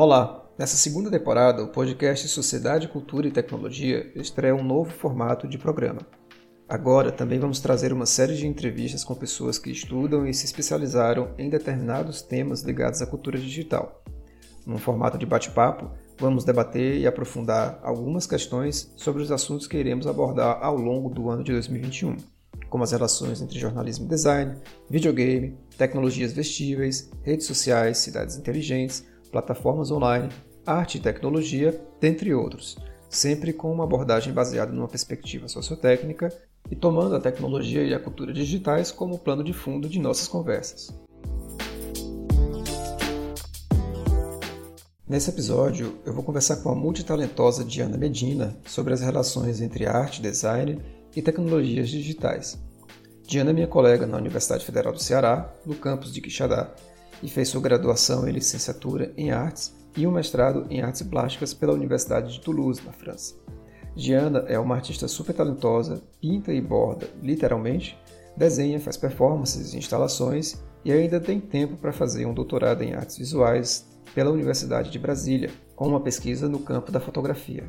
Olá! 0.00 0.48
Nessa 0.56 0.76
segunda 0.76 1.10
temporada, 1.10 1.60
o 1.60 1.72
podcast 1.72 2.28
Sociedade, 2.28 2.86
Cultura 2.86 3.26
e 3.26 3.32
Tecnologia 3.32 4.12
estreia 4.14 4.54
um 4.54 4.62
novo 4.62 4.92
formato 4.92 5.48
de 5.48 5.58
programa. 5.58 6.02
Agora 6.68 7.10
também 7.10 7.40
vamos 7.40 7.58
trazer 7.58 7.92
uma 7.92 8.06
série 8.06 8.36
de 8.36 8.46
entrevistas 8.46 9.02
com 9.02 9.16
pessoas 9.16 9.58
que 9.58 9.72
estudam 9.72 10.24
e 10.24 10.32
se 10.32 10.44
especializaram 10.44 11.34
em 11.36 11.50
determinados 11.50 12.22
temas 12.22 12.62
ligados 12.62 13.02
à 13.02 13.06
cultura 13.06 13.36
digital. 13.40 14.04
Num 14.64 14.78
formato 14.78 15.18
de 15.18 15.26
bate-papo, 15.26 15.90
vamos 16.16 16.44
debater 16.44 16.98
e 16.98 17.04
aprofundar 17.04 17.80
algumas 17.82 18.24
questões 18.24 18.94
sobre 18.96 19.20
os 19.20 19.32
assuntos 19.32 19.66
que 19.66 19.78
iremos 19.78 20.06
abordar 20.06 20.60
ao 20.62 20.76
longo 20.76 21.10
do 21.10 21.28
ano 21.28 21.42
de 21.42 21.50
2021, 21.50 22.18
como 22.70 22.84
as 22.84 22.92
relações 22.92 23.42
entre 23.42 23.58
jornalismo 23.58 24.06
e 24.06 24.08
design, 24.08 24.58
videogame, 24.88 25.58
tecnologias 25.76 26.32
vestíveis, 26.32 27.10
redes 27.24 27.46
sociais, 27.48 27.98
cidades 27.98 28.36
inteligentes, 28.36 29.04
plataformas 29.28 29.90
online 29.90 30.28
arte 30.68 30.98
e 30.98 31.00
tecnologia, 31.00 31.80
dentre 31.98 32.34
outros, 32.34 32.76
sempre 33.08 33.54
com 33.54 33.72
uma 33.72 33.84
abordagem 33.84 34.34
baseada 34.34 34.70
numa 34.70 34.86
perspectiva 34.86 35.48
sociotécnica 35.48 36.28
e 36.70 36.76
tomando 36.76 37.16
a 37.16 37.20
tecnologia 37.20 37.82
e 37.82 37.94
a 37.94 37.98
cultura 37.98 38.34
digitais 38.34 38.90
como 38.92 39.18
plano 39.18 39.42
de 39.42 39.54
fundo 39.54 39.88
de 39.88 39.98
nossas 39.98 40.28
conversas. 40.28 40.94
Nesse 45.08 45.30
episódio, 45.30 45.98
eu 46.04 46.12
vou 46.12 46.22
conversar 46.22 46.56
com 46.56 46.68
a 46.68 46.74
multitalentosa 46.74 47.64
Diana 47.64 47.96
Medina 47.96 48.54
sobre 48.66 48.92
as 48.92 49.00
relações 49.00 49.62
entre 49.62 49.86
arte, 49.86 50.20
design 50.20 50.82
e 51.16 51.22
tecnologias 51.22 51.88
digitais. 51.88 52.58
Diana 53.26 53.50
é 53.50 53.52
minha 53.54 53.66
colega 53.66 54.06
na 54.06 54.18
Universidade 54.18 54.66
Federal 54.66 54.92
do 54.92 55.02
Ceará, 55.02 55.50
no 55.64 55.74
campus 55.74 56.12
de 56.12 56.20
Quixadá, 56.20 56.74
e 57.22 57.28
fez 57.28 57.48
sua 57.48 57.60
graduação 57.60 58.28
e 58.28 58.32
licenciatura 58.32 59.12
em 59.16 59.30
artes 59.30 59.74
e 59.96 60.06
um 60.06 60.12
mestrado 60.12 60.66
em 60.70 60.80
artes 60.80 61.02
plásticas 61.02 61.52
pela 61.52 61.72
Universidade 61.72 62.32
de 62.32 62.40
Toulouse, 62.40 62.80
na 62.84 62.92
França. 62.92 63.34
Giana 63.96 64.44
é 64.46 64.58
uma 64.58 64.76
artista 64.76 65.08
super 65.08 65.34
talentosa, 65.34 66.00
pinta 66.20 66.52
e 66.52 66.60
borda, 66.60 67.08
literalmente, 67.20 67.98
desenha, 68.36 68.78
faz 68.78 68.96
performances 68.96 69.74
e 69.74 69.78
instalações 69.78 70.62
e 70.84 70.92
ainda 70.92 71.18
tem 71.18 71.40
tempo 71.40 71.76
para 71.76 71.92
fazer 71.92 72.24
um 72.24 72.32
doutorado 72.32 72.82
em 72.82 72.94
artes 72.94 73.18
visuais 73.18 73.88
pela 74.14 74.30
Universidade 74.30 74.90
de 74.90 74.98
Brasília, 74.98 75.50
com 75.74 75.88
uma 75.88 76.00
pesquisa 76.00 76.48
no 76.48 76.60
campo 76.60 76.92
da 76.92 77.00
fotografia. 77.00 77.68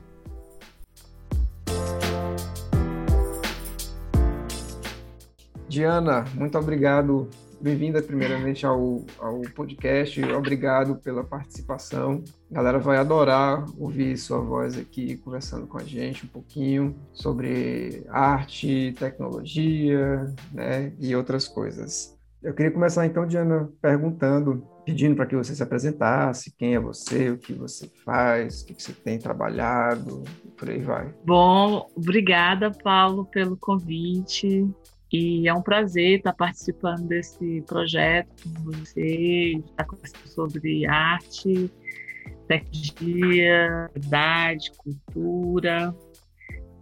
Diana, 5.68 6.26
muito 6.34 6.58
obrigado 6.58 7.30
Bem-vinda 7.62 8.02
primeiramente 8.02 8.66
ao, 8.66 9.06
ao 9.20 9.42
podcast, 9.54 10.24
obrigado 10.32 10.96
pela 10.96 11.26
participação. 11.26 12.24
A 12.50 12.56
galera 12.56 12.80
vai 12.80 12.96
adorar 12.96 13.66
ouvir 13.78 14.16
sua 14.16 14.40
voz 14.40 14.78
aqui 14.78 15.18
conversando 15.18 15.68
com 15.68 15.78
a 15.78 15.84
gente 15.84 16.26
um 16.26 16.30
pouquinho 16.30 16.96
sobre 17.12 18.06
arte, 18.08 18.96
tecnologia 18.98 20.34
né, 20.54 20.94
e 21.00 21.14
outras 21.14 21.50
coisas. 21.50 22.18
Eu 22.42 22.54
queria 22.54 22.72
começar 22.72 23.06
então, 23.06 23.28
Diana, 23.28 23.70
perguntando, 23.82 24.66
pedindo 24.86 25.14
para 25.14 25.26
que 25.26 25.36
você 25.36 25.54
se 25.54 25.62
apresentasse, 25.62 26.56
quem 26.58 26.76
é 26.76 26.80
você, 26.80 27.32
o 27.32 27.38
que 27.38 27.52
você 27.52 27.92
faz, 28.06 28.62
o 28.62 28.68
que 28.68 28.82
você 28.82 28.94
tem 28.94 29.20
trabalhado, 29.20 30.24
por 30.58 30.70
aí 30.70 30.80
vai. 30.80 31.14
Bom, 31.26 31.86
obrigada, 31.94 32.72
Paulo, 32.72 33.26
pelo 33.26 33.58
convite. 33.58 34.66
E 35.12 35.48
é 35.48 35.54
um 35.54 35.62
prazer 35.62 36.20
estar 36.20 36.34
participando 36.34 37.08
desse 37.08 37.62
projeto 37.62 38.30
com 38.44 38.72
você, 38.72 39.54
estar 39.66 39.86
conversando 39.86 40.28
sobre 40.28 40.86
arte, 40.86 41.72
tecnologia, 42.48 43.90
idade, 43.96 44.72
cultura. 44.78 45.96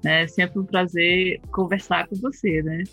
É 0.06 0.28
sempre 0.28 0.60
um 0.60 0.66
prazer 0.66 1.40
conversar 1.52 2.08
com 2.08 2.16
você, 2.16 2.62
né? 2.62 2.84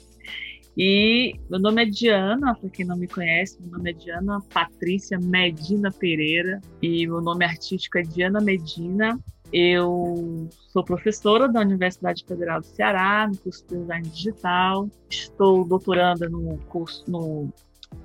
E 0.77 1.35
meu 1.49 1.61
nome 1.61 1.83
é 1.83 1.87
Diana, 1.87 2.55
para 2.55 2.69
quem 2.69 2.85
não 2.85 2.97
me 2.97 3.07
conhece, 3.07 3.61
meu 3.61 3.71
nome 3.71 3.91
é 3.91 3.93
Diana 3.93 4.41
Patrícia 4.53 5.19
Medina 5.21 5.91
Pereira 5.93 6.61
e 6.83 7.07
meu 7.07 7.21
nome 7.21 7.45
artístico 7.45 7.99
é 7.99 8.03
Diana 8.03 8.41
Medina. 8.41 9.19
Eu 9.57 10.49
sou 10.73 10.83
professora 10.83 11.47
da 11.47 11.61
Universidade 11.61 12.25
Federal 12.27 12.61
do 12.61 12.67
Ceará, 12.67 13.29
no 13.29 13.39
curso 13.39 13.65
de 13.69 13.77
Design 13.77 14.09
Digital. 14.09 14.91
Estou 15.09 15.65
doutoranda 15.65 16.29
no 16.29 16.59
curso 16.69 17.09
no, 17.09 17.53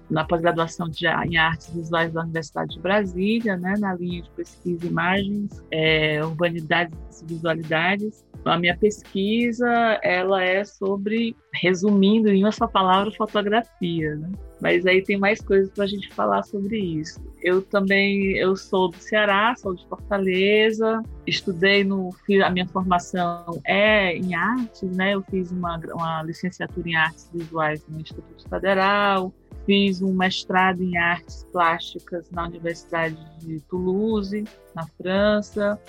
na 0.10 0.24
pós-graduação 0.24 0.90
em 1.26 1.38
Artes 1.38 1.74
Visuais 1.74 2.12
da 2.12 2.22
Universidade 2.22 2.76
de 2.76 2.80
Brasília, 2.80 3.58
né, 3.58 3.76
na 3.80 3.94
linha 3.94 4.24
de 4.24 4.30
pesquisa 4.32 4.88
imagens, 4.88 5.64
é, 5.72 6.24
urbanidades 6.24 6.98
e 7.22 7.26
visualidades. 7.26 8.26
A 8.46 8.58
minha 8.58 8.76
pesquisa 8.76 9.68
ela 10.02 10.42
é 10.42 10.64
sobre, 10.64 11.36
resumindo 11.54 12.30
em 12.30 12.44
uma 12.44 12.52
só 12.52 12.68
palavra, 12.68 13.12
fotografia. 13.12 14.16
Né? 14.16 14.32
Mas 14.62 14.86
aí 14.86 15.04
tem 15.04 15.18
mais 15.18 15.42
coisas 15.42 15.70
para 15.72 15.84
a 15.84 15.88
gente 15.88 16.12
falar 16.14 16.44
sobre 16.44 16.80
isso. 16.80 17.22
Eu 17.42 17.62
também 17.62 18.38
eu 18.38 18.56
sou 18.56 18.90
do 18.90 18.98
Ceará, 18.98 19.54
sou 19.58 19.76
de 19.76 19.88
Fortaleza, 19.88 21.02
estudei 21.28 21.84
no 21.84 22.10
a 22.44 22.50
minha 22.50 22.68
formação 22.68 23.62
é 23.66 24.16
em 24.16 24.36
artes, 24.36 24.90
né? 24.96 25.14
Eu 25.14 25.22
fiz 25.24 25.52
uma, 25.52 25.80
uma 25.94 26.24
licenciatura 26.24 26.90
em 26.90 26.96
artes 26.96 27.30
visuais 27.34 27.86
no 27.88 28.02
Instituto 28.02 28.50
Federal, 28.50 29.34
fiz 29.70 30.02
um 30.02 30.12
mestrado 30.14 30.82
em 30.82 30.98
artes 30.98 31.46
plásticas 31.52 32.28
na 32.32 32.48
Universidade 32.48 33.16
de 33.38 33.60
Toulouse, 33.70 34.44
na 34.74 34.88
França, 34.98 35.80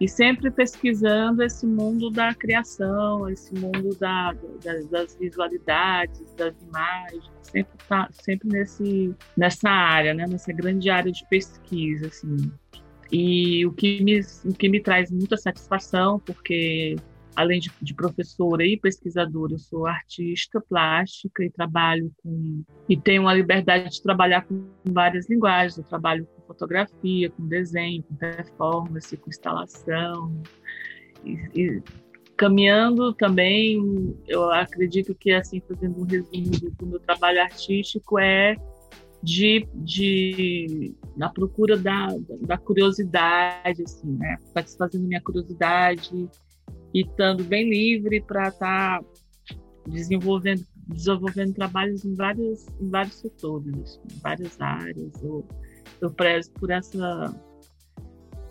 e 0.00 0.08
sempre 0.08 0.50
pesquisando 0.50 1.40
esse 1.44 1.64
mundo 1.64 2.10
da 2.10 2.34
criação, 2.34 3.30
esse 3.30 3.54
mundo 3.54 3.96
da, 4.00 4.32
da, 4.64 4.80
das 4.90 5.14
visualidades, 5.14 6.34
das 6.34 6.60
imagens, 6.60 7.30
sempre 7.40 7.78
tá, 7.88 8.08
sempre 8.10 8.48
nesse 8.48 9.14
nessa 9.36 9.70
área, 9.70 10.12
né, 10.12 10.26
nessa 10.26 10.52
grande 10.52 10.90
área 10.90 11.12
de 11.12 11.24
pesquisa, 11.28 12.08
assim. 12.08 12.50
E 13.12 13.64
o 13.64 13.72
que 13.72 14.02
me 14.02 14.18
o 14.44 14.52
que 14.52 14.68
me 14.68 14.80
traz 14.80 15.12
muita 15.12 15.36
satisfação, 15.36 16.18
porque 16.18 16.96
além 17.36 17.60
de, 17.60 17.70
de, 17.80 17.94
professora 17.94 18.64
e 18.64 18.76
pesquisadora, 18.76 19.54
eu 19.54 19.58
sou 19.58 19.86
artista 19.86 20.60
plástica 20.60 21.44
e 21.44 21.50
trabalho 21.50 22.10
com 22.22 22.62
e 22.88 22.96
tenho 22.96 23.22
uma 23.22 23.34
liberdade 23.34 23.90
de 23.90 24.02
trabalhar 24.02 24.46
com 24.46 24.68
várias 24.84 25.28
linguagens. 25.28 25.76
Eu 25.78 25.84
trabalho 25.84 26.26
com 26.26 26.42
fotografia, 26.42 27.30
com 27.30 27.46
desenho, 27.46 28.02
com 28.02 28.14
performance, 28.14 29.16
com 29.16 29.30
instalação. 29.30 30.42
E, 31.24 31.38
e, 31.54 31.82
caminhando 32.36 33.12
também, 33.14 34.16
eu 34.26 34.50
acredito 34.50 35.14
que 35.14 35.32
assim 35.32 35.60
fazendo 35.60 36.00
um 36.00 36.04
resumo 36.04 36.50
do, 36.50 36.70
do 36.70 36.86
meu 36.86 37.00
trabalho 37.00 37.42
artístico 37.42 38.18
é 38.18 38.56
de, 39.22 39.66
de 39.74 40.94
na 41.16 41.30
procura 41.30 41.76
da, 41.78 42.08
da 42.42 42.58
curiosidade, 42.58 43.82
assim, 43.82 44.12
né? 44.12 44.36
Satisfazendo 44.52 45.08
minha 45.08 45.20
curiosidade 45.20 46.28
e 46.94 47.00
estando 47.02 47.44
bem 47.44 47.68
livre 47.68 48.22
para 48.22 48.48
estar 48.48 49.00
tá 49.00 49.04
desenvolvendo 49.86 50.64
desenvolvendo 50.86 51.54
trabalhos 51.54 52.04
em 52.04 52.14
vários 52.14 52.66
em 52.80 52.90
vários 52.90 53.14
setores, 53.16 54.00
em 54.12 54.20
várias 54.20 54.60
áreas. 54.60 55.22
Eu, 55.22 55.46
eu 56.00 56.10
prezo 56.10 56.52
por 56.52 56.70
essa 56.70 57.34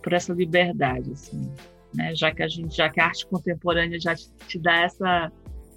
por 0.01 0.13
essa 0.13 0.33
liberdade, 0.33 1.11
assim, 1.11 1.49
né? 1.95 2.13
Já 2.15 2.33
que 2.33 2.43
a 2.43 2.47
gente, 2.47 2.75
já 2.75 2.89
que 2.89 2.99
a 2.99 3.05
arte 3.05 3.25
contemporânea 3.27 3.99
já 3.99 4.15
te, 4.15 4.29
te 4.47 4.59
dá 4.59 4.81
essa 4.81 5.31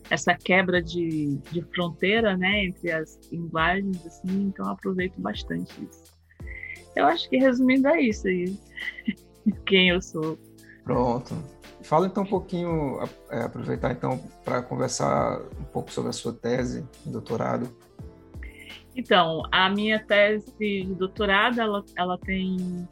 essa 0.09 0.35
quebra 0.35 0.83
de, 0.83 1.37
de 1.51 1.63
fronteira, 1.75 2.37
né, 2.37 2.67
entre 2.67 2.93
as 2.93 3.19
linguagens, 3.33 4.07
assim, 4.07 4.45
então 4.45 4.69
aproveito 4.69 5.21
bastante 5.21 5.73
isso. 5.83 6.05
Eu 6.95 7.07
acho 7.07 7.29
que 7.29 7.37
resumindo 7.37 7.89
é 7.89 8.01
isso 8.01 8.29
aí, 8.29 8.57
quem 9.67 9.91
eu 9.91 10.01
sou. 10.01 10.39
Pronto. 10.85 11.35
Fala 11.87 12.09
então 12.09 12.25
um 12.25 12.27
pouquinho, 12.27 12.99
é, 13.31 13.43
aproveitar 13.43 13.93
então 13.93 14.19
para 14.45 14.61
conversar 14.61 15.41
um 15.57 15.63
pouco 15.63 15.93
sobre 15.93 16.11
a 16.11 16.13
sua 16.13 16.33
tese 16.33 16.85
de 17.05 17.13
doutorado. 17.13 17.71
Então, 18.97 19.43
a 19.53 19.71
minha 19.71 20.05
tese 20.05 20.53
de 20.59 20.93
doutorado, 20.95 21.61
ela, 21.61 21.85
ela 21.97 22.19
tem 22.19 22.89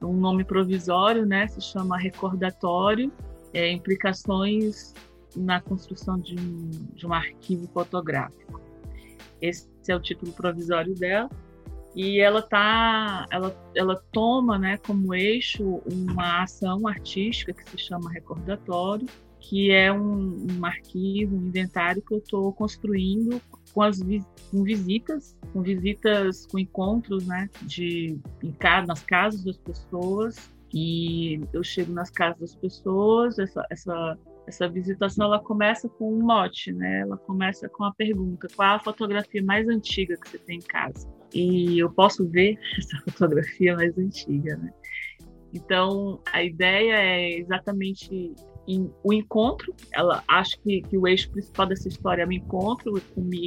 um 0.00 0.14
nome 0.14 0.42
provisório, 0.42 1.26
né? 1.26 1.46
Se 1.48 1.60
chama 1.60 1.98
Recordatório, 1.98 3.12
é, 3.52 3.70
implicações 3.70 4.94
na 5.36 5.60
construção 5.60 6.18
de 6.18 6.34
um, 6.34 6.70
de 6.94 7.06
um 7.06 7.12
arquivo 7.12 7.68
fotográfico. 7.74 8.58
Esse 9.38 9.68
é 9.86 9.94
o 9.94 10.00
título 10.00 10.32
provisório 10.32 10.94
dela 10.94 11.28
e 11.94 12.20
ela 12.20 12.42
tá 12.42 13.26
ela, 13.30 13.70
ela 13.74 14.02
toma 14.12 14.58
né 14.58 14.78
como 14.78 15.14
eixo 15.14 15.80
uma 15.90 16.42
ação 16.42 16.86
artística 16.86 17.52
que 17.52 17.70
se 17.70 17.78
chama 17.78 18.10
recordatório 18.10 19.06
que 19.38 19.70
é 19.70 19.92
um, 19.92 20.46
um 20.58 20.64
arquivo 20.64 21.36
um 21.36 21.46
inventário 21.46 22.02
que 22.02 22.14
eu 22.14 22.18
estou 22.18 22.52
construindo 22.52 23.40
com 23.72 23.82
as 23.82 24.00
com 24.50 24.62
visitas, 24.62 25.36
com 25.52 25.60
visitas, 25.60 26.46
com 26.46 26.60
encontros, 26.60 27.26
né, 27.26 27.50
de 27.62 28.16
em, 28.60 28.86
nas 28.86 29.02
casas 29.02 29.42
das 29.42 29.56
pessoas 29.56 30.54
e 30.72 31.40
eu 31.52 31.62
chego 31.62 31.92
nas 31.92 32.10
casas 32.10 32.40
das 32.40 32.54
pessoas, 32.56 33.38
essa, 33.38 33.64
essa, 33.70 34.18
essa 34.46 34.68
visitação 34.68 35.26
ela 35.26 35.38
começa 35.38 35.88
com 35.88 36.12
um 36.12 36.22
mote, 36.22 36.72
né? 36.72 37.02
Ela 37.02 37.16
começa 37.16 37.68
com 37.68 37.84
a 37.84 37.94
pergunta: 37.94 38.48
qual 38.56 38.74
a 38.74 38.80
fotografia 38.80 39.40
mais 39.42 39.68
antiga 39.68 40.16
que 40.16 40.28
você 40.28 40.38
tem 40.38 40.56
em 40.56 40.62
casa? 40.62 41.08
E 41.34 41.78
eu 41.80 41.90
posso 41.90 42.26
ver 42.28 42.58
essa 42.78 42.96
fotografia 43.10 43.74
mais 43.74 43.96
antiga, 43.98 44.56
né? 44.56 44.72
Então, 45.52 46.20
a 46.32 46.42
ideia 46.42 46.94
é 46.94 47.38
exatamente 47.38 48.34
o 49.02 49.12
encontro, 49.12 49.74
ela 49.92 50.22
acho 50.28 50.58
que, 50.60 50.82
que 50.82 50.96
o 50.96 51.06
eixo 51.06 51.30
principal 51.30 51.66
dessa 51.66 51.88
história 51.88 52.22
é 52.22 52.26
o 52.26 52.32
encontro 52.32 53.00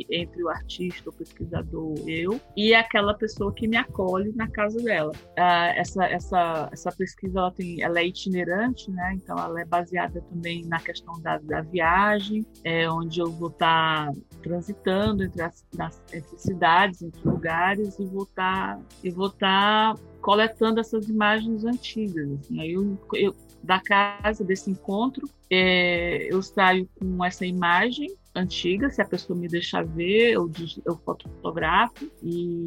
entre 0.09 0.43
o 0.43 0.49
artista, 0.49 1.09
o 1.09 1.13
pesquisador, 1.13 1.95
eu 2.07 2.39
e 2.55 2.73
aquela 2.73 3.13
pessoa 3.13 3.53
que 3.53 3.67
me 3.67 3.77
acolhe 3.77 4.31
na 4.35 4.47
casa 4.49 4.81
dela. 4.81 5.11
Uh, 5.11 5.73
essa, 5.75 6.05
essa, 6.05 6.69
essa 6.71 6.91
pesquisa 6.91 7.39
ela 7.39 7.51
tem, 7.51 7.81
ela 7.81 7.99
é 7.99 8.07
itinerante, 8.07 8.91
né? 8.91 9.13
Então 9.15 9.37
ela 9.37 9.61
é 9.61 9.65
baseada 9.65 10.21
também 10.21 10.65
na 10.65 10.79
questão 10.79 11.19
da, 11.21 11.37
da 11.39 11.61
viagem, 11.61 12.45
é, 12.63 12.89
onde 12.89 13.19
eu 13.19 13.31
vou 13.31 13.49
estar 13.49 14.07
tá 14.07 14.19
transitando 14.41 15.23
entre 15.23 15.41
as 15.41 15.65
nas, 15.75 16.01
entre 16.13 16.37
cidades, 16.37 17.01
entre 17.01 17.27
lugares 17.27 17.99
e 17.99 18.05
vou 18.05 18.23
estar 18.23 18.75
tá, 18.75 18.81
e 19.03 19.09
vou 19.09 19.27
estar 19.27 19.95
tá 19.95 20.01
coletando 20.27 20.81
essas 20.81 21.07
imagens 21.07 21.63
antigas. 21.63 22.29
Assim. 22.33 22.59
Aí 22.59 22.73
eu, 22.73 22.97
eu 23.13 23.33
da 23.63 23.79
casa, 23.79 24.43
desse 24.43 24.69
encontro, 24.69 25.29
é, 25.49 26.27
eu 26.29 26.41
saio 26.41 26.85
com 26.99 27.23
essa 27.23 27.45
imagem 27.45 28.13
antiga, 28.37 28.89
se 28.89 29.01
a 29.01 29.05
pessoa 29.05 29.37
me 29.37 29.47
deixar 29.47 29.85
ver, 29.85 30.33
eu, 30.33 30.49
eu 30.85 30.97
fotografo 30.97 32.09
e, 32.21 32.65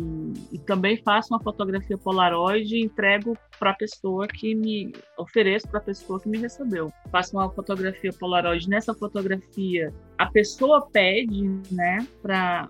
e 0.52 0.58
também 0.58 0.96
faço 1.02 1.32
uma 1.32 1.40
fotografia 1.40 1.96
Polaroid 1.96 2.75
e 2.75 2.82
entrego 2.82 3.37
para 3.58 3.70
a 3.70 3.75
pessoa 3.75 4.26
que 4.26 4.55
me 4.55 4.93
ofereço 5.19 5.69
para 5.69 5.78
a 5.78 5.82
pessoa 5.82 6.20
que 6.20 6.28
me 6.28 6.38
recebeu. 6.38 6.93
Faço 7.11 7.37
uma 7.37 7.50
fotografia 7.50 8.11
Polaroid. 8.19 8.69
Nessa 8.69 8.94
fotografia, 8.94 9.93
a 10.19 10.26
pessoa 10.26 10.88
pede, 10.90 11.43
né, 11.70 12.06
para, 12.23 12.69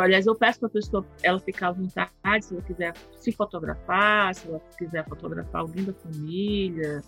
aliás, 0.00 0.26
eu 0.26 0.34
peço 0.34 0.60
para 0.60 0.68
a 0.68 0.72
pessoa 0.72 1.06
ela 1.22 1.38
ficar 1.38 1.68
à 1.68 1.72
vontade, 1.72 2.44
se 2.44 2.54
ela 2.54 2.62
quiser 2.62 2.94
se 3.16 3.32
fotografar, 3.32 4.34
se 4.34 4.48
ela 4.48 4.60
quiser 4.78 5.06
fotografar 5.08 5.60
alguém 5.60 5.84
da 5.84 5.92
família, 5.94 7.02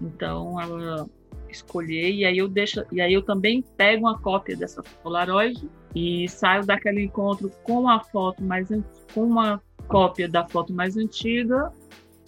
então 0.00 0.60
ela 0.60 1.06
escolher 1.54 2.10
e 2.12 2.24
aí 2.24 2.38
eu 2.38 2.48
deixo 2.48 2.84
e 2.92 3.00
aí 3.00 3.12
eu 3.12 3.22
também 3.22 3.62
pego 3.76 4.06
uma 4.06 4.18
cópia 4.18 4.56
dessa 4.56 4.82
Polaroid 5.02 5.68
e 5.94 6.28
saio 6.28 6.64
daquele 6.66 7.02
encontro 7.02 7.50
com 7.62 7.88
a 7.88 8.00
foto 8.00 8.42
mais 8.42 8.68
com 9.14 9.22
uma 9.22 9.62
cópia 9.88 10.28
da 10.28 10.46
foto 10.46 10.72
mais 10.72 10.96
antiga, 10.96 11.70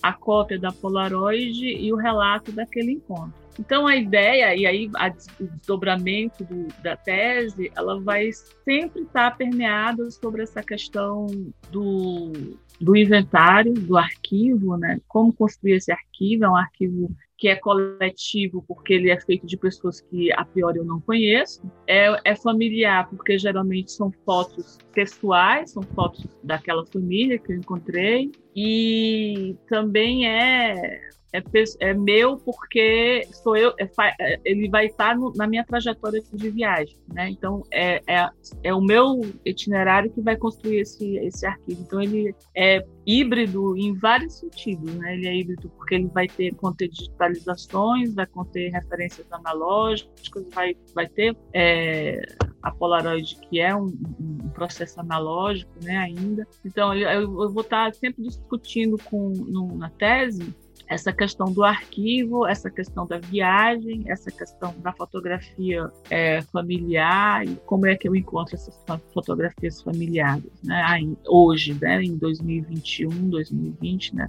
a 0.02 0.12
cópia 0.12 0.58
da 0.58 0.70
Polaroid 0.70 1.66
e 1.66 1.92
o 1.92 1.96
relato 1.96 2.52
daquele 2.52 2.92
encontro. 2.92 3.46
Então 3.58 3.86
a 3.86 3.96
ideia 3.96 4.54
e 4.54 4.66
aí 4.66 4.90
a, 4.96 5.08
o 5.40 5.46
desdobramento 5.46 6.44
do, 6.44 6.68
da 6.82 6.96
tese, 6.96 7.72
ela 7.74 7.98
vai 8.00 8.30
sempre 8.64 9.02
estar 9.02 9.36
permeada 9.36 10.10
sobre 10.10 10.42
essa 10.42 10.62
questão 10.62 11.26
do, 11.70 12.32
do 12.80 12.94
inventário, 12.94 13.72
do 13.72 13.96
arquivo, 13.96 14.76
né? 14.76 15.00
Como 15.08 15.32
construir 15.32 15.72
esse 15.72 15.90
arquivo? 15.90 16.44
É 16.44 16.50
um 16.50 16.56
arquivo 16.56 17.10
que 17.38 17.48
é 17.48 17.56
coletivo 17.56 18.64
porque 18.66 18.94
ele 18.94 19.10
é 19.10 19.20
feito 19.20 19.46
de 19.46 19.56
pessoas 19.56 20.00
que 20.00 20.32
a 20.32 20.44
priori 20.44 20.78
eu 20.78 20.84
não 20.84 21.00
conheço, 21.00 21.60
é, 21.86 22.18
é 22.24 22.34
familiar 22.34 23.08
porque 23.10 23.38
geralmente 23.38 23.92
são 23.92 24.10
fotos 24.24 24.78
pessoais, 24.92 25.72
são 25.72 25.82
fotos 25.82 26.26
daquela 26.42 26.84
família 26.86 27.38
que 27.38 27.52
eu 27.52 27.56
encontrei, 27.56 28.30
e 28.56 29.54
também 29.68 30.26
é 30.26 31.06
é, 31.36 31.42
é 31.80 31.94
meu 31.94 32.36
porque 32.38 33.26
sou 33.42 33.56
eu, 33.56 33.74
é, 33.78 33.88
é 34.20 34.40
ele 34.44 34.68
vai 34.68 34.86
estar 34.86 35.16
no, 35.16 35.32
na 35.34 35.46
minha 35.46 35.64
trajetória 35.64 36.22
de 36.32 36.50
viagem, 36.50 36.96
né? 37.12 37.28
Então 37.30 37.62
é, 37.70 38.00
é, 38.06 38.28
é, 38.62 38.74
o 38.74 38.80
meu 38.80 39.20
itinerário 39.44 40.10
que 40.10 40.20
vai 40.20 40.36
construir 40.36 40.80
esse, 40.80 41.16
esse 41.18 41.46
arquivo. 41.46 41.82
Então 41.82 42.00
ele 42.00 42.34
é 42.56 42.84
híbrido 43.06 43.76
em 43.76 43.94
vários 43.94 44.38
sentidos, 44.38 44.94
né? 44.94 45.14
Ele 45.14 45.28
é 45.28 45.36
híbrido 45.36 45.68
porque 45.76 45.96
ele 45.96 46.08
vai 46.08 46.26
ter 46.26 46.54
conter 46.54 46.88
digitalizações, 46.88 48.14
vai 48.14 48.26
conter 48.26 48.70
referências 48.70 49.26
analógicas, 49.30 50.44
vai, 50.54 50.76
vai 50.94 51.08
ter 51.08 51.36
é, 51.52 52.22
a 52.66 52.70
Polaroid 52.72 53.38
que 53.48 53.60
é 53.60 53.74
um, 53.76 53.96
um, 54.20 54.48
processo 54.48 54.98
analógico, 54.98 55.70
né? 55.82 55.98
Ainda. 55.98 56.46
Então 56.64 56.92
eu, 56.92 57.08
eu 57.08 57.52
vou 57.52 57.62
estar 57.62 57.94
sempre 57.94 58.24
discutindo 58.24 58.98
com 59.04 59.28
no, 59.28 59.76
na 59.76 59.88
tese 59.88 60.52
essa 60.88 61.12
questão 61.12 61.52
do 61.52 61.64
arquivo, 61.64 62.46
essa 62.46 62.70
questão 62.70 63.06
da 63.06 63.18
viagem, 63.18 64.04
essa 64.06 64.30
questão 64.30 64.74
da 64.78 64.92
fotografia 64.92 65.90
é, 66.08 66.42
familiar 66.42 67.44
e 67.44 67.56
como 67.66 67.86
é 67.86 67.96
que 67.96 68.08
eu 68.08 68.14
encontro 68.14 68.54
essas 68.54 68.80
fotografias 69.12 69.82
familiares, 69.82 70.50
né? 70.62 70.82
Aí, 70.86 71.16
hoje, 71.26 71.76
né? 71.80 72.02
Em 72.02 72.16
2021, 72.16 73.10
2020, 73.30 74.14
né? 74.14 74.26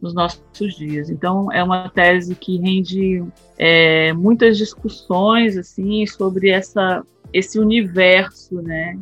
Nos 0.00 0.14
nossos 0.14 0.76
dias. 0.76 1.10
Então, 1.10 1.50
é 1.52 1.62
uma 1.62 1.88
tese 1.88 2.34
que 2.34 2.58
rende 2.58 3.24
é, 3.58 4.12
muitas 4.12 4.56
discussões 4.56 5.56
assim 5.56 6.06
sobre 6.06 6.50
essa 6.50 7.04
esse 7.32 7.58
universo, 7.58 8.60
né? 8.62 8.98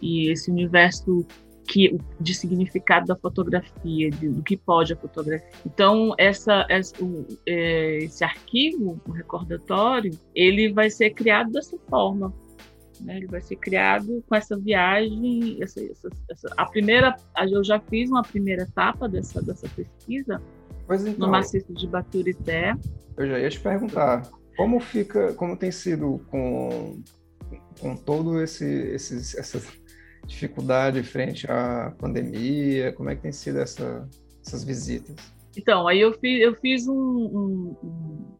E 0.00 0.30
esse 0.30 0.50
universo 0.50 1.26
que 1.66 1.96
de 2.20 2.34
significado 2.34 3.06
da 3.06 3.16
fotografia, 3.16 4.10
de, 4.10 4.28
do 4.28 4.42
que 4.42 4.56
pode 4.56 4.92
a 4.92 4.96
fotografia. 4.96 5.48
Então 5.64 6.14
essa, 6.18 6.66
essa 6.68 7.02
o, 7.02 7.26
é, 7.46 7.98
esse 7.98 8.22
arquivo, 8.22 9.00
o 9.06 9.10
recordatório, 9.10 10.10
ele 10.34 10.72
vai 10.72 10.90
ser 10.90 11.10
criado 11.10 11.52
dessa 11.52 11.76
forma. 11.88 12.32
Né? 13.00 13.16
Ele 13.16 13.26
vai 13.26 13.40
ser 13.40 13.56
criado 13.56 14.22
com 14.28 14.34
essa 14.36 14.56
viagem, 14.56 15.58
essa, 15.60 15.82
essa, 15.82 16.08
essa, 16.30 16.54
a 16.56 16.66
primeira, 16.66 17.16
eu 17.50 17.64
já 17.64 17.80
fiz 17.80 18.08
uma 18.10 18.22
primeira 18.22 18.62
etapa 18.62 19.08
dessa 19.08 19.42
dessa 19.42 19.68
pesquisa 19.68 20.40
então, 20.84 21.14
no 21.18 21.28
maciço 21.28 21.72
de 21.72 21.86
Baturité. 21.86 22.74
Eu 23.16 23.26
já 23.26 23.38
ia 23.38 23.48
te 23.48 23.58
perguntar 23.58 24.30
como 24.56 24.78
fica, 24.78 25.32
como 25.32 25.56
tem 25.56 25.72
sido 25.72 26.20
com 26.30 27.02
com 27.80 27.96
todo 27.96 28.40
esse 28.40 28.64
esses 28.64 29.34
essas 29.36 29.84
dificuldade 30.26 31.02
frente 31.02 31.50
à 31.50 31.92
pandemia? 31.98 32.92
Como 32.92 33.10
é 33.10 33.16
que 33.16 33.22
tem 33.22 33.32
sido 33.32 33.58
essa, 33.58 34.08
essas 34.44 34.64
visitas? 34.64 35.16
Então, 35.56 35.86
aí 35.86 36.00
eu 36.00 36.12
fiz, 36.14 36.40
eu 36.40 36.54
fiz 36.56 36.88
um, 36.88 36.94
um, 36.94 38.36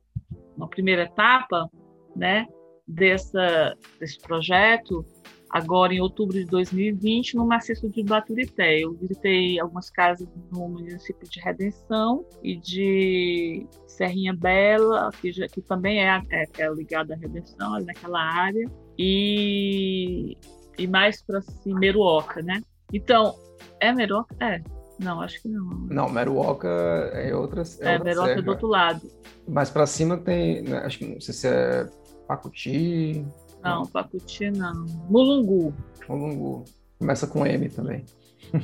uma 0.57 0.69
primeira 0.69 1.05
etapa 1.05 1.69
né, 2.17 2.47
dessa, 2.87 3.77
desse 4.01 4.19
projeto, 4.19 5.05
agora 5.49 5.95
em 5.95 6.01
outubro 6.01 6.37
de 6.37 6.45
2020, 6.47 7.37
no 7.37 7.47
maciço 7.47 7.89
de 7.89 8.03
Baturité. 8.03 8.81
Eu 8.81 8.95
visitei 8.95 9.61
algumas 9.61 9.91
casas 9.91 10.29
no 10.51 10.69
município 10.69 11.29
de 11.29 11.41
Redenção 11.41 12.27
e 12.43 12.57
de 12.57 13.67
Serrinha 13.87 14.35
Bela, 14.35 15.11
que, 15.21 15.33
já, 15.33 15.47
que 15.47 15.63
também 15.63 16.05
é, 16.05 16.21
é, 16.31 16.45
é 16.59 16.73
ligada 16.73 17.15
à 17.15 17.17
Redenção, 17.17 17.79
naquela 17.81 18.21
área. 18.21 18.69
E 18.99 20.37
e 20.79 20.87
mais 20.87 21.23
para 21.23 21.41
cima, 21.41 21.79
Meruoca, 21.79 22.43
né? 22.43 22.61
Então, 22.93 23.35
é 23.81 23.93
Meruoca? 23.93 24.35
É. 24.41 24.63
Não, 24.99 25.21
acho 25.21 25.43
que 25.43 25.49
não. 25.49 25.65
Não, 25.91 26.09
Meruoca 26.09 26.69
é 26.69 27.35
outras. 27.35 27.81
É, 27.81 27.95
é 27.95 27.99
Meruoca 27.99 28.33
é 28.33 28.43
do 28.43 28.51
outro 28.51 28.69
lado. 28.69 29.03
Mais 29.49 29.71
para 29.71 29.87
cima 29.87 30.17
tem, 30.17 30.63
né, 30.63 30.79
acho 30.79 30.99
que 30.99 31.07
não 31.07 31.21
sei 31.21 31.35
se 31.35 31.49
é 31.49 31.89
Pacuti. 32.27 33.25
Não, 33.63 33.81
não. 33.81 33.87
Pacuti 33.87 34.51
não. 34.51 34.85
Mulungu. 35.09 35.75
Mulungu. 36.09 36.65
Começa 36.99 37.27
com 37.27 37.47
M 37.47 37.69
também. 37.69 38.05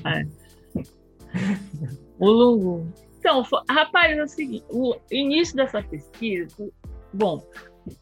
É. 0.05 0.25
Mulungu. 2.19 2.87
Então, 3.19 3.45
rapaz, 3.69 4.17
é 4.17 4.23
o 4.23 4.29
seguinte, 4.29 4.65
o 4.71 4.97
início 5.11 5.55
dessa 5.55 5.83
pesquisa, 5.83 6.49
bom, 7.13 7.47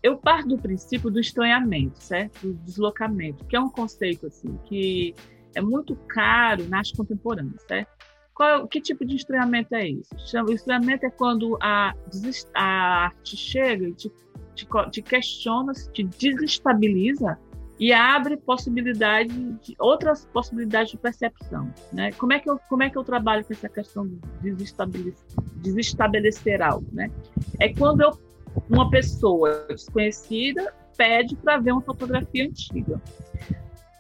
eu 0.02 0.16
parto 0.16 0.49
do 0.49 0.59
princípio 0.59 1.11
do 1.11 1.21
estranhamento, 1.21 2.02
certo? 2.02 2.49
Do 2.49 2.54
deslocamento, 2.54 3.45
que 3.45 3.57
é 3.57 3.61
um 3.61 3.68
conceito 3.68 4.26
assim 4.26 4.59
que 4.64 5.14
é 5.54 5.61
muito 5.61 5.97
caro 6.09 6.66
na 6.68 6.78
arte 6.78 6.97
contemporânea, 6.97 7.54
certo? 7.66 7.90
Qual, 8.35 8.68
que 8.68 8.80
tipo 8.80 9.04
de 9.04 9.16
estranhamento 9.16 9.75
é 9.75 9.88
isso? 9.88 10.14
O 10.47 10.52
estranhamento 10.52 11.04
é 11.04 11.11
quando 11.11 11.59
a, 11.61 11.92
a 12.54 12.64
arte 13.07 13.37
chega 13.37 13.88
e 13.88 13.92
te, 13.92 14.12
te, 14.54 14.68
te 14.92 15.02
questiona, 15.02 15.73
te 15.92 16.04
desestabiliza 16.04 17.37
e 17.80 17.92
abre 17.92 18.37
possibilidade 18.37 19.33
de 19.33 19.75
outras 19.78 20.26
possibilidades 20.26 20.90
de 20.90 20.99
percepção, 20.99 21.73
né? 21.92 22.11
Como 22.12 22.33
é 22.33 22.40
que 22.40 22.50
eu 22.50 22.59
como 22.68 22.83
é 22.83 22.90
que 22.90 22.99
eu 22.99 23.04
trabalho 23.04 23.45
com 23.45 23.52
essa 23.52 23.68
questão 23.68 24.07
de 24.07 24.18
desestabilizar, 24.42 25.25
desestabelecer 25.57 26.61
algo, 26.61 26.87
né? 26.92 27.11
É 27.61 27.73
quando 27.73 28.00
eu 28.00 28.12
uma 28.69 28.91
pessoa 28.91 29.67
desconhecida 29.69 30.73
pede 30.97 31.37
para 31.37 31.59
ver 31.59 31.73
uma 31.73 31.83
fotografia 31.83 32.45
antiga. 32.45 33.00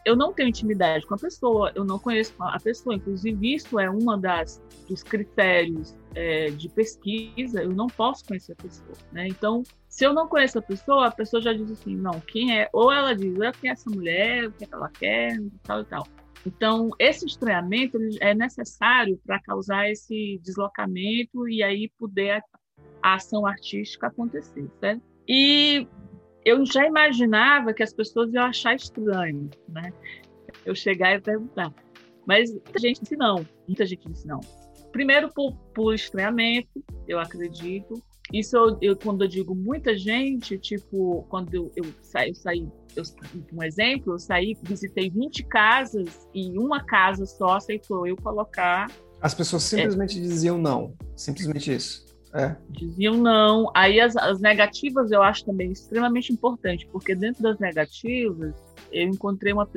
eu 0.04 0.16
não 0.16 0.32
tenho 0.32 0.48
intimidade 0.48 1.06
com 1.06 1.14
a 1.14 1.18
pessoa, 1.18 1.70
eu 1.74 1.84
não 1.84 1.98
conheço 1.98 2.34
a 2.40 2.58
pessoa, 2.58 2.96
inclusive 2.96 3.54
isso 3.54 3.78
é 3.78 3.88
uma 3.90 4.16
das 4.16 4.60
dos 4.88 5.02
critérios 5.02 5.94
é, 6.14 6.50
de 6.50 6.68
pesquisa, 6.70 7.62
eu 7.62 7.70
não 7.70 7.88
posso 7.88 8.24
conhecer 8.24 8.52
a 8.52 8.62
pessoa, 8.62 8.96
né? 9.12 9.28
Então, 9.28 9.62
se 9.86 10.04
eu 10.04 10.14
não 10.14 10.26
conheço 10.26 10.58
a 10.58 10.62
pessoa, 10.62 11.08
a 11.08 11.10
pessoa 11.10 11.42
já 11.42 11.52
diz 11.52 11.70
assim, 11.70 11.94
não, 11.94 12.20
quem 12.20 12.58
é? 12.58 12.68
Ou 12.72 12.90
ela 12.90 13.14
diz, 13.14 13.34
quem 13.60 13.68
é 13.68 13.72
essa 13.74 13.90
mulher, 13.90 14.46
o 14.46 14.52
que, 14.52 14.64
é 14.64 14.66
que 14.66 14.74
ela 14.74 14.88
quer, 14.88 15.38
tal 15.62 15.82
e 15.82 15.84
tal. 15.84 16.06
Então, 16.46 16.90
esse 16.98 17.26
estranhamento 17.26 17.98
é 18.20 18.34
necessário 18.34 19.20
para 19.26 19.40
causar 19.40 19.90
esse 19.90 20.40
deslocamento 20.42 21.46
e 21.48 21.62
aí 21.62 21.90
poder 21.98 22.42
a 23.02 23.14
ação 23.14 23.46
artística 23.46 24.06
acontecer, 24.06 24.68
certo? 24.80 25.02
E 25.28 25.86
eu 26.44 26.64
já 26.64 26.86
imaginava 26.86 27.72
que 27.72 27.82
as 27.82 27.92
pessoas 27.92 28.32
iam 28.32 28.44
achar 28.44 28.74
estranho, 28.74 29.50
né? 29.68 29.92
Eu 30.64 30.74
chegar 30.74 31.14
e 31.14 31.20
perguntar. 31.20 31.72
Mas 32.26 32.50
muita 32.52 32.78
gente 32.78 33.00
disse 33.00 33.16
não, 33.16 33.46
muita 33.66 33.86
gente 33.86 34.08
disse 34.08 34.26
não. 34.26 34.40
Primeiro 34.92 35.32
por, 35.32 35.54
por 35.74 35.94
estranhamento, 35.94 36.84
eu 37.06 37.18
acredito. 37.18 38.02
Isso 38.32 38.56
eu, 38.56 38.78
eu, 38.80 38.96
quando 38.96 39.24
eu 39.24 39.28
digo 39.28 39.54
muita 39.54 39.96
gente, 39.96 40.58
tipo, 40.58 41.24
quando 41.28 41.54
eu, 41.54 41.72
eu 41.76 41.84
saí, 42.02 42.30
eu 42.30 42.34
saí 42.34 42.68
eu, 42.96 43.02
um 43.52 43.62
exemplo, 43.62 44.14
eu 44.14 44.18
saí, 44.18 44.56
visitei 44.62 45.08
20 45.08 45.44
casas 45.44 46.28
e 46.34 46.58
uma 46.58 46.84
casa 46.84 47.24
só 47.26 47.56
aceitou 47.56 48.06
eu 48.06 48.16
colocar. 48.16 48.90
As 49.20 49.34
pessoas 49.34 49.62
simplesmente 49.62 50.18
é, 50.18 50.20
diziam 50.20 50.58
não, 50.58 50.94
simplesmente 51.16 51.72
isso. 51.72 52.07
É. 52.38 52.56
Diziam 52.70 53.16
não. 53.16 53.68
Aí 53.74 53.98
as, 54.00 54.16
as, 54.16 54.40
negativas 54.40 55.10
eu 55.10 55.20
acho 55.22 55.44
também 55.44 55.72
extremamente 55.72 56.32
importante, 56.32 56.86
porque 56.86 57.12
dentro 57.12 57.42
das 57.42 57.58
negativas 57.58 58.54
eu 58.92 59.08
encontrei, 59.08 59.52
uma, 59.52 59.68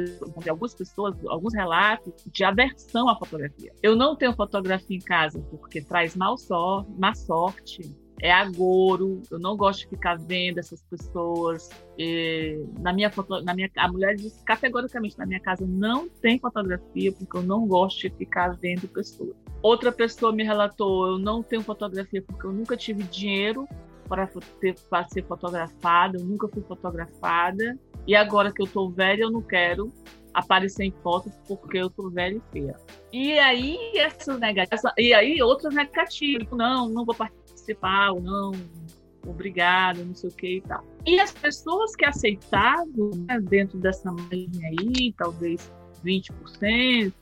algumas 0.47 0.75
pessoas, 0.75 1.15
alguns 1.25 1.55
relatos 1.55 2.13
de 2.27 2.43
aversão 2.43 3.09
à 3.09 3.17
fotografia. 3.17 3.73
Eu 3.81 3.95
não 3.95 4.15
tenho 4.15 4.33
fotografia 4.33 4.95
em 4.95 5.01
casa 5.01 5.43
porque 5.49 5.81
traz 5.81 6.15
mal 6.15 6.37
sor 6.37 6.85
má 6.99 7.15
sorte, 7.15 7.81
é 8.21 8.31
agouro, 8.31 9.21
eu 9.31 9.39
não 9.39 9.57
gosto 9.57 9.81
de 9.81 9.87
ficar 9.87 10.15
vendo 10.15 10.59
essas 10.59 10.81
pessoas. 10.83 11.69
E, 11.97 12.63
na 12.79 12.93
minha 12.93 13.09
foto, 13.09 13.41
na 13.41 13.53
minha, 13.55 13.69
a 13.75 13.91
mulher 13.91 14.15
disse 14.15 14.43
categoricamente 14.45 15.17
na 15.17 15.25
minha 15.25 15.39
casa 15.39 15.65
não 15.67 16.07
tem 16.07 16.39
fotografia 16.39 17.11
porque 17.11 17.37
eu 17.37 17.41
não 17.41 17.67
gosto 17.67 18.01
de 18.01 18.09
ficar 18.11 18.55
vendo 18.57 18.87
pessoas. 18.87 19.35
Outra 19.63 19.91
pessoa 19.91 20.31
me 20.31 20.43
relatou, 20.43 21.07
eu 21.07 21.17
não 21.17 21.41
tenho 21.41 21.63
fotografia 21.63 22.21
porque 22.21 22.45
eu 22.45 22.51
nunca 22.51 22.77
tive 22.77 23.03
dinheiro 23.03 23.67
para, 24.07 24.27
ter, 24.59 24.75
para 24.89 25.07
ser 25.07 25.25
fotografada, 25.25 26.19
eu 26.19 26.23
nunca 26.23 26.47
fui 26.47 26.61
fotografada. 26.61 27.77
E 28.05 28.15
agora 28.15 28.51
que 28.51 28.61
eu 28.61 28.67
tô 28.67 28.89
velha, 28.89 29.23
eu 29.23 29.31
não 29.31 29.41
quero 29.41 29.91
aparecer 30.33 30.85
em 30.85 30.93
fotos 31.03 31.33
porque 31.47 31.77
eu 31.77 31.89
tô 31.89 32.09
velha 32.09 32.37
e 32.37 32.41
feia. 32.51 32.75
E 33.11 33.37
aí 33.39 33.77
essas 33.97 34.39
negativas, 34.39 34.93
e 34.97 35.13
aí 35.13 35.41
outras 35.41 35.73
negativas, 35.73 36.47
não, 36.51 36.87
não 36.87 37.03
vou 37.03 37.15
participar 37.15 37.40
participar 37.61 38.11
ou 38.11 38.21
não, 38.21 38.51
obrigado, 39.25 40.03
não 40.03 40.15
sei 40.15 40.29
o 40.29 40.33
que 40.33 40.57
e 40.57 40.61
tal. 40.61 40.83
E 41.05 41.19
as 41.19 41.31
pessoas 41.31 41.95
que 41.95 42.05
aceitavam 42.05 43.11
né, 43.27 43.39
dentro 43.39 43.77
dessa 43.79 44.11
margem 44.11 44.49
aí, 44.65 45.13
talvez 45.17 45.71
20% 46.03 47.13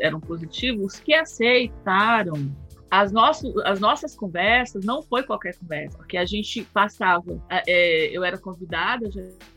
eram 0.00 0.20
positivos, 0.20 0.98
que 1.00 1.14
aceitaram 1.14 2.54
as, 2.90 3.10
nossas, 3.10 3.56
as 3.64 3.80
nossas 3.80 4.14
conversas 4.14 4.84
não 4.84 5.02
foi 5.02 5.22
qualquer 5.22 5.56
conversa, 5.56 5.96
porque 5.96 6.18
a 6.18 6.26
gente 6.26 6.62
passava, 6.64 7.42
é, 7.48 7.62
é 7.66 8.16
eu 8.16 8.22
era 8.22 8.36
convidada 8.36 9.08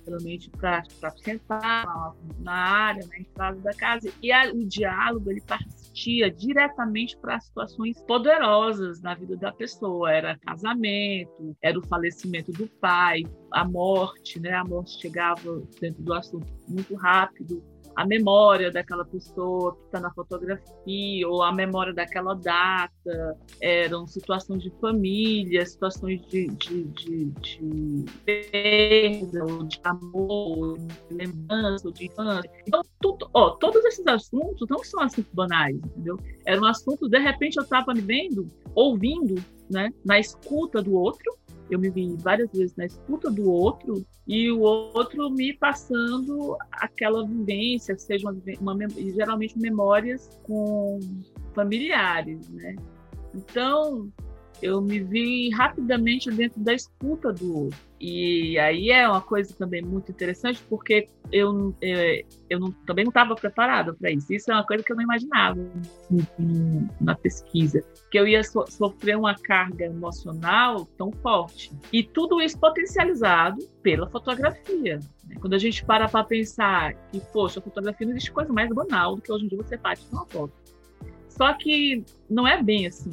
geralmente 0.06 0.50
para 0.52 0.84
sentar 1.18 2.14
na 2.40 2.54
área, 2.54 3.06
na 3.08 3.20
entrada 3.20 3.60
da 3.60 3.74
casa, 3.74 4.10
e 4.22 4.32
a, 4.32 4.50
o 4.54 4.66
diálogo 4.66 5.30
ele 5.30 5.42
diretamente 6.30 7.18
para 7.18 7.40
situações 7.40 8.02
poderosas 8.04 9.02
na 9.02 9.16
vida 9.16 9.38
da 9.38 9.52
pessoa, 9.52 10.12
era 10.12 10.38
casamento, 10.40 11.56
era 11.62 11.80
o 11.80 11.88
falecimento 11.88 12.52
do 12.52 12.68
pai, 12.80 13.24
a 13.52 13.64
morte, 13.64 14.40
né? 14.40 14.52
A 14.52 14.64
morte 14.64 15.00
chegava 15.00 15.62
dentro 15.80 16.04
do 16.04 16.14
assunto 16.14 16.48
muito 16.68 16.96
rápido, 16.96 17.64
a 17.96 18.06
memória 18.06 18.72
daquela 18.72 19.06
pessoa 19.06 19.76
que 19.76 19.86
está 19.86 20.00
na 20.00 20.12
fotografia, 20.12 21.28
ou 21.28 21.42
a 21.42 21.52
memória 21.52 21.94
daquela 21.94 22.34
data, 22.34 23.38
eram 23.62 24.06
situações 24.06 24.62
de 24.64 24.70
família, 24.82 25.66
situações 25.66 26.22
de, 26.28 26.48
de, 26.48 26.84
de, 26.84 27.26
de 27.26 28.06
perda, 28.26 29.44
ou 29.44 29.64
de 29.64 29.80
amor, 29.84 30.78
de 31.10 31.16
lembrança, 31.16 31.88
ou 31.88 31.94
de 31.94 32.06
infância. 32.06 32.52
Então, 32.68 32.82
tudo, 33.00 33.30
ó, 33.34 33.52
todos 33.52 33.84
esses 33.86 34.06
assuntos 34.08 34.68
não 34.70 34.84
são 34.84 35.02
assuntos 35.02 35.32
banais, 35.34 35.76
entendeu? 35.76 36.20
Era 36.46 36.60
um 36.60 36.66
assunto, 36.66 37.08
de 37.08 37.20
repente, 37.20 37.58
eu 37.58 37.64
estava 37.64 37.94
me 37.94 38.02
vendo, 38.02 38.50
ouvindo, 38.74 39.36
né, 39.70 39.92
na 40.04 40.20
escuta 40.20 40.82
do 40.82 40.94
outro, 40.94 41.36
eu 41.70 41.80
me 41.80 41.90
vi 41.90 42.16
várias 42.18 42.52
vezes 42.52 42.76
na 42.76 42.86
escuta 42.86 43.30
do 43.30 43.50
outro 43.50 44.06
e 44.28 44.52
o 44.52 44.60
outro 44.60 45.30
me 45.30 45.54
passando 45.54 46.58
aquela 46.72 47.26
vivência, 47.26 47.98
seja 47.98 48.30
uma, 48.30 48.42
uma 48.60 48.90
geralmente 48.90 49.58
memórias 49.58 50.30
com 50.44 51.00
familiares, 51.54 52.50
né? 52.50 52.76
Então, 53.34 54.12
eu 54.62 54.82
me 54.82 55.00
vi 55.00 55.50
rapidamente 55.50 56.30
dentro 56.32 56.60
da 56.62 56.74
escuta 56.74 57.32
do 57.32 57.66
outro. 57.66 57.80
E 58.00 58.58
aí 58.60 58.92
é 58.92 59.08
uma 59.08 59.22
coisa 59.22 59.54
também 59.56 59.82
muito 59.82 60.12
interessante, 60.12 60.62
porque 60.70 61.08
eu, 61.32 61.52
eu, 61.52 61.76
é, 61.82 62.26
eu 62.50 62.60
não, 62.60 62.72
também 62.86 63.06
não 63.06 63.10
estava 63.10 63.36
preparada 63.36 63.94
para 63.94 64.12
isso. 64.12 64.32
Isso 64.34 64.52
é 64.52 64.54
uma 64.54 64.66
coisa 64.66 64.84
que 64.84 64.92
eu 64.92 64.96
não 64.96 65.04
imaginava 65.04 65.58
na 67.02 67.16
pesquisa, 67.16 67.82
que 68.12 68.20
eu 68.20 68.28
ia 68.28 68.44
so, 68.44 68.66
sofrer 68.68 69.18
uma 69.18 69.36
carga 69.36 69.86
emocional 69.86 70.86
tão 70.98 71.12
forte. 71.12 71.72
E 71.92 72.04
tudo 72.04 72.42
isso 72.42 72.60
potencializado 72.60 73.66
pela 73.82 74.10
fotografia. 74.10 75.00
Né? 75.28 75.36
Quando 75.40 75.54
a 75.54 75.60
gente 75.60 75.84
para 75.86 76.08
para 76.08 76.24
pensar 76.24 76.94
que, 77.12 77.20
poxa, 77.32 77.60
a 77.60 77.64
fotografia 77.64 78.06
não 78.06 78.14
existe 78.14 78.32
coisa 78.32 78.52
mais 78.52 78.70
banal 78.70 79.16
do 79.16 79.22
que 79.22 79.32
hoje 79.32 79.46
em 79.46 79.48
dia 79.48 79.58
você 79.58 79.78
bate 79.78 80.06
uma 80.12 80.26
foto. 80.28 80.54
Só 81.30 81.54
que 81.54 82.04
não 82.30 82.48
é 82.48 82.62
bem 82.62 82.88
assim 82.88 83.12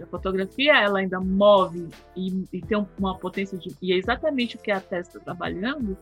A 0.00 0.06
fotografia 0.06 0.74
ela 0.76 1.00
ainda 1.00 1.20
move 1.20 1.88
e, 2.16 2.44
e 2.52 2.60
tem 2.60 2.86
uma 2.98 3.18
potência 3.18 3.58
de 3.58 3.74
e 3.80 3.92
é 3.92 3.96
exatamente 3.96 4.56
o 4.56 4.58
que 4.58 4.70
a 4.70 4.80
Tess 4.80 5.08
está 5.08 5.20
trabalhando 5.20 5.96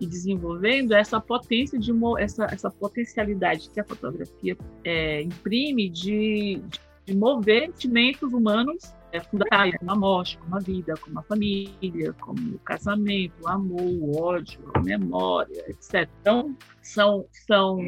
e 0.00 0.06
desenvolvendo 0.06 0.92
essa 0.92 1.20
potência 1.20 1.78
de 1.78 1.92
essa 2.18 2.44
essa 2.46 2.70
potencialidade 2.70 3.70
que 3.70 3.80
a 3.80 3.84
fotografia 3.84 4.56
é, 4.84 5.22
imprime 5.22 5.88
de, 5.88 6.60
de 7.06 7.16
mover 7.16 7.66
sentimentos 7.66 8.32
humanos 8.32 8.92
é, 9.12 9.20
fundamentais, 9.20 9.76
como 9.78 9.90
a 9.90 9.96
morte, 9.96 10.38
como 10.38 10.56
a 10.56 10.58
vida, 10.58 10.94
como 10.96 11.18
a 11.18 11.22
família, 11.22 12.12
como 12.14 12.56
o 12.56 12.58
casamento, 12.60 13.34
o 13.42 13.48
amor, 13.48 13.82
o 13.82 14.20
ódio, 14.20 14.60
a 14.74 14.80
memória, 14.80 15.64
etc. 15.68 16.08
Então 16.20 16.56
são 16.80 17.26
são 17.46 17.78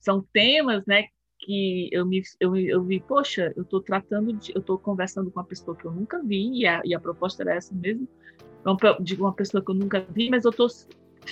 são 0.00 0.24
temas, 0.32 0.84
né, 0.86 1.06
que 1.46 1.88
eu 1.92 2.04
me 2.04 2.22
eu, 2.40 2.56
eu 2.56 2.82
vi, 2.82 2.98
poxa, 2.98 3.52
eu 3.56 3.62
estou 3.62 3.80
tratando 3.80 4.32
de, 4.32 4.52
eu 4.52 4.60
estou 4.60 4.76
conversando 4.76 5.30
com 5.30 5.38
uma 5.38 5.46
pessoa 5.46 5.76
que 5.76 5.84
eu 5.84 5.92
nunca 5.92 6.20
vi 6.20 6.60
e 6.60 6.66
a, 6.66 6.82
e 6.84 6.92
a 6.92 6.98
proposta 6.98 7.44
era 7.44 7.54
essa 7.54 7.72
mesmo, 7.72 8.08
de 9.00 9.14
uma 9.14 9.32
pessoa 9.32 9.64
que 9.64 9.70
eu 9.70 9.74
nunca 9.76 10.04
vi, 10.10 10.28
mas 10.28 10.44
eu 10.44 10.50
estou 10.50 10.66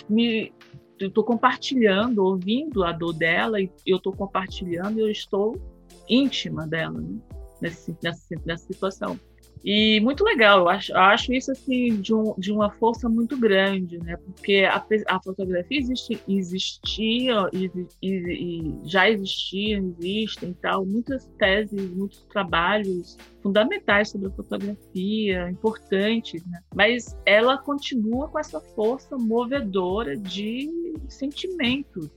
me 0.09 0.53
estou 1.01 1.25
compartilhando, 1.25 2.25
ouvindo 2.25 2.85
a 2.85 2.93
dor 2.93 3.13
dela 3.13 3.61
e 3.61 3.69
eu 3.85 3.97
estou 3.97 4.13
compartilhando 4.13 5.01
eu 5.01 5.11
estou 5.11 5.61
íntima 6.09 6.65
dela 6.65 7.01
né? 7.01 7.19
nessa, 7.61 7.97
nessa, 8.01 8.37
nessa 8.47 8.67
situação. 8.67 9.19
E 9.65 9.99
muito 10.01 10.23
legal, 10.23 10.59
eu 10.59 10.69
acho, 10.69 10.93
eu 10.93 10.99
acho 10.99 11.33
isso 11.33 11.51
assim 11.51 11.99
de, 11.99 12.15
um, 12.15 12.35
de 12.37 12.53
uma 12.53 12.71
força 12.73 13.09
muito 13.09 13.35
grande, 13.35 13.97
né? 13.99 14.15
Porque 14.19 14.69
a, 14.71 14.85
a 15.09 15.23
fotografia 15.23 15.79
existe, 15.79 16.21
existia 16.29 17.49
e, 17.51 17.71
e, 18.03 18.75
já 18.85 19.09
existia, 19.09 19.79
existem 19.79 20.53
tal, 20.61 20.85
muitas 20.85 21.25
teses, 21.39 21.91
muitos 21.93 22.27
trabalhos 22.27 23.17
fundamentais 23.43 24.11
sobre 24.11 24.29
a 24.29 24.33
fotografia, 24.33 25.49
importantes, 25.49 26.45
né? 26.45 26.61
Mas 26.75 27.17
ela 27.25 27.57
continua 27.57 28.29
com 28.29 28.39
essa 28.39 28.61
força 28.61 29.17
movedora 29.17 30.15
de 30.15 30.71
sentimentos. 31.09 32.11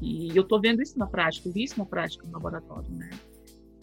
E 0.00 0.28
eu 0.36 0.42
estou 0.44 0.60
vendo 0.60 0.80
isso 0.80 0.96
na 0.96 1.08
prática, 1.08 1.48
eu 1.48 1.52
vi 1.52 1.64
isso 1.64 1.78
na 1.78 1.84
prática 1.84 2.24
no 2.28 2.32
laboratório, 2.32 2.88
né? 2.90 3.10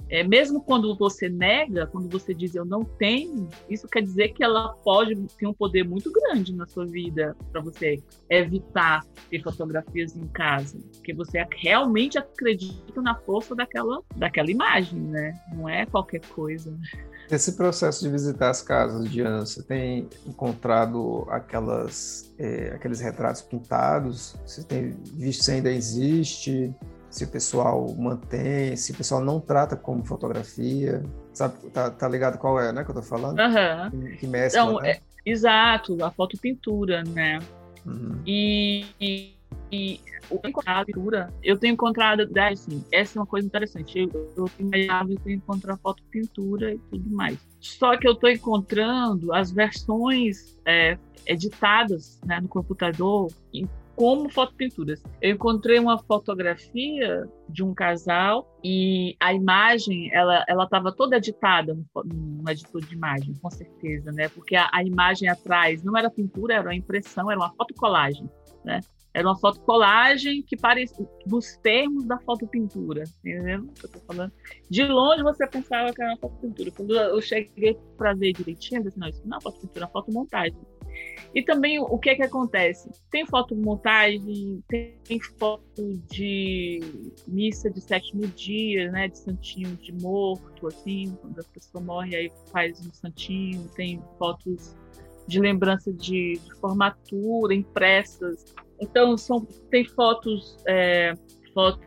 É, 0.09 0.23
mesmo 0.23 0.61
quando 0.61 0.95
você 0.95 1.29
nega, 1.29 1.87
quando 1.87 2.09
você 2.09 2.33
diz 2.33 2.53
eu 2.53 2.65
não 2.65 2.83
tenho, 2.83 3.47
isso 3.69 3.87
quer 3.87 4.01
dizer 4.01 4.29
que 4.29 4.43
ela 4.43 4.73
pode 4.83 5.15
ter 5.37 5.47
um 5.47 5.53
poder 5.53 5.83
muito 5.83 6.11
grande 6.11 6.53
na 6.53 6.67
sua 6.67 6.85
vida 6.85 7.35
para 7.51 7.61
você 7.61 8.01
evitar 8.29 9.05
ter 9.29 9.41
fotografias 9.41 10.15
em 10.15 10.27
casa, 10.27 10.77
porque 10.93 11.13
você 11.13 11.45
realmente 11.57 12.17
acredita 12.17 13.01
na 13.01 13.15
força 13.15 13.55
daquela, 13.55 14.01
daquela 14.15 14.51
imagem, 14.51 14.99
né? 14.99 15.39
Não 15.53 15.67
é 15.67 15.85
qualquer 15.85 16.21
coisa. 16.27 16.77
Esse 17.31 17.53
processo 17.53 18.03
de 18.03 18.11
visitar 18.11 18.49
as 18.49 18.61
casas, 18.61 19.09
Diana, 19.09 19.45
você 19.45 19.63
tem 19.63 20.07
encontrado 20.25 21.25
aquelas, 21.29 22.31
é, 22.37 22.73
aqueles 22.75 22.99
retratos 22.99 23.41
pintados? 23.41 24.35
Você 24.45 24.63
tem 24.63 24.91
visto 25.13 25.43
se 25.43 25.51
ainda 25.51 25.71
existe? 25.71 26.73
Se 27.13 27.25
o 27.25 27.27
pessoal 27.27 27.93
mantém? 27.95 28.75
Se 28.75 28.91
o 28.91 28.95
pessoal 28.95 29.23
não 29.23 29.39
trata 29.39 29.75
como 29.75 30.03
fotografia? 30.03 31.03
Sabe, 31.31 31.69
tá, 31.69 31.91
tá 31.91 32.09
ligado 32.09 32.39
qual 32.39 32.59
é, 32.59 32.73
né, 32.73 32.83
que 32.83 32.89
eu 32.89 32.95
tô 32.95 33.03
falando? 33.03 33.39
Uhum. 33.39 33.91
Que, 33.91 34.17
que 34.17 34.27
mescla, 34.27 34.63
então, 34.63 34.81
né? 34.81 34.93
é, 34.93 35.01
exato, 35.23 36.03
a 36.03 36.09
fotopintura, 36.09 37.03
né? 37.03 37.37
Uhum. 37.85 38.19
E, 38.25 38.87
e, 38.99 39.35
e 39.71 40.01
o 40.27 40.39
pintura, 40.39 41.31
eu 41.43 41.55
tenho 41.55 41.73
encontrado, 41.73 42.27
né, 42.31 42.49
assim, 42.49 42.83
essa 42.91 43.19
é 43.19 43.21
uma 43.21 43.27
coisa 43.27 43.45
interessante. 43.45 44.09
Eu, 44.11 44.33
eu 44.35 44.49
imaginava 44.57 45.09
que 45.09 45.19
eu 45.23 45.33
encontrar 45.33 45.77
foto 45.77 46.01
pintura 46.09 46.73
e 46.73 46.79
tudo 46.79 47.11
mais. 47.11 47.37
Só 47.61 47.95
que 47.95 48.07
eu 48.07 48.13
estou 48.13 48.31
encontrando 48.31 49.31
as 49.35 49.51
versões 49.51 50.59
é, 50.65 50.97
editadas 51.27 52.19
né, 52.25 52.39
no 52.41 52.47
computador 52.47 53.31
como 53.95 54.29
fotopinturas. 54.29 55.03
Eu 55.21 55.35
encontrei 55.35 55.79
uma 55.79 55.97
fotografia 55.97 57.27
de 57.49 57.63
um 57.63 57.73
casal 57.73 58.57
e 58.63 59.15
a 59.19 59.33
imagem 59.33 60.09
ela 60.13 60.43
ela 60.47 60.63
estava 60.63 60.91
toda 60.91 61.17
editada 61.17 61.73
no, 61.73 62.49
editor 62.49 62.81
de 62.81 62.95
imagem, 62.95 63.33
com 63.35 63.49
certeza, 63.49 64.11
né? 64.11 64.29
Porque 64.29 64.55
a, 64.55 64.69
a 64.71 64.83
imagem 64.83 65.29
atrás 65.29 65.83
não 65.83 65.97
era 65.97 66.09
pintura, 66.09 66.55
era 66.55 66.63
uma 66.63 66.75
impressão, 66.75 67.29
era 67.29 67.39
uma 67.39 67.53
fotocolagem, 67.53 68.29
né? 68.65 68.79
Era 69.13 69.27
uma 69.27 69.37
fotocolagem 69.37 70.41
que 70.41 70.57
parecia 70.57 71.07
nos 71.27 71.55
termos 71.57 72.03
da 72.05 72.17
fotopintura, 72.17 73.03
entendeu? 73.19 73.69
Eu 73.83 73.89
tô 73.89 73.99
falando. 73.99 74.33
De 74.69 74.83
longe 74.85 75.21
você 75.21 75.45
pensava 75.45 75.93
que 75.93 76.01
era 76.01 76.13
uma 76.13 76.17
fotopintura. 76.17 76.71
Quando 76.71 76.95
eu 76.95 77.21
cheguei 77.21 77.77
para 77.95 78.15
ver 78.15 78.33
direitinho, 78.33 78.79
eu 78.79 78.85
disse, 78.85 78.97
não, 78.97 79.07
isso 79.07 79.21
não 79.23 79.33
é 79.33 79.35
uma 79.35 79.41
fotopintura, 79.41 79.85
é 79.85 79.87
uma 79.87 79.91
fotomontagem. 79.91 80.57
E 81.33 81.41
também 81.41 81.79
o 81.79 81.97
que 81.97 82.11
é 82.11 82.15
que 82.15 82.21
acontece? 82.21 82.89
Tem 83.09 83.25
fotomontagem, 83.25 84.63
tem, 84.67 84.95
tem 85.03 85.19
foto 85.19 85.97
de 86.11 86.79
missa 87.27 87.71
de 87.71 87.81
sétimo 87.81 88.27
dia, 88.27 88.91
né? 88.91 89.07
De 89.07 89.17
santinho 89.17 89.75
de 89.77 89.91
morto, 89.93 90.67
assim, 90.67 91.17
quando 91.21 91.39
a 91.39 91.43
pessoa 91.43 91.83
morre, 91.83 92.15
aí 92.15 92.31
faz 92.51 92.79
um 92.85 92.93
santinho, 92.93 93.67
tem 93.75 93.99
fotos 94.19 94.75
de 95.27 95.39
lembrança 95.39 95.91
de, 95.91 96.33
de 96.33 96.53
formatura 96.59 97.53
impressas. 97.53 98.53
Então 98.79 99.17
são, 99.17 99.45
tem 99.71 99.85
fotos, 99.85 100.57
é, 100.67 101.13
fotos 101.53 101.83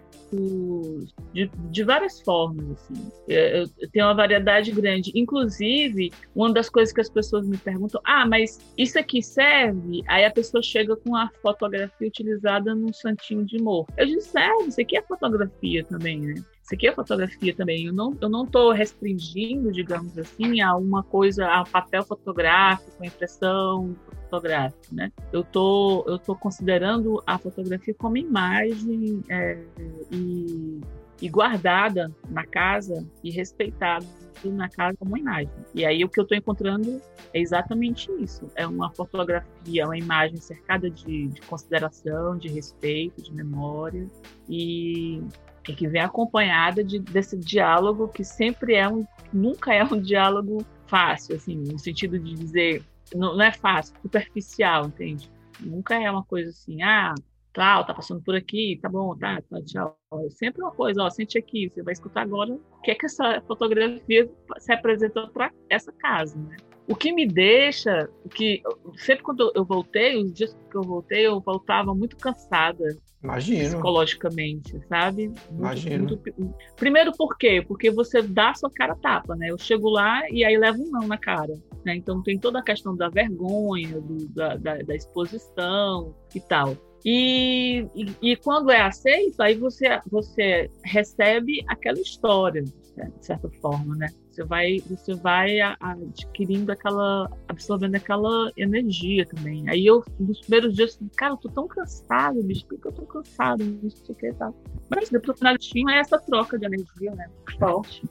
de, 1.33 1.51
de 1.71 1.85
várias 1.85 2.21
formas. 2.21 2.71
Assim. 2.73 3.13
Eu, 3.29 3.67
eu 3.79 3.91
tenho 3.91 4.07
uma 4.07 4.15
variedade 4.15 4.73
grande. 4.73 5.13
Inclusive, 5.15 6.13
uma 6.35 6.53
das 6.53 6.69
coisas 6.69 6.93
que 6.93 7.01
as 7.01 7.09
pessoas 7.09 7.47
me 7.47 7.57
perguntam: 7.57 8.01
ah, 8.05 8.27
mas 8.27 8.59
isso 8.77 8.99
aqui 8.99 9.23
serve? 9.23 10.03
Aí 10.07 10.25
a 10.25 10.31
pessoa 10.31 10.63
chega 10.63 10.97
com 10.97 11.15
a 11.15 11.31
fotografia 11.43 12.09
utilizada 12.09 12.75
num 12.75 12.93
santinho 12.93 13.45
de 13.45 13.59
morro. 13.59 13.89
Eu 13.97 14.07
disse: 14.07 14.31
serve, 14.31 14.69
isso 14.69 14.81
aqui 14.81 14.97
é 14.97 15.03
fotografia 15.03 15.85
também, 15.85 16.21
né? 16.21 16.35
Isso 16.67 16.75
aqui 16.75 16.89
é 16.89 16.93
fotografia 16.93 17.55
também. 17.55 17.87
Eu 17.87 17.93
não 17.93 18.17
eu 18.21 18.29
não 18.29 18.43
estou 18.43 18.73
restringindo, 18.73 19.71
digamos 19.71 20.19
assim, 20.19 20.61
a 20.61 20.75
uma 20.75 21.05
coisa, 21.05 21.47
a 21.47 21.63
papel 21.63 22.03
fotográfico, 22.03 22.91
a 23.01 23.07
impressão 23.07 23.95
fotográfica, 24.25 24.89
né? 24.91 25.13
Eu 25.33 25.45
tô 25.45 26.05
eu 26.09 26.19
tô 26.19 26.35
considerando 26.35 27.23
a 27.25 27.39
fotografia 27.39 27.95
como 27.95 28.17
imagem 28.17 29.23
é, 29.29 29.63
e, 30.11 30.81
e 31.23 31.29
guardada 31.29 32.13
na 32.29 32.45
casa 32.45 33.07
e 33.23 33.31
respeitada 33.31 34.05
na 34.45 34.69
casa 34.69 34.97
como 34.99 35.17
imagem. 35.17 35.55
E 35.73 35.85
aí 35.85 36.05
o 36.05 36.09
que 36.09 36.19
eu 36.19 36.25
estou 36.25 36.37
encontrando 36.37 37.01
é 37.33 37.41
exatamente 37.41 38.11
isso. 38.21 38.51
É 38.57 38.67
uma 38.67 38.91
fotografia, 38.91 39.87
uma 39.87 39.97
imagem 39.97 40.39
cercada 40.39 40.91
de, 40.91 41.29
de 41.29 41.41
consideração, 41.43 42.37
de 42.37 42.49
respeito, 42.49 43.23
de 43.23 43.33
memória 43.33 44.11
e 44.49 45.23
e 45.69 45.75
que 45.75 45.89
vem 45.89 46.01
acompanhada 46.01 46.83
de, 46.83 46.99
desse 46.99 47.37
diálogo 47.37 48.09
que 48.09 48.25
sempre 48.25 48.75
é 48.75 48.89
um, 48.89 49.05
nunca 49.33 49.75
é 49.75 49.83
um 49.83 50.01
diálogo 50.01 50.65
fácil, 50.87 51.37
assim, 51.37 51.57
no 51.57 51.79
sentido 51.79 52.19
de 52.19 52.35
dizer, 52.35 52.83
não, 53.15 53.37
não 53.37 53.43
é 53.43 53.53
fácil, 53.53 53.95
superficial, 54.03 54.87
entende? 54.87 55.31
Nunca 55.61 55.95
é 55.95 56.11
uma 56.11 56.25
coisa 56.25 56.51
assim, 56.51 56.83
ah, 56.83 57.15
tal, 57.53 57.85
tá 57.87 57.95
passando 57.95 58.23
por 58.23 58.37
aqui, 58.37 58.79
tá 58.83 58.89
bom, 58.89 59.17
tá, 59.17 59.43
tá, 59.51 59.63
tchau. 59.63 59.99
É 60.27 60.31
sempre 60.31 60.63
uma 60.63 60.71
coisa, 60.71 61.03
ó, 61.03 61.11
sente 61.11 61.39
aqui, 61.39 61.69
você 61.69 61.83
vai 61.83 61.93
escutar 61.93 62.23
agora 62.23 62.53
o 62.53 62.81
que 62.83 62.91
é 62.91 62.95
que 62.95 63.07
essa 63.07 63.43
fotografia 63.47 64.31
se 64.59 64.73
apresentou 64.73 65.29
para 65.29 65.51
essa 65.71 65.91
casa, 65.93 66.39
né? 66.39 66.57
O 66.89 66.95
que 66.95 67.13
me 67.13 67.27
deixa, 67.27 68.09
que 68.31 68.63
sempre 68.99 69.25
quando 69.25 69.51
eu 69.57 69.65
voltei, 69.65 70.17
os 70.23 70.33
dias 70.33 70.57
que 70.71 70.77
eu 70.77 70.83
voltei, 70.83 71.27
eu 71.27 71.41
voltava 71.41 71.93
muito 71.93 72.17
cansada. 72.17 72.85
Imagino. 73.27 73.71
Psicologicamente, 73.71 74.81
sabe? 74.89 75.27
Muito, 75.27 75.43
Imagino. 75.51 76.07
Muito... 76.07 76.55
Primeiro 76.77 77.13
por 77.13 77.37
quê? 77.37 77.63
Porque 77.67 77.91
você 77.91 78.23
dá 78.23 78.51
a 78.51 78.55
sua 78.55 78.71
cara 78.71 78.95
tapa, 78.95 79.35
né? 79.35 79.51
Eu 79.51 79.59
chego 79.59 79.91
lá 79.91 80.23
e 80.31 80.45
aí 80.45 80.57
levo 80.57 80.83
um 80.83 80.91
não 80.91 81.09
na 81.09 81.19
cara. 81.19 81.55
Né? 81.85 81.97
Então 81.97 82.23
tem 82.23 82.39
toda 82.39 82.61
a 82.61 82.63
questão 82.63 82.97
da 82.97 83.09
vergonha, 83.09 84.01
do, 84.01 84.29
da, 84.29 84.57
da, 84.57 84.77
da 84.77 84.95
exposição 84.95 86.15
e 86.35 86.41
tal. 86.41 86.77
E, 87.05 87.87
e, 87.95 88.31
e, 88.33 88.37
quando 88.37 88.71
é 88.71 88.81
aceito, 88.81 89.41
aí 89.41 89.55
você, 89.55 90.01
você 90.11 90.69
recebe 90.85 91.65
aquela 91.69 92.01
história, 92.01 92.65
de 93.05 93.27
certa 93.27 93.49
forma, 93.61 93.95
né? 93.97 94.09
Você 94.31 94.45
vai, 94.45 94.79
você 94.81 95.15
vai 95.15 95.61
adquirindo 95.61 96.73
aquela, 96.73 97.31
absorvendo 97.49 97.95
aquela 97.95 98.51
energia 98.57 99.27
também. 99.27 99.69
Aí 99.69 99.87
eu, 99.87 100.05
nos 100.19 100.41
primeiros 100.41 100.75
dias, 100.75 100.99
cara, 101.17 101.35
eu 101.35 101.37
tô 101.37 101.49
tão 101.49 101.67
cansado, 101.67 102.41
por 102.69 102.81
que 102.81 102.89
eu 102.89 102.93
tô 102.93 103.03
cansado? 103.07 103.65
Não 103.65 103.91
sei 103.91 104.15
o 104.15 104.15
que 104.15 104.33
tal. 104.35 104.55
Mas 104.91 105.09
depois 105.11 105.29
no 105.29 105.39
final 105.39 105.59
tinha 105.59 105.97
é 105.97 106.01
essa 106.01 106.19
troca 106.19 106.59
de 106.59 106.67
energia, 106.67 107.15
né? 107.15 107.29
Forte. 107.59 108.03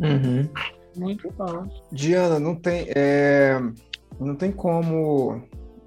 Uhum. 0.00 0.48
Muito 0.96 1.30
forte. 1.32 1.82
Diana, 1.92 2.38
não 2.38 2.54
tem, 2.54 2.86
é, 2.94 3.60
não 4.18 4.34
tem 4.34 4.50
como 4.52 5.42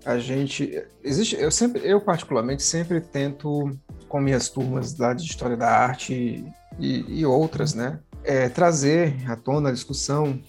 a 0.06 0.18
gente 0.18 0.84
existe 1.02 1.36
eu 1.36 1.50
sempre 1.50 1.82
eu 1.86 2.02
particularmente 2.02 2.62
sempre 2.62 3.00
tento 3.00 3.72
com 4.10 4.20
minhas 4.20 4.50
turmas 4.50 4.98
lá 4.98 5.14
de 5.14 5.24
história 5.24 5.56
da 5.56 5.70
arte 5.70 6.44
e, 6.78 7.20
e 7.20 7.26
outras 7.26 7.74
né 7.74 8.00
é, 8.24 8.50
trazer 8.50 9.16
à 9.30 9.36
tona 9.36 9.70
a 9.70 9.72
discussão, 9.72 10.40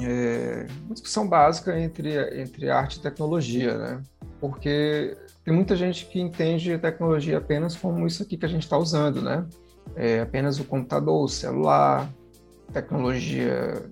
é, 0.00 0.66
uma 0.84 0.94
discussão 0.94 1.26
básica 1.28 1.78
entre, 1.78 2.40
entre 2.40 2.70
arte 2.70 2.96
e 2.96 3.00
tecnologia, 3.00 3.76
né? 3.76 4.02
Porque 4.40 5.16
tem 5.44 5.54
muita 5.54 5.74
gente 5.74 6.06
que 6.06 6.20
entende 6.20 6.76
tecnologia 6.78 7.38
apenas 7.38 7.76
como 7.76 8.06
isso 8.06 8.22
aqui 8.22 8.36
que 8.36 8.44
a 8.44 8.48
gente 8.48 8.62
está 8.62 8.76
usando, 8.76 9.22
né? 9.22 9.46
É 9.94 10.20
apenas 10.20 10.58
o 10.58 10.64
computador, 10.64 11.24
o 11.24 11.28
celular, 11.28 12.10
tecnologia 12.72 13.82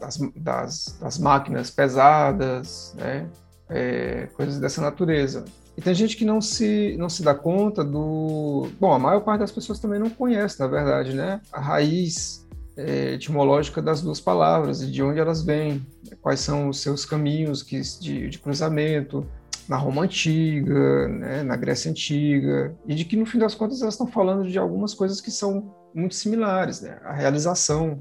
das, 0.00 0.18
das, 0.36 0.98
das 1.00 1.18
máquinas 1.18 1.70
pesadas, 1.70 2.94
né? 2.98 3.28
É, 3.68 4.28
coisas 4.34 4.58
dessa 4.58 4.82
natureza. 4.82 5.44
E 5.76 5.80
tem 5.80 5.94
gente 5.94 6.16
que 6.16 6.24
não 6.24 6.40
se, 6.40 6.94
não 6.98 7.08
se 7.08 7.22
dá 7.22 7.34
conta 7.34 7.82
do. 7.82 8.68
Bom, 8.78 8.92
a 8.92 8.98
maior 8.98 9.20
parte 9.20 9.40
das 9.40 9.50
pessoas 9.50 9.78
também 9.78 9.98
não 9.98 10.10
conhece, 10.10 10.60
na 10.60 10.66
verdade, 10.66 11.14
né? 11.14 11.40
A 11.50 11.60
raiz 11.60 12.41
etimológica 12.76 13.82
das 13.82 14.00
duas 14.00 14.20
palavras 14.20 14.82
e 14.82 14.90
de 14.90 15.02
onde 15.02 15.18
elas 15.20 15.42
vêm, 15.42 15.84
quais 16.20 16.40
são 16.40 16.68
os 16.68 16.80
seus 16.80 17.04
caminhos 17.04 17.62
que, 17.62 17.80
de, 18.00 18.28
de 18.28 18.38
cruzamento 18.38 19.26
na 19.68 19.76
Roma 19.76 20.02
Antiga, 20.02 21.08
né, 21.08 21.42
na 21.42 21.56
Grécia 21.56 21.90
Antiga, 21.90 22.74
e 22.86 22.94
de 22.94 23.04
que 23.04 23.16
no 23.16 23.26
fim 23.26 23.38
das 23.38 23.54
contas 23.54 23.80
elas 23.80 23.94
estão 23.94 24.06
falando 24.06 24.48
de 24.48 24.58
algumas 24.58 24.92
coisas 24.94 25.20
que 25.20 25.30
são 25.30 25.74
muito 25.94 26.14
similares, 26.14 26.80
né, 26.80 26.98
a 27.04 27.12
realização 27.12 28.00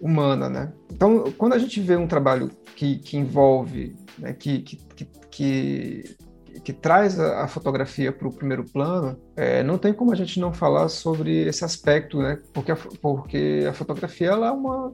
humana, 0.00 0.48
né. 0.48 0.72
Então, 0.92 1.32
quando 1.36 1.52
a 1.52 1.58
gente 1.58 1.80
vê 1.80 1.96
um 1.96 2.06
trabalho 2.06 2.50
que, 2.74 2.96
que 2.98 3.16
envolve, 3.16 3.94
né, 4.18 4.32
que, 4.32 4.60
que, 4.60 4.78
que 5.30 6.16
que 6.66 6.72
traz 6.72 7.16
a, 7.20 7.46
fotografia 7.46 8.10
para 8.10 8.26
o 8.26 8.32
primeiro 8.32 8.64
plano, 8.64 9.16
é, 9.36 9.62
não 9.62 9.78
tem 9.78 9.94
como 9.94 10.10
a 10.10 10.16
gente 10.16 10.40
não 10.40 10.52
falar 10.52 10.88
sobre 10.88 11.46
esse 11.46 11.64
aspecto, 11.64 12.18
né? 12.18 12.40
Porque 12.52 12.72
a, 12.72 12.76
porque 13.00 13.64
a 13.70 13.72
fotografia 13.72 14.30
ela 14.30 14.48
é, 14.48 14.50
uma, 14.50 14.92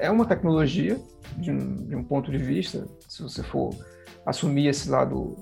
é 0.00 0.10
uma 0.10 0.24
tecnologia, 0.24 0.98
de 1.36 1.50
um, 1.50 1.76
de 1.76 1.94
um 1.94 2.02
ponto 2.02 2.30
de 2.30 2.38
vista, 2.38 2.86
se 3.06 3.22
você 3.22 3.42
for 3.42 3.74
assumir 4.24 4.68
esse 4.68 4.88
lado 4.88 5.36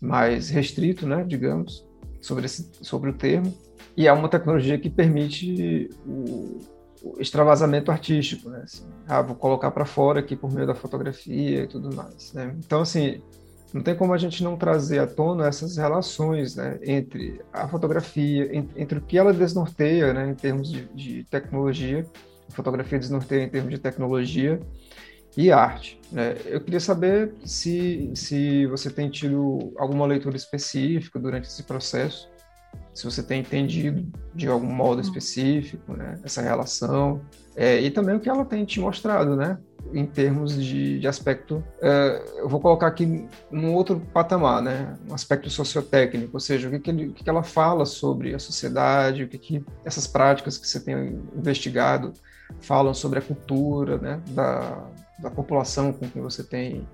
mais 0.00 0.48
restrito, 0.48 1.06
né, 1.06 1.22
digamos, 1.22 1.86
sobre, 2.22 2.46
esse, 2.46 2.70
sobre 2.80 3.10
o 3.10 3.12
termo, 3.12 3.54
e 3.94 4.08
é 4.08 4.12
uma 4.14 4.26
tecnologia 4.26 4.78
que 4.78 4.88
permite 4.88 5.90
o, 6.06 6.60
o 7.02 7.20
extravasamento 7.20 7.92
artístico, 7.92 8.48
né? 8.48 8.62
Assim, 8.64 8.86
ah, 9.06 9.20
vou 9.20 9.36
colocar 9.36 9.70
para 9.70 9.84
fora 9.84 10.20
aqui 10.20 10.34
por 10.34 10.50
meio 10.50 10.66
da 10.66 10.74
fotografia 10.74 11.64
e 11.64 11.66
tudo 11.66 11.94
mais, 11.94 12.32
né? 12.32 12.56
Então, 12.58 12.80
assim, 12.80 13.20
não 13.72 13.82
tem 13.82 13.94
como 13.94 14.12
a 14.12 14.18
gente 14.18 14.42
não 14.42 14.56
trazer 14.56 14.98
à 14.98 15.06
tona 15.06 15.46
essas 15.46 15.76
relações 15.76 16.56
né, 16.56 16.78
entre 16.82 17.40
a 17.52 17.68
fotografia, 17.68 18.54
entre, 18.56 18.82
entre, 18.82 18.98
o 18.98 19.02
que 19.02 19.16
ela 19.16 19.32
desnorteia 19.32 20.12
né, 20.12 20.30
em 20.30 20.34
termos 20.34 20.70
de, 20.70 20.86
de, 20.94 21.24
tecnologia 21.24 22.04
fotografia 22.50 22.98
desnorteia 22.98 23.44
em 23.44 23.48
termos 23.48 23.70
de 23.70 23.78
tecnologia 23.78 24.60
e 25.36 25.50
arte. 25.52 26.00
Né? 26.10 26.36
Eu 26.44 26.60
queria 26.60 26.80
saber 26.80 27.32
se, 27.44 28.10
se 28.14 28.66
você 28.66 28.90
tem 28.90 29.08
tido 29.08 29.72
alguma 29.78 30.06
leitura 30.06 30.36
específica 30.36 31.18
durante 31.18 31.46
esse 31.46 31.62
processo, 31.62 32.28
se 32.92 33.04
você 33.04 33.22
tem 33.22 33.40
entendido 33.40 34.06
de 34.34 34.48
algum 34.48 34.70
modo 34.70 34.98
hum. 34.98 35.02
específico 35.02 35.92
né, 35.96 36.18
essa 36.24 36.42
relação, 36.42 37.20
é, 37.56 37.80
e 37.80 37.90
também 37.90 38.16
o 38.16 38.20
que 38.20 38.28
ela 38.28 38.44
tem 38.44 38.64
te 38.64 38.80
mostrado, 38.80 39.36
né? 39.36 39.58
Em 39.92 40.06
termos 40.06 40.54
de, 40.54 41.00
de 41.00 41.08
aspecto, 41.08 41.64
é, 41.80 42.22
eu 42.38 42.48
vou 42.48 42.60
colocar 42.60 42.86
aqui 42.86 43.26
num 43.50 43.74
outro 43.74 44.00
patamar, 44.12 44.62
né? 44.62 44.96
Um 45.08 45.14
aspecto 45.14 45.50
sociotécnico, 45.50 46.30
ou 46.34 46.40
seja, 46.40 46.68
o 46.68 46.70
que, 46.70 46.78
que, 46.78 46.90
ele, 46.90 47.06
o 47.08 47.12
que, 47.12 47.24
que 47.24 47.30
ela 47.30 47.42
fala 47.42 47.84
sobre 47.84 48.34
a 48.34 48.38
sociedade, 48.38 49.24
o 49.24 49.28
que, 49.28 49.38
que 49.38 49.64
essas 49.84 50.06
práticas 50.06 50.56
que 50.58 50.66
você 50.66 50.80
tem 50.80 51.20
investigado 51.36 52.12
falam 52.60 52.94
sobre 52.94 53.18
a 53.18 53.22
cultura, 53.22 53.98
né? 53.98 54.20
Da, 54.28 54.86
da 55.18 55.30
população 55.30 55.92
com 55.92 56.08
quem 56.08 56.22
você 56.22 56.44
tem 56.44 56.86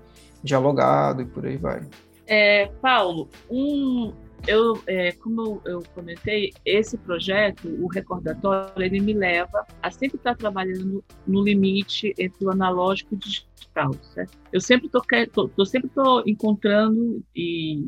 dialogado 0.43 1.21
e 1.21 1.25
por 1.25 1.45
aí 1.45 1.57
vai. 1.57 1.81
É, 2.25 2.69
Paulo, 2.81 3.29
um, 3.49 4.13
eu, 4.45 4.81
é, 4.87 5.11
como 5.13 5.61
eu 5.65 5.83
comentei, 5.93 6.53
esse 6.65 6.97
projeto, 6.97 7.67
o 7.67 7.87
recordatório, 7.87 8.81
ele 8.81 8.99
me 8.99 9.13
leva 9.13 9.65
a 9.81 9.91
sempre 9.91 10.17
estar 10.17 10.35
trabalhando 10.35 11.03
no 11.25 11.43
limite 11.43 12.13
entre 12.17 12.45
o 12.45 12.51
analógico 12.51 13.13
e 13.13 13.17
o 13.17 13.19
digital, 13.19 13.93
certo? 14.13 14.37
Eu 14.51 14.61
sempre 14.61 14.89
tô, 14.89 15.01
tô, 15.31 15.49
tô 15.49 15.65
sempre 15.65 15.89
tô 15.89 16.23
encontrando 16.25 17.23
e, 17.35 17.83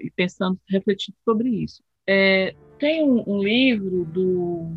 e, 0.00 0.10
pensando, 0.14 0.58
refletindo 0.68 1.16
sobre 1.24 1.48
isso. 1.48 1.82
É, 2.06 2.54
tem 2.78 3.02
um, 3.02 3.24
um, 3.26 3.42
livro 3.42 4.04
do, 4.04 4.70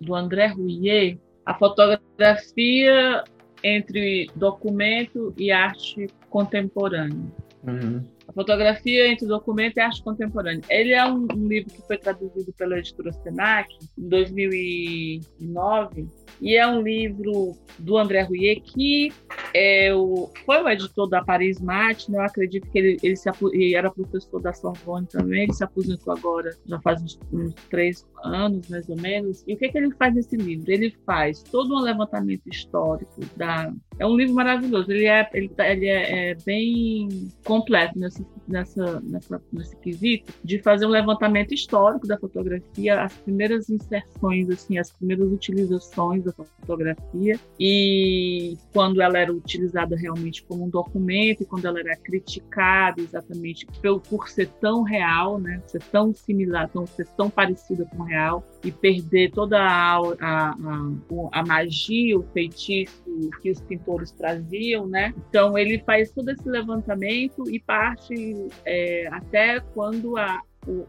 do 0.00 0.14
André 0.14 0.46
Rouillet, 0.46 1.20
A 1.44 1.54
Fotografia 1.54 3.24
entre 3.62 4.28
Documento 4.34 5.32
e 5.36 5.50
Arte 5.50 6.06
Contemporânea. 6.28 7.32
Uhum. 7.62 8.04
A 8.28 8.32
fotografia 8.32 9.08
entre 9.08 9.26
documento 9.26 9.76
e 9.76 9.80
arte 9.80 10.02
contemporânea. 10.02 10.62
Ele 10.68 10.92
é 10.92 11.04
um, 11.06 11.26
um 11.34 11.48
livro 11.48 11.72
que 11.72 11.82
foi 11.86 11.98
traduzido 11.98 12.52
pela 12.54 12.78
editora 12.78 13.12
Senac 13.12 13.68
em 13.98 14.08
2009 14.08 16.06
e 16.40 16.56
é 16.56 16.66
um 16.66 16.82
livro 16.82 17.56
do 17.78 17.96
André 17.96 18.22
Rouillet 18.22 18.60
que 18.60 19.12
é 19.54 19.94
o, 19.94 20.30
foi 20.44 20.62
o 20.62 20.68
editor 20.68 21.08
da 21.08 21.22
Paris 21.24 21.60
Mate, 21.60 22.10
né? 22.10 22.18
eu 22.18 22.22
acredito 22.22 22.68
que 22.70 22.78
ele, 22.78 22.98
ele, 23.02 23.16
se, 23.16 23.30
ele 23.52 23.74
era 23.74 23.90
professor 23.90 24.40
da 24.40 24.52
Sorbonne 24.52 25.06
também, 25.06 25.44
ele 25.44 25.52
se 25.52 25.62
aposentou 25.62 26.12
agora, 26.12 26.50
já 26.66 26.80
faz 26.80 27.00
uns, 27.00 27.18
uns, 27.32 27.54
três 27.70 28.04
anos, 28.24 28.68
mais 28.68 28.88
ou 28.88 28.96
menos. 28.96 29.44
E 29.46 29.54
o 29.54 29.56
que, 29.56 29.68
que 29.68 29.78
ele 29.78 29.94
faz 29.94 30.14
nesse 30.14 30.36
livro? 30.36 30.70
Ele 30.70 30.90
faz 31.06 31.42
todo 31.42 31.74
um 31.74 31.80
levantamento 31.80 32.46
histórico 32.48 33.20
da... 33.36 33.72
É 33.98 34.06
um 34.06 34.16
livro 34.16 34.34
maravilhoso, 34.34 34.90
ele 34.90 35.06
é, 35.06 35.28
ele, 35.32 35.48
tá, 35.48 35.68
ele 35.70 35.86
é, 35.86 36.30
é 36.30 36.34
bem 36.44 37.28
completo 37.44 37.98
nessa, 37.98 38.24
nessa, 38.48 39.00
nessa, 39.00 39.42
nesse 39.52 39.76
quesito 39.76 40.32
de 40.42 40.58
fazer 40.60 40.86
um 40.86 40.90
levantamento 40.90 41.54
histórico 41.54 42.06
da 42.06 42.18
fotografia, 42.18 43.02
as 43.02 43.12
primeiras 43.18 43.70
inserções, 43.70 44.50
assim, 44.50 44.78
as 44.78 44.90
primeiras 44.90 45.30
utilizações 45.30 46.24
da 46.24 46.32
fotografia 46.32 47.38
e 47.58 48.56
quando 48.72 49.00
ela 49.00 49.18
era 49.18 49.32
utilizada 49.32 49.96
realmente 49.96 50.44
como 50.44 50.64
um 50.64 50.68
documento 50.68 51.44
quando 51.46 51.66
ela 51.66 51.78
era 51.78 51.96
criticada 51.96 53.00
exatamente 53.00 53.66
por, 53.66 54.00
por 54.00 54.28
ser 54.28 54.48
tão 54.60 54.82
real, 54.82 55.38
né, 55.38 55.62
ser 55.66 55.82
tão 55.84 56.12
similar, 56.12 56.68
tão, 56.68 56.86
ser 56.86 57.06
tão 57.16 57.30
parecida 57.30 57.84
com 57.86 58.02
o 58.02 58.06
real 58.06 58.44
e 58.64 58.72
perder 58.72 59.30
toda 59.30 59.60
a, 59.60 59.96
a, 60.20 60.50
a, 60.50 60.90
a 61.32 61.46
magia, 61.46 62.18
o 62.18 62.22
feitiço 62.32 63.02
que 63.40 63.50
os 63.50 63.60
pintores 63.84 64.10
traziam, 64.12 64.86
né? 64.86 65.14
Então 65.28 65.56
ele 65.56 65.78
faz 65.84 66.10
todo 66.10 66.30
esse 66.30 66.48
levantamento 66.48 67.48
e 67.50 67.60
parte 67.60 68.48
é, 68.64 69.06
até 69.12 69.60
quando 69.60 70.16
a, 70.16 70.40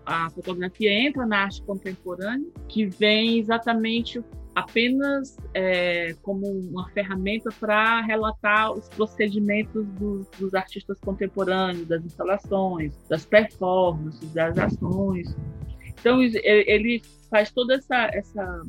a 0.05 0.29
fotografia 0.29 0.91
entra 0.91 1.25
na 1.25 1.43
arte 1.43 1.62
contemporânea, 1.63 2.47
que 2.67 2.86
vem 2.86 3.39
exatamente 3.39 4.23
apenas 4.55 5.36
é, 5.53 6.15
como 6.21 6.47
uma 6.47 6.89
ferramenta 6.91 7.49
para 7.60 7.99
relatar 8.01 8.71
os 8.71 8.88
procedimentos 8.88 9.86
dos, 9.99 10.27
dos, 10.39 10.53
artistas 10.53 10.97
contemporâneos, 11.01 11.86
das 11.88 12.05
instalações, 12.05 12.93
das 13.10 13.25
performances, 13.25 14.31
das 14.31 14.58
ações. 14.58 15.36
Então 15.99 16.21
ele 16.21 17.01
faz 17.29 17.51
toda 17.51 17.75
essa, 17.75 18.10
essa, 18.13 18.62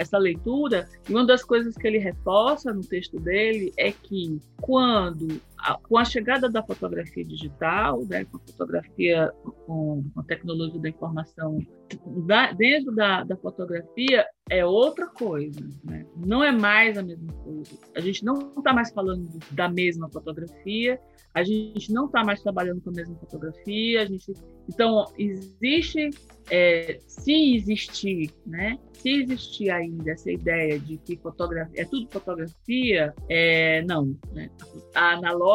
essa 0.00 0.16
leitura 0.16 0.88
e 1.06 1.12
uma 1.12 1.26
das 1.26 1.44
coisas 1.44 1.76
que 1.76 1.86
ele 1.86 1.98
reforça 1.98 2.72
no 2.72 2.80
texto 2.80 3.20
dele 3.20 3.70
é 3.76 3.92
que 3.92 4.40
quando 4.58 5.38
com 5.88 5.98
a 5.98 6.04
chegada 6.04 6.48
da 6.48 6.62
fotografia 6.62 7.24
digital, 7.24 8.04
né, 8.06 8.24
com 8.24 8.36
a 8.36 8.40
fotografia 8.40 9.32
com 9.66 10.04
a 10.16 10.22
tecnologia 10.22 10.80
da 10.80 10.88
informação, 10.88 11.58
da, 12.26 12.52
dentro 12.52 12.94
da, 12.94 13.24
da, 13.24 13.36
fotografia 13.36 14.26
é 14.48 14.64
outra 14.64 15.06
coisa, 15.06 15.60
né? 15.84 16.06
não 16.16 16.42
é 16.42 16.52
mais 16.52 16.96
a 16.96 17.02
mesma 17.02 17.32
coisa. 17.32 17.78
A 17.94 18.00
gente 18.00 18.24
não 18.24 18.52
está 18.58 18.72
mais 18.72 18.92
falando 18.92 19.28
da 19.52 19.68
mesma 19.68 20.08
fotografia, 20.08 21.00
a 21.34 21.44
gente 21.44 21.92
não 21.92 22.06
está 22.06 22.24
mais 22.24 22.42
trabalhando 22.42 22.80
com 22.80 22.90
a 22.90 22.92
mesma 22.92 23.16
fotografia, 23.16 24.02
a 24.02 24.06
gente... 24.06 24.32
então 24.68 25.04
existe 25.16 26.10
é, 26.50 26.98
se 27.06 27.54
existir, 27.54 28.30
né? 28.44 28.78
Se 28.94 29.08
existir 29.22 29.70
ainda 29.70 30.10
essa 30.10 30.30
ideia 30.30 30.78
de 30.78 30.98
que 30.98 31.16
fotografia 31.16 31.82
é 31.82 31.84
tudo 31.84 32.08
fotografia, 32.10 33.14
é, 33.28 33.82
não. 33.82 34.16
Né? 34.32 34.50
A 34.94 35.12
analógica 35.12 35.49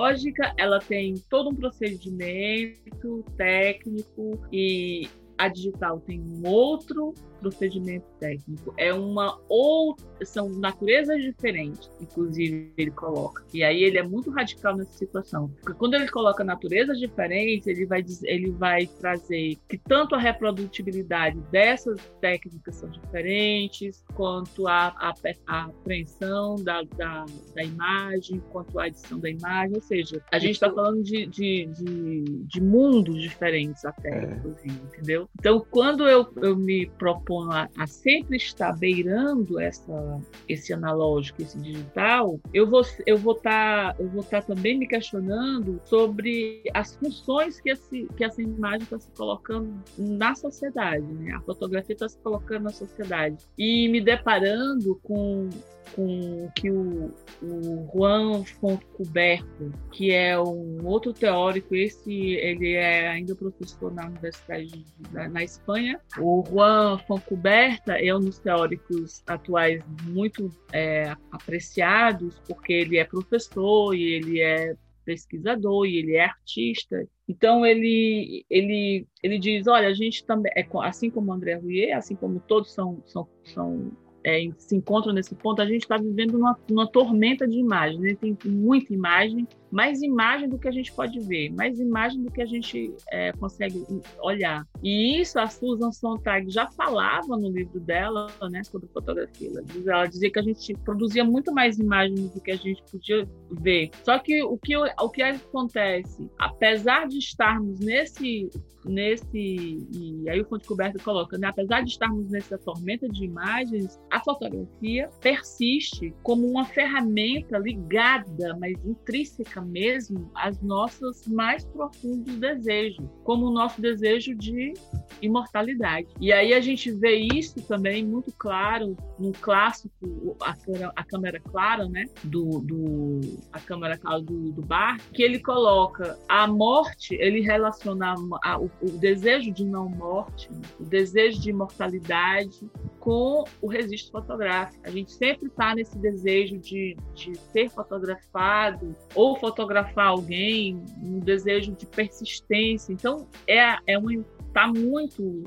ela 0.57 0.79
tem 0.79 1.15
todo 1.29 1.49
um 1.49 1.55
procedimento 1.55 3.23
técnico 3.37 4.39
e 4.51 5.09
a 5.37 5.47
digital 5.47 5.99
tem 5.99 6.19
um 6.21 6.47
outro 6.47 7.13
procedimento 7.35 8.05
técnico. 8.19 8.73
É 8.77 8.93
uma 8.93 9.39
ou 9.49 9.95
são 10.23 10.49
naturezas 10.49 11.21
diferentes, 11.21 11.89
inclusive 11.99 12.71
ele 12.77 12.91
coloca. 12.91 13.43
E 13.53 13.63
aí 13.63 13.83
ele 13.83 13.97
é 13.97 14.03
muito 14.03 14.31
radical 14.31 14.75
nessa 14.75 14.93
situação, 14.93 15.49
porque 15.61 15.77
quando 15.77 15.95
ele 15.95 16.07
coloca 16.09 16.43
naturezas 16.43 16.97
diferentes, 16.99 17.67
ele 17.67 17.85
vai 17.85 18.01
dizer, 18.01 18.27
ele 18.29 18.51
vai 18.51 18.87
trazer 18.87 19.57
que 19.67 19.77
tanto 19.77 20.15
a 20.15 20.17
reprodutibilidade 20.17 21.39
dessas 21.51 21.99
técnicas 22.21 22.75
são 22.75 22.89
diferentes, 22.89 24.03
quanto 24.15 24.67
a, 24.67 24.87
a, 24.87 25.13
a 25.47 25.65
apreensão 25.65 26.55
da, 26.55 26.81
da, 26.95 27.25
da, 27.53 27.63
imagem, 27.63 28.41
quanto 28.51 28.79
a 28.79 28.87
edição 28.87 29.19
da 29.19 29.29
imagem, 29.29 29.75
ou 29.75 29.81
seja, 29.81 30.21
a 30.31 30.39
gente 30.39 30.53
está 30.53 30.71
falando 30.71 31.03
de, 31.03 31.25
de, 31.25 31.65
de, 31.67 32.23
de, 32.45 32.61
mundos 32.61 33.21
diferentes 33.21 33.83
até, 33.85 34.09
é. 34.09 34.37
inclusive, 34.37 34.81
entendeu? 34.85 35.29
Então, 35.39 35.65
quando 35.69 36.07
eu, 36.07 36.27
eu 36.37 36.55
me 36.55 36.87
proponho 36.87 37.24
a, 37.51 37.69
a, 37.77 37.87
sempre 37.87 38.37
estar 38.37 38.73
beirando 38.73 39.59
essa, 39.59 40.21
esse 40.47 40.73
analógico, 40.73 41.41
esse 41.41 41.57
digital, 41.59 42.39
eu 42.53 42.69
vou 42.69 42.83
eu 43.05 43.17
vou 43.17 43.35
estar 43.35 43.93
tá, 43.93 44.01
eu 44.01 44.09
vou 44.09 44.21
estar 44.21 44.41
tá 44.41 44.53
também 44.53 44.77
me 44.77 44.87
questionando 44.87 45.81
sobre 45.85 46.63
as 46.73 46.95
funções 46.95 47.59
que, 47.59 47.69
esse, 47.69 48.07
que 48.15 48.23
essa 48.23 48.41
imagem 48.41 48.83
está 48.83 48.99
se 48.99 49.09
colocando 49.11 49.73
na 49.97 50.35
sociedade, 50.35 51.05
né? 51.05 51.33
A 51.33 51.41
fotografia 51.41 51.93
está 51.93 52.07
se 52.07 52.17
colocando 52.19 52.63
na 52.63 52.71
sociedade 52.71 53.37
e 53.57 53.87
me 53.89 54.01
deparando 54.01 54.99
com 55.03 55.49
com 55.93 56.49
que 56.55 56.69
o, 56.69 57.11
o 57.41 57.89
Juan 57.93 58.43
Fontcuberto, 58.59 59.71
que 59.91 60.11
é 60.11 60.39
um 60.39 60.85
outro 60.85 61.13
teórico, 61.13 61.75
esse 61.75 62.11
ele 62.11 62.73
é 62.73 63.09
ainda 63.09 63.35
professor 63.35 63.93
na 63.93 64.07
Universidade 64.07 64.67
de, 64.67 65.27
na 65.29 65.43
Espanha. 65.43 65.99
O 66.17 66.43
Juan 66.47 66.97
Fontcuberta 67.15 67.93
é 67.93 68.13
um 68.13 68.19
dos 68.19 68.39
teóricos 68.39 69.23
atuais 69.25 69.81
muito 70.03 70.51
é, 70.73 71.15
apreciados, 71.31 72.41
porque 72.47 72.73
ele 72.73 72.97
é 72.97 73.05
professor 73.05 73.95
e 73.95 74.03
ele 74.03 74.41
é 74.41 74.75
pesquisador 75.05 75.85
e 75.85 75.97
ele 75.97 76.15
é 76.15 76.25
artista. 76.25 77.07
Então 77.27 77.65
ele 77.65 78.45
ele 78.49 79.07
ele 79.23 79.39
diz, 79.39 79.67
olha, 79.67 79.87
a 79.87 79.93
gente 79.93 80.25
também 80.25 80.51
é 80.55 80.67
assim 80.81 81.09
como 81.09 81.31
André 81.31 81.55
Rouillet, 81.55 81.91
assim 81.91 82.15
como 82.15 82.39
todos 82.41 82.73
são 82.73 83.01
são, 83.05 83.27
são 83.43 83.91
é, 84.25 84.49
se 84.57 84.75
encontram 84.75 85.13
nesse 85.13 85.35
ponto, 85.35 85.61
a 85.61 85.65
gente 85.67 85.83
está 85.83 85.97
vivendo 85.97 86.35
uma, 86.35 86.57
uma, 86.69 86.87
tormenta 86.87 87.47
de 87.47 87.59
imagens. 87.59 88.01
Né? 88.01 88.17
Tem 88.19 88.35
muita 88.43 88.91
imagem, 88.91 89.47
mais 89.71 90.01
imagem 90.01 90.49
do 90.49 90.57
que 90.57 90.67
a 90.67 90.71
gente 90.71 90.91
pode 90.93 91.19
ver, 91.19 91.49
mais 91.51 91.79
imagem 91.79 92.23
do 92.23 92.31
que 92.31 92.41
a 92.41 92.45
gente 92.45 92.93
é, 93.11 93.31
consegue 93.33 93.83
olhar. 94.21 94.65
E 94.83 95.19
isso 95.21 95.39
a 95.39 95.47
Susan 95.47 95.91
Sontag 95.91 96.49
já 96.49 96.67
falava 96.67 97.37
no 97.37 97.49
livro 97.49 97.79
dela, 97.79 98.27
né, 98.49 98.63
sobre 98.63 98.87
fotografia. 98.87 99.51
Ela 99.85 100.05
dizia 100.05 100.31
que 100.31 100.39
a 100.39 100.43
gente 100.43 100.73
produzia 100.83 101.23
muito 101.23 101.53
mais 101.53 101.77
imagens 101.77 102.29
do 102.31 102.41
que 102.41 102.51
a 102.51 102.55
gente 102.55 102.83
podia 102.91 103.27
ver. 103.51 103.89
Só 104.03 104.17
que 104.19 104.43
o 104.43 104.57
que, 104.57 104.75
o 104.77 105.09
que 105.09 105.21
acontece, 105.21 106.29
apesar 106.37 107.07
de 107.07 107.17
estarmos 107.17 107.79
nesse 107.79 108.49
nesse 108.85 109.87
e 109.91 110.29
aí 110.29 110.39
o 110.41 110.45
Fonte 110.45 110.67
Coberta 110.67 110.99
coloca, 110.99 111.37
né, 111.37 111.47
apesar 111.47 111.81
de 111.81 111.89
estarmos 111.89 112.29
nessa 112.29 112.57
tormenta 112.57 113.09
de 113.09 113.25
imagens, 113.25 113.99
a 114.11 114.19
fotografia 114.19 115.09
persiste 115.19 116.13
como 116.23 116.47
uma 116.47 116.65
ferramenta 116.65 117.57
ligada, 117.57 118.55
mas 118.59 118.73
intrínseca 118.85 119.54
mesmo, 119.61 120.29
às 120.35 120.61
nossas 120.61 121.27
mais 121.27 121.65
profundos 121.65 122.35
desejos, 122.37 123.05
como 123.23 123.47
o 123.47 123.51
nosso 123.53 123.81
desejo 123.81 124.35
de 124.35 124.73
imortalidade. 125.21 126.07
E 126.19 126.31
aí 126.31 126.53
a 126.53 126.61
gente 126.61 126.91
vê 126.91 127.15
isso 127.15 127.61
também 127.67 128.05
muito 128.05 128.31
claro 128.37 128.95
no 129.19 129.31
clássico 129.33 130.37
A, 130.41 130.55
a 130.95 131.03
Câmera 131.03 131.39
Clara, 131.39 131.87
né, 131.87 132.05
do, 132.23 132.59
do 132.59 133.21
A 133.51 133.59
Câmera 133.59 133.97
Clara 133.97 134.21
do, 134.21 134.51
do 134.51 134.61
Bar, 134.61 134.99
que 135.13 135.23
ele 135.23 135.39
coloca 135.39 136.17
a 136.27 136.47
morte, 136.47 137.15
ele 137.15 137.41
relaciona 137.41 138.15
a, 138.43 138.59
o, 138.59 138.69
o 138.81 138.89
desejo 138.97 139.51
de 139.51 139.65
não 139.65 139.89
morte, 139.89 140.49
o 140.79 140.83
desejo 140.83 141.39
de 141.41 141.49
imortalidade 141.49 142.69
com 142.99 143.43
o 143.61 143.67
registro 143.67 144.11
fotográfico. 144.13 144.81
A 144.83 144.89
gente 144.89 145.11
sempre 145.11 145.47
está 145.47 145.75
nesse 145.75 145.97
desejo 145.97 146.57
de, 146.57 146.97
de 147.13 147.35
ser 147.35 147.69
fotografado 147.69 148.95
ou 149.13 149.39
fotografar 149.39 150.07
alguém, 150.07 150.83
um 151.01 151.19
desejo 151.19 151.71
de 151.73 151.85
persistência. 151.85 152.91
Então, 152.91 153.27
é, 153.47 153.77
é 153.85 153.97
uma 153.97 154.11
está 154.55 154.67
muito 154.67 155.43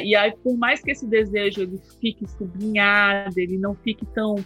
e 0.00 0.16
aí, 0.16 0.32
por 0.42 0.56
mais 0.56 0.80
que 0.80 0.90
esse 0.90 1.06
desejo 1.06 1.60
ele 1.60 1.78
fique 2.00 2.26
sublinhado, 2.26 3.38
ele 3.38 3.58
não 3.58 3.74
fique 3.74 4.06
tão 4.06 4.36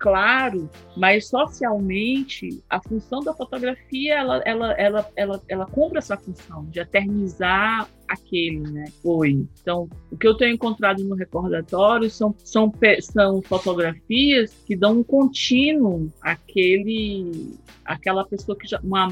claro, 0.00 0.70
mas 0.96 1.28
socialmente 1.28 2.62
a 2.70 2.80
função 2.80 3.20
da 3.20 3.34
fotografia 3.34 4.14
ela 4.14 4.42
ela 4.46 4.72
ela 4.72 5.10
ela, 5.14 5.42
ela 5.46 5.66
cumpre 5.66 5.98
essa 5.98 6.16
função 6.16 6.64
de 6.70 6.80
eternizar 6.80 7.86
aquele, 8.08 8.60
né? 8.60 8.86
Oi. 9.04 9.46
Então, 9.60 9.90
o 10.10 10.16
que 10.16 10.26
eu 10.26 10.34
tenho 10.34 10.54
encontrado 10.54 11.04
no 11.04 11.14
recordatório 11.14 12.08
são, 12.08 12.34
são, 12.42 12.72
são 13.00 13.42
fotografias 13.42 14.54
que 14.66 14.74
dão 14.74 15.00
um 15.00 15.04
contínuo 15.04 16.10
àquele, 16.22 17.58
àquela 17.84 18.24
pessoa 18.24 18.56
que 18.56 18.66
já. 18.66 18.80
Uma, 18.80 19.08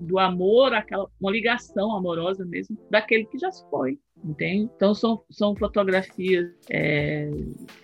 do 0.00 0.18
amor, 0.18 0.72
aquela, 0.72 1.06
uma 1.20 1.30
ligação 1.30 1.94
amorosa 1.94 2.44
mesmo, 2.44 2.76
daquele 2.90 3.24
que 3.26 3.38
já 3.38 3.50
se 3.50 3.64
foi. 3.70 3.98
Entende? 4.22 4.70
Então 4.76 4.94
são, 4.94 5.22
são 5.30 5.56
fotografias 5.56 6.50
é, 6.70 7.30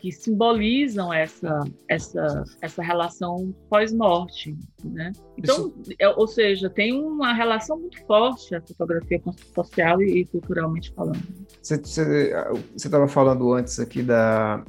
que 0.02 0.12
simbolizam 0.12 1.10
essa, 1.10 1.64
essa, 1.88 2.44
essa 2.60 2.82
relação 2.82 3.54
pós-morte, 3.70 4.54
né? 4.84 5.12
Então, 5.38 5.72
é, 5.98 6.06
ou 6.10 6.26
seja, 6.26 6.68
tem 6.68 6.92
uma 6.92 7.32
relação 7.32 7.78
muito 7.78 8.04
forte 8.06 8.54
a 8.54 8.60
fotografia 8.60 9.18
social 9.54 10.02
e, 10.02 10.20
e 10.20 10.26
culturalmente 10.26 10.92
falando. 10.92 11.22
Você 11.62 11.80
estava 12.76 13.08
falando 13.08 13.54
antes 13.54 13.80
aqui 13.80 14.02
da 14.02 14.62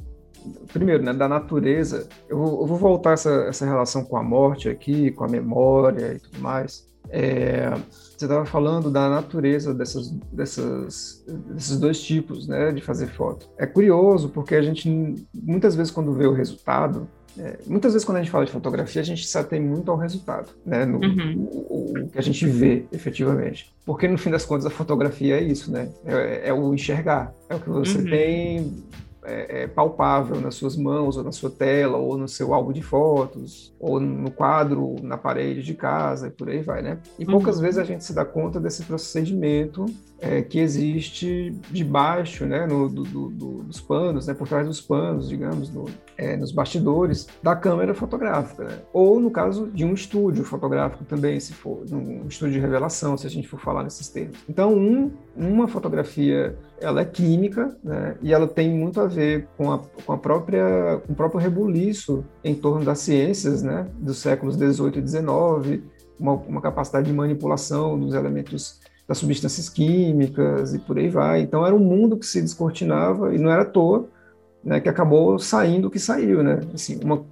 primeiro, 0.72 1.02
né, 1.02 1.12
da 1.12 1.28
natureza. 1.28 2.08
Eu 2.28 2.38
vou, 2.38 2.60
eu 2.62 2.66
vou 2.66 2.78
voltar 2.78 3.12
essa, 3.12 3.30
essa 3.44 3.66
relação 3.66 4.04
com 4.04 4.16
a 4.16 4.22
morte 4.22 4.68
aqui, 4.68 5.10
com 5.10 5.24
a 5.24 5.28
memória 5.28 6.14
e 6.14 6.18
tudo 6.18 6.40
mais. 6.40 6.87
É, 7.10 7.70
você 7.90 8.24
estava 8.24 8.44
falando 8.44 8.90
da 8.90 9.08
natureza 9.08 9.72
dessas, 9.72 10.10
dessas, 10.32 11.24
desses 11.54 11.78
dois 11.78 12.00
tipos 12.02 12.48
né, 12.48 12.72
de 12.72 12.82
fazer 12.82 13.06
foto. 13.06 13.48
É 13.56 13.66
curioso 13.66 14.28
porque 14.28 14.54
a 14.54 14.62
gente, 14.62 14.88
muitas 15.32 15.74
vezes, 15.74 15.92
quando 15.92 16.12
vê 16.12 16.26
o 16.26 16.32
resultado, 16.32 17.08
é, 17.38 17.58
muitas 17.66 17.92
vezes, 17.92 18.04
quando 18.04 18.18
a 18.18 18.20
gente 18.20 18.32
fala 18.32 18.44
de 18.44 18.50
fotografia, 18.50 19.00
a 19.00 19.04
gente 19.04 19.24
se 19.24 19.38
atém 19.38 19.60
muito 19.60 19.90
ao 19.90 19.96
resultado, 19.96 20.48
né? 20.66 20.84
No, 20.84 20.98
uhum. 20.98 21.48
o, 21.48 22.02
o, 22.04 22.08
que 22.08 22.18
a 22.18 22.22
gente 22.22 22.44
vê, 22.46 22.84
efetivamente. 22.90 23.72
Porque, 23.86 24.08
no 24.08 24.18
fim 24.18 24.30
das 24.30 24.44
contas, 24.44 24.66
a 24.66 24.70
fotografia 24.70 25.38
é 25.38 25.42
isso, 25.42 25.70
né? 25.70 25.88
É, 26.04 26.48
é 26.48 26.52
o 26.52 26.74
enxergar. 26.74 27.32
É 27.48 27.54
o 27.54 27.60
que 27.60 27.70
você 27.70 27.98
uhum. 27.98 28.04
tem 28.04 28.82
é, 29.28 29.62
é, 29.62 29.66
palpável 29.66 30.40
nas 30.40 30.54
suas 30.54 30.76
mãos, 30.76 31.16
ou 31.16 31.22
na 31.22 31.32
sua 31.32 31.50
tela, 31.50 31.98
ou 31.98 32.16
no 32.16 32.26
seu 32.26 32.54
álbum 32.54 32.72
de 32.72 32.82
fotos, 32.82 33.74
ou 33.78 34.00
no 34.00 34.30
quadro, 34.30 34.96
na 35.02 35.18
parede 35.18 35.62
de 35.62 35.74
casa, 35.74 36.28
e 36.28 36.30
por 36.30 36.48
aí 36.48 36.62
vai, 36.62 36.82
né? 36.82 36.98
E 37.18 37.24
poucas 37.24 37.56
uhum. 37.56 37.62
vezes 37.62 37.78
a 37.78 37.84
gente 37.84 38.04
se 38.04 38.14
dá 38.14 38.24
conta 38.24 38.58
desse 38.58 38.82
procedimento 38.84 39.86
é, 40.20 40.42
que 40.42 40.58
existe 40.58 41.54
debaixo, 41.70 42.44
né, 42.44 42.66
no, 42.66 42.88
do, 42.88 43.04
do, 43.04 43.62
dos 43.62 43.80
panos, 43.80 44.26
né, 44.26 44.34
por 44.34 44.48
trás 44.48 44.66
dos 44.66 44.80
panos, 44.80 45.28
digamos, 45.28 45.70
no, 45.70 45.86
é, 46.16 46.36
nos 46.36 46.50
bastidores 46.50 47.28
da 47.42 47.54
câmera 47.54 47.94
fotográfica, 47.94 48.64
né? 48.64 48.78
ou 48.92 49.20
no 49.20 49.30
caso 49.30 49.68
de 49.68 49.84
um 49.84 49.94
estúdio 49.94 50.44
fotográfico 50.44 51.04
também, 51.04 51.38
se 51.38 51.52
for 51.52 51.84
um 51.92 52.26
estúdio 52.26 52.54
de 52.54 52.60
revelação, 52.60 53.16
se 53.16 53.26
a 53.26 53.30
gente 53.30 53.46
for 53.46 53.60
falar 53.60 53.84
nesses 53.84 54.08
termos. 54.08 54.38
Então, 54.48 54.74
um, 54.74 55.12
uma 55.36 55.68
fotografia 55.68 56.56
ela 56.80 57.00
é 57.00 57.04
química, 57.04 57.76
né, 57.82 58.16
e 58.20 58.32
ela 58.32 58.48
tem 58.48 58.70
muito 58.70 59.00
a 59.00 59.06
ver 59.06 59.46
com 59.56 59.72
a, 59.72 59.78
com 60.04 60.12
a 60.12 60.18
própria, 60.18 61.00
com 61.06 61.12
o 61.12 61.16
próprio 61.16 61.40
rebuliço 61.40 62.24
em 62.42 62.54
torno 62.54 62.84
das 62.84 62.98
ciências, 62.98 63.62
né, 63.62 63.86
dos 63.98 64.18
séculos 64.18 64.56
18 64.56 64.98
e 64.98 65.02
19, 65.02 65.84
uma, 66.18 66.32
uma 66.32 66.60
capacidade 66.60 67.06
de 67.06 67.12
manipulação 67.12 67.98
dos 67.98 68.14
elementos 68.14 68.80
das 69.08 69.18
substâncias 69.18 69.68
químicas 69.68 70.74
e 70.74 70.78
por 70.78 70.98
aí 70.98 71.08
vai. 71.08 71.40
Então 71.40 71.66
era 71.66 71.74
um 71.74 71.78
mundo 71.78 72.16
que 72.16 72.26
se 72.26 72.42
descortinava 72.42 73.34
e 73.34 73.38
não 73.38 73.50
era 73.50 73.62
à 73.62 73.64
toa 73.64 74.08
né, 74.62 74.80
que 74.80 74.88
acabou 74.88 75.38
saindo 75.38 75.88
o 75.88 75.90
que 75.90 75.98
saiu, 75.98 76.42
né? 76.42 76.60
Assim, 76.74 77.00
uma, 77.02 77.24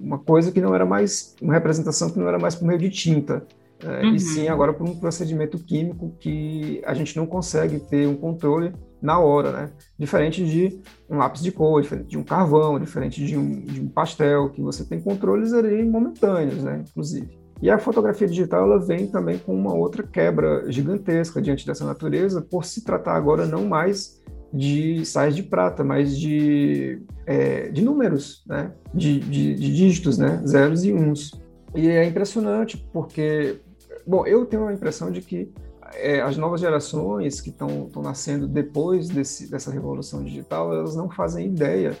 uma 0.00 0.18
coisa 0.18 0.52
que 0.52 0.60
não 0.60 0.74
era 0.74 0.84
mais, 0.84 1.34
uma 1.40 1.54
representação 1.54 2.10
que 2.10 2.18
não 2.18 2.28
era 2.28 2.38
mais 2.38 2.54
por 2.54 2.66
meio 2.66 2.78
de 2.78 2.90
tinta, 2.90 3.46
né? 3.82 4.02
uhum. 4.02 4.14
e 4.14 4.20
sim 4.20 4.48
agora 4.48 4.72
por 4.72 4.88
um 4.88 4.94
procedimento 4.94 5.58
químico 5.58 6.14
que 6.20 6.82
a 6.84 6.94
gente 6.94 7.16
não 7.16 7.26
consegue 7.26 7.80
ter 7.80 8.06
um 8.06 8.16
controle 8.16 8.72
na 9.00 9.18
hora, 9.18 9.50
né? 9.52 9.70
Diferente 9.98 10.44
de 10.44 10.80
um 11.08 11.16
lápis 11.16 11.42
de 11.42 11.50
cor, 11.50 11.80
diferente 11.82 12.08
de 12.08 12.18
um 12.18 12.22
carvão, 12.22 12.78
diferente 12.78 13.24
de 13.24 13.36
um, 13.36 13.60
de 13.60 13.80
um 13.80 13.88
pastel, 13.88 14.50
que 14.50 14.60
você 14.60 14.84
tem 14.84 15.00
controles 15.00 15.52
ali 15.52 15.82
momentâneos, 15.82 16.62
né? 16.62 16.84
Inclusive. 16.88 17.41
E 17.62 17.70
a 17.70 17.78
fotografia 17.78 18.26
digital 18.26 18.64
ela 18.64 18.78
vem 18.80 19.06
também 19.06 19.38
com 19.38 19.54
uma 19.54 19.72
outra 19.72 20.02
quebra 20.02 20.64
gigantesca 20.70 21.40
diante 21.40 21.64
dessa 21.64 21.84
natureza, 21.84 22.42
por 22.42 22.64
se 22.64 22.82
tratar 22.82 23.14
agora 23.14 23.46
não 23.46 23.64
mais 23.64 24.20
de 24.52 25.06
sais 25.06 25.36
de 25.36 25.44
prata, 25.44 25.84
mas 25.84 26.18
de, 26.18 27.00
é, 27.24 27.68
de 27.68 27.80
números, 27.80 28.42
né? 28.48 28.72
de, 28.92 29.20
de, 29.20 29.54
de 29.54 29.76
dígitos, 29.76 30.18
né? 30.18 30.42
zeros 30.44 30.84
e 30.84 30.92
uns. 30.92 31.40
E 31.72 31.88
é 31.88 32.04
impressionante 32.04 32.84
porque, 32.92 33.60
bom, 34.04 34.26
eu 34.26 34.44
tenho 34.44 34.66
a 34.66 34.72
impressão 34.72 35.12
de 35.12 35.22
que 35.22 35.48
é, 35.94 36.20
as 36.20 36.36
novas 36.36 36.60
gerações 36.60 37.40
que 37.40 37.50
estão 37.50 37.88
nascendo 38.02 38.48
depois 38.48 39.08
desse, 39.08 39.48
dessa 39.48 39.70
revolução 39.70 40.24
digital, 40.24 40.74
elas 40.74 40.96
não 40.96 41.08
fazem 41.08 41.46
ideia 41.46 41.96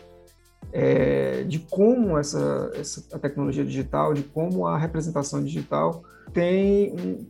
é, 0.72 1.44
de 1.44 1.58
como 1.58 2.18
essa, 2.18 2.70
essa 2.74 3.04
a 3.14 3.18
tecnologia 3.18 3.64
digital, 3.64 4.14
de 4.14 4.22
como 4.22 4.66
a 4.66 4.76
representação 4.76 5.42
digital 5.42 6.02
tem 6.32 6.92
um, 6.92 7.26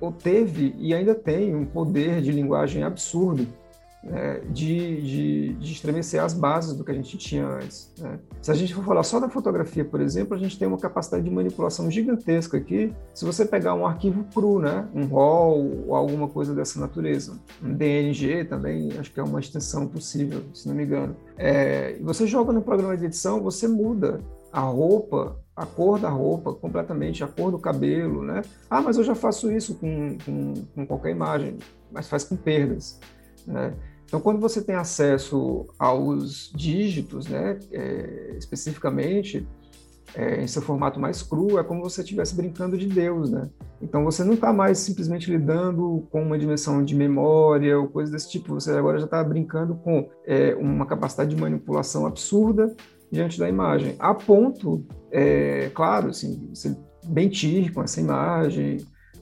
ou 0.00 0.12
teve 0.12 0.74
e 0.78 0.94
ainda 0.94 1.14
tem 1.14 1.54
um 1.54 1.64
poder 1.64 2.20
de 2.20 2.32
linguagem 2.32 2.82
absurdo 2.82 3.46
né, 4.02 4.40
de, 4.50 5.02
de, 5.02 5.52
de, 5.54 5.72
estremecer 5.72 6.22
as 6.22 6.32
bases 6.32 6.76
do 6.76 6.84
que 6.84 6.90
a 6.90 6.94
gente 6.94 7.16
tinha 7.18 7.46
antes. 7.46 7.92
Né? 7.98 8.18
Se 8.40 8.50
a 8.50 8.54
gente 8.54 8.74
for 8.74 8.84
falar 8.84 9.02
só 9.02 9.18
da 9.18 9.28
fotografia, 9.28 9.84
por 9.84 10.00
exemplo, 10.00 10.34
a 10.34 10.38
gente 10.38 10.58
tem 10.58 10.66
uma 10.66 10.78
capacidade 10.78 11.24
de 11.24 11.30
manipulação 11.30 11.90
gigantesca 11.90 12.56
aqui. 12.56 12.94
Se 13.12 13.24
você 13.24 13.44
pegar 13.44 13.74
um 13.74 13.84
arquivo 13.84 14.24
cru, 14.32 14.58
né, 14.60 14.88
um 14.94 15.06
RAW 15.06 15.88
ou 15.88 15.94
alguma 15.94 16.28
coisa 16.28 16.54
dessa 16.54 16.80
natureza, 16.80 17.38
um 17.62 17.74
DNG 17.74 18.44
também, 18.44 18.92
acho 18.98 19.12
que 19.12 19.20
é 19.20 19.22
uma 19.22 19.40
extensão 19.40 19.86
possível, 19.86 20.44
se 20.54 20.68
não 20.68 20.74
me 20.74 20.84
engano. 20.84 21.16
É, 21.36 21.98
você 22.00 22.26
joga 22.26 22.52
no 22.52 22.62
programa 22.62 22.96
de 22.96 23.06
edição, 23.06 23.42
você 23.42 23.66
muda 23.66 24.20
a 24.52 24.60
roupa, 24.60 25.36
a 25.54 25.66
cor 25.66 25.98
da 25.98 26.08
roupa 26.08 26.54
completamente, 26.54 27.22
a 27.22 27.26
cor 27.26 27.50
do 27.50 27.58
cabelo, 27.58 28.22
né? 28.22 28.42
Ah, 28.70 28.80
mas 28.80 28.96
eu 28.96 29.04
já 29.04 29.14
faço 29.14 29.50
isso 29.50 29.74
com, 29.74 30.16
com, 30.24 30.54
com 30.74 30.86
qualquer 30.86 31.10
imagem, 31.10 31.58
mas 31.90 32.08
faz 32.08 32.24
com 32.24 32.36
perdas. 32.36 32.98
Né? 33.46 33.74
Então, 34.08 34.20
quando 34.20 34.40
você 34.40 34.62
tem 34.62 34.74
acesso 34.74 35.66
aos 35.78 36.50
dígitos, 36.54 37.26
né, 37.26 37.58
é, 37.70 38.36
especificamente, 38.38 39.46
é, 40.14 40.42
em 40.42 40.46
seu 40.46 40.62
formato 40.62 40.98
mais 40.98 41.22
cru, 41.22 41.58
é 41.58 41.62
como 41.62 41.84
se 41.84 41.96
você 41.96 42.00
estivesse 42.00 42.34
brincando 42.34 42.78
de 42.78 42.86
Deus, 42.86 43.30
né? 43.30 43.50
Então, 43.82 44.02
você 44.04 44.24
não 44.24 44.32
está 44.32 44.50
mais 44.50 44.78
simplesmente 44.78 45.30
lidando 45.30 46.08
com 46.10 46.22
uma 46.22 46.38
dimensão 46.38 46.82
de 46.82 46.94
memória 46.94 47.78
ou 47.78 47.86
coisa 47.86 48.10
desse 48.10 48.30
tipo, 48.30 48.54
você 48.54 48.72
agora 48.72 48.98
já 48.98 49.04
está 49.04 49.22
brincando 49.22 49.74
com 49.74 50.08
é, 50.26 50.54
uma 50.54 50.86
capacidade 50.86 51.34
de 51.34 51.40
manipulação 51.40 52.06
absurda 52.06 52.74
diante 53.12 53.38
da 53.38 53.46
imagem, 53.46 53.94
a 53.98 54.14
ponto, 54.14 54.86
é, 55.10 55.70
claro, 55.74 56.08
assim, 56.08 56.48
você 56.54 56.74
mentir 57.06 57.74
com 57.74 57.82
essa 57.82 58.00
imagem, 58.00 58.78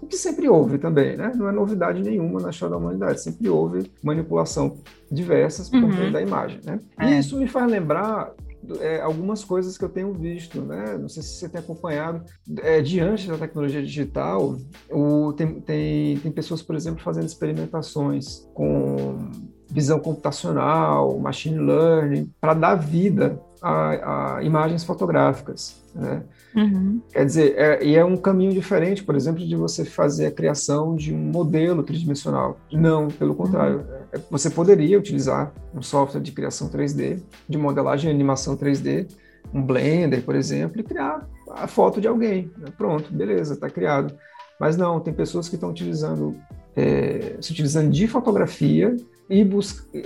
o 0.06 0.08
que 0.08 0.16
sempre 0.16 0.48
houve 0.48 0.78
também, 0.78 1.16
né? 1.16 1.32
Não 1.34 1.48
é 1.48 1.52
novidade 1.52 2.00
nenhuma 2.00 2.40
na 2.40 2.50
história 2.50 2.70
da 2.70 2.78
humanidade, 2.78 3.20
sempre 3.20 3.48
houve 3.48 3.90
manipulação 4.02 4.76
diversas 5.10 5.68
por 5.68 5.82
uhum. 5.82 5.88
meio 5.88 6.12
da 6.12 6.22
imagem, 6.22 6.60
né? 6.64 6.78
É. 6.98 7.10
E 7.10 7.18
isso 7.18 7.36
me 7.36 7.48
faz 7.48 7.68
lembrar 7.68 8.32
é, 8.80 9.00
algumas 9.00 9.44
coisas 9.44 9.76
que 9.76 9.84
eu 9.84 9.88
tenho 9.88 10.12
visto, 10.12 10.60
né? 10.62 10.96
Não 10.96 11.08
sei 11.08 11.24
se 11.24 11.30
você 11.30 11.48
tem 11.48 11.60
acompanhado. 11.60 12.22
É, 12.62 12.80
diante 12.80 13.26
da 13.26 13.36
tecnologia 13.36 13.82
digital, 13.82 14.56
o, 14.90 15.32
tem, 15.32 15.60
tem, 15.60 16.18
tem 16.18 16.32
pessoas, 16.32 16.62
por 16.62 16.76
exemplo, 16.76 17.02
fazendo 17.02 17.26
experimentações 17.26 18.48
com 18.54 19.28
visão 19.68 19.98
computacional, 19.98 21.18
machine 21.18 21.58
learning, 21.58 22.32
para 22.40 22.54
dar 22.54 22.76
vida 22.76 23.40
a, 23.60 24.36
a 24.36 24.42
imagens 24.44 24.84
fotográficas. 24.84 25.82
Né? 25.92 26.22
Uhum. 26.54 27.00
Quer 27.12 27.26
dizer, 27.26 27.54
é, 27.56 27.84
e 27.84 27.96
é 27.96 28.04
um 28.04 28.16
caminho 28.16 28.52
diferente, 28.52 29.04
por 29.04 29.14
exemplo, 29.14 29.46
de 29.46 29.56
você 29.56 29.84
fazer 29.84 30.26
a 30.26 30.30
criação 30.30 30.94
de 30.96 31.12
um 31.12 31.18
modelo 31.18 31.82
tridimensional. 31.82 32.58
Não, 32.72 33.08
pelo 33.08 33.34
contrário. 33.34 33.78
Uhum. 33.78 34.20
Você 34.30 34.48
poderia 34.50 34.98
utilizar 34.98 35.52
um 35.74 35.82
software 35.82 36.20
de 36.20 36.32
criação 36.32 36.68
3D, 36.68 37.20
de 37.48 37.58
modelagem 37.58 38.10
e 38.10 38.14
animação 38.14 38.56
3D, 38.56 39.06
um 39.52 39.62
Blender, 39.62 40.22
por 40.22 40.34
exemplo, 40.34 40.80
e 40.80 40.84
criar 40.84 41.28
a 41.50 41.66
foto 41.66 42.00
de 42.00 42.08
alguém. 42.08 42.50
Pronto, 42.76 43.12
beleza, 43.12 43.54
está 43.54 43.68
criado. 43.68 44.14
Mas 44.58 44.76
não, 44.76 45.00
tem 45.00 45.12
pessoas 45.12 45.48
que 45.48 45.54
estão 45.54 45.70
utilizando, 45.70 46.34
é, 46.74 47.36
se 47.40 47.52
utilizando 47.52 47.90
de 47.90 48.06
fotografia 48.06 48.96
e 49.28 49.42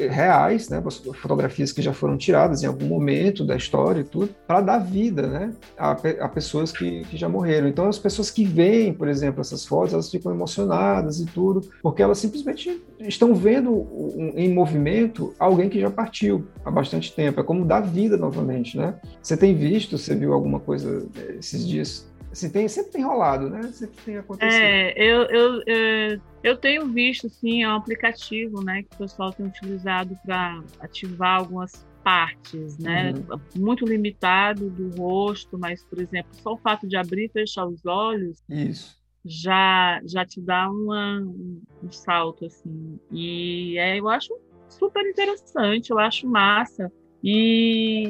reais, 0.08 0.68
né, 0.68 0.82
fotografias 1.20 1.72
que 1.72 1.82
já 1.82 1.92
foram 1.92 2.16
tiradas 2.16 2.62
em 2.62 2.66
algum 2.66 2.86
momento 2.86 3.44
da 3.44 3.56
história 3.56 4.00
e 4.00 4.04
tudo, 4.04 4.34
para 4.46 4.60
dar 4.60 4.78
vida, 4.78 5.26
né, 5.26 5.52
a, 5.78 5.92
a 5.92 6.28
pessoas 6.28 6.72
que, 6.72 7.04
que, 7.04 7.16
já 7.16 7.28
morreram. 7.28 7.68
Então, 7.68 7.88
as 7.88 7.98
pessoas 7.98 8.30
que 8.30 8.44
veem, 8.44 8.92
por 8.94 9.08
exemplo, 9.08 9.40
essas 9.40 9.66
fotos, 9.66 9.92
elas 9.92 10.10
ficam 10.10 10.32
emocionadas 10.32 11.20
e 11.20 11.26
tudo, 11.26 11.68
porque 11.82 12.02
elas 12.02 12.18
simplesmente 12.18 12.82
estão 13.00 13.34
vendo 13.34 13.70
um, 13.72 14.32
em 14.36 14.52
movimento 14.52 15.34
alguém 15.38 15.68
que 15.68 15.80
já 15.80 15.90
partiu 15.90 16.46
há 16.64 16.70
bastante 16.70 17.14
tempo. 17.14 17.40
É 17.40 17.42
como 17.42 17.64
dar 17.64 17.80
vida 17.80 18.16
novamente, 18.16 18.76
né? 18.76 18.94
Você 19.22 19.36
tem 19.36 19.54
visto, 19.54 19.98
você 19.98 20.14
viu 20.14 20.32
alguma 20.32 20.60
coisa 20.60 21.06
eh, 21.16 21.36
esses 21.38 21.66
dias 21.66 22.09
Assim, 22.32 22.48
tem, 22.48 22.68
sempre 22.68 22.92
tem 22.92 23.02
rolado, 23.02 23.50
né? 23.50 23.62
Sempre 23.72 23.96
tem 24.04 24.16
acontecido. 24.16 24.62
É, 24.62 24.92
eu, 24.96 25.22
eu, 25.24 25.62
eu, 25.66 26.20
eu 26.44 26.56
tenho 26.56 26.86
visto, 26.86 27.28
sim, 27.28 27.62
é 27.64 27.68
um 27.68 27.74
aplicativo 27.74 28.62
né, 28.62 28.82
que 28.82 28.94
o 28.94 28.98
pessoal 28.98 29.32
tem 29.32 29.46
utilizado 29.46 30.16
para 30.24 30.62
ativar 30.80 31.38
algumas 31.38 31.84
partes, 32.04 32.78
né? 32.78 33.12
Uhum. 33.12 33.40
Muito 33.56 33.84
limitado 33.84 34.70
do 34.70 34.90
rosto, 34.96 35.58
mas, 35.58 35.84
por 35.84 36.00
exemplo, 36.00 36.30
só 36.34 36.54
o 36.54 36.58
fato 36.58 36.86
de 36.86 36.96
abrir 36.96 37.26
e 37.26 37.28
fechar 37.28 37.66
os 37.66 37.84
olhos. 37.84 38.38
Isso. 38.48 38.98
Já, 39.24 40.00
já 40.06 40.24
te 40.24 40.40
dá 40.40 40.70
uma, 40.70 41.20
um, 41.20 41.60
salto, 41.90 42.46
assim. 42.46 42.98
E 43.10 43.76
é, 43.76 43.98
eu 43.98 44.08
acho 44.08 44.34
super 44.68 45.04
interessante, 45.04 45.90
eu 45.90 45.98
acho 45.98 46.26
massa. 46.26 46.90
E, 47.22 48.04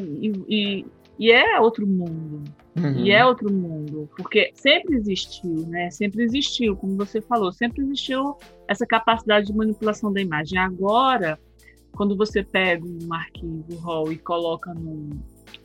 e, 0.48 0.86
e 1.18 1.32
é 1.32 1.58
outro 1.58 1.86
mundo. 1.86 2.44
Uhum. 2.76 3.04
E 3.04 3.10
é 3.10 3.24
outro 3.24 3.52
mundo. 3.52 4.08
Porque 4.16 4.50
sempre 4.54 4.96
existiu, 4.96 5.66
né? 5.66 5.90
Sempre 5.90 6.22
existiu, 6.22 6.76
como 6.76 6.96
você 6.96 7.20
falou, 7.20 7.52
sempre 7.52 7.82
existiu 7.82 8.36
essa 8.68 8.86
capacidade 8.86 9.46
de 9.46 9.54
manipulação 9.54 10.12
da 10.12 10.20
imagem. 10.20 10.58
Agora, 10.58 11.38
quando 11.92 12.16
você 12.16 12.42
pega 12.42 12.84
um 12.84 13.12
arquivo 13.12 13.76
RAW 13.78 14.12
e 14.12 14.18
coloca 14.18 14.72
num, 14.72 15.10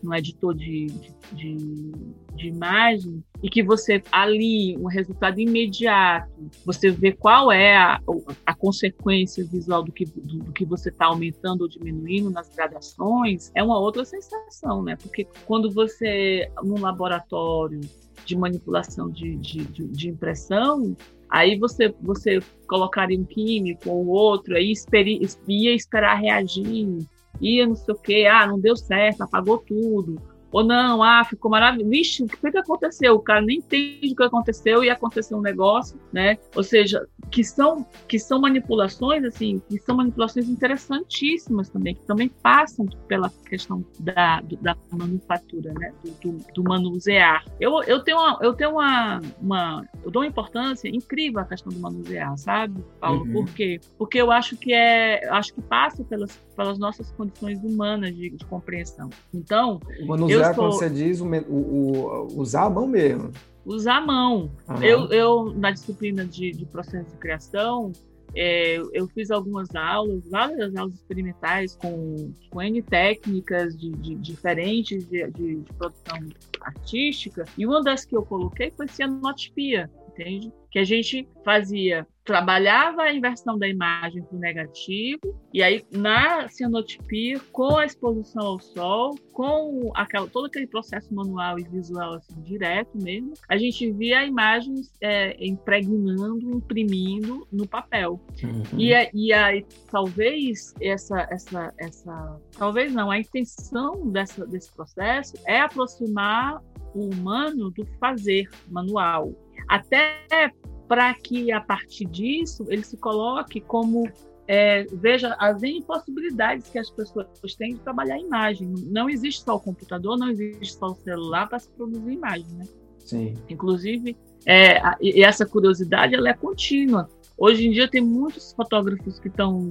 no 0.01 0.13
editor 0.13 0.53
de, 0.53 0.87
de, 1.33 1.91
de, 2.35 2.47
imagem 2.47 3.23
e 3.41 3.49
que 3.49 3.63
você 3.63 4.01
ali 4.11 4.77
um 4.77 4.87
resultado 4.87 5.39
imediato, 5.39 6.29
você 6.65 6.91
vê 6.91 7.11
qual 7.11 7.51
é 7.51 7.75
a, 7.75 7.99
a 8.45 8.53
consequência 8.53 9.45
visual 9.45 9.83
do 9.83 9.91
que, 9.91 10.05
do, 10.05 10.39
do 10.39 10.51
que 10.51 10.65
você 10.65 10.89
está 10.89 11.05
aumentando 11.05 11.61
ou 11.61 11.67
diminuindo 11.67 12.29
nas 12.29 12.49
gradações, 12.49 13.51
é 13.55 13.63
uma 13.63 13.79
outra 13.79 14.05
sensação, 14.05 14.83
né? 14.83 14.95
Porque 14.95 15.27
quando 15.45 15.71
você, 15.71 16.49
num 16.63 16.79
laboratório 16.79 17.81
de 18.25 18.35
manipulação 18.35 19.09
de, 19.09 19.35
de, 19.35 19.63
de, 19.65 19.87
de 19.87 20.09
impressão, 20.09 20.95
Aí 21.29 21.57
você, 21.57 21.93
você 22.01 22.39
colocaria 22.67 23.19
um 23.19 23.25
químico 23.25 23.89
ou 23.89 24.07
outro, 24.07 24.55
aí 24.55 24.71
esperi, 24.71 25.19
ia 25.47 25.75
esperar 25.75 26.15
reagir, 26.15 26.99
ia 27.41 27.67
não 27.67 27.75
sei 27.75 27.93
o 27.93 27.97
quê, 27.97 28.27
ah, 28.31 28.47
não 28.47 28.59
deu 28.59 28.75
certo, 28.75 29.21
apagou 29.21 29.57
tudo. 29.57 30.21
Ou 30.55 30.63
não, 30.63 31.03
ah, 31.03 31.21
ficou 31.25 31.51
maravilhoso. 31.51 31.89
Vixe, 31.89 32.23
o 32.23 32.27
que, 32.27 32.49
que 32.49 32.57
aconteceu? 32.57 33.15
O 33.15 33.19
cara 33.19 33.41
nem 33.41 33.57
entende 33.57 34.13
o 34.13 34.15
que 34.15 34.23
aconteceu 34.23 34.85
e 34.85 34.89
aconteceu 34.89 35.37
um 35.37 35.41
negócio, 35.41 35.99
né? 36.13 36.37
Ou 36.55 36.63
seja, 36.63 37.05
que 37.29 37.43
são, 37.43 37.85
que 38.07 38.17
são 38.17 38.39
manipulações, 38.39 39.25
assim, 39.25 39.61
que 39.67 39.77
são 39.79 39.97
manipulações 39.97 40.47
interessantíssimas 40.47 41.69
também, 41.69 41.95
que 41.95 42.05
também 42.05 42.29
passam 42.29 42.85
pela 43.05 43.29
questão 43.49 43.85
da, 43.99 44.39
do, 44.39 44.55
da 44.55 44.77
manufatura, 44.93 45.73
né? 45.73 45.93
Do, 46.01 46.31
do, 46.31 46.53
do, 46.53 46.63
manusear. 46.63 47.43
Eu, 47.59 47.83
eu 47.83 48.01
tenho, 48.01 48.17
uma, 48.17 48.39
eu 48.41 48.53
tenho 48.53 48.71
uma, 48.71 49.21
uma. 49.41 49.85
Eu 50.05 50.09
dou 50.09 50.21
uma 50.21 50.27
importância 50.27 50.87
incrível 50.87 51.41
à 51.41 51.45
questão 51.45 51.69
do 51.69 51.79
manusear, 51.79 52.37
sabe, 52.37 52.81
Paulo? 53.01 53.25
Uhum. 53.25 53.33
Por 53.33 53.53
quê? 53.53 53.81
Porque 53.97 54.21
eu 54.21 54.31
acho 54.31 54.55
que 54.55 54.71
é. 54.71 55.27
Acho 55.31 55.53
que 55.53 55.61
passa 55.61 56.01
pelas, 56.05 56.39
pelas 56.55 56.79
nossas 56.79 57.11
condições 57.11 57.59
humanas 57.63 58.15
de, 58.15 58.29
de 58.29 58.45
compreensão. 58.45 59.09
Então. 59.33 59.79
Manusear, 60.05 60.55
sou... 60.55 60.63
quando 60.63 60.73
você 60.73 60.89
diz, 60.89 61.21
o, 61.21 61.25
o, 61.25 62.27
o, 62.27 62.39
usar 62.39 62.65
a 62.65 62.69
mão 62.69 62.87
mesmo 62.87 63.31
usar 63.65 63.97
a 63.97 64.01
mão. 64.01 64.51
Uhum. 64.69 64.83
Eu, 64.83 65.07
eu, 65.07 65.53
na 65.55 65.71
disciplina 65.71 66.23
de, 66.23 66.51
de 66.51 66.65
processo 66.67 67.09
de 67.09 67.17
criação, 67.17 67.91
é, 68.35 68.77
eu 68.93 69.07
fiz 69.07 69.31
algumas 69.31 69.73
aulas, 69.75 70.29
várias 70.29 70.75
aulas 70.75 70.93
experimentais 70.93 71.75
com, 71.77 72.33
com 72.49 72.61
N 72.61 72.81
técnicas 72.81 73.77
de, 73.77 73.91
de 73.91 74.15
diferentes 74.15 75.07
de, 75.07 75.25
de, 75.31 75.55
de, 75.55 75.73
produção 75.73 76.19
artística, 76.61 77.45
e 77.57 77.65
uma 77.65 77.81
das 77.81 78.05
que 78.05 78.15
eu 78.15 78.23
coloquei 78.23 78.71
foi 78.71 78.87
cianotipia, 78.87 79.89
entende? 80.09 80.51
Que 80.75 80.79
a 80.79 80.83
gente 80.83 81.25
fazia 81.41 82.05
trabalhava 82.25 83.03
a 83.03 83.13
inversão 83.13 83.57
da 83.57 83.67
imagem 83.67 84.23
para 84.23 84.35
o 84.35 84.39
negativo, 84.39 85.39
e 85.53 85.61
aí 85.61 85.85
na 85.91 86.49
cianotipia, 86.49 87.39
com 87.51 87.77
a 87.77 87.85
exposição 87.85 88.41
ao 88.41 88.59
sol, 88.59 89.15
com 89.31 89.91
aquela, 89.93 90.27
todo 90.27 90.47
aquele 90.47 90.65
processo 90.65 91.13
manual 91.13 91.59
e 91.59 91.63
visual 91.63 92.15
assim, 92.15 92.41
direto 92.41 92.97
mesmo, 92.97 93.33
a 93.47 93.57
gente 93.57 93.91
via 93.91 94.19
a 94.19 94.25
imagem 94.25 94.73
é, 94.99 95.37
impregnando, 95.45 96.57
imprimindo 96.57 97.47
no 97.51 97.67
papel. 97.67 98.19
Uhum. 98.43 98.63
E, 98.77 98.91
e 99.13 99.31
aí, 99.31 99.63
talvez 99.91 100.73
essa, 100.81 101.27
essa, 101.29 101.71
essa, 101.77 102.41
talvez 102.57 102.91
não, 102.91 103.11
a 103.11 103.19
intenção 103.19 104.09
dessa, 104.09 104.47
desse 104.47 104.73
processo 104.73 105.35
é 105.45 105.61
aproximar 105.61 106.59
o 106.95 107.09
humano 107.11 107.69
do 107.69 107.85
fazer 107.99 108.49
manual. 108.67 109.31
Até 109.67 110.51
para 110.87 111.13
que 111.15 111.51
a 111.51 111.59
partir 111.59 112.05
disso 112.05 112.65
ele 112.69 112.83
se 112.83 112.97
coloque 112.97 113.59
como 113.59 114.07
é, 114.47 114.85
veja 114.93 115.35
as 115.39 115.63
impossibilidades 115.63 116.69
que 116.69 116.77
as 116.77 116.89
pessoas 116.89 117.55
têm 117.57 117.73
de 117.73 117.79
trabalhar 117.79 118.19
imagem. 118.19 118.73
Não 118.85 119.09
existe 119.09 119.43
só 119.43 119.55
o 119.55 119.59
computador, 119.59 120.17
não 120.17 120.29
existe 120.29 120.75
só 120.75 120.87
o 120.87 120.95
celular 120.95 121.49
para 121.49 121.59
se 121.59 121.69
produzir 121.69 122.11
imagem, 122.11 122.47
né? 122.55 122.65
Sim. 122.99 123.33
Inclusive, 123.49 124.15
é, 124.45 124.79
e 125.01 125.23
essa 125.23 125.45
curiosidade 125.45 126.15
ela 126.15 126.29
é 126.29 126.33
contínua. 126.33 127.09
Hoje 127.37 127.67
em 127.67 127.71
dia 127.71 127.89
tem 127.89 128.01
muitos 128.01 128.53
fotógrafos 128.53 129.19
que 129.19 129.27
estão 129.27 129.67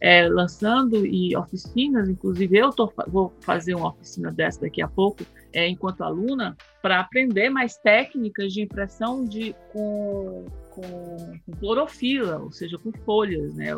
é, 0.00 0.28
lançando 0.28 1.04
e 1.04 1.36
oficinas, 1.36 2.08
inclusive 2.08 2.56
eu 2.56 2.70
tô, 2.70 2.92
vou 3.08 3.32
fazer 3.40 3.74
uma 3.74 3.90
oficina 3.90 4.30
dessa 4.30 4.60
daqui 4.60 4.80
a 4.80 4.88
pouco, 4.88 5.24
é, 5.52 5.68
enquanto 5.68 6.02
aluna, 6.02 6.56
para 6.82 7.00
aprender 7.00 7.50
mais 7.50 7.76
técnicas 7.78 8.52
de 8.52 8.62
impressão 8.62 9.24
de, 9.24 9.54
com, 9.72 10.44
com, 10.70 10.82
com, 11.44 11.52
clorofila, 11.58 12.38
ou 12.38 12.52
seja, 12.52 12.78
com 12.78 12.92
folhas, 13.04 13.54
né? 13.54 13.72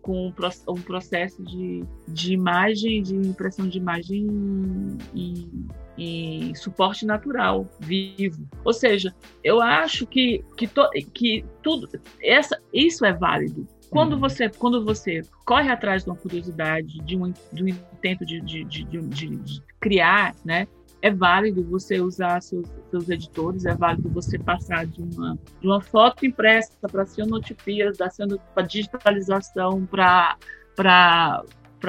com 0.00 0.32
um 0.68 0.80
processo 0.80 1.42
de, 1.44 1.84
de 2.08 2.32
imagem, 2.32 3.02
de 3.02 3.14
impressão 3.14 3.68
de 3.68 3.76
imagem 3.76 4.26
e, 5.14 5.50
e 5.98 6.52
suporte 6.56 7.04
natural, 7.04 7.66
vivo. 7.78 8.48
Ou 8.64 8.72
seja, 8.72 9.14
eu 9.44 9.60
acho 9.60 10.06
que, 10.06 10.42
que, 10.56 10.66
to, 10.66 10.88
que 11.12 11.44
tudo 11.62 11.88
essa, 12.22 12.58
isso 12.72 13.04
é 13.04 13.12
válido. 13.12 13.66
Quando 13.90 14.14
uhum. 14.14 14.20
você, 14.20 14.48
quando 14.48 14.84
você 14.84 15.22
corre 15.44 15.70
atrás 15.70 16.04
de 16.04 16.10
uma 16.10 16.16
curiosidade, 16.16 16.98
de 17.00 17.16
um, 17.16 17.32
de 17.52 17.64
um 17.64 17.68
intento 17.68 18.24
de, 18.24 18.40
de, 18.40 18.64
de, 18.64 18.84
de, 18.84 19.62
criar, 19.80 20.34
né? 20.44 20.66
É 21.00 21.12
válido 21.12 21.62
você 21.62 22.00
usar 22.00 22.40
seus, 22.42 22.66
seus 22.90 23.08
editores, 23.08 23.64
é 23.64 23.74
válido 23.74 24.08
você 24.08 24.38
passar 24.38 24.86
de 24.86 25.00
uma, 25.00 25.38
de 25.60 25.66
uma 25.66 25.80
foto 25.80 26.26
impressa 26.26 26.76
para 26.90 27.06
cianotipias, 27.06 27.98
para 28.54 28.62
digitalização, 28.66 29.86
para 29.86 30.36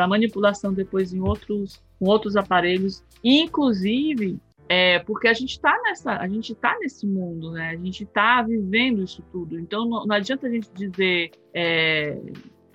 manipulação 0.07 0.73
depois 0.73 1.13
em 1.13 1.19
outros, 1.19 1.81
em 1.99 2.07
outros 2.07 2.35
aparelhos. 2.35 3.03
Inclusive, 3.23 4.39
é, 4.71 4.99
porque 4.99 5.27
a 5.27 5.33
gente 5.33 5.53
está 5.53 5.75
nessa, 5.81 6.11
a 6.11 6.27
gente 6.27 6.53
está 6.53 6.77
nesse 6.79 7.07
mundo, 7.07 7.51
né? 7.51 7.71
A 7.71 7.75
gente 7.75 8.03
está 8.03 8.43
vivendo 8.43 9.03
isso 9.03 9.23
tudo. 9.31 9.59
Então 9.59 9.89
não, 9.89 10.05
não 10.05 10.15
adianta 10.15 10.45
a 10.45 10.49
gente 10.51 10.69
dizer, 10.71 11.31
é, 11.51 12.21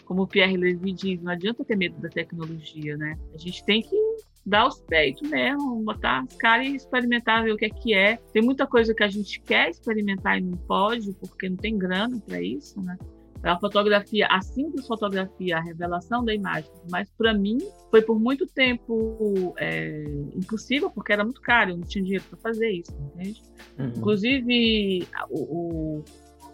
como 0.05 0.23
o 0.23 0.27
Pierre 0.27 0.57
Levy 0.57 0.93
diz, 0.93 1.23
não 1.23 1.31
adianta 1.31 1.65
ter 1.65 1.77
medo 1.77 2.01
da 2.01 2.09
tecnologia, 2.09 2.97
né? 2.97 3.17
A 3.33 3.39
gente 3.39 3.65
tem 3.65 3.81
que 3.81 3.97
dar 4.47 4.67
os 4.67 4.81
peitos 4.83 5.29
mesmo, 5.29 5.83
botar 5.83 6.21
as 6.21 6.37
caras 6.37 6.67
e 6.67 6.77
experimentar, 6.77 7.43
ver 7.45 7.53
o 7.53 7.57
que 7.57 7.65
é 7.65 7.71
que 7.71 7.95
é. 7.95 8.17
Tem 8.33 8.43
muita 8.43 8.67
coisa 8.67 8.95
que 8.95 9.03
a 9.03 9.09
gente 9.09 9.41
quer 9.41 9.71
experimentar 9.71 10.39
e 10.39 10.43
não 10.43 10.57
pode, 10.57 11.13
porque 11.15 11.49
não 11.49 11.57
tem 11.57 11.79
grana 11.79 12.21
para 12.27 12.41
isso, 12.41 12.81
né? 12.83 12.97
a 13.51 13.59
fotografia, 13.59 14.27
a 14.31 14.41
simples 14.41 14.87
fotografia, 14.87 15.59
a 15.59 15.61
revelação 15.61 16.25
da 16.25 16.35
imagem, 16.35 16.71
mas 16.91 17.11
para 17.11 17.35
mim 17.35 17.59
foi 17.91 18.01
por 18.01 18.19
muito 18.19 18.47
tempo 18.47 19.55
é, 19.59 20.05
impossível, 20.35 20.91
porque 20.91 21.13
era 21.13 21.25
muito 21.25 21.43
caro, 21.43 21.73
eu 21.73 21.77
não 21.77 21.85
tinha 21.85 22.03
dinheiro 22.03 22.25
para 22.31 22.39
fazer 22.39 22.71
isso, 22.71 22.93
entende? 23.15 23.43
Uhum. 23.79 23.93
Inclusive, 23.97 25.07
o, 25.29 25.99
o 25.99 26.05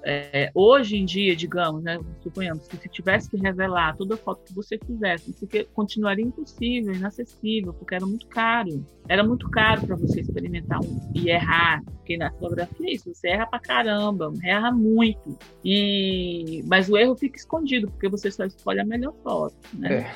é, 0.04 0.50
hoje 0.54 0.96
em 0.96 1.04
dia, 1.04 1.36
digamos, 1.36 1.82
né, 1.82 1.98
suponhamos 2.22 2.66
que 2.66 2.76
se 2.76 2.88
tivesse 2.88 3.30
que 3.30 3.36
revelar 3.36 3.96
toda 3.96 4.14
a 4.14 4.18
foto 4.18 4.44
que 4.44 4.54
você 4.54 4.78
fizesse, 4.78 5.30
isso 5.30 5.46
continuaria 5.74 6.24
impossível, 6.24 6.94
inacessível, 6.94 7.72
porque 7.72 7.94
era 7.94 8.06
muito 8.06 8.26
caro. 8.26 8.84
Era 9.08 9.24
muito 9.24 9.50
caro 9.50 9.86
para 9.86 9.96
você 9.96 10.20
experimentar 10.20 10.80
um, 10.80 11.12
e 11.14 11.30
errar, 11.30 11.82
porque 11.84 12.16
na 12.16 12.30
fotografia 12.30 12.86
é 12.88 12.92
isso, 12.92 13.12
você 13.12 13.28
erra 13.28 13.46
pra 13.46 13.58
caramba, 13.58 14.32
erra 14.44 14.70
muito. 14.70 15.36
E 15.64 16.62
mas 16.66 16.88
o 16.88 16.96
erro 16.96 17.16
fica 17.16 17.36
escondido, 17.36 17.88
porque 17.88 18.08
você 18.08 18.30
só 18.30 18.44
escolhe 18.44 18.80
a 18.80 18.84
melhor 18.84 19.12
foto, 19.22 19.56
né? 19.74 20.06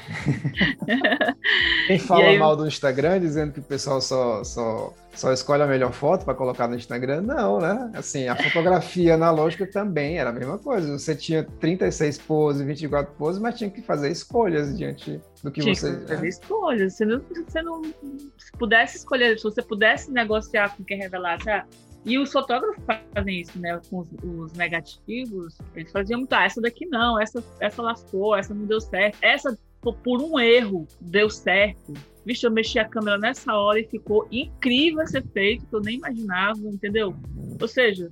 É. 0.86 1.34
Quem 1.88 1.98
fala 1.98 2.24
aí, 2.24 2.38
mal 2.38 2.56
do 2.56 2.66
Instagram 2.66 3.20
dizendo 3.20 3.52
que 3.52 3.60
o 3.60 3.64
pessoal 3.64 4.00
só, 4.00 4.44
só 4.44 4.94
só 5.14 5.32
escolhe 5.32 5.62
a 5.62 5.66
melhor 5.66 5.92
foto 5.92 6.24
para 6.24 6.34
colocar 6.34 6.66
no 6.66 6.74
Instagram? 6.74 7.22
Não, 7.22 7.60
né? 7.60 7.90
Assim, 7.94 8.26
a 8.26 8.36
fotografia 8.36 9.14
analógica 9.14 9.66
também 9.74 10.18
era 10.18 10.30
a 10.30 10.32
mesma 10.32 10.56
coisa. 10.56 10.96
Você 10.96 11.16
tinha 11.16 11.42
36 11.42 12.18
poses, 12.18 12.64
24 12.64 13.12
poses, 13.16 13.42
mas 13.42 13.58
tinha 13.58 13.68
que 13.68 13.82
fazer 13.82 14.08
escolhas 14.08 14.78
diante 14.78 15.20
do 15.42 15.50
que 15.50 15.60
tinha 15.60 15.74
você. 15.74 15.96
Que 15.96 16.00
fazer 16.02 16.20
né? 16.22 16.28
escolhas. 16.28 16.94
Você 16.94 17.04
não, 17.04 17.20
você 17.20 17.60
não 17.60 17.82
se 17.82 18.52
pudesse 18.56 18.98
escolher, 18.98 19.36
se 19.36 19.42
você 19.42 19.60
pudesse 19.60 20.12
negociar 20.12 20.76
com 20.76 20.84
quem 20.84 20.98
revelasse. 20.98 21.50
Ah, 21.50 21.66
e 22.04 22.16
os 22.18 22.30
fotógrafos 22.30 22.80
fazem 22.86 23.40
isso, 23.40 23.58
né? 23.58 23.80
Com 23.90 23.98
os, 23.98 24.08
os, 24.22 24.52
negativos, 24.52 25.58
eles 25.74 25.90
faziam 25.90 26.20
muito, 26.20 26.32
ah, 26.34 26.44
essa 26.44 26.60
daqui 26.60 26.86
não, 26.86 27.20
essa, 27.20 27.42
essa 27.58 27.82
lascou, 27.82 28.36
essa 28.36 28.54
não 28.54 28.66
deu 28.66 28.80
certo, 28.80 29.18
essa 29.22 29.58
por 29.92 30.22
um 30.22 30.38
erro 30.38 30.86
deu 31.00 31.28
certo. 31.28 31.92
Vixe, 32.24 32.46
eu 32.46 32.50
mexi 32.50 32.78
a 32.78 32.88
câmera 32.88 33.18
nessa 33.18 33.52
hora 33.54 33.80
e 33.80 33.86
ficou 33.86 34.26
incrível 34.30 35.06
ser 35.06 35.22
feito, 35.32 35.66
que 35.66 35.74
eu 35.74 35.80
nem 35.80 35.96
imaginava, 35.96 36.60
entendeu? 36.60 37.14
Ou 37.60 37.68
seja, 37.68 38.10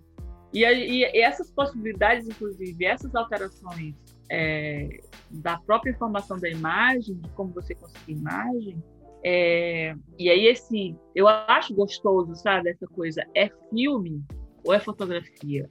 e, 0.52 0.64
e, 0.64 1.20
essas 1.20 1.50
possibilidades, 1.50 2.28
inclusive, 2.28 2.84
essas 2.84 3.14
alterações 3.14 3.94
é, 4.30 5.00
da 5.30 5.58
própria 5.58 5.90
informação 5.90 6.38
da 6.38 6.48
imagem, 6.48 7.16
de 7.16 7.28
como 7.30 7.52
você 7.52 7.74
conseguir 7.74 8.12
imagem, 8.12 8.82
é, 9.24 9.94
e 10.18 10.28
aí 10.28 10.46
esse, 10.46 10.96
eu 11.14 11.28
acho 11.28 11.74
gostoso, 11.74 12.34
sabe, 12.34 12.70
essa 12.70 12.86
coisa, 12.86 13.24
é 13.34 13.48
filme 13.70 14.22
ou 14.64 14.74
é 14.74 14.80
fotografia? 14.80 15.68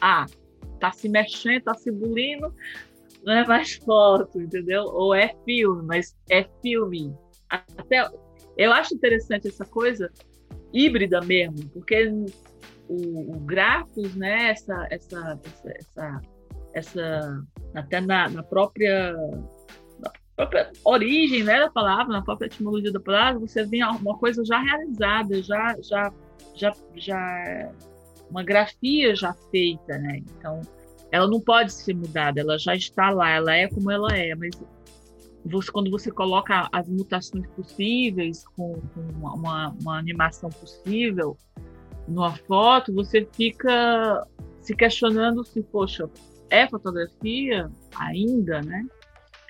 Ah, 0.00 0.26
tá 0.80 0.90
se 0.90 1.08
mexendo, 1.08 1.64
tá 1.64 1.74
se 1.74 1.90
bulindo, 1.90 2.52
não 3.24 3.34
é 3.34 3.46
mais 3.46 3.74
foto, 3.74 4.40
entendeu? 4.40 4.84
Ou 4.84 5.14
é 5.14 5.34
filme, 5.44 5.82
mas 5.86 6.16
é 6.30 6.44
filme. 6.62 7.14
Até 7.48 8.08
eu 8.56 8.72
acho 8.72 8.94
interessante 8.94 9.48
essa 9.48 9.64
coisa 9.64 10.10
híbrida 10.72 11.20
mesmo, 11.20 11.68
porque 11.70 12.10
o, 12.88 13.36
o 13.36 13.40
Grafos, 13.40 14.14
né, 14.14 14.50
essa, 14.50 14.86
essa, 14.90 15.40
essa, 15.44 15.72
essa, 15.78 16.20
essa 16.74 17.44
até 17.74 18.00
na, 18.00 18.28
na 18.28 18.42
própria 18.42 19.14
própria 20.34 20.72
origem 20.84 21.44
né, 21.44 21.60
da 21.60 21.70
palavra, 21.70 22.12
na 22.12 22.22
própria 22.22 22.46
etimologia 22.46 22.90
da 22.90 23.00
palavra, 23.00 23.38
você 23.38 23.64
vê 23.64 23.82
uma 23.84 24.16
coisa 24.16 24.44
já 24.44 24.58
realizada, 24.58 25.42
já, 25.42 25.76
já, 25.82 26.12
já, 26.54 26.72
já 26.96 27.72
uma 28.30 28.42
grafia 28.42 29.14
já 29.14 29.34
feita, 29.50 29.98
né? 29.98 30.22
Então, 30.38 30.60
ela 31.10 31.28
não 31.28 31.40
pode 31.40 31.72
ser 31.72 31.94
mudada, 31.94 32.40
ela 32.40 32.58
já 32.58 32.74
está 32.74 33.10
lá, 33.10 33.30
ela 33.30 33.54
é 33.54 33.68
como 33.68 33.90
ela 33.90 34.16
é, 34.16 34.34
mas 34.34 34.58
você, 35.44 35.70
quando 35.70 35.90
você 35.90 36.10
coloca 36.10 36.68
as 36.72 36.88
mutações 36.88 37.46
possíveis 37.48 38.44
com, 38.56 38.80
com 38.94 39.00
uma, 39.18 39.68
uma, 39.80 39.98
animação 39.98 40.48
possível 40.48 41.36
numa 42.06 42.34
foto, 42.34 42.92
você 42.92 43.26
fica 43.32 44.26
se 44.60 44.74
questionando 44.74 45.44
se, 45.44 45.62
poxa, 45.62 46.08
é 46.50 46.68
fotografia 46.68 47.70
ainda, 47.96 48.60
né? 48.62 48.84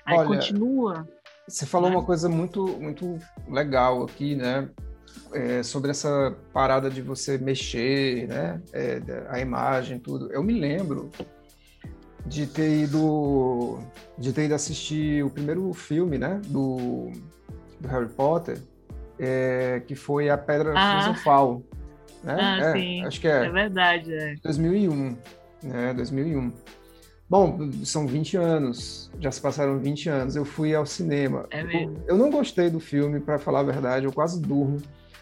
Aí 0.05 0.17
Olha, 0.17 0.27
continua. 0.27 1.07
Você 1.47 1.65
falou 1.65 1.89
né? 1.89 1.95
uma 1.95 2.05
coisa 2.05 2.29
muito, 2.29 2.65
muito 2.79 3.19
legal 3.47 4.03
aqui, 4.03 4.35
né? 4.35 4.69
É, 5.31 5.61
sobre 5.61 5.91
essa 5.91 6.35
parada 6.51 6.89
de 6.89 7.01
você 7.01 7.37
mexer, 7.37 8.27
né? 8.27 8.61
É, 8.71 9.01
a 9.29 9.39
imagem, 9.39 9.99
tudo. 9.99 10.31
Eu 10.31 10.43
me 10.43 10.53
lembro 10.53 11.11
de 12.25 12.47
ter 12.47 12.83
ido 12.83 13.79
de 14.17 14.31
ter 14.31 14.45
ido 14.45 14.55
assistir 14.55 15.23
o 15.23 15.29
primeiro 15.29 15.73
filme, 15.73 16.17
né, 16.17 16.39
do, 16.45 17.11
do 17.79 17.87
Harry 17.87 18.09
Potter, 18.09 18.61
é, 19.19 19.81
que 19.85 19.95
foi 19.95 20.29
a 20.29 20.37
Pedra 20.37 20.73
ah. 20.75 21.01
Filosofal, 21.01 21.61
né? 22.23 22.37
Ah, 22.39 22.59
é, 22.59 22.73
sim. 22.73 23.05
Acho 23.05 23.21
que 23.21 23.27
é. 23.27 23.45
É 23.45 23.49
verdade, 23.49 24.13
é. 24.13 24.35
2001, 24.43 25.17
né, 25.63 25.93
2001. 25.93 26.51
Bom, 27.29 27.71
são 27.83 28.05
20 28.05 28.37
anos, 28.37 29.11
já 29.19 29.31
se 29.31 29.41
passaram 29.41 29.79
20 29.79 30.09
anos. 30.09 30.35
Eu 30.35 30.45
fui 30.45 30.75
ao 30.75 30.85
cinema. 30.85 31.47
É 31.49 31.63
mesmo? 31.63 31.97
Eu, 32.07 32.09
eu 32.09 32.17
não 32.17 32.29
gostei 32.29 32.69
do 32.69 32.79
filme, 32.79 33.19
para 33.19 33.39
falar 33.39 33.61
a 33.61 33.63
verdade, 33.63 34.05
eu 34.05 34.11
quase 34.13 34.41
durmo. 34.41 34.77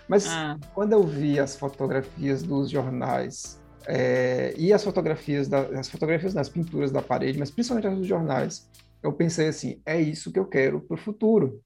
Mas 0.07 0.27
ah. 0.27 0.57
quando 0.73 0.91
eu 0.91 1.03
vi 1.03 1.39
as 1.39 1.55
fotografias 1.55 2.43
dos 2.43 2.69
jornais 2.69 3.61
é, 3.87 4.53
e 4.57 4.73
as 4.73 4.83
fotografias, 4.83 5.47
da, 5.47 5.61
as 5.61 5.89
fotografias 5.89 6.33
das 6.33 6.49
pinturas 6.49 6.91
da 6.91 7.01
parede, 7.01 7.39
mas 7.39 7.49
principalmente 7.49 7.87
as 7.87 7.97
dos 7.97 8.07
jornais, 8.07 8.69
eu 9.01 9.13
pensei 9.13 9.47
assim, 9.47 9.81
é 9.85 9.99
isso 9.99 10.31
que 10.31 10.37
eu 10.37 10.45
quero 10.45 10.81
para 10.81 10.95
o 10.95 10.97
futuro, 10.97 11.61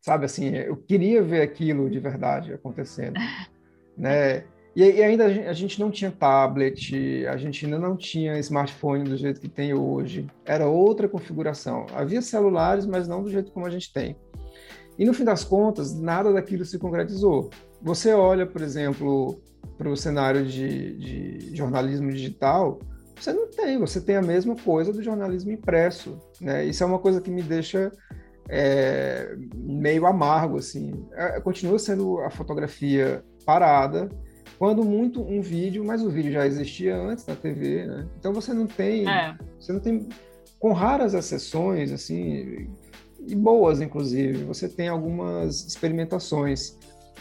sabe? 0.00 0.24
Assim, 0.24 0.48
eu 0.48 0.76
queria 0.76 1.22
ver 1.22 1.42
aquilo 1.42 1.90
de 1.90 2.00
verdade 2.00 2.52
acontecendo, 2.52 3.20
né? 3.96 4.44
E, 4.74 4.82
e, 4.82 5.02
ainda 5.02 5.26
a 5.26 5.52
gente 5.52 5.80
não 5.80 5.90
tinha 5.90 6.10
tablet, 6.12 7.26
a 7.26 7.36
gente 7.36 7.64
ainda 7.64 7.78
não 7.78 7.96
tinha 7.96 8.38
smartphone 8.38 9.04
do 9.04 9.16
jeito 9.16 9.40
que 9.40 9.48
tem 9.48 9.74
hoje. 9.74 10.26
Era 10.44 10.68
outra 10.68 11.08
configuração. 11.08 11.86
Havia 11.92 12.22
celulares, 12.22 12.86
mas 12.86 13.08
não 13.08 13.22
do 13.22 13.30
jeito 13.30 13.50
como 13.50 13.66
a 13.66 13.70
gente 13.70 13.92
tem. 13.92 14.16
E 14.98 15.04
no 15.04 15.14
fim 15.14 15.24
das 15.24 15.42
contas, 15.42 15.98
nada 15.98 16.32
daquilo 16.32 16.64
se 16.64 16.78
concretizou. 16.78 17.50
Você 17.82 18.12
olha, 18.12 18.46
por 18.46 18.60
exemplo, 18.60 19.42
para 19.76 19.88
o 19.88 19.96
cenário 19.96 20.44
de, 20.44 20.94
de, 20.96 21.56
jornalismo 21.56 22.10
digital, 22.12 22.78
você 23.18 23.32
não 23.32 23.48
tem, 23.50 23.78
você 23.78 24.00
tem 24.00 24.16
a 24.16 24.22
mesma 24.22 24.54
coisa 24.54 24.92
do 24.92 25.02
jornalismo 25.02 25.50
impresso, 25.50 26.18
né? 26.40 26.64
Isso 26.64 26.82
é 26.82 26.86
uma 26.86 26.98
coisa 26.98 27.20
que 27.20 27.30
me 27.30 27.42
deixa 27.42 27.90
é, 28.48 29.34
meio 29.54 30.06
amargo, 30.06 30.58
assim. 30.58 31.06
É, 31.12 31.40
continua 31.40 31.78
sendo 31.78 32.20
a 32.20 32.30
fotografia 32.30 33.24
parada, 33.44 34.08
quando 34.60 34.84
muito 34.84 35.22
um 35.22 35.40
vídeo, 35.40 35.82
mas 35.82 36.02
o 36.02 36.10
vídeo 36.10 36.30
já 36.30 36.46
existia 36.46 36.94
antes 36.94 37.24
da 37.24 37.34
TV, 37.34 37.86
né? 37.86 38.06
Então 38.18 38.30
você 38.30 38.52
não 38.52 38.66
tem, 38.66 39.08
é. 39.08 39.34
você 39.58 39.72
não 39.72 39.80
tem, 39.80 40.06
com 40.58 40.74
raras 40.74 41.14
exceções, 41.14 41.90
assim, 41.90 42.68
e 43.26 43.34
boas, 43.34 43.80
inclusive, 43.80 44.44
você 44.44 44.68
tem 44.68 44.88
algumas 44.88 45.66
experimentações 45.66 46.76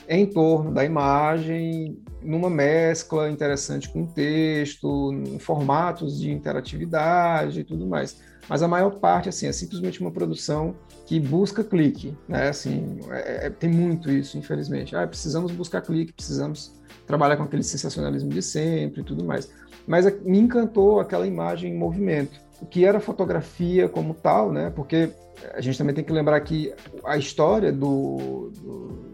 em 0.10 0.26
torno 0.26 0.74
da 0.74 0.84
imagem, 0.84 1.98
numa 2.22 2.50
mescla 2.50 3.30
interessante 3.30 3.88
com 3.88 4.06
texto, 4.06 5.14
em 5.14 5.40
formatos 5.40 6.20
de 6.20 6.30
interatividade 6.30 7.62
e 7.62 7.64
tudo 7.64 7.88
mais. 7.88 8.20
Mas 8.50 8.62
a 8.62 8.68
maior 8.68 9.00
parte, 9.00 9.30
assim, 9.30 9.48
é 9.48 9.54
simplesmente 9.54 10.02
uma 10.02 10.12
produção 10.12 10.76
que 11.10 11.20
busca 11.20 11.64
clique, 11.64 12.16
né? 12.28 12.50
Assim, 12.50 13.00
é, 13.10 13.48
é, 13.48 13.50
tem 13.50 13.68
muito 13.68 14.12
isso, 14.12 14.38
infelizmente. 14.38 14.96
Ah, 14.96 15.08
precisamos 15.08 15.52
buscar 15.52 15.82
clique, 15.82 16.14
precisamos 16.14 16.72
trabalhar 17.08 17.36
com 17.36 17.42
aquele 17.42 17.64
sensacionalismo 17.64 18.30
de 18.30 18.44
sempre 18.44 19.02
e 19.02 19.04
tudo 19.04 19.26
mais. 19.26 19.52
Mas 19.88 20.06
me 20.22 20.38
encantou 20.38 21.00
aquela 21.00 21.26
imagem 21.26 21.74
em 21.74 21.76
movimento, 21.76 22.40
o 22.62 22.66
que 22.68 22.86
era 22.86 23.00
fotografia 23.00 23.90
como 23.90 24.14
tal, 24.14 24.52
né? 24.54 24.70
Porque 24.70 25.10
a 25.56 25.60
gente 25.62 25.80
também 25.80 25.96
tem 25.96 26.04
que 26.04 26.14
lembrar 26.14 26.40
que 26.42 26.72
a 27.04 27.18
história 27.18 27.72
do, 27.72 28.52
é, 28.54 28.60
do 28.60 29.09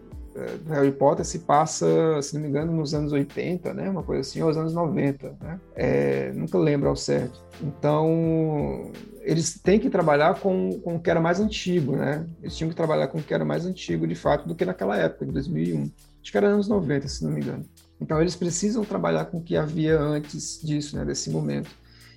Harry 0.68 0.92
Potter 0.92 1.24
se 1.24 1.40
passa, 1.40 1.86
se 2.22 2.34
não 2.34 2.42
me 2.42 2.48
engano, 2.48 2.72
nos 2.72 2.92
anos 2.92 3.12
80, 3.12 3.72
né? 3.72 3.88
Uma 3.88 4.02
coisa 4.02 4.20
assim, 4.20 4.42
ou 4.42 4.50
os 4.50 4.56
anos 4.56 4.74
90, 4.74 5.36
né? 5.40 5.60
É, 5.74 6.32
nunca 6.32 6.58
lembro 6.58 6.88
ao 6.88 6.96
certo. 6.96 7.40
Então, 7.62 8.90
eles 9.22 9.58
têm 9.58 9.80
que 9.80 9.88
trabalhar 9.88 10.40
com, 10.40 10.78
com 10.80 10.96
o 10.96 11.00
que 11.00 11.10
era 11.10 11.20
mais 11.20 11.40
antigo, 11.40 11.96
né? 11.96 12.26
Eles 12.42 12.56
tinham 12.56 12.68
que 12.68 12.76
trabalhar 12.76 13.08
com 13.08 13.18
o 13.18 13.22
que 13.22 13.32
era 13.32 13.44
mais 13.44 13.64
antigo, 13.64 14.06
de 14.06 14.14
fato, 14.14 14.46
do 14.46 14.54
que 14.54 14.64
naquela 14.64 14.96
época, 14.96 15.26
de 15.26 15.32
2001. 15.32 15.90
Acho 16.22 16.32
que 16.32 16.36
era 16.36 16.48
anos 16.48 16.68
90, 16.68 17.08
se 17.08 17.24
não 17.24 17.32
me 17.32 17.40
engano. 17.40 17.64
Então, 18.00 18.20
eles 18.20 18.36
precisam 18.36 18.84
trabalhar 18.84 19.26
com 19.26 19.38
o 19.38 19.42
que 19.42 19.56
havia 19.56 19.98
antes 19.98 20.60
disso, 20.62 20.96
né? 20.96 21.04
Desse 21.04 21.30
momento. 21.30 21.70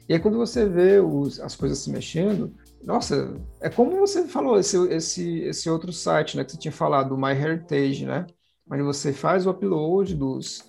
E 0.08 0.14
aí, 0.14 0.20
quando 0.20 0.38
você 0.38 0.68
vê 0.68 1.00
os, 1.00 1.40
as 1.40 1.56
coisas 1.56 1.78
se 1.80 1.90
mexendo, 1.90 2.52
nossa, 2.84 3.34
é 3.62 3.70
como 3.70 3.98
você 3.98 4.28
falou, 4.28 4.60
esse, 4.60 4.78
esse, 4.90 5.40
esse 5.42 5.70
outro 5.70 5.92
site, 5.92 6.38
né, 6.38 6.44
que 6.44 6.52
você 6.52 6.58
tinha 6.58 6.72
falado, 6.72 7.10
do 7.10 7.18
MyHeritage, 7.18 8.06
né? 8.06 8.26
Onde 8.72 8.84
você 8.84 9.12
faz 9.12 9.46
o 9.46 9.50
upload 9.50 10.16
dos, 10.16 10.64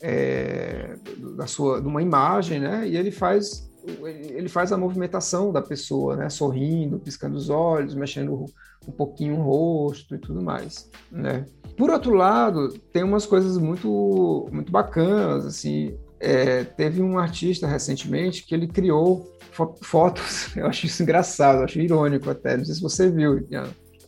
é, 0.00 0.96
da 1.36 1.46
sua, 1.46 1.80
de 1.80 1.86
uma 1.86 2.02
imagem, 2.02 2.60
né? 2.60 2.86
E 2.88 2.96
ele 2.96 3.10
faz 3.10 3.66
ele 4.02 4.48
faz 4.48 4.72
a 4.72 4.76
movimentação 4.76 5.52
da 5.52 5.62
pessoa, 5.62 6.16
né? 6.16 6.28
Sorrindo, 6.28 6.98
piscando 6.98 7.36
os 7.36 7.48
olhos, 7.48 7.94
mexendo 7.94 8.46
um 8.86 8.92
pouquinho 8.92 9.38
o 9.38 9.42
rosto 9.42 10.14
e 10.14 10.18
tudo 10.18 10.42
mais, 10.42 10.90
né? 11.10 11.46
Por 11.76 11.90
outro 11.90 12.14
lado, 12.14 12.68
tem 12.92 13.04
umas 13.04 13.26
coisas 13.26 13.56
muito, 13.58 14.48
muito 14.50 14.72
bacanas, 14.72 15.46
assim. 15.46 15.96
É, 16.18 16.64
teve 16.64 17.02
um 17.02 17.18
artista 17.18 17.66
recentemente 17.66 18.44
que 18.44 18.54
ele 18.54 18.66
criou 18.66 19.30
fo 19.52 19.74
fotos, 19.82 20.54
eu 20.56 20.66
acho 20.66 20.86
isso 20.86 21.02
engraçado, 21.02 21.58
eu 21.58 21.64
acho 21.64 21.80
irônico 21.80 22.30
até, 22.30 22.56
não 22.56 22.64
sei 22.64 22.74
se 22.74 22.82
você 22.82 23.10
viu, 23.10 23.46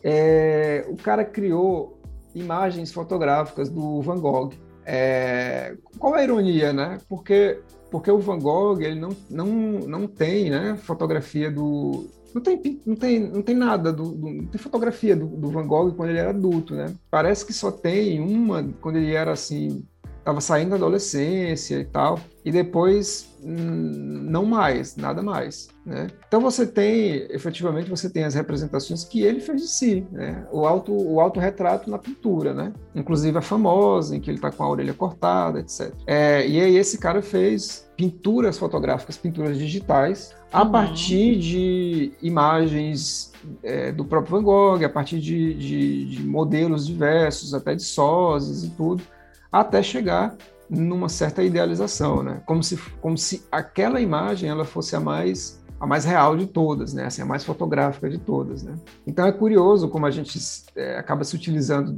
é, 0.03 0.85
o 0.87 0.95
cara 0.95 1.25
criou 1.25 1.99
imagens 2.33 2.91
fotográficas 2.91 3.69
do 3.69 4.01
Van 4.01 4.17
Gogh. 4.17 4.51
É, 4.85 5.75
qual 5.97 6.13
a 6.15 6.23
ironia, 6.23 6.73
né? 6.73 6.97
Porque 7.07 7.59
porque 7.91 8.11
o 8.11 8.19
Van 8.19 8.39
Gogh 8.39 8.81
ele 8.81 8.99
não, 8.99 9.09
não, 9.29 9.47
não 9.47 10.07
tem 10.07 10.51
né, 10.51 10.77
fotografia 10.77 11.49
do, 11.49 12.07
não 12.33 12.41
tem, 12.41 12.79
não 12.85 12.95
tem, 12.95 13.19
não 13.19 13.41
tem 13.41 13.55
nada, 13.55 13.91
do, 13.91 14.11
do 14.11 14.29
não 14.29 14.45
tem 14.45 14.61
fotografia 14.61 15.15
do, 15.15 15.25
do, 15.25 15.49
Van 15.49 15.65
Gogh 15.65 15.91
quando 15.93 16.09
ele 16.09 16.19
era 16.19 16.29
adulto, 16.29 16.75
né? 16.75 16.93
Parece 17.09 17.45
que 17.45 17.53
só 17.53 17.71
tem 17.71 18.19
uma 18.21 18.63
quando 18.79 18.97
ele 18.97 19.13
era 19.13 19.31
assim, 19.31 19.83
estava 20.29 20.41
saindo 20.41 20.69
da 20.69 20.75
adolescência 20.75 21.79
e 21.79 21.85
tal, 21.85 22.19
e 22.45 22.51
depois 22.51 23.35
hum, 23.43 24.27
não 24.29 24.45
mais, 24.45 24.95
nada 24.95 25.21
mais, 25.21 25.69
né? 25.85 26.07
Então 26.27 26.39
você 26.39 26.65
tem, 26.65 27.27
efetivamente, 27.31 27.89
você 27.89 28.09
tem 28.09 28.23
as 28.23 28.35
representações 28.35 29.03
que 29.03 29.21
ele 29.21 29.39
fez 29.39 29.61
de 29.61 29.67
si, 29.67 30.07
né? 30.11 30.47
O 30.51 30.65
auto, 30.65 30.93
o 30.93 31.19
autorretrato 31.19 31.89
na 31.89 31.97
pintura, 31.97 32.53
né? 32.53 32.71
Inclusive 32.93 33.37
a 33.37 33.41
famosa, 33.41 34.15
em 34.15 34.19
que 34.19 34.29
ele 34.29 34.37
está 34.37 34.51
com 34.51 34.63
a 34.63 34.69
orelha 34.69 34.93
cortada, 34.93 35.59
etc. 35.59 35.93
É, 36.05 36.47
e 36.47 36.61
aí 36.61 36.77
esse 36.77 36.97
cara 36.97 37.21
fez 37.21 37.89
pinturas 37.97 38.57
fotográficas, 38.57 39.17
pinturas 39.17 39.57
digitais, 39.57 40.33
a 40.51 40.63
uhum. 40.63 40.71
partir 40.71 41.37
de 41.37 42.13
imagens 42.21 43.33
é, 43.61 43.91
do 43.91 44.05
próprio 44.05 44.37
Van 44.37 44.43
Gogh, 44.43 44.85
a 44.85 44.89
partir 44.89 45.19
de, 45.19 45.53
de, 45.53 46.05
de 46.05 46.23
modelos 46.23 46.87
diversos, 46.87 47.53
até 47.53 47.75
de 47.75 47.83
sósias 47.83 48.63
e 48.63 48.69
tudo, 48.69 49.03
até 49.51 49.81
chegar 49.81 50.35
numa 50.69 51.09
certa 51.09 51.41
idealização, 51.43 52.21
né? 52.21 52.41
Como 52.45 52.63
se, 52.63 52.77
como 53.01 53.17
se 53.17 53.45
aquela 53.51 53.99
imagem 53.99 54.49
ela 54.49 54.65
fosse 54.65 54.95
a 54.95 54.99
mais 54.99 55.59
a 55.79 55.87
mais 55.87 56.03
real 56.03 56.35
de 56.35 56.45
todas, 56.45 56.93
né? 56.93 57.05
Assim, 57.05 57.21
a 57.21 57.25
mais 57.25 57.45
fotográfica 57.45 58.09
de 58.09 58.17
todas, 58.17 58.63
né? 58.63 58.75
Então 59.07 59.25
é 59.25 59.31
curioso 59.31 59.87
como 59.87 60.05
a 60.05 60.11
gente 60.11 60.37
é, 60.75 60.97
acaba 60.97 61.23
se 61.23 61.35
utilizando 61.35 61.97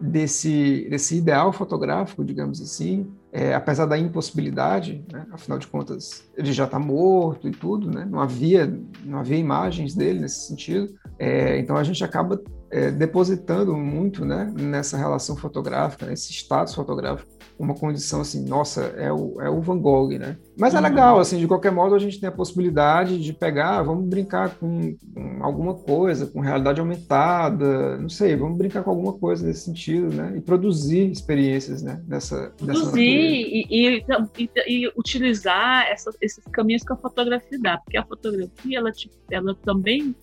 desse, 0.00 0.88
desse 0.88 1.18
ideal 1.18 1.52
fotográfico, 1.52 2.24
digamos 2.24 2.60
assim, 2.62 3.12
é, 3.30 3.54
apesar 3.54 3.84
da 3.84 3.98
impossibilidade, 3.98 5.04
né? 5.12 5.26
afinal 5.30 5.58
de 5.58 5.66
contas 5.66 6.24
ele 6.40 6.52
já 6.52 6.64
está 6.64 6.78
morto 6.78 7.46
e 7.46 7.50
tudo, 7.50 7.90
né? 7.90 8.06
não 8.10 8.20
havia 8.20 8.66
não 9.04 9.18
havia 9.18 9.36
imagens 9.36 9.94
dele 9.94 10.20
nesse 10.20 10.46
sentido, 10.46 10.88
é, 11.18 11.58
então 11.58 11.76
a 11.76 11.84
gente 11.84 12.02
acaba 12.02 12.40
é, 12.70 12.90
depositando 12.90 13.76
muito 13.76 14.24
né, 14.24 14.52
nessa 14.56 14.96
relação 14.96 15.36
fotográfica, 15.36 16.06
nesse 16.06 16.32
status 16.32 16.74
fotográfico, 16.74 17.28
uma 17.58 17.74
condição 17.74 18.22
assim, 18.22 18.46
nossa, 18.46 18.82
é 18.96 19.12
o, 19.12 19.40
é 19.40 19.50
o 19.50 19.60
Van 19.60 19.78
Gogh, 19.78 20.16
né? 20.18 20.38
Mas 20.58 20.72
é 20.72 20.78
uhum. 20.78 20.84
legal, 20.84 21.18
assim, 21.18 21.38
de 21.38 21.46
qualquer 21.46 21.70
modo 21.70 21.94
a 21.94 21.98
gente 21.98 22.18
tem 22.18 22.28
a 22.28 22.32
possibilidade 22.32 23.22
de 23.22 23.34
pegar, 23.34 23.82
vamos 23.82 24.08
brincar 24.08 24.54
com, 24.54 24.96
com, 25.14 25.44
alguma 25.44 25.74
coisa, 25.74 26.26
com 26.26 26.40
realidade 26.40 26.80
aumentada, 26.80 27.98
não 27.98 28.08
sei, 28.08 28.34
vamos 28.34 28.56
brincar 28.56 28.82
com 28.82 28.90
alguma 28.90 29.12
coisa 29.12 29.46
nesse 29.46 29.64
sentido, 29.64 30.14
né? 30.14 30.34
E 30.36 30.40
produzir 30.40 31.10
experiências, 31.10 31.82
né? 31.82 32.00
Dessa, 32.06 32.52
produzir 32.56 32.98
e, 32.98 33.66
e, 33.68 34.04
e, 34.38 34.50
e, 34.66 34.92
utilizar 34.96 35.86
essa, 35.90 36.10
esses 36.30 36.44
caminhos 36.52 36.82
que 36.82 36.92
a 36.92 36.96
fotografia 36.96 37.58
dá, 37.58 37.78
porque 37.78 37.96
a 37.96 38.04
fotografia, 38.04 38.78
ela, 38.78 38.90
ela 39.30 39.54
também 39.54 40.14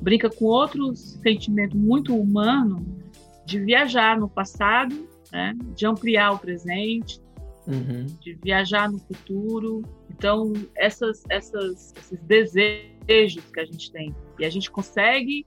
brinca 0.00 0.28
com 0.28 0.44
outro 0.44 0.94
sentimento 0.94 1.76
muito 1.76 2.14
humano 2.14 2.84
de 3.44 3.60
viajar 3.60 4.18
no 4.18 4.28
passado, 4.28 5.08
né? 5.32 5.54
de 5.74 5.86
ampliar 5.86 6.32
o 6.32 6.38
presente, 6.38 7.20
uhum. 7.66 8.06
de 8.20 8.34
viajar 8.42 8.90
no 8.90 8.98
futuro. 8.98 9.82
Então, 10.10 10.52
essas, 10.76 11.22
essas, 11.28 11.94
esses 11.96 12.20
desejos 12.22 13.44
que 13.52 13.60
a 13.60 13.64
gente 13.64 13.90
tem, 13.92 14.14
e 14.38 14.44
a 14.44 14.50
gente 14.50 14.70
consegue, 14.70 15.46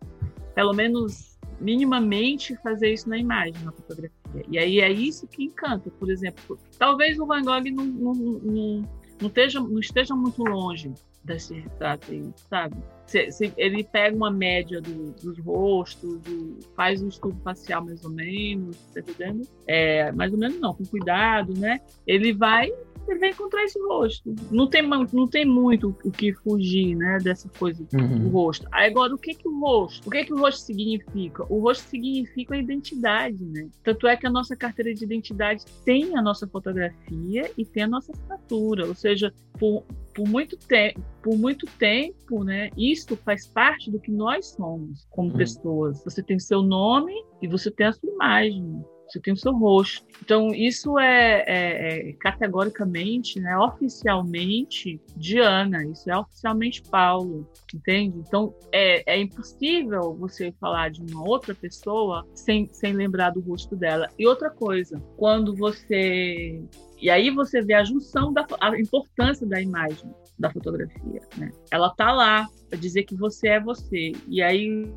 pelo 0.55 0.73
menos 0.73 1.37
minimamente, 1.59 2.55
fazer 2.63 2.93
isso 2.93 3.09
na 3.09 3.17
imagem, 3.17 3.61
na 3.63 3.71
fotografia. 3.71 4.45
E 4.47 4.57
aí 4.57 4.79
é 4.79 4.89
isso 4.89 5.27
que 5.27 5.43
encanta. 5.43 5.89
Por 5.91 6.09
exemplo, 6.09 6.57
talvez 6.77 7.19
o 7.19 7.25
Van 7.25 7.43
Gogh 7.43 7.69
não, 7.71 7.85
não, 7.85 8.13
não, 8.13 8.89
não, 9.19 9.27
esteja, 9.27 9.59
não 9.59 9.79
esteja 9.79 10.15
muito 10.15 10.43
longe 10.43 10.93
desse 11.23 11.53
retrato 11.53 12.11
aí, 12.11 12.23
sabe? 12.49 12.75
Se, 13.05 13.31
se 13.31 13.53
ele 13.57 13.83
pega 13.83 14.15
uma 14.15 14.31
média 14.31 14.81
do, 14.81 15.11
dos 15.11 15.37
rostos, 15.39 16.19
do, 16.21 16.59
faz 16.75 17.01
um 17.01 17.07
estudo 17.07 17.39
facial 17.43 17.83
mais 17.83 18.03
ou 18.03 18.11
menos, 18.11 18.77
tá 18.93 18.99
entendendo? 18.99 19.47
É, 19.67 20.11
mais 20.11 20.31
ou 20.31 20.39
menos 20.39 20.59
não, 20.59 20.73
com 20.73 20.85
cuidado, 20.85 21.53
né? 21.57 21.81
Ele 22.07 22.33
vai 22.33 22.71
você 23.09 23.17
vai 23.17 23.29
encontrar 23.29 23.63
esse 23.63 23.79
rosto. 23.79 24.35
Não 24.51 24.67
tem, 24.67 24.87
não 24.87 25.27
tem 25.27 25.45
muito 25.45 25.95
o 26.03 26.11
que 26.11 26.31
fugir, 26.33 26.95
né, 26.95 27.17
dessa 27.21 27.49
coisa 27.49 27.83
uhum. 27.93 28.19
do 28.19 28.29
rosto. 28.29 28.67
Agora, 28.71 29.15
o 29.15 29.17
que 29.17 29.33
que 29.33 29.47
o 29.47 29.59
rosto? 29.59 30.07
O 30.07 30.11
que 30.11 30.25
que 30.25 30.33
o 30.33 30.37
rosto 30.37 30.61
significa? 30.61 31.43
O 31.49 31.59
rosto 31.59 31.89
significa 31.89 32.53
a 32.53 32.57
identidade, 32.57 33.43
né? 33.45 33.67
Tanto 33.83 34.07
é 34.07 34.15
que 34.15 34.27
a 34.27 34.29
nossa 34.29 34.55
carteira 34.55 34.93
de 34.93 35.03
identidade 35.03 35.65
tem 35.83 36.15
a 36.15 36.21
nossa 36.21 36.47
fotografia 36.47 37.49
e 37.57 37.65
tem 37.65 37.83
a 37.83 37.87
nossa 37.87 38.11
assinatura, 38.11 38.85
ou 38.85 38.93
seja, 38.93 39.33
por, 39.57 39.83
por 40.13 40.27
muito 40.27 40.55
tempo, 40.57 41.01
por 41.23 41.37
muito 41.37 41.65
tempo, 41.77 42.43
né, 42.43 42.69
isto 42.77 43.15
faz 43.17 43.47
parte 43.47 43.89
do 43.89 43.99
que 43.99 44.11
nós 44.11 44.47
somos 44.51 45.07
como 45.09 45.31
uhum. 45.31 45.37
pessoas. 45.37 46.03
Você 46.03 46.21
tem 46.21 46.37
seu 46.39 46.61
nome 46.61 47.13
e 47.41 47.47
você 47.47 47.71
tem 47.71 47.87
a 47.87 47.93
sua 47.93 48.09
imagem 48.09 48.83
você 49.09 49.19
tem 49.19 49.33
o 49.33 49.37
seu 49.37 49.53
rosto. 49.53 50.05
Então, 50.23 50.49
isso 50.53 50.99
é, 50.99 51.43
é, 51.47 52.09
é, 52.09 52.13
categoricamente, 52.13 53.39
né, 53.39 53.57
oficialmente 53.57 55.01
Diana, 55.15 55.83
isso 55.85 56.09
é 56.09 56.17
oficialmente 56.17 56.83
Paulo, 56.83 57.47
entende? 57.73 58.19
Então, 58.19 58.53
é, 58.71 59.13
é 59.13 59.19
impossível 59.19 60.15
você 60.15 60.53
falar 60.59 60.91
de 60.91 61.01
uma 61.01 61.27
outra 61.27 61.55
pessoa 61.55 62.25
sem, 62.33 62.69
sem 62.71 62.93
lembrar 62.93 63.31
do 63.31 63.39
rosto 63.39 63.75
dela. 63.75 64.07
E 64.17 64.27
outra 64.27 64.49
coisa, 64.49 65.01
quando 65.17 65.55
você. 65.55 66.61
E 67.01 67.09
aí 67.09 67.29
você 67.29 67.61
vê 67.61 67.73
a 67.73 67.83
junção 67.83 68.33
da 68.33 68.45
a 68.59 68.77
importância 68.77 69.47
da 69.47 69.61
imagem 69.61 70.13
da 70.37 70.51
fotografia, 70.51 71.21
né? 71.37 71.51
Ela 71.71 71.89
tá 71.89 72.11
lá 72.11 72.47
para 72.69 72.77
dizer 72.77 73.03
que 73.03 73.15
você 73.15 73.49
é 73.49 73.59
você 73.59 74.11
e 74.27 74.41
aí 74.41 74.87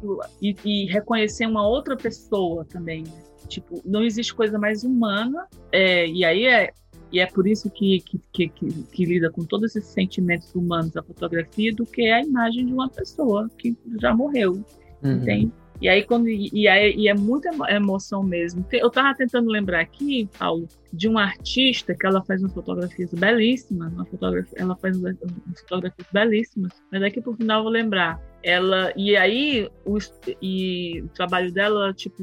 e, 0.40 0.54
e 0.64 0.86
reconhecer 0.86 1.46
uma 1.46 1.66
outra 1.66 1.96
pessoa 1.96 2.64
também. 2.64 3.02
Né? 3.02 3.31
Tipo, 3.48 3.82
não 3.84 4.02
existe 4.02 4.34
coisa 4.34 4.58
mais 4.58 4.84
humana, 4.84 5.46
é, 5.70 6.06
e 6.06 6.24
aí 6.24 6.46
é, 6.46 6.72
e 7.12 7.20
é 7.20 7.26
por 7.26 7.46
isso 7.46 7.70
que, 7.70 8.00
que, 8.00 8.48
que, 8.48 8.48
que, 8.48 9.04
lida 9.04 9.30
com 9.30 9.44
todos 9.44 9.76
esses 9.76 9.90
sentimentos 9.90 10.54
humanos 10.54 10.96
a 10.96 11.02
fotografia 11.02 11.72
do 11.74 11.84
que 11.84 12.10
a 12.10 12.22
imagem 12.22 12.66
de 12.66 12.72
uma 12.72 12.88
pessoa 12.88 13.50
que 13.58 13.76
já 14.00 14.14
morreu, 14.14 14.64
uhum. 15.02 15.12
entende? 15.12 15.52
E 15.82 15.88
aí, 15.88 16.04
quando, 16.04 16.28
e, 16.28 16.48
e, 16.52 16.68
e 16.68 17.08
é 17.08 17.14
muita 17.14 17.50
emoção 17.68 18.22
mesmo. 18.22 18.64
Eu 18.70 18.86
estava 18.86 19.12
tentando 19.16 19.50
lembrar 19.50 19.80
aqui, 19.80 20.28
Paulo, 20.38 20.68
de 20.92 21.08
uma 21.08 21.24
artista 21.24 21.92
que 21.92 22.06
ela 22.06 22.22
faz 22.22 22.40
umas 22.40 22.54
fotografias 22.54 23.12
belíssimas, 23.12 23.92
uma 23.92 24.06
fotografia, 24.06 24.58
ela 24.58 24.76
faz 24.76 24.96
umas 24.96 25.16
fotografias 25.62 26.06
belíssimas, 26.12 26.72
mas 26.90 27.00
daqui 27.00 27.20
para 27.20 27.32
o 27.32 27.36
final 27.36 27.58
eu 27.58 27.62
vou 27.64 27.72
lembrar. 27.72 28.22
Ela, 28.44 28.92
e 28.96 29.16
aí, 29.16 29.68
o, 29.84 29.98
e 30.40 31.02
o 31.02 31.08
trabalho 31.08 31.52
dela, 31.52 31.92
tipo, 31.92 32.22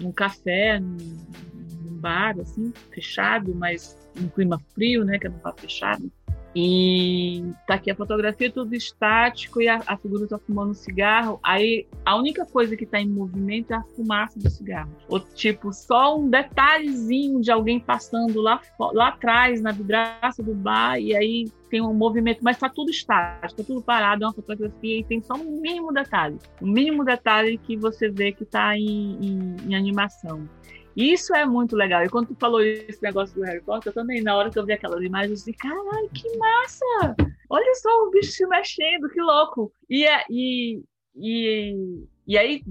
num 0.00 0.12
café, 0.12 0.80
num, 0.80 0.96
num, 0.96 1.96
bar, 2.00 2.38
assim, 2.40 2.72
fechado, 2.90 3.54
mas 3.54 3.96
um 4.16 4.28
clima 4.28 4.60
frio, 4.74 5.04
né, 5.04 5.18
que 5.18 5.26
é 5.26 5.30
um 5.30 5.38
bar 5.38 5.54
fechado. 5.56 6.10
E 6.54 7.44
tá 7.66 7.74
aqui 7.74 7.90
a 7.90 7.94
fotografia, 7.94 8.50
tudo 8.50 8.74
estático, 8.74 9.60
e 9.60 9.68
a, 9.68 9.80
a 9.86 9.96
figura 9.96 10.26
tá 10.26 10.38
fumando 10.38 10.70
um 10.70 10.74
cigarro. 10.74 11.38
Aí 11.42 11.86
a 12.04 12.16
única 12.16 12.44
coisa 12.44 12.76
que 12.76 12.86
tá 12.86 13.00
em 13.00 13.08
movimento 13.08 13.72
é 13.72 13.76
a 13.76 13.82
fumaça 13.82 14.38
do 14.38 14.50
cigarro. 14.50 14.90
Ou 15.08 15.20
tipo, 15.20 15.72
só 15.72 16.18
um 16.18 16.28
detalhezinho 16.28 17.40
de 17.40 17.50
alguém 17.50 17.78
passando 17.78 18.40
lá, 18.40 18.60
lá 18.92 19.08
atrás, 19.08 19.60
na 19.60 19.72
vidraça 19.72 20.42
do 20.42 20.54
bar, 20.54 20.98
e 21.00 21.14
aí 21.14 21.46
tem 21.70 21.80
um 21.80 21.94
movimento, 21.94 22.40
mas 22.42 22.58
tá 22.58 22.68
tudo 22.68 22.90
estático, 22.90 23.62
tá 23.62 23.64
tudo 23.64 23.80
parado, 23.80 24.24
é 24.24 24.26
uma 24.26 24.32
fotografia 24.32 24.98
e 24.98 25.04
tem 25.04 25.22
só 25.22 25.34
um 25.34 25.60
mínimo 25.60 25.92
detalhe. 25.92 26.36
Um 26.60 26.66
mínimo 26.66 27.04
detalhe 27.04 27.56
que 27.58 27.76
você 27.76 28.10
vê 28.10 28.32
que 28.32 28.44
tá 28.44 28.76
em, 28.76 29.16
em, 29.20 29.56
em 29.68 29.74
animação. 29.76 30.48
Isso 30.96 31.34
é 31.34 31.46
muito 31.46 31.76
legal. 31.76 32.04
E 32.04 32.08
quando 32.08 32.28
tu 32.28 32.36
falou 32.38 32.60
esse 32.62 33.02
negócio 33.02 33.34
do 33.34 33.42
Harry 33.42 33.62
Potter, 33.62 33.90
eu 33.90 33.94
também, 33.94 34.22
na 34.22 34.36
hora 34.36 34.50
que 34.50 34.58
eu 34.58 34.66
vi 34.66 34.72
aquelas 34.72 35.02
imagens, 35.02 35.30
eu 35.30 35.36
disse, 35.36 35.52
caralho, 35.52 36.10
que 36.10 36.36
massa! 36.36 37.16
Olha 37.48 37.74
só 37.76 37.88
o 38.06 38.10
bicho 38.10 38.32
se 38.32 38.46
mexendo, 38.46 39.08
que 39.08 39.20
louco! 39.20 39.72
E, 39.88 40.04
é, 40.04 40.24
e, 40.28 40.82
e, 41.16 42.04
e 42.26 42.38
aí 42.38 42.62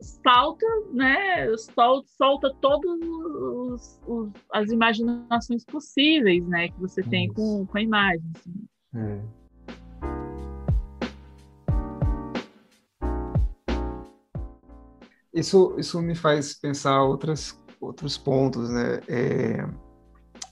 salta, 0.00 0.66
né? 0.92 1.56
Solta, 1.56 2.08
solta 2.16 2.54
todas 2.60 4.00
as 4.52 4.70
imaginações 4.70 5.64
possíveis, 5.64 6.46
né? 6.46 6.68
Que 6.68 6.80
você 6.80 7.02
tem 7.02 7.32
com, 7.32 7.66
com 7.66 7.78
a 7.78 7.82
imagem. 7.82 8.24
Assim. 8.36 8.66
É. 8.94 9.43
Isso, 15.34 15.74
isso 15.78 16.00
me 16.00 16.14
faz 16.14 16.54
pensar 16.54 17.02
outras, 17.02 17.58
outros 17.80 18.16
pontos, 18.16 18.70
né? 18.70 19.00
É, 19.08 19.66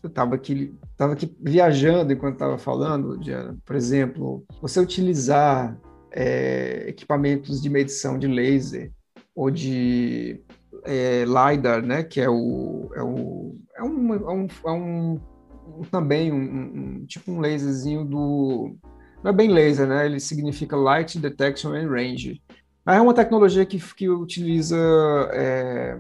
eu 0.03 0.09
estava 0.09 0.35
aqui, 0.35 0.75
tava 0.97 1.13
aqui 1.13 1.33
viajando 1.41 2.13
enquanto 2.13 2.35
estava 2.35 2.59
falando, 2.59 3.17
Diana. 3.19 3.57
Por 3.65 3.77
exemplo, 3.77 4.45
você 4.61 4.81
utilizar 4.81 5.79
é, 6.11 6.87
equipamentos 6.89 7.63
de 7.63 7.71
medição 7.71 8.19
de 8.19 8.27
laser 8.27 8.93
ou 9.35 9.51
de 9.51 10.43
é, 10.85 11.25
LiDAR, 11.25 11.87
né, 11.87 12.03
que 12.03 12.21
é 12.21 12.29
o, 12.29 12.91
é, 12.97 13.03
o, 13.03 13.57
é, 13.77 13.83
um, 13.83 14.15
é, 14.15 14.33
um, 14.33 14.47
é 14.67 14.71
um, 14.73 15.21
também 15.91 16.33
um, 16.33 16.43
um, 16.43 17.07
tipo 17.07 17.31
um 17.31 17.41
laserzinho 17.41 18.05
do 18.05 18.77
não 19.23 19.31
é 19.31 19.33
bem 19.33 19.49
laser, 19.49 19.87
né? 19.87 20.05
Ele 20.05 20.19
significa 20.19 20.77
Light 20.77 21.17
Detection 21.17 21.73
and 21.75 21.89
Range. 21.89 22.43
Mas 22.85 22.97
é 22.97 23.01
uma 23.01 23.15
tecnologia 23.15 23.65
que, 23.65 23.79
que 23.95 24.09
utiliza 24.09 24.77
é, 25.33 25.97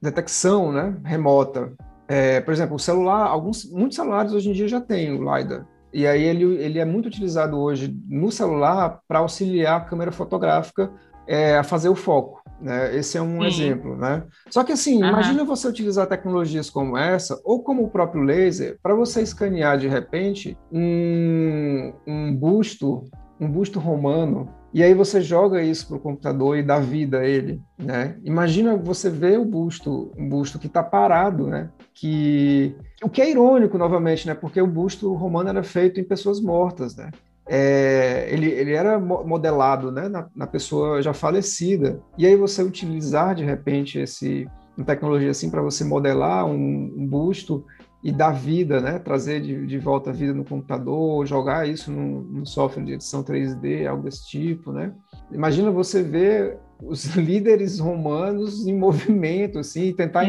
detecção, 0.00 0.72
né, 0.72 0.96
remota. 1.04 1.72
É, 2.08 2.40
por 2.40 2.52
exemplo, 2.52 2.76
o 2.76 2.78
celular, 2.78 3.26
alguns, 3.26 3.70
muitos 3.70 3.96
celulares 3.96 4.32
hoje 4.32 4.50
em 4.50 4.52
dia 4.52 4.68
já 4.68 4.80
têm 4.80 5.12
o 5.12 5.36
LiDAR. 5.36 5.66
E 5.92 6.06
aí 6.06 6.22
ele, 6.22 6.44
ele 6.56 6.78
é 6.78 6.84
muito 6.84 7.06
utilizado 7.06 7.58
hoje 7.58 7.94
no 8.08 8.30
celular 8.30 9.00
para 9.06 9.20
auxiliar 9.20 9.80
a 9.80 9.84
câmera 9.84 10.10
fotográfica 10.10 10.90
é, 11.26 11.56
a 11.56 11.62
fazer 11.62 11.88
o 11.88 11.94
foco. 11.94 12.42
Né? 12.60 12.96
Esse 12.96 13.18
é 13.18 13.22
um 13.22 13.40
Sim. 13.40 13.46
exemplo, 13.46 13.96
né? 13.96 14.22
Só 14.48 14.62
que 14.62 14.72
assim, 14.72 15.02
uhum. 15.02 15.08
imagina 15.08 15.44
você 15.44 15.66
utilizar 15.68 16.06
tecnologias 16.06 16.70
como 16.70 16.96
essa, 16.96 17.40
ou 17.44 17.62
como 17.62 17.82
o 17.82 17.90
próprio 17.90 18.22
laser, 18.22 18.78
para 18.82 18.94
você 18.94 19.20
escanear 19.20 19.78
de 19.78 19.88
repente 19.88 20.56
um, 20.70 21.92
um 22.06 22.34
busto, 22.34 23.04
um 23.40 23.50
busto 23.50 23.80
romano, 23.80 24.48
e 24.72 24.82
aí 24.82 24.94
você 24.94 25.20
joga 25.20 25.62
isso 25.62 25.88
para 25.88 25.96
o 25.96 26.00
computador 26.00 26.56
e 26.56 26.62
dá 26.62 26.78
vida 26.78 27.20
a 27.20 27.26
ele, 27.26 27.60
né? 27.78 28.16
Imagina 28.24 28.76
você 28.76 29.10
ver 29.10 29.38
o 29.38 29.44
busto, 29.44 30.12
um 30.16 30.28
busto 30.28 30.58
que 30.58 30.66
está 30.66 30.82
parado, 30.82 31.46
né? 31.46 31.70
Que 31.94 32.74
o 33.02 33.08
que 33.08 33.20
é 33.20 33.30
irônico 33.30 33.76
novamente, 33.76 34.26
né? 34.26 34.34
Porque 34.34 34.60
o 34.60 34.66
busto 34.66 35.12
romano 35.14 35.48
era 35.48 35.62
feito 35.62 36.00
em 36.00 36.04
pessoas 36.04 36.40
mortas, 36.40 36.96
né? 36.96 37.10
é, 37.48 38.28
ele, 38.30 38.46
ele 38.46 38.72
era 38.72 38.98
modelado 38.98 39.90
né, 39.90 40.08
na, 40.08 40.28
na, 40.34 40.46
pessoa 40.46 41.02
já 41.02 41.12
falecida. 41.12 42.00
E 42.16 42.26
aí 42.26 42.36
você 42.36 42.62
utilizar, 42.62 43.34
de 43.34 43.44
repente, 43.44 43.98
esse, 43.98 44.48
uma 44.76 44.86
tecnologia 44.86 45.30
assim 45.30 45.50
para 45.50 45.62
você 45.62 45.84
modelar 45.84 46.46
um, 46.46 46.54
um, 46.96 47.06
busto 47.06 47.64
e 48.02 48.10
dar 48.10 48.32
vida, 48.32 48.80
né, 48.80 48.98
trazer 48.98 49.40
de, 49.40 49.64
de 49.66 49.78
volta 49.78 50.10
a 50.10 50.12
vida 50.12 50.34
no 50.34 50.44
computador, 50.44 51.24
jogar 51.24 51.68
isso 51.68 51.92
num, 51.92 52.22
num 52.22 52.44
software 52.44 52.82
de 52.82 52.94
edição 52.94 53.22
3D, 53.22 53.86
algo 53.86 54.02
desse 54.02 54.26
tipo. 54.26 54.72
Né? 54.72 54.92
Imagina 55.30 55.70
você 55.70 56.02
ver 56.02 56.58
os 56.82 57.04
líderes 57.14 57.78
romanos 57.78 58.66
em 58.66 58.76
movimento, 58.76 59.60
assim, 59.60 59.92
tentar, 59.92 60.26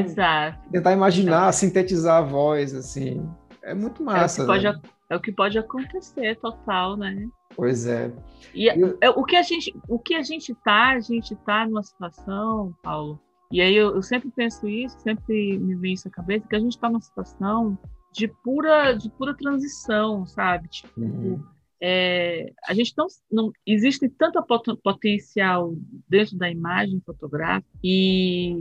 tentar 0.71 0.91
imaginar, 0.93 1.49
Exato. 1.49 1.55
sintetizar 1.57 2.17
a 2.17 2.26
voz, 2.26 2.76
assim. 2.76 3.28
É 3.63 3.74
muito 3.74 4.03
massa. 4.03 4.43
É, 4.43 4.45
pode, 4.45 4.65
né? 4.65 4.80
É 5.09 5.15
o 5.15 5.19
que 5.19 5.32
pode 5.32 5.57
acontecer 5.57 6.36
total, 6.39 6.95
né? 6.95 7.28
Pois 7.55 7.88
é. 7.88 8.11
E 8.53 8.67
eu... 8.67 8.97
É, 9.01 9.09
o 9.09 9.24
que 9.24 9.36
a 9.36 9.41
gente, 9.41 9.76
o 9.88 9.97
que 9.97 10.15
a 10.15 10.21
gente 10.21 10.53
tá, 10.63 10.89
a 10.89 10.99
gente 10.99 11.36
tá 11.38 11.65
numa 11.65 11.84
situação, 11.84 12.74
Paulo. 12.84 13.19
E 13.54 13.62
aí 13.62 13.76
eu, 13.76 13.95
eu 13.95 14.01
sempre 14.01 14.32
penso 14.32 14.68
isso, 14.68 14.99
sempre 14.99 15.60
me 15.60 15.76
vem 15.76 15.93
isso 15.93 16.08
à 16.08 16.12
cabeça 16.12 16.47
que 16.47 16.56
a 16.56 16.60
gente 16.60 16.72
está 16.72 16.89
numa 16.89 16.99
situação 16.99 17.78
de 18.12 18.28
pura, 18.28 18.93
de 18.93 19.12
pura 19.12 19.36
transição, 19.36 20.26
sabe? 20.26 20.68
Tipo, 20.70 20.99
uhum. 20.99 21.39
é, 21.80 22.51
a 22.68 22.74
gente 22.74 22.95
não, 22.97 23.06
não 23.32 23.51
existe 23.64 24.10
tanto 24.10 24.41
pot 24.41 24.76
potencial 24.84 25.76
dentro 26.10 26.36
da 26.36 26.49
imagem 26.49 26.99
fotográfica 27.06 27.70
e 27.84 28.58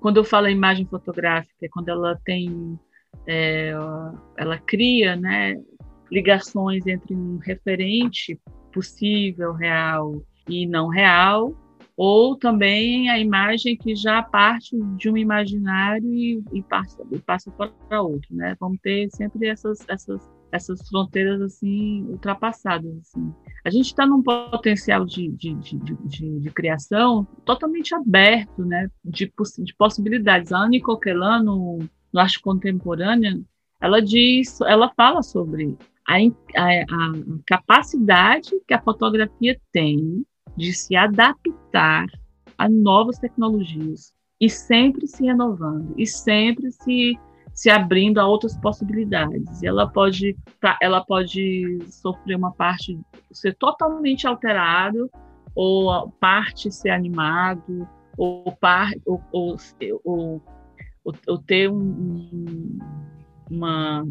quando 0.00 0.16
eu 0.16 0.24
falo 0.24 0.48
imagem 0.48 0.86
fotográfica 0.86 1.64
é 1.64 1.68
quando 1.68 1.88
ela 1.88 2.20
tem 2.24 2.76
é, 3.28 3.70
ela 4.36 4.58
cria, 4.58 5.14
né, 5.14 5.54
ligações 6.10 6.84
entre 6.84 7.14
um 7.14 7.38
referente 7.38 8.36
possível, 8.72 9.52
real 9.52 10.20
e 10.48 10.66
não 10.66 10.88
real, 10.88 11.54
ou 11.96 12.36
também 12.36 13.08
a 13.08 13.18
imagem 13.18 13.76
que 13.76 13.96
já 13.96 14.22
parte 14.22 14.76
de 14.96 15.08
um 15.08 15.16
imaginário 15.16 16.12
e, 16.12 16.44
e 16.52 16.62
passa, 16.62 17.02
e 17.10 17.18
passa 17.18 17.50
para 17.50 18.02
outro, 18.02 18.34
né? 18.34 18.54
Vamos 18.60 18.78
ter 18.82 19.08
sempre 19.10 19.48
essas, 19.48 19.78
essas, 19.88 20.20
essas 20.52 20.86
fronteiras 20.88 21.40
assim 21.40 22.02
ultrapassadas. 22.02 22.94
Assim. 22.98 23.32
A 23.64 23.70
gente 23.70 23.86
está 23.86 24.06
num 24.06 24.22
potencial 24.22 25.06
de, 25.06 25.28
de, 25.28 25.54
de, 25.54 25.78
de, 25.78 26.40
de 26.40 26.50
criação 26.50 27.26
totalmente 27.46 27.94
aberto, 27.94 28.62
né? 28.64 28.90
De, 29.02 29.32
de 29.58 29.74
possibilidades. 29.74 30.52
A 30.52 30.58
Anne 30.58 30.82
Coquelin, 30.82 31.44
no, 31.44 31.78
no 32.12 32.20
Arte 32.20 32.40
Contemporânea, 32.42 33.40
ela 33.80 34.02
diz, 34.02 34.60
ela 34.60 34.92
fala 34.94 35.22
sobre 35.22 35.74
a, 36.06 36.16
a, 36.16 36.82
a 36.82 37.12
capacidade 37.46 38.50
que 38.68 38.74
a 38.74 38.82
fotografia 38.82 39.58
tem 39.72 40.26
de 40.56 40.72
se 40.72 40.96
adaptar 40.96 42.06
a 42.58 42.68
novas 42.68 43.18
tecnologias 43.18 44.12
e 44.40 44.48
sempre 44.48 45.06
se 45.06 45.24
renovando 45.24 45.94
e 45.96 46.06
sempre 46.06 46.70
se 46.70 47.18
se 47.52 47.70
abrindo 47.70 48.18
a 48.18 48.26
outras 48.26 48.54
possibilidades. 48.58 49.62
E 49.62 49.66
ela 49.66 49.88
pode 49.88 50.36
ela 50.80 51.02
pode 51.02 51.78
sofrer 51.88 52.36
uma 52.36 52.52
parte 52.52 53.00
ser 53.32 53.54
totalmente 53.54 54.26
alterado 54.26 55.10
ou 55.54 56.10
parte 56.20 56.70
ser 56.70 56.90
animado 56.90 57.88
ou 58.18 58.52
par, 58.60 58.92
ou, 59.06 59.22
ou, 59.32 59.56
ou, 60.04 60.42
ou 61.26 61.38
ter 61.38 61.70
um, 61.70 62.78
uma 63.50 64.06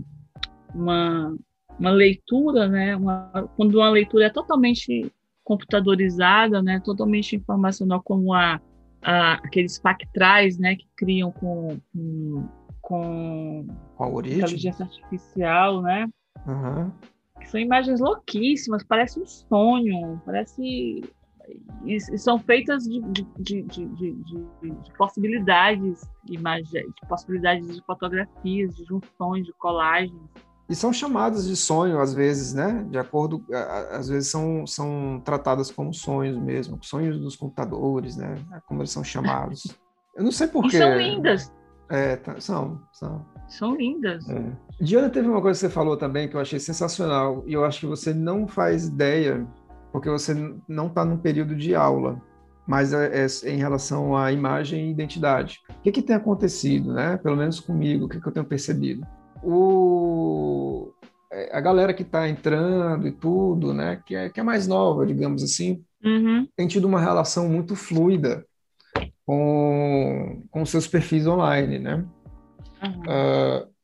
uma 0.73 1.35
uma 1.77 1.91
leitura, 1.91 2.69
né, 2.69 2.95
uma, 2.95 3.49
quando 3.57 3.75
uma 3.75 3.89
leitura 3.89 4.27
é 4.27 4.29
totalmente 4.29 5.11
computadorizada, 5.45 6.61
né, 6.61 6.81
totalmente 6.83 7.35
informacional, 7.35 8.01
como 8.03 8.33
a, 8.33 8.59
a 9.01 9.33
aqueles 9.35 9.79
pactrais, 9.79 10.57
né, 10.57 10.75
que 10.75 10.87
criam 10.97 11.31
com, 11.31 11.79
com, 12.81 13.65
com, 13.95 14.21
inteligência 14.25 14.83
artificial, 14.83 15.81
né, 15.83 16.07
uhum. 16.47 16.91
que 17.39 17.47
são 17.47 17.59
imagens 17.59 18.01
louquíssimas, 18.01 18.83
parece 18.83 19.21
um 19.21 19.25
sonho, 19.25 20.21
parece 20.25 21.03
e, 21.83 21.95
e 21.95 22.17
são 22.17 22.39
feitas 22.39 22.83
de, 22.85 22.99
de, 23.37 23.61
de, 23.61 23.85
de 23.85 24.93
possibilidades, 24.97 26.01
imagens, 26.27 26.71
de 26.71 27.07
possibilidades 27.07 27.71
de 27.71 27.81
fotografias, 27.83 28.75
de 28.75 28.83
junções, 28.85 29.45
de 29.45 29.53
colagens 29.53 30.19
e 30.67 30.75
são 30.75 30.91
chamadas 30.91 31.47
de 31.47 31.55
sonho 31.55 31.99
às 31.99 32.13
vezes, 32.13 32.53
né? 32.53 32.85
De 32.89 32.97
acordo, 32.97 33.45
às 33.91 34.09
vezes 34.09 34.29
são, 34.29 34.65
são 34.65 35.21
tratadas 35.23 35.69
como 35.69 35.93
sonhos 35.93 36.37
mesmo, 36.37 36.79
sonhos 36.81 37.19
dos 37.19 37.35
computadores, 37.35 38.17
né? 38.17 38.35
É 38.53 38.59
como 38.67 38.81
eles 38.81 38.91
são 38.91 39.03
chamados. 39.03 39.67
Eu 40.15 40.23
não 40.23 40.31
sei 40.31 40.47
porquê. 40.49 40.77
São 40.77 40.97
lindas. 40.97 41.53
É, 41.89 42.15
tá, 42.15 42.39
são, 42.39 42.81
são. 42.91 43.23
São 43.47 43.75
lindas. 43.75 44.27
É. 44.27 44.51
Diana, 44.81 45.09
teve 45.09 45.27
uma 45.27 45.39
coisa 45.39 45.59
que 45.59 45.67
você 45.67 45.69
falou 45.69 45.95
também 45.95 46.27
que 46.27 46.35
eu 46.35 46.41
achei 46.41 46.59
sensacional 46.59 47.43
e 47.45 47.53
eu 47.53 47.63
acho 47.63 47.81
que 47.81 47.85
você 47.85 48.11
não 48.11 48.47
faz 48.47 48.87
ideia 48.87 49.47
porque 49.91 50.09
você 50.09 50.33
não 50.67 50.87
está 50.87 51.05
num 51.05 51.17
período 51.17 51.55
de 51.55 51.73
aula, 51.75 52.19
mas 52.67 52.91
é, 52.91 53.23
é, 53.23 53.49
em 53.49 53.57
relação 53.57 54.17
à 54.17 54.31
imagem 54.31 54.87
e 54.87 54.91
identidade. 54.91 55.61
O 55.69 55.81
que, 55.83 55.91
que 55.91 56.01
tem 56.01 56.15
acontecido, 56.15 56.91
né? 56.91 57.17
Pelo 57.17 57.37
menos 57.37 57.59
comigo, 57.59 58.05
o 58.05 58.09
que, 58.09 58.19
que 58.19 58.27
eu 58.27 58.31
tenho 58.31 58.45
percebido? 58.45 59.05
O, 59.45 60.93
é, 61.31 61.55
a 61.55 61.61
galera 61.61 61.93
que 61.93 62.01
está 62.01 62.27
entrando 62.27 63.07
e 63.07 63.11
tudo, 63.11 63.73
né, 63.73 64.01
que 64.05 64.15
é, 64.15 64.29
que 64.29 64.39
é 64.39 64.43
mais 64.43 64.67
nova, 64.67 65.05
digamos 65.05 65.43
assim, 65.43 65.83
uhum. 66.03 66.47
tem 66.55 66.67
tido 66.67 66.85
uma 66.85 66.99
relação 66.99 67.47
muito 67.47 67.75
fluida 67.75 68.45
com, 69.25 70.43
com 70.49 70.65
seus 70.65 70.87
perfis 70.87 71.27
online, 71.27 71.79
né? 71.79 72.05
Uhum. 72.83 73.01
Uh, 73.01 73.75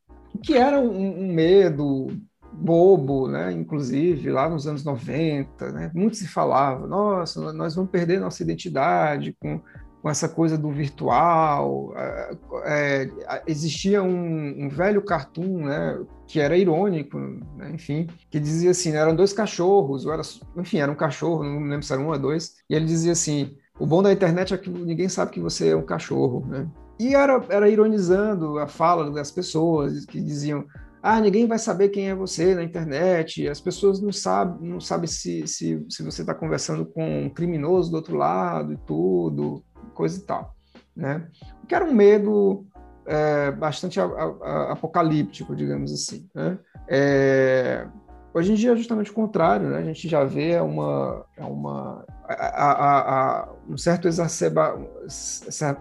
que 0.44 0.54
era 0.54 0.80
um, 0.80 1.24
um, 1.24 1.34
medo 1.34 2.08
bobo, 2.54 3.28
né? 3.28 3.52
Inclusive, 3.52 4.30
lá 4.30 4.48
nos 4.48 4.68
anos 4.68 4.84
90, 4.84 5.72
né? 5.72 5.92
Muito 5.94 6.18
se 6.18 6.28
falava, 6.28 6.88
nossa, 6.88 7.52
nós 7.54 7.76
vamos 7.76 7.92
perder 7.92 8.20
nossa 8.20 8.44
identidade 8.44 9.36
com 9.40 9.62
com 10.02 10.10
essa 10.10 10.28
coisa 10.28 10.58
do 10.58 10.72
virtual. 10.72 11.94
É, 12.66 13.10
existia 13.46 14.02
um, 14.02 14.66
um, 14.66 14.70
velho 14.70 15.02
cartoon, 15.02 15.66
né, 15.66 16.00
que 16.28 16.40
era 16.40 16.58
irônico, 16.58 17.18
né, 17.20 17.72
enfim, 17.74 18.08
que 18.30 18.40
dizia 18.40 18.72
assim, 18.72 18.94
eram 18.94 19.16
dois 19.16 19.32
cachorros, 19.32 20.06
ou 20.06 20.14
era, 20.14 20.24
enfim, 20.58 20.80
era 20.80 20.92
um 20.92 20.96
cachorro, 20.96 21.44
não 21.44 21.62
lembro 21.62 21.84
se 21.84 21.94
era 21.94 22.02
um 22.02 22.08
ou 22.08 22.18
dois, 22.18 22.56
e 22.70 22.76
ele 22.76 22.86
dizia 22.86 23.12
assim, 23.12 23.56
o 23.80 23.86
bom 23.86 24.02
da 24.02 24.12
internet 24.12 24.54
é 24.54 24.58
que 24.58 24.70
ninguém 24.70 25.08
sabe 25.08 25.32
que 25.32 25.40
você 25.40 25.70
é 25.70 25.76
um 25.76 25.86
cachorro, 25.86 26.46
né? 26.48 26.68
E 27.00 27.16
era, 27.16 27.44
era 27.50 27.68
ironizando 27.68 28.60
a 28.60 28.68
fala 28.68 29.10
das 29.10 29.32
pessoas 29.32 30.06
que 30.06 30.22
diziam, 30.22 30.66
ah, 31.04 31.20
ninguém 31.20 31.48
vai 31.48 31.58
saber 31.58 31.90
quem 31.90 32.10
é 32.10 32.16
você 32.16 32.54
na 32.54 32.64
internet, 32.64 33.48
as 33.48 33.60
pessoas 33.60 34.00
não 34.00 34.12
sabem, 34.12 34.70
não 34.70 34.80
sabem 34.80 35.08
se, 35.08 35.48
se, 35.48 35.84
se 35.90 36.04
você 36.04 36.22
está 36.22 36.34
conversando 36.34 36.86
com 36.86 37.24
um 37.24 37.30
criminoso 37.30 37.90
do 37.90 37.98
outro 37.98 38.16
lado 38.16 38.74
e 38.74 38.78
tudo 38.78 39.64
coisa 39.96 40.20
e 40.20 40.22
tal. 40.22 40.56
Né? 40.96 41.28
Que 41.68 41.74
era 41.74 41.84
um 41.84 41.94
medo 41.94 42.66
é, 43.06 43.52
bastante 43.52 44.00
a, 44.00 44.04
a, 44.06 44.72
apocalíptico, 44.74 45.56
digamos 45.56 45.92
assim. 45.92 46.30
Né? 46.36 46.60
É, 46.88 47.88
hoje 48.32 48.52
em 48.52 48.56
dia 48.56 48.74
é 48.74 48.76
justamente 48.76 49.10
o 49.10 49.16
contrário, 49.16 49.70
né? 49.70 49.80
a 49.80 49.84
gente 49.84 50.08
já 50.08 50.24
vê 50.24 50.60
uma, 50.60 51.26
uma 51.38 52.06
a, 52.28 53.50
um 53.68 53.78
certo 53.78 54.08
exacerba, 54.08 54.78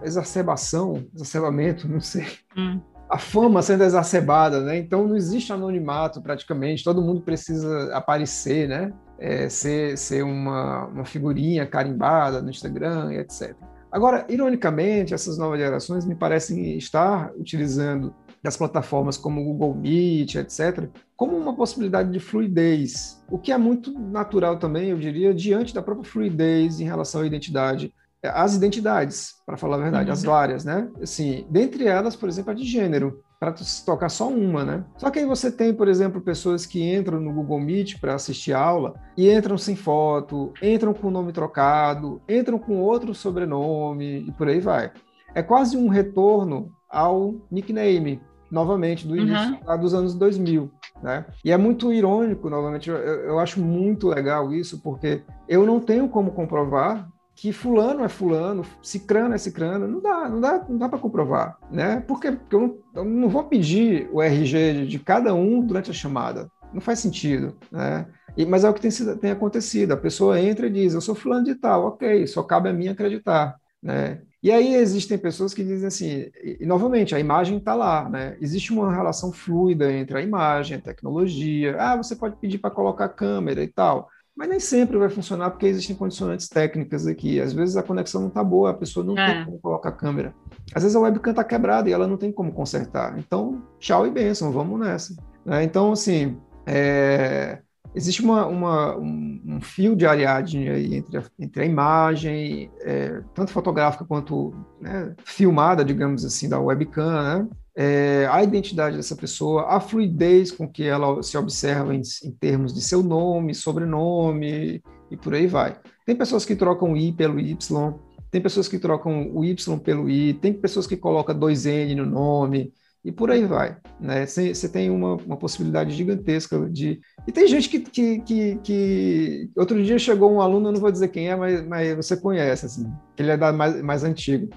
exacerbação, 0.03 1.05
exacerbamento, 1.13 1.87
não 1.89 2.01
sei. 2.01 2.25
Hum 2.57 2.81
a 3.11 3.17
fama 3.17 3.61
sendo 3.61 3.83
exacerbada, 3.83 4.61
né? 4.61 4.77
Então 4.77 5.05
não 5.05 5.17
existe 5.17 5.51
anonimato 5.51 6.21
praticamente, 6.21 6.83
todo 6.83 7.01
mundo 7.01 7.21
precisa 7.21 7.93
aparecer, 7.93 8.69
né? 8.69 8.93
É, 9.19 9.49
ser, 9.49 9.97
ser 9.97 10.23
uma, 10.23 10.85
uma 10.85 11.05
figurinha 11.05 11.67
carimbada 11.67 12.41
no 12.41 12.49
Instagram, 12.49 13.11
etc. 13.13 13.53
Agora, 13.91 14.25
ironicamente, 14.29 15.13
essas 15.13 15.37
novas 15.37 15.59
gerações 15.59 16.05
me 16.05 16.15
parecem 16.15 16.77
estar 16.77 17.31
utilizando 17.37 18.15
as 18.43 18.55
plataformas 18.55 19.17
como 19.17 19.43
Google 19.43 19.75
Meet, 19.75 20.35
etc., 20.35 20.89
como 21.15 21.37
uma 21.37 21.53
possibilidade 21.53 22.09
de 22.11 22.19
fluidez, 22.19 23.21
o 23.29 23.37
que 23.37 23.51
é 23.51 23.57
muito 23.57 23.91
natural 23.91 24.57
também, 24.57 24.89
eu 24.89 24.97
diria, 24.97 25.33
diante 25.33 25.73
da 25.75 25.81
própria 25.81 26.09
fluidez 26.09 26.79
em 26.79 26.85
relação 26.85 27.21
à 27.21 27.27
identidade 27.27 27.93
as 28.23 28.55
identidades, 28.55 29.35
para 29.45 29.57
falar 29.57 29.77
a 29.77 29.81
verdade, 29.81 30.07
uhum. 30.07 30.13
as 30.13 30.23
várias, 30.23 30.65
né? 30.65 30.89
Assim, 31.01 31.45
dentre 31.49 31.87
elas, 31.87 32.15
por 32.15 32.29
exemplo, 32.29 32.51
a 32.51 32.53
de 32.53 32.63
gênero, 32.63 33.21
para 33.39 33.55
tocar 33.83 34.09
só 34.09 34.29
uma, 34.29 34.63
né? 34.63 34.85
Só 34.97 35.09
que 35.09 35.17
aí 35.17 35.25
você 35.25 35.51
tem, 35.51 35.73
por 35.73 35.87
exemplo, 35.87 36.21
pessoas 36.21 36.63
que 36.63 36.83
entram 36.93 37.19
no 37.19 37.33
Google 37.33 37.59
Meet 37.59 37.99
para 37.99 38.13
assistir 38.13 38.53
aula 38.53 38.93
e 39.17 39.31
entram 39.31 39.57
sem 39.57 39.75
foto, 39.75 40.53
entram 40.61 40.93
com 40.93 41.07
o 41.07 41.11
nome 41.11 41.33
trocado, 41.33 42.21
entram 42.29 42.59
com 42.59 42.79
outro 42.79 43.15
sobrenome 43.15 44.27
e 44.27 44.31
por 44.33 44.47
aí 44.47 44.59
vai. 44.59 44.91
É 45.33 45.41
quase 45.41 45.75
um 45.75 45.87
retorno 45.87 46.71
ao 46.87 47.33
nickname, 47.49 48.21
novamente, 48.51 49.07
do 49.07 49.17
início 49.17 49.57
uhum. 49.67 49.79
dos 49.79 49.95
anos 49.95 50.13
2000. 50.13 50.69
Né? 51.01 51.25
E 51.43 51.51
é 51.51 51.57
muito 51.57 51.91
irônico, 51.91 52.47
novamente, 52.47 52.91
eu, 52.91 52.95
eu 52.95 53.39
acho 53.39 53.59
muito 53.59 54.07
legal 54.07 54.53
isso, 54.53 54.79
porque 54.83 55.23
eu 55.49 55.65
não 55.65 55.79
tenho 55.79 56.07
como 56.07 56.31
comprovar 56.31 57.09
que 57.41 57.51
fulano 57.51 58.03
é 58.03 58.07
fulano, 58.07 58.63
cicrano 58.83 59.33
é 59.33 59.37
cicrano, 59.39 59.87
não 59.87 59.99
dá, 59.99 60.29
não 60.29 60.39
dá, 60.39 60.63
não 60.69 60.77
dá 60.77 60.87
para 60.87 60.99
comprovar, 60.99 61.57
né? 61.71 61.99
Por 62.01 62.19
quê? 62.19 62.33
Porque 62.33 62.55
eu 62.55 62.61
não, 62.61 62.77
eu 62.93 63.03
não 63.03 63.27
vou 63.27 63.43
pedir 63.45 64.07
o 64.13 64.21
RG 64.21 64.85
de, 64.85 64.99
cada 64.99 65.33
um 65.33 65.59
durante 65.65 65.89
a 65.89 65.93
chamada, 65.93 66.51
não 66.71 66.79
faz 66.79 66.99
sentido, 66.99 67.57
né? 67.71 68.05
E, 68.37 68.45
mas 68.45 68.63
é 68.63 68.69
o 68.69 68.73
que 68.75 68.79
tem, 68.79 68.91
tem 69.17 69.31
acontecido, 69.31 69.91
a 69.91 69.97
pessoa 69.97 70.39
entra 70.39 70.67
e 70.67 70.69
diz, 70.69 70.93
eu 70.93 71.01
sou 71.01 71.15
fulano 71.15 71.43
de 71.43 71.55
tal, 71.55 71.87
ok, 71.87 72.27
só 72.27 72.43
cabe 72.43 72.69
a 72.69 72.73
mim 72.73 72.89
acreditar, 72.89 73.55
né? 73.81 74.21
E 74.43 74.51
aí 74.51 74.75
existem 74.75 75.17
pessoas 75.17 75.51
que 75.51 75.63
dizem 75.63 75.87
assim, 75.87 76.29
e 76.43 76.63
novamente, 76.63 77.15
a 77.15 77.19
imagem 77.19 77.57
está 77.57 77.73
lá, 77.73 78.07
né? 78.07 78.37
Existe 78.39 78.71
uma 78.71 78.93
relação 78.93 79.31
fluida 79.31 79.91
entre 79.91 80.15
a 80.15 80.21
imagem, 80.21 80.77
a 80.77 80.81
tecnologia, 80.81 81.75
ah, 81.79 81.97
você 81.97 82.15
pode 82.15 82.35
pedir 82.35 82.59
para 82.59 82.69
colocar 82.69 83.09
câmera 83.09 83.63
e 83.63 83.67
tal, 83.67 84.07
mas 84.35 84.49
nem 84.49 84.59
sempre 84.59 84.97
vai 84.97 85.09
funcionar 85.09 85.51
porque 85.51 85.65
existem 85.65 85.95
condicionantes 85.95 86.47
técnicas 86.47 87.05
aqui. 87.05 87.39
Às 87.39 87.53
vezes 87.53 87.75
a 87.77 87.83
conexão 87.83 88.21
não 88.21 88.29
está 88.29 88.43
boa, 88.43 88.71
a 88.71 88.73
pessoa 88.73 89.05
não 89.05 89.17
é. 89.17 89.33
tem 89.33 89.45
como 89.45 89.59
colocar 89.59 89.89
a 89.89 89.93
câmera. 89.93 90.33
Às 90.73 90.83
vezes 90.83 90.95
a 90.95 90.99
webcam 90.99 91.31
está 91.31 91.43
quebrada 91.43 91.89
e 91.89 91.93
ela 91.93 92.07
não 92.07 92.17
tem 92.17 92.31
como 92.31 92.51
consertar. 92.51 93.17
Então, 93.19 93.61
tchau 93.79 94.07
e 94.07 94.11
benção, 94.11 94.51
vamos 94.51 94.79
nessa. 94.79 95.15
Né? 95.45 95.63
Então, 95.63 95.91
assim, 95.91 96.37
é... 96.65 97.61
existe 97.93 98.21
uma, 98.21 98.45
uma, 98.45 98.97
um, 98.97 99.41
um, 99.45 99.61
fio 99.61 99.95
de 99.95 100.05
Ariadne 100.05 100.69
aí 100.69 100.95
entre 100.95 101.17
a, 101.17 101.23
entre 101.39 101.63
a 101.63 101.65
imagem, 101.65 102.71
é, 102.81 103.21
tanto 103.33 103.51
fotográfica 103.51 104.05
quanto 104.05 104.53
né, 104.79 105.15
filmada, 105.23 105.83
digamos 105.83 106.23
assim, 106.25 106.47
da 106.47 106.59
webcam, 106.59 107.23
né? 107.23 107.47
é, 107.75 108.27
a 108.29 108.43
identidade 108.43 108.97
dessa 108.97 109.15
pessoa, 109.15 109.67
a 109.69 109.79
fluidez 109.79 110.51
com 110.51 110.67
que 110.67 110.83
ela 110.83 111.21
se 111.23 111.37
observa 111.37 111.95
em, 111.95 112.01
em, 112.23 112.31
termos 112.31 112.73
de 112.73 112.81
seu 112.81 113.01
nome, 113.01 113.55
sobrenome 113.55 114.81
e 115.09 115.17
por 115.17 115.33
aí 115.33 115.47
vai. 115.47 115.77
Tem 116.05 116.15
pessoas 116.15 116.45
que 116.45 116.55
trocam 116.55 116.93
o 116.93 116.97
I 116.97 117.11
pelo 117.11 117.39
Y, 117.39 117.93
tem 118.29 118.41
pessoas 118.41 118.67
que 118.67 118.79
trocam 118.79 119.31
o 119.33 119.43
Y 119.43 119.79
pelo 119.79 120.09
I, 120.09 120.33
tem 120.33 120.53
pessoas 120.53 120.85
que 120.87 120.97
colocam 120.97 121.37
dois 121.37 121.65
N 121.65 121.95
no 121.95 122.05
nome 122.05 122.73
e 123.03 123.11
por 123.11 123.31
aí 123.31 123.45
vai. 123.45 123.77
Né? 123.99 124.25
Você 124.25 124.69
tem 124.69 124.89
uma, 124.89 125.15
uma 125.15 125.37
possibilidade 125.37 125.91
gigantesca 125.91 126.69
de. 126.69 126.99
E 127.27 127.31
tem 127.31 127.47
gente 127.47 127.69
que, 127.69 127.79
que, 127.79 128.19
que, 128.21 128.55
que, 128.63 129.49
Outro 129.55 129.81
dia 129.83 129.97
chegou 129.97 130.31
um 130.31 130.41
aluno, 130.41 130.69
eu 130.69 130.73
não 130.73 130.79
vou 130.79 130.91
dizer 130.91 131.07
quem 131.07 131.29
é, 131.29 131.35
mas, 131.35 131.65
mas 131.67 131.95
você 131.95 132.15
conhece, 132.15 132.65
assim, 132.65 132.91
ele 133.17 133.31
é 133.31 133.37
da 133.37 133.51
mais, 133.51 133.81
mais 133.81 134.03
antigo 134.03 134.49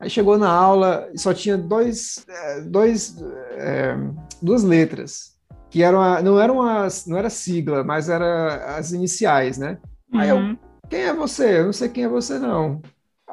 Aí 0.00 0.08
chegou 0.08 0.38
na 0.38 0.50
aula 0.50 1.10
e 1.12 1.18
só 1.18 1.34
tinha 1.34 1.58
dois, 1.58 2.24
é, 2.26 2.60
dois, 2.62 3.22
é, 3.52 3.94
duas 4.40 4.64
letras, 4.64 5.36
que 5.68 5.82
eram 5.82 6.00
a, 6.00 6.22
não 6.22 6.40
eram 6.40 6.62
as, 6.62 7.06
não 7.06 7.18
era 7.18 7.28
sigla, 7.28 7.84
mas 7.84 8.08
era 8.08 8.76
as 8.78 8.92
iniciais, 8.92 9.58
né? 9.58 9.76
Uhum. 10.10 10.20
Aí 10.20 10.30
eu, 10.30 10.36
uhum. 10.36 10.56
quem 10.88 11.00
é 11.00 11.12
você? 11.12 11.58
Eu 11.58 11.66
não 11.66 11.72
sei 11.74 11.90
quem 11.90 12.04
é 12.04 12.08
você 12.08 12.38
não. 12.38 12.80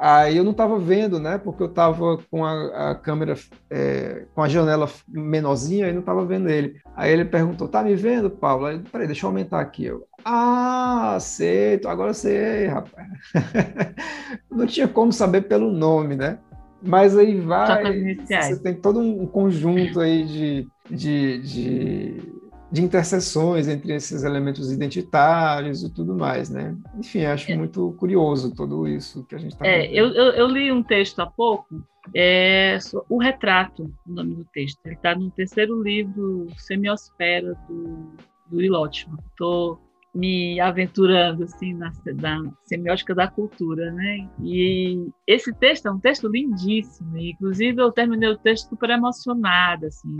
Aí 0.00 0.36
eu 0.36 0.44
não 0.44 0.52
estava 0.52 0.78
vendo, 0.78 1.18
né? 1.18 1.38
Porque 1.38 1.62
eu 1.62 1.66
estava 1.66 2.18
com 2.30 2.44
a, 2.44 2.90
a 2.90 2.94
câmera, 2.94 3.34
é, 3.68 4.26
com 4.34 4.42
a 4.42 4.48
janela 4.48 4.88
menorzinha 5.08 5.88
e 5.88 5.92
não 5.92 6.00
estava 6.00 6.24
vendo 6.24 6.48
ele. 6.48 6.80
Aí 6.94 7.12
ele 7.12 7.24
perguntou: 7.24 7.68
"Tá 7.68 7.82
me 7.82 7.94
vendo, 7.96 8.30
Paulo?" 8.30 8.66
Aí, 8.66 8.78
peraí, 8.78 9.06
deixa 9.06 9.26
eu 9.26 9.30
aumentar 9.30 9.60
aqui. 9.60 9.86
Eu, 9.86 10.06
ah, 10.24 11.14
aceito, 11.16 11.88
agora 11.88 12.14
sei, 12.14 12.66
rapaz. 12.66 13.08
não 14.50 14.66
tinha 14.66 14.86
como 14.86 15.12
saber 15.12 15.42
pelo 15.42 15.72
nome, 15.72 16.14
né? 16.14 16.38
Mas 16.82 17.16
aí 17.16 17.40
vai. 17.40 18.24
Você 18.26 18.62
tem 18.62 18.74
todo 18.74 19.00
um 19.00 19.26
conjunto 19.26 20.00
aí 20.00 20.24
de, 20.24 20.68
de, 20.88 21.38
de, 21.40 22.32
de, 22.70 22.82
interseções 22.82 23.68
entre 23.68 23.94
esses 23.94 24.24
elementos 24.24 24.70
identitários 24.70 25.82
e 25.82 25.92
tudo 25.92 26.14
mais, 26.14 26.50
né? 26.50 26.76
Enfim, 26.98 27.24
acho 27.24 27.50
é. 27.50 27.56
muito 27.56 27.94
curioso 27.98 28.54
tudo 28.54 28.86
isso 28.86 29.24
que 29.24 29.34
a 29.34 29.38
gente 29.38 29.52
está 29.52 29.66
é, 29.66 29.86
eu, 29.92 30.08
eu, 30.08 30.32
eu, 30.32 30.46
li 30.46 30.70
um 30.70 30.82
texto 30.82 31.20
há 31.20 31.26
pouco, 31.26 31.82
é, 32.14 32.78
O 33.08 33.18
Retrato, 33.18 33.92
o 34.06 34.12
nome 34.12 34.34
do 34.34 34.44
texto. 34.52 34.78
Ele 34.84 34.94
está 34.94 35.14
no 35.14 35.30
terceiro 35.30 35.82
livro, 35.82 36.46
Semiosfera, 36.56 37.54
do, 37.68 38.12
do 38.50 38.62
Ilótimo. 38.62 39.18
Estou 39.30 39.80
me 40.14 40.58
aventurando 40.58 41.44
assim 41.44 41.74
na, 41.74 41.92
na, 42.14 42.50
semiótica 42.62 43.14
da 43.14 43.28
cultura, 43.28 43.92
né? 43.92 44.28
E 44.42 45.08
esse 45.26 45.52
texto 45.54 45.86
é 45.86 45.90
um 45.90 46.00
texto 46.00 46.28
lindíssimo, 46.28 47.16
e, 47.16 47.30
inclusive 47.30 47.80
eu 47.80 47.92
terminei 47.92 48.28
o 48.28 48.38
texto 48.38 48.68
super 48.68 48.90
emocionada, 48.90 49.86
assim, 49.86 50.16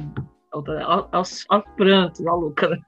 aos, 0.52 1.44
aos 1.48 1.64
prantos, 1.76 2.26
a 2.26 2.32
louca. 2.32 2.68
Né? 2.68 2.80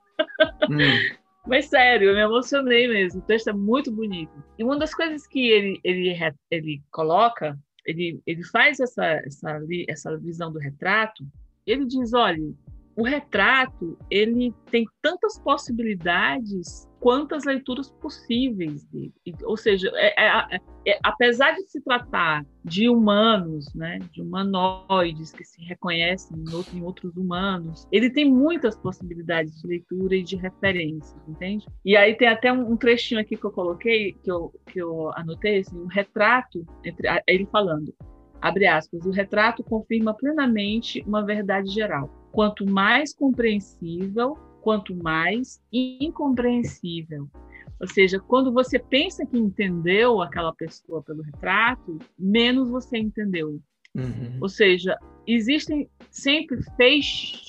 Hum. 0.70 1.16
Mas 1.46 1.66
sério, 1.66 2.10
eu 2.10 2.14
me 2.14 2.20
emocionei 2.20 2.86
mesmo. 2.86 3.20
O 3.20 3.24
texto 3.24 3.48
é 3.48 3.52
muito 3.52 3.90
bonito. 3.90 4.32
E 4.58 4.64
uma 4.64 4.78
das 4.78 4.94
coisas 4.94 5.26
que 5.26 5.48
ele 5.48 5.80
ele, 5.82 6.16
ele 6.50 6.82
coloca, 6.90 7.58
ele, 7.86 8.20
ele 8.26 8.44
faz 8.44 8.78
essa, 8.78 9.04
essa 9.04 9.60
essa 9.88 10.16
visão 10.18 10.52
do 10.52 10.58
retrato. 10.58 11.24
Ele 11.66 11.86
diz, 11.86 12.12
olha, 12.12 12.52
o 12.96 13.02
retrato 13.02 13.98
ele 14.10 14.54
tem 14.70 14.86
tantas 15.00 15.38
possibilidades 15.40 16.89
quantas 17.00 17.44
leituras 17.44 17.90
possíveis 17.90 18.84
dele. 18.84 19.12
Ou 19.44 19.56
seja, 19.56 19.90
é, 19.94 20.22
é, 20.22 20.60
é, 20.86 20.98
apesar 21.02 21.52
de 21.52 21.62
se 21.62 21.80
tratar 21.80 22.44
de 22.62 22.88
humanos, 22.88 23.72
né, 23.74 23.98
de 24.12 24.20
humanoides 24.20 25.32
que 25.32 25.42
se 25.42 25.62
reconhecem 25.64 26.36
em, 26.36 26.54
outro, 26.54 26.76
em, 26.76 26.82
outros 26.82 27.16
humanos, 27.16 27.88
ele 27.90 28.10
tem 28.10 28.30
muitas 28.30 28.76
possibilidades 28.76 29.60
de 29.60 29.66
leitura 29.66 30.14
e 30.14 30.22
de 30.22 30.36
referências, 30.36 31.16
entende? 31.26 31.66
E 31.84 31.96
aí 31.96 32.14
tem 32.14 32.28
até 32.28 32.52
um, 32.52 32.72
um 32.72 32.76
trechinho 32.76 33.20
aqui 33.20 33.36
que 33.36 33.44
eu 33.44 33.50
coloquei, 33.50 34.12
que 34.12 34.30
eu, 34.30 34.52
que 34.66 34.80
eu 34.80 35.10
anotei, 35.14 35.60
assim, 35.60 35.78
um 35.78 35.86
retrato, 35.86 36.66
entre, 36.84 37.08
ele 37.26 37.46
falando, 37.46 37.94
abre 38.42 38.66
aspas, 38.66 39.06
o 39.06 39.10
retrato 39.10 39.64
confirma 39.64 40.14
plenamente 40.14 41.02
uma 41.06 41.24
verdade 41.24 41.70
geral. 41.70 42.10
Quanto 42.30 42.64
mais 42.64 43.14
compreensível 43.14 44.36
quanto 44.62 44.94
mais 44.94 45.60
incompreensível. 45.72 47.28
Ou 47.80 47.88
seja, 47.88 48.20
quando 48.20 48.52
você 48.52 48.78
pensa 48.78 49.24
que 49.24 49.38
entendeu 49.38 50.20
aquela 50.20 50.52
pessoa 50.54 51.02
pelo 51.02 51.22
retrato, 51.22 51.98
menos 52.18 52.68
você 52.68 52.98
entendeu. 52.98 53.58
Uhum. 53.94 54.38
Ou 54.40 54.48
seja, 54.48 54.98
existem 55.26 55.88
sempre 56.10 56.62
feixes, 56.76 57.40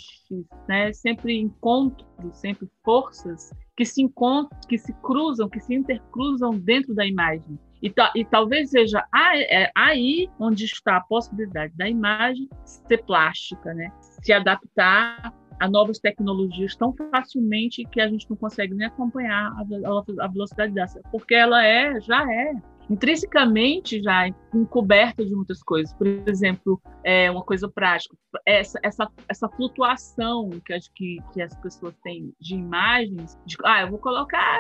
né? 0.67 0.93
sempre 0.93 1.37
encontros, 1.37 2.07
sempre 2.37 2.67
forças 2.83 3.51
que 3.75 3.85
se 3.85 4.01
encontram, 4.01 4.57
que 4.67 4.77
se 4.77 4.93
cruzam, 5.01 5.49
que 5.49 5.59
se 5.59 5.73
intercruzam 5.73 6.51
dentro 6.57 6.95
da 6.95 7.05
imagem. 7.05 7.59
E, 7.81 7.89
ta, 7.89 8.11
e 8.15 8.23
talvez 8.23 8.69
seja 8.69 9.03
é 9.13 9.71
aí 9.75 10.29
onde 10.39 10.65
está 10.65 10.97
a 10.97 11.01
possibilidade 11.01 11.75
da 11.75 11.89
imagem 11.89 12.47
ser 12.63 13.03
plástica, 13.03 13.73
né? 13.73 13.91
se 14.21 14.31
adaptar 14.31 15.33
a 15.61 15.69
novas 15.69 15.99
tecnologias 15.99 16.75
tão 16.75 16.91
facilmente 17.11 17.85
que 17.85 18.01
a 18.01 18.07
gente 18.07 18.27
não 18.27 18.35
consegue 18.35 18.73
nem 18.73 18.87
acompanhar 18.87 19.53
a, 19.53 20.25
a 20.25 20.27
velocidade 20.27 20.73
dessa, 20.73 20.99
porque 21.11 21.35
ela 21.35 21.63
é, 21.63 22.01
já 22.01 22.25
é. 22.33 22.53
intrinsecamente 22.89 24.01
já 24.01 24.27
encoberta 24.55 25.23
de 25.23 25.35
muitas 25.35 25.61
coisas. 25.61 25.93
Por 25.93 26.07
exemplo, 26.25 26.81
é 27.03 27.29
uma 27.29 27.43
coisa 27.43 27.69
prática, 27.69 28.17
essa, 28.43 28.79
essa, 28.81 29.07
essa 29.29 29.47
flutuação 29.49 30.49
que 30.65 30.73
acho 30.73 30.91
que, 30.95 31.19
que 31.31 31.39
as 31.43 31.55
pessoas 31.57 31.93
têm 32.03 32.33
de 32.39 32.55
imagens, 32.55 33.37
de, 33.45 33.55
ah, 33.63 33.81
eu 33.81 33.91
vou 33.91 33.99
colocar, 33.99 34.57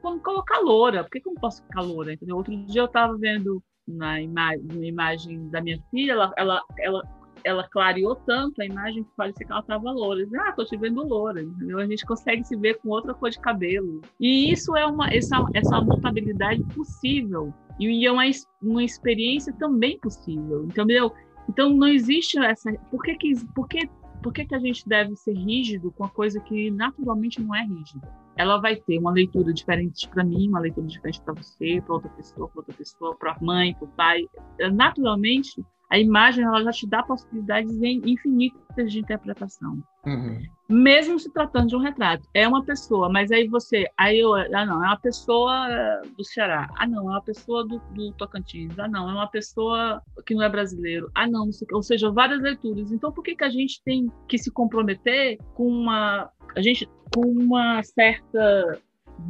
vou 0.00 0.16
colocar 0.20 0.60
loura, 0.60 1.02
por 1.02 1.10
que, 1.10 1.20
que 1.20 1.28
eu 1.28 1.34
não 1.34 1.40
posso 1.40 1.64
ficar 1.64 1.80
loura? 1.80 2.12
Entendeu? 2.12 2.36
Outro 2.36 2.56
dia 2.66 2.82
eu 2.82 2.86
estava 2.86 3.18
vendo 3.18 3.60
na 3.86 4.20
imagem, 4.20 4.64
uma 4.72 4.86
imagem 4.86 5.48
da 5.50 5.60
minha 5.60 5.82
filha, 5.90 6.12
ela, 6.12 6.32
ela, 6.36 6.62
ela 6.78 7.02
ela 7.44 7.68
clareou 7.68 8.14
tanto 8.14 8.60
a 8.60 8.66
imagem 8.66 9.04
que 9.04 9.10
parecia 9.16 9.46
que 9.46 9.52
ela 9.52 9.60
estava 9.60 9.90
loura. 9.90 10.26
ah, 10.40 10.52
tô 10.52 10.64
te 10.64 10.76
vendo 10.76 11.06
loura, 11.06 11.42
entendeu? 11.42 11.78
A 11.78 11.86
gente 11.86 12.04
consegue 12.04 12.44
se 12.44 12.56
ver 12.56 12.78
com 12.78 12.88
outra 12.88 13.14
cor 13.14 13.30
de 13.30 13.40
cabelo. 13.40 14.02
E 14.20 14.50
isso 14.50 14.76
é 14.76 14.86
uma 14.86 15.08
essa, 15.08 15.44
essa 15.54 15.80
mutabilidade 15.80 16.62
possível 16.74 17.52
e 17.78 18.06
é 18.06 18.12
uma, 18.12 18.22
uma 18.62 18.82
experiência 18.82 19.52
também 19.52 19.98
possível, 19.98 20.64
entendeu? 20.64 21.12
Então 21.48 21.70
não 21.70 21.86
existe 21.86 22.38
essa. 22.38 22.72
Por 22.90 23.02
que 23.02 23.14
que, 23.16 23.46
por 23.54 23.68
que, 23.68 23.88
por 24.22 24.32
que, 24.32 24.44
que 24.44 24.54
a 24.54 24.58
gente 24.58 24.88
deve 24.88 25.14
ser 25.16 25.34
rígido 25.34 25.92
com 25.92 26.04
a 26.04 26.08
coisa 26.08 26.40
que 26.40 26.70
naturalmente 26.70 27.40
não 27.40 27.54
é 27.54 27.62
rígida? 27.62 28.26
Ela 28.36 28.58
vai 28.58 28.76
ter 28.76 28.98
uma 28.98 29.12
leitura 29.12 29.52
diferente 29.52 30.08
para 30.08 30.24
mim, 30.24 30.48
uma 30.48 30.58
leitura 30.58 30.86
diferente 30.86 31.20
para 31.22 31.34
você, 31.34 31.80
para 31.80 31.94
outra 31.94 32.10
pessoa, 32.10 32.48
para 32.48 32.60
outra 32.60 32.74
pessoa, 32.74 33.16
para 33.16 33.32
a 33.32 33.38
mãe, 33.40 33.74
para 33.74 33.84
o 33.84 33.88
pai. 33.88 34.26
Naturalmente, 34.72 35.64
a 35.88 35.98
imagem 35.98 36.44
ela 36.44 36.62
já 36.62 36.72
te 36.72 36.86
dá 36.86 37.02
possibilidades 37.02 37.72
infinitas 37.82 38.92
de 38.92 38.98
interpretação. 38.98 39.82
Uhum. 40.04 40.42
Mesmo 40.68 41.18
se 41.18 41.32
tratando 41.32 41.68
de 41.68 41.76
um 41.76 41.80
retrato. 41.80 42.28
É 42.34 42.46
uma 42.46 42.64
pessoa, 42.64 43.08
mas 43.08 43.30
aí 43.30 43.46
você. 43.46 43.86
Aí 43.96 44.18
eu. 44.18 44.34
Ah, 44.34 44.66
não, 44.66 44.84
é 44.84 44.88
uma 44.88 44.98
pessoa 44.98 45.68
do 46.16 46.24
Ceará. 46.24 46.68
Ah, 46.76 46.86
não, 46.86 47.08
é 47.08 47.12
uma 47.12 47.22
pessoa 47.22 47.64
do, 47.66 47.78
do 47.92 48.12
Tocantins. 48.12 48.76
Ah, 48.78 48.88
não, 48.88 49.08
é 49.08 49.12
uma 49.12 49.28
pessoa 49.28 50.02
que 50.24 50.34
não 50.34 50.42
é 50.42 50.48
brasileiro. 50.48 51.10
Ah, 51.14 51.26
não, 51.26 51.46
não 51.46 51.52
sei, 51.52 51.68
ou 51.72 51.82
seja, 51.82 52.10
várias 52.10 52.40
leituras. 52.40 52.90
Então, 52.90 53.12
por 53.12 53.22
que, 53.22 53.36
que 53.36 53.44
a 53.44 53.50
gente 53.50 53.80
tem 53.84 54.10
que 54.28 54.38
se 54.38 54.50
comprometer 54.50 55.38
com 55.54 55.68
uma. 55.68 56.30
A 56.56 56.60
gente, 56.60 56.88
com 57.14 57.26
uma 57.26 57.82
certa 57.82 58.80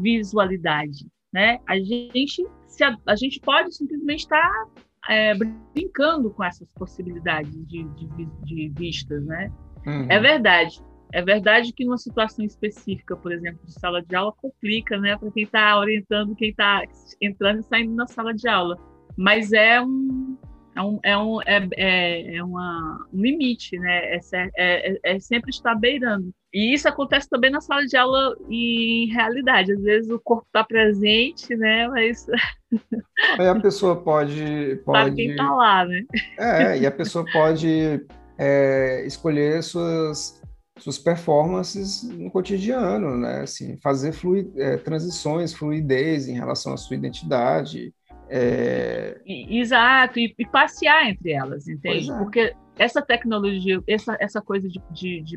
visualidade? 0.00 1.06
Né? 1.32 1.58
A 1.66 1.78
gente, 1.78 2.46
se 2.66 2.82
a, 2.82 2.96
a 3.04 3.14
gente 3.14 3.40
pode 3.40 3.74
simplesmente 3.74 4.20
estar 4.20 4.66
é, 5.08 5.34
brincando 5.74 6.30
com 6.30 6.44
essas 6.44 6.68
possibilidades 6.70 7.52
de, 7.66 7.84
de, 7.84 8.26
de 8.44 8.72
vistas, 8.76 9.24
né? 9.24 9.50
Uhum. 9.86 10.06
É 10.10 10.18
verdade. 10.18 10.80
É 11.12 11.22
verdade 11.22 11.72
que 11.72 11.84
numa 11.84 11.98
situação 11.98 12.44
específica, 12.44 13.16
por 13.16 13.32
exemplo, 13.32 13.64
de 13.64 13.72
sala 13.72 14.02
de 14.02 14.14
aula, 14.14 14.32
complica, 14.32 14.98
né, 14.98 15.16
para 15.16 15.30
quem 15.30 15.44
está 15.44 15.78
orientando, 15.78 16.34
quem 16.34 16.50
está 16.50 16.82
entrando 17.22 17.60
e 17.60 17.62
saindo 17.62 17.94
na 17.94 18.06
sala 18.06 18.34
de 18.34 18.48
aula. 18.48 18.76
Mas 19.16 19.52
é 19.52 19.80
um, 19.80 20.36
é 20.74 20.82
um, 20.82 21.00
é 21.02 21.16
um, 21.16 21.42
é, 21.42 21.68
é, 21.76 22.36
é 22.36 22.44
uma, 22.44 23.06
um 23.12 23.22
limite, 23.22 23.78
né? 23.78 24.16
É, 24.16 24.20
é, 24.56 24.98
é, 25.04 25.20
sempre 25.20 25.50
estar 25.50 25.74
beirando. 25.74 26.34
E 26.56 26.72
isso 26.72 26.88
acontece 26.88 27.28
também 27.28 27.50
na 27.50 27.60
sala 27.60 27.84
de 27.84 27.98
aula 27.98 28.34
em 28.48 29.12
realidade. 29.12 29.72
Às 29.72 29.82
vezes 29.82 30.10
o 30.10 30.18
corpo 30.18 30.46
está 30.46 30.64
presente, 30.64 31.54
né? 31.54 31.86
Mas. 31.86 32.26
Aí 33.38 33.46
a 33.46 33.60
pessoa 33.60 33.94
pode. 33.94 34.80
pode... 34.82 34.98
Sabe 34.98 35.16
quem 35.16 35.30
está 35.32 35.54
lá, 35.54 35.84
né? 35.84 36.02
É, 36.38 36.78
e 36.78 36.86
a 36.86 36.90
pessoa 36.90 37.26
pode 37.30 38.02
é, 38.38 39.04
escolher 39.04 39.62
suas, 39.62 40.42
suas 40.78 40.98
performances 40.98 42.02
no 42.04 42.30
cotidiano, 42.30 43.18
né? 43.18 43.42
Assim, 43.42 43.76
fazer 43.82 44.12
flui, 44.12 44.50
é, 44.56 44.78
transições, 44.78 45.52
fluidez 45.52 46.26
em 46.26 46.36
relação 46.36 46.72
à 46.72 46.78
sua 46.78 46.96
identidade. 46.96 47.92
É... 48.30 49.20
Exato, 49.26 50.18
e, 50.18 50.34
e, 50.38 50.46
passear 50.46 51.06
entre 51.06 51.32
elas, 51.32 51.68
entende? 51.68 52.10
É. 52.10 52.16
Porque 52.16 52.54
essa 52.78 53.02
tecnologia, 53.02 53.78
essa, 53.86 54.16
essa 54.18 54.40
coisa 54.40 54.66
de, 54.66 54.80
de, 54.90 55.20
de, 55.20 55.36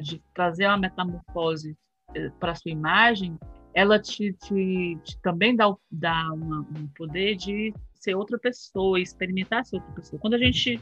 de 0.00 0.22
trazer 0.34 0.66
uma 0.66 0.78
metamorfose 0.78 1.76
eh, 2.14 2.30
para 2.40 2.52
a 2.52 2.54
sua 2.54 2.70
imagem, 2.70 3.38
ela 3.74 3.98
te, 3.98 4.32
te, 4.32 4.98
te 5.04 5.20
também 5.20 5.54
dá, 5.54 5.72
dá 5.90 6.32
uma, 6.32 6.60
um 6.60 6.86
poder 6.96 7.36
de 7.36 7.72
ser 7.94 8.14
outra 8.14 8.38
pessoa, 8.38 9.00
experimentar 9.00 9.64
ser 9.64 9.76
outra 9.76 9.92
pessoa. 9.92 10.20
Quando 10.20 10.34
a 10.34 10.38
gente 10.38 10.80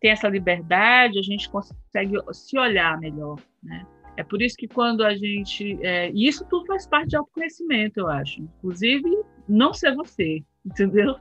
tem 0.00 0.10
essa 0.10 0.28
liberdade, 0.28 1.18
a 1.18 1.22
gente 1.22 1.48
consegue 1.50 2.16
se 2.32 2.58
olhar 2.58 2.98
melhor, 2.98 3.38
né? 3.62 3.86
É 4.16 4.24
por 4.24 4.42
isso 4.42 4.56
que 4.56 4.68
quando 4.68 5.02
a 5.02 5.14
gente. 5.14 5.78
É, 5.82 6.10
e 6.10 6.28
isso 6.28 6.44
tudo 6.46 6.66
faz 6.66 6.86
parte 6.86 7.10
de 7.10 7.16
autoconhecimento, 7.16 8.00
eu 8.00 8.08
acho. 8.08 8.42
Inclusive, 8.42 9.22
não 9.48 9.72
ser 9.72 9.94
você, 9.94 10.42
entendeu? 10.64 11.16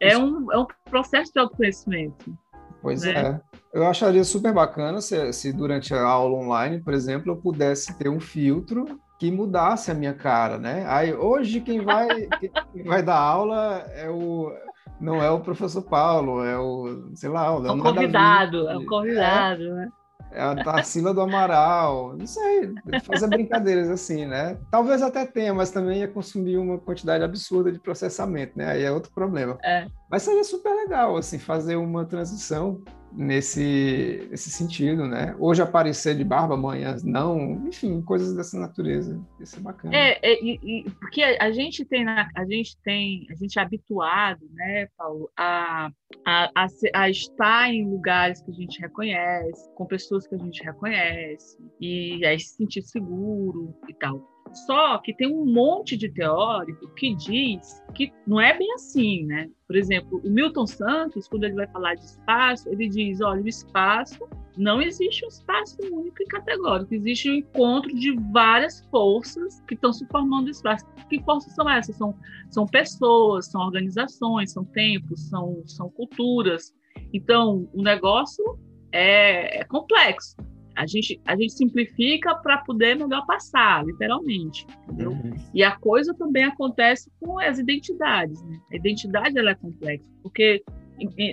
É 0.00 0.18
um, 0.18 0.52
é 0.52 0.58
um 0.58 0.66
processo 0.90 1.32
de 1.32 1.38
autoconhecimento. 1.40 2.36
Pois 2.82 3.02
né? 3.02 3.12
é. 3.12 3.40
Eu 3.76 3.86
acharia 3.86 4.24
super 4.24 4.54
bacana 4.54 5.02
se, 5.02 5.34
se 5.34 5.52
durante 5.52 5.92
a 5.92 6.02
aula 6.02 6.38
online, 6.38 6.80
por 6.80 6.94
exemplo, 6.94 7.32
eu 7.32 7.36
pudesse 7.36 7.92
ter 7.98 8.08
um 8.08 8.18
filtro 8.18 8.98
que 9.18 9.30
mudasse 9.30 9.90
a 9.90 9.94
minha 9.94 10.14
cara, 10.14 10.56
né? 10.56 10.86
Aí 10.88 11.12
hoje 11.12 11.60
quem 11.60 11.84
vai 11.84 12.08
quem 12.72 12.84
vai 12.84 13.02
dar 13.02 13.18
aula 13.18 13.84
é 13.94 14.08
o 14.08 14.50
não 14.98 15.22
é 15.22 15.30
o 15.30 15.40
professor 15.40 15.82
Paulo, 15.82 16.42
é 16.42 16.58
o 16.58 17.10
sei 17.14 17.28
lá, 17.28 17.54
o, 17.54 17.66
é 17.66 17.70
o 17.70 17.78
convidado, 17.78 18.66
é 18.66 18.76
o 18.78 18.86
convidado, 18.86 19.62
é, 19.62 19.74
né? 19.74 19.88
é 20.32 20.42
a 20.42 20.54
Tarsila 20.54 21.12
do 21.12 21.20
Amaral, 21.20 22.16
não 22.16 22.26
sei, 22.26 22.72
fazer 23.04 23.26
brincadeiras 23.26 23.90
assim, 23.90 24.26
né? 24.26 24.58
Talvez 24.70 25.02
até 25.02 25.26
tenha, 25.26 25.52
mas 25.52 25.70
também 25.70 26.00
ia 26.00 26.08
consumir 26.08 26.56
uma 26.56 26.78
quantidade 26.78 27.22
absurda 27.22 27.70
de 27.70 27.78
processamento, 27.78 28.52
né? 28.56 28.70
Aí 28.70 28.82
é 28.82 28.90
outro 28.90 29.12
problema. 29.12 29.58
É. 29.62 29.86
Mas 30.10 30.22
seria 30.22 30.44
super 30.44 30.72
legal, 30.74 31.16
assim, 31.16 31.38
fazer 31.38 31.76
uma 31.76 32.04
transição 32.04 32.82
nesse, 33.12 34.26
nesse 34.30 34.50
sentido, 34.50 35.06
né? 35.06 35.34
Hoje 35.38 35.62
aparecer 35.62 36.16
de 36.16 36.22
barba, 36.22 36.54
amanhã 36.54 36.96
não, 37.02 37.66
enfim, 37.66 38.02
coisas 38.02 38.36
dessa 38.36 38.58
natureza. 38.58 39.20
Isso 39.40 39.56
é 39.56 39.60
bacana. 39.60 39.96
É, 39.96 40.18
é 40.22 40.44
e, 40.44 40.60
e, 40.62 40.90
porque 40.90 41.22
a 41.22 41.50
gente 41.50 41.84
tem, 41.84 42.06
a 42.06 42.44
gente 42.46 42.76
tem, 42.84 43.26
a 43.30 43.34
gente 43.34 43.58
é 43.58 43.62
habituado, 43.62 44.46
né, 44.52 44.86
Paulo, 44.96 45.30
a, 45.36 45.90
a, 46.26 46.50
a, 46.54 46.66
a 46.94 47.10
estar 47.10 47.72
em 47.72 47.88
lugares 47.88 48.42
que 48.42 48.50
a 48.50 48.54
gente 48.54 48.80
reconhece, 48.80 49.72
com 49.74 49.86
pessoas 49.86 50.26
que 50.26 50.34
a 50.34 50.38
gente 50.38 50.62
reconhece, 50.62 51.58
e 51.80 52.24
aí 52.24 52.38
se 52.38 52.56
sentir 52.56 52.82
seguro 52.82 53.74
e 53.88 53.94
tal. 53.94 54.35
Só 54.56 54.98
que 54.98 55.14
tem 55.14 55.28
um 55.28 55.44
monte 55.44 55.96
de 55.96 56.08
teórico 56.08 56.88
que 56.94 57.14
diz 57.14 57.82
que 57.94 58.10
não 58.26 58.40
é 58.40 58.56
bem 58.56 58.72
assim, 58.72 59.24
né? 59.24 59.50
Por 59.66 59.76
exemplo, 59.76 60.20
o 60.24 60.30
Milton 60.30 60.66
Santos, 60.66 61.28
quando 61.28 61.44
ele 61.44 61.54
vai 61.54 61.66
falar 61.68 61.94
de 61.94 62.04
espaço, 62.04 62.68
ele 62.68 62.88
diz: 62.88 63.20
olha, 63.20 63.42
o 63.42 63.48
espaço 63.48 64.26
não 64.56 64.80
existe 64.80 65.24
um 65.24 65.28
espaço 65.28 65.76
único 65.92 66.22
e 66.22 66.26
categórico, 66.26 66.94
existe 66.94 67.30
um 67.30 67.34
encontro 67.34 67.94
de 67.94 68.16
várias 68.32 68.80
forças 68.90 69.60
que 69.68 69.74
estão 69.74 69.92
se 69.92 70.06
formando 70.06 70.48
espaço. 70.48 70.86
Que 71.10 71.22
forças 71.22 71.54
são 71.54 71.68
essas? 71.68 71.94
São, 71.96 72.14
são 72.50 72.66
pessoas, 72.66 73.46
são 73.46 73.60
organizações, 73.60 74.52
são 74.52 74.64
tempos, 74.64 75.28
são, 75.28 75.62
são 75.66 75.90
culturas. 75.90 76.74
Então, 77.12 77.68
o 77.74 77.82
negócio 77.82 78.58
é, 78.90 79.60
é 79.60 79.64
complexo. 79.64 80.34
A 80.76 80.86
gente, 80.86 81.20
a 81.24 81.36
gente 81.36 81.52
simplifica 81.52 82.34
para 82.36 82.58
poder 82.58 82.96
melhor 82.96 83.24
passar, 83.26 83.84
literalmente. 83.84 84.66
Entendeu? 84.84 85.12
Uhum. 85.12 85.34
E 85.54 85.62
a 85.62 85.76
coisa 85.76 86.14
também 86.14 86.44
acontece 86.44 87.10
com 87.20 87.38
as 87.38 87.58
identidades. 87.58 88.42
Né? 88.44 88.58
A 88.72 88.76
identidade 88.76 89.38
ela 89.38 89.50
é 89.50 89.54
complexa, 89.54 90.04
porque 90.22 90.62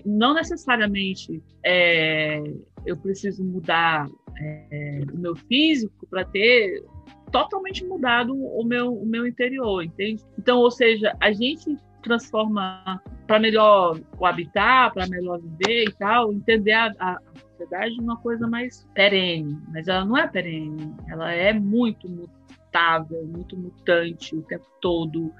não 0.05 0.33
necessariamente 0.33 1.41
é, 1.63 2.41
eu 2.85 2.97
preciso 2.97 3.43
mudar 3.43 4.07
é, 4.37 5.01
o 5.13 5.17
meu 5.17 5.35
físico 5.35 6.05
para 6.07 6.25
ter 6.25 6.83
totalmente 7.31 7.83
mudado 7.85 8.35
o 8.35 8.63
meu, 8.63 8.93
o 8.93 9.05
meu 9.05 9.25
interior, 9.25 9.83
entende? 9.83 10.23
Então, 10.37 10.59
ou 10.59 10.69
seja, 10.69 11.15
a 11.19 11.31
gente 11.31 11.75
transforma 12.03 13.01
para 13.25 13.39
melhor 13.39 13.99
o 14.19 14.25
habitar, 14.25 14.93
para 14.93 15.07
melhor 15.07 15.39
viver 15.39 15.85
e 15.85 15.91
tal, 15.93 16.31
entender 16.31 16.73
a, 16.73 16.93
a 16.99 17.17
sociedade 17.63 17.99
uma 17.99 18.17
coisa 18.17 18.47
mais 18.47 18.87
perene, 18.93 19.57
mas 19.69 19.87
ela 19.87 20.05
não 20.05 20.17
é 20.17 20.27
perene, 20.27 20.95
ela 21.07 21.31
é 21.31 21.53
muito 21.53 22.09
mutável, 22.09 23.25
muito 23.25 23.57
mutante 23.57 24.35
o 24.35 24.41
tempo 24.43 24.65
todo. 24.81 25.33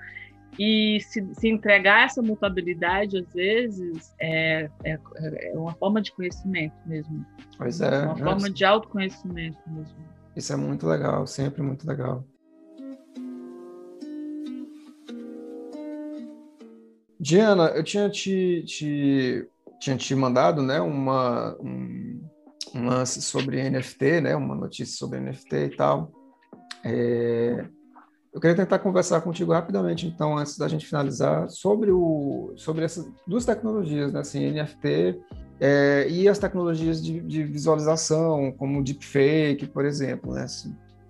E 0.57 0.99
se, 1.01 1.27
se 1.33 1.47
entregar 1.47 2.05
essa 2.05 2.21
mutabilidade, 2.21 3.17
às 3.17 3.33
vezes, 3.33 4.13
é, 4.19 4.69
é, 4.83 4.99
é, 5.15 5.53
uma 5.55 5.73
forma 5.73 5.99
de 5.99 6.11
conhecimento 6.11 6.75
mesmo. 6.85 7.25
Pois 7.57 7.81
é. 7.81 8.05
Uma 8.05 8.17
forma 8.17 8.49
de 8.49 8.63
autoconhecimento 8.63 9.57
mesmo. 9.67 9.97
Isso 10.35 10.53
é 10.53 10.55
muito 10.55 10.87
legal, 10.87 11.25
sempre 11.25 11.61
muito 11.61 11.87
legal. 11.87 12.23
Diana, 17.19 17.69
eu 17.69 17.83
tinha 17.83 18.09
te, 18.09 18.63
te 18.67 19.47
tinha 19.83 19.97
te 19.97 20.15
mandado 20.15 20.61
né, 20.61 20.79
uma, 20.79 21.57
um, 21.59 22.21
um, 22.73 22.87
lance 22.87 23.21
sobre 23.21 23.69
NFT, 23.69 24.21
né, 24.21 24.35
uma 24.35 24.55
notícia 24.55 24.95
sobre 24.95 25.19
NFT 25.19 25.55
e 25.55 25.69
tal. 25.75 26.09
É, 26.85 27.65
eu 28.33 28.39
queria 28.39 28.55
tentar 28.55 28.79
conversar 28.79 29.19
contigo 29.21 29.51
rapidamente, 29.51 30.07
então, 30.07 30.37
antes 30.37 30.57
da 30.57 30.69
gente 30.69 30.85
finalizar, 30.85 31.49
sobre, 31.49 31.91
o, 31.91 32.53
sobre 32.55 32.85
essas 32.85 33.05
duas 33.27 33.45
tecnologias, 33.45 34.11
né? 34.13 34.21
Assim, 34.21 34.51
NFT 34.51 35.19
é, 35.59 36.07
e 36.09 36.27
as 36.27 36.39
tecnologias 36.39 37.03
de, 37.03 37.19
de, 37.19 37.43
visualização, 37.43 38.51
como 38.53 38.79
o 38.79 38.83
deepfake, 38.83 39.67
por 39.67 39.85
exemplo, 39.85 40.33
né? 40.33 40.45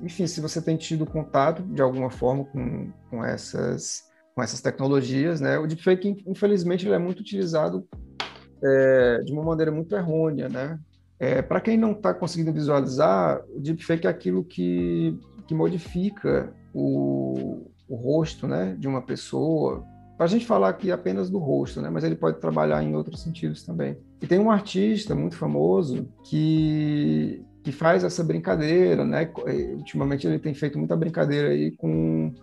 Enfim, 0.01 0.27
se 0.27 0.41
você 0.41 0.61
tem 0.61 0.75
tido 0.75 1.05
contato 1.05 1.63
de 1.63 1.81
alguma 1.81 2.09
forma 2.09 2.43
com, 2.45 2.91
com, 3.09 3.23
essas, 3.23 4.03
com 4.35 4.43
essas 4.43 4.59
tecnologias, 4.59 5.39
né? 5.39 5.57
O 5.57 5.65
deepfake, 5.67 6.23
infelizmente, 6.27 6.85
ele 6.85 6.95
é 6.95 6.99
muito 6.99 7.21
utilizado 7.21 7.87
é, 8.63 9.19
de 9.23 9.31
uma 9.31 9.43
maneira 9.43 9.71
muito 9.71 9.95
errônea, 9.95 10.47
né? 10.49 10.79
É, 11.19 11.41
Para 11.41 11.61
quem 11.61 11.77
não 11.77 11.91
está 11.91 12.13
conseguindo 12.13 12.51
visualizar, 12.51 13.41
o 13.55 13.59
deepfake 13.59 14.07
é 14.07 14.09
aquilo 14.09 14.43
que, 14.43 15.17
que 15.47 15.53
modifica 15.53 16.53
o, 16.73 17.67
o 17.87 17.95
rosto 17.95 18.47
né, 18.47 18.75
de 18.77 18.87
uma 18.87 19.01
pessoa, 19.01 19.85
para 20.17 20.25
a 20.25 20.29
gente 20.29 20.45
falar 20.45 20.69
aqui 20.69 20.91
apenas 20.91 21.29
do 21.29 21.37
rosto, 21.37 21.81
né, 21.81 21.89
mas 21.89 22.03
ele 22.03 22.15
pode 22.15 22.39
trabalhar 22.39 22.83
em 22.83 22.95
outros 22.95 23.21
sentidos 23.21 23.63
também. 23.63 23.97
E 24.21 24.27
tem 24.27 24.39
um 24.39 24.51
artista 24.51 25.13
muito 25.13 25.35
famoso 25.35 26.07
que, 26.23 27.43
que 27.63 27.71
faz 27.71 28.03
essa 28.03 28.23
brincadeira, 28.23 29.03
né? 29.03 29.29
Ultimamente 29.75 30.25
ele 30.25 30.39
tem 30.39 30.53
feito 30.53 30.77
muita 30.77 30.95
brincadeira 30.95 31.49
aí 31.49 31.71
com 31.71 32.33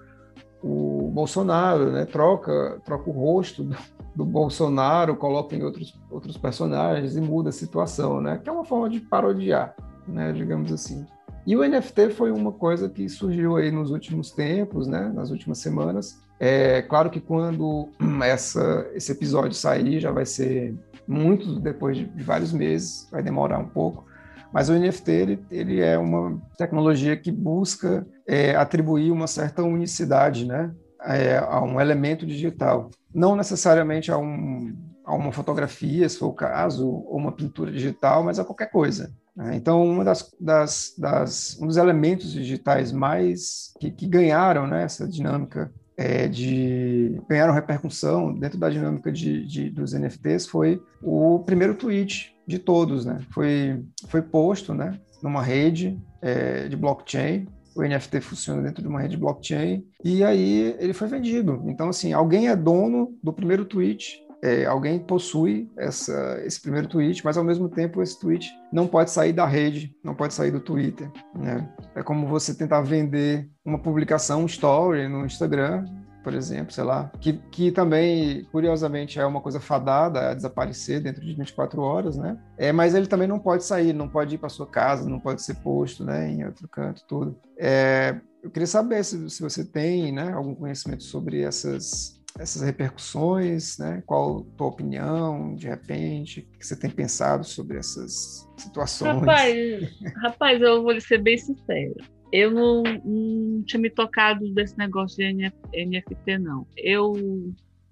o 0.63 1.11
Bolsonaro, 1.13 1.91
né? 1.91 2.05
Troca, 2.05 2.81
troca 2.85 3.09
o 3.09 3.13
rosto 3.13 3.65
do, 3.65 3.77
do, 4.15 4.25
Bolsonaro, 4.25 5.17
coloca 5.17 5.57
em 5.57 5.63
outros, 5.63 5.99
outros 6.11 6.37
personagens 6.37 7.17
e 7.17 7.21
muda 7.21 7.49
a 7.49 7.53
situação, 7.53 8.21
né? 8.21 8.39
Que 8.43 8.49
é 8.49 8.53
uma 8.53 8.65
forma 8.65 8.89
de 8.89 9.01
parodiar, 9.01 9.75
né? 10.07 10.33
Digamos 10.33 10.73
assim. 10.73 11.07
E 11.47 11.57
o 11.57 11.67
NFT 11.67 12.11
foi 12.11 12.31
uma 12.31 12.53
coisa 12.53 12.89
que 12.89 13.09
surgiu 13.09 13.57
aí 13.57 13.71
nos 13.71 13.91
últimos 13.91 14.31
tempos, 14.31 14.87
né? 14.87 15.11
Nas 15.15 15.31
últimas 15.31 15.59
semanas. 15.59 16.21
É 16.39 16.83
claro 16.83 17.11
que 17.11 17.21
quando 17.21 17.89
essa, 18.23 18.89
esse 18.95 19.13
episódio 19.13 19.55
sair 19.55 20.01
já 20.01 20.11
vai 20.11 20.27
ser 20.27 20.75
muito 21.07 21.59
depois 21.59 21.97
de, 21.97 22.05
de 22.05 22.23
vários 22.23 22.53
meses, 22.53 23.09
vai 23.11 23.23
demorar 23.23 23.59
um 23.59 23.69
pouco. 23.69 24.10
Mas 24.53 24.69
o 24.69 24.75
NFT 24.75 25.11
ele, 25.11 25.45
ele 25.51 25.81
é 25.81 25.97
uma 25.99 26.41
tecnologia 26.57 27.17
que 27.17 27.31
busca 27.31 28.07
é, 28.27 28.55
atribuir 28.57 29.11
uma 29.11 29.27
certa 29.27 29.63
unicidade, 29.63 30.47
né? 30.47 30.73
É, 31.03 31.39
a 31.39 31.63
um 31.63 31.81
elemento 31.81 32.27
digital, 32.27 32.91
não 33.15 33.35
necessariamente 33.35 34.13
a, 34.13 34.19
um, 34.19 34.77
a 35.05 35.15
uma 35.15 35.33
fotografia, 35.33 36.07
se 36.07 36.19
for 36.19 36.27
o 36.27 36.35
caso, 36.35 36.87
ou 36.87 37.17
uma 37.17 37.33
pintura 37.33 37.73
digital, 37.73 38.23
mas 38.23 38.39
a 38.39 38.45
qualquer 38.45 38.71
coisa. 38.71 39.11
Né? 39.35 39.57
Então, 39.57 39.83
uma 39.83 40.05
das, 40.05 40.31
das, 40.39 40.95
das, 40.99 41.59
um 41.59 41.67
dos 41.67 41.79
elementos 41.79 42.31
digitais 42.31 42.93
mais 42.93 43.73
que, 43.81 43.91
que 43.91 44.07
ganharam 44.07 44.67
né, 44.67 44.83
essa 44.83 45.09
dinâmica 45.09 45.73
é, 46.01 46.27
de 46.27 47.21
ganharam 47.29 47.53
repercussão 47.53 48.33
dentro 48.33 48.59
da 48.59 48.71
dinâmica 48.71 49.13
de, 49.13 49.47
de, 49.47 49.69
dos 49.69 49.93
NFTs 49.93 50.47
foi 50.47 50.83
o 51.03 51.41
primeiro 51.41 51.75
tweet 51.75 52.35
de 52.47 52.59
todos, 52.59 53.05
né? 53.05 53.21
Foi 53.31 53.85
foi 54.09 54.23
posto, 54.23 54.73
né, 54.73 54.99
numa 55.23 55.43
rede 55.43 56.01
é, 56.23 56.69
de 56.69 56.77
blockchain 56.77 57.47
o 57.77 57.83
NFT 57.83 58.21
funciona 58.21 58.63
dentro 58.63 58.83
de 58.83 58.89
uma 58.89 59.01
rede 59.01 59.17
blockchain, 59.17 59.85
e 60.05 60.25
aí 60.25 60.75
ele 60.81 60.93
foi 60.93 61.07
vendido. 61.07 61.63
Então, 61.67 61.89
assim, 61.89 62.13
alguém 62.13 62.49
é 62.49 62.57
dono 62.57 63.17
do 63.23 63.33
primeiro 63.33 63.65
tweet, 63.65 64.21
é, 64.43 64.65
alguém 64.65 64.99
possui 64.99 65.71
essa, 65.77 66.41
esse 66.45 66.61
primeiro 66.61 66.89
tweet, 66.89 67.25
mas 67.25 67.37
ao 67.37 67.45
mesmo 67.45 67.69
tempo 67.69 68.03
esse 68.03 68.19
tweet 68.19 68.51
não 68.73 68.87
pode 68.87 69.11
sair 69.11 69.33
da 69.33 69.47
rede, 69.47 69.95
não 70.03 70.15
pode 70.15 70.35
sair 70.35 70.51
do 70.51 70.61
Twitter. 70.61 71.11
Né? 71.35 71.69
É 71.95 72.03
como 72.03 72.27
você 72.27 72.55
tentar 72.55 72.81
vender 72.81 73.51
uma 73.65 73.79
publicação, 73.79 74.43
um 74.43 74.47
story 74.47 75.09
no 75.09 75.27
Instagram, 75.27 75.85
por 76.23 76.35
exemplo, 76.35 76.73
sei 76.73 76.85
lá, 76.85 77.11
que, 77.21 77.35
que 77.51 77.73
também, 77.73 78.45
curiosamente, 78.53 79.19
é 79.19 79.25
uma 79.25 79.41
coisa 79.41 79.59
fadada 79.59 80.31
a 80.31 80.35
desaparecer 80.35 81.01
dentro 81.01 81.25
de 81.25 81.35
24 81.35 81.81
horas, 81.81 82.17
né? 82.17 82.39
É, 82.59 82.73
mas 82.73 82.95
ele 82.95 83.07
também 83.07 83.27
não 83.27 83.39
pode 83.39 83.65
sair, 83.65 83.93
não 83.95 84.09
pode 84.09 84.35
ir 84.35 84.39
para 84.39 84.51
sua 84.51 84.67
casa, 84.67 85.09
não 85.09 85.19
pode 85.19 85.43
ser 85.43 85.55
posto, 85.57 86.05
né, 86.05 86.31
em 86.31 86.45
outro 86.45 86.69
canto, 86.69 87.05
tudo. 87.09 87.39
É, 87.59 88.21
eu 88.43 88.51
queria 88.51 88.67
saber 88.67 89.03
se, 89.05 89.31
se 89.31 89.43
você 89.43 89.65
tem, 89.65 90.13
né, 90.13 90.33
algum 90.33 90.55
conhecimento 90.55 91.03
sobre 91.05 91.41
essas 91.43 92.20
essas 92.39 92.63
repercussões, 92.63 93.79
né? 93.79 94.03
Qual 94.07 94.41
a 94.41 94.57
tua 94.57 94.67
opinião, 94.69 95.55
de 95.55 95.67
repente, 95.67 96.41
o 96.41 96.59
que 96.59 96.67
você 96.67 96.77
tem 96.77 96.91
pensado 96.91 97.45
sobre 97.45 97.79
essas 97.79 98.49
situações? 98.57 99.19
Rapaz, 99.21 99.99
rapaz 100.23 100.61
eu 100.63 100.83
vou 100.83 101.01
ser 101.01 101.19
bem 101.19 101.37
sincero 101.37 101.95
eu 102.33 102.51
não, 102.51 102.83
não, 103.05 103.63
tinha 103.65 103.81
me 103.81 103.91
tocado 103.91 104.49
desse 104.53 104.77
negócio 104.79 105.17
de 105.17 105.33
NFT, 105.33 106.39
não. 106.39 106.67
Eu 106.77 107.13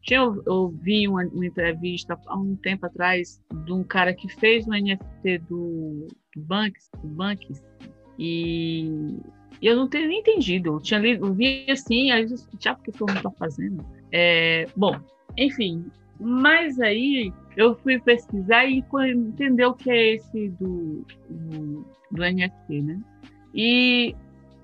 tinha 0.03 0.23
ouvi 0.47 1.09
uma, 1.09 1.25
uma, 1.27 1.47
entrevista 1.47 2.19
há 2.27 2.39
um 2.39 2.57
tempo 2.57 2.87
atrás 2.87 3.43
de 3.65 3.73
um 3.73 3.83
cara 3.83 4.15
que 4.15 4.29
fez 4.29 4.67
um 4.67 4.73
NFT 4.73 5.39
do, 5.49 6.07
do 6.35 6.43
Banks, 6.43 6.89
do 7.03 7.09
Banks 7.09 7.63
e, 8.19 9.19
e 9.61 9.67
eu 9.67 9.77
não 9.77 9.89
tenho 9.89 10.09
nem 10.09 10.21
entendido. 10.21 10.75
Eu 10.75 10.81
tinha 10.81 11.01
lido, 11.01 11.27
eu 11.27 11.35
vi 11.35 11.67
assim, 11.69 12.11
aí 12.11 12.23
eu 12.23 12.29
disse, 12.29 12.47
ah, 12.67 12.75
por 12.75 12.85
que 12.85 12.93
todo 12.93 13.09
mundo 13.09 13.19
está 13.19 13.31
fazendo? 13.33 13.85
É, 14.13 14.67
bom, 14.77 14.99
enfim, 15.37 15.85
mas 16.19 16.81
aí 16.81 17.33
eu 17.57 17.75
fui 17.77 18.01
pesquisar 18.01 18.65
e 18.67 18.85
entender 19.11 19.67
o 19.67 19.75
que 19.75 19.91
é 19.91 20.15
esse 20.15 20.49
do, 20.51 21.05
do, 21.29 21.87
do 22.11 22.23
NFT, 22.23 22.83
né? 22.83 23.01
E 23.55 24.15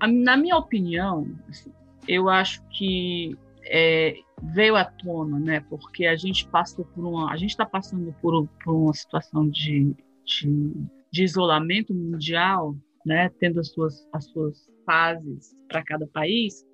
na 0.01 0.35
minha 0.37 0.57
opinião, 0.57 1.27
assim, 1.49 1.71
eu 2.07 2.29
acho 2.29 2.61
que 2.69 3.37
é, 3.63 4.15
veio 4.53 4.75
à 4.75 4.83
tona, 4.83 5.39
né? 5.39 5.59
Porque 5.69 6.05
a 6.05 6.15
gente 6.15 6.47
passou 6.47 6.85
por 6.85 7.05
uma, 7.05 7.31
a 7.31 7.37
gente 7.37 7.51
está 7.51 7.65
passando 7.65 8.13
por, 8.21 8.47
por, 8.63 8.75
uma 8.75 8.93
situação 8.93 9.49
de, 9.49 9.95
de, 10.25 10.73
de, 11.11 11.23
isolamento 11.23 11.93
mundial, 11.93 12.75
né? 13.05 13.29
Tendo 13.39 13.59
as 13.59 13.69
suas 13.69 14.07
as 14.11 14.25
suas 14.25 14.69
fases 14.85 15.55
para 15.67 15.83
cada 15.83 16.05
país 16.07 16.65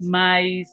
mas 0.00 0.68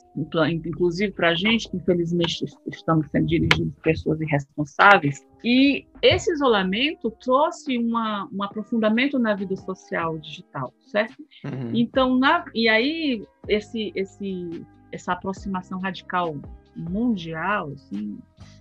inclusive 0.66 1.12
para 1.14 1.30
a 1.30 1.36
gente, 1.36 1.70
que 1.70 1.78
infelizmente 1.78 2.46
estamos 2.68 3.08
sendo 3.12 3.28
dirigidos 3.28 3.74
por 3.74 3.82
pessoas 3.82 4.22
irresponsáveis. 4.22 5.26
E 5.44 5.86
esse 6.02 6.32
isolamento 6.32 7.12
trouxe 7.24 7.78
uma, 7.78 8.28
um 8.32 8.44
aprofundamento 8.44 9.18
na 9.18 9.36
vida 9.36 9.56
social 9.56 10.18
digital, 10.18 10.74
certo? 10.88 11.16
Uhum. 11.46 11.72
Então, 11.74 12.18
na, 12.18 12.46
e 12.54 12.68
aí 12.68 13.26
esse, 13.48 13.92
esse, 13.96 14.66
essa 14.92 15.14
aproximação 15.14 15.80
radical 15.80 16.36
mundial, 16.76 17.72
assim, 17.74 18.18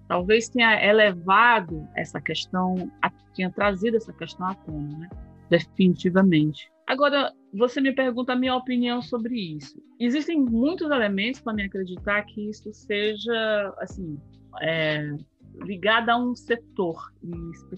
talvez 0.06 0.48
tenha 0.48 0.84
elevado 0.84 1.86
essa 1.96 2.20
questão, 2.20 2.90
tenha 3.34 3.50
trazido 3.50 3.96
essa 3.96 4.12
questão 4.12 4.46
à 4.46 4.54
tona, 4.54 4.98
né? 4.98 5.08
definitivamente. 5.48 6.70
Agora, 6.86 7.32
você 7.52 7.80
me 7.80 7.92
pergunta 7.92 8.32
a 8.32 8.36
minha 8.36 8.56
opinião 8.56 9.02
sobre 9.02 9.38
isso. 9.56 9.80
Existem 10.00 10.40
muitos 10.40 10.90
elementos 10.90 11.40
para 11.40 11.52
me 11.52 11.64
acreditar 11.64 12.22
que 12.22 12.48
isso 12.48 12.72
seja, 12.72 13.74
assim, 13.78 14.18
é, 14.62 15.14
ligado 15.60 16.08
a 16.08 16.16
um 16.16 16.34
setor. 16.34 17.12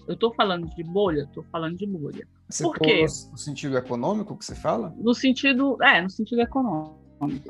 Eu 0.07 0.13
estou 0.13 0.33
falando 0.33 0.67
de 0.75 0.83
bolha? 0.83 1.23
Estou 1.23 1.43
falando 1.51 1.77
de 1.77 1.85
bolha. 1.85 2.27
Setor 2.49 2.77
Por 2.77 2.85
quê? 2.85 3.01
No 3.01 3.37
sentido 3.37 3.77
econômico 3.77 4.37
que 4.37 4.45
você 4.45 4.55
fala? 4.55 4.93
No 4.97 5.13
sentido, 5.13 5.77
é, 5.83 6.01
no 6.01 6.09
sentido 6.09 6.41
econômico. 6.41 7.03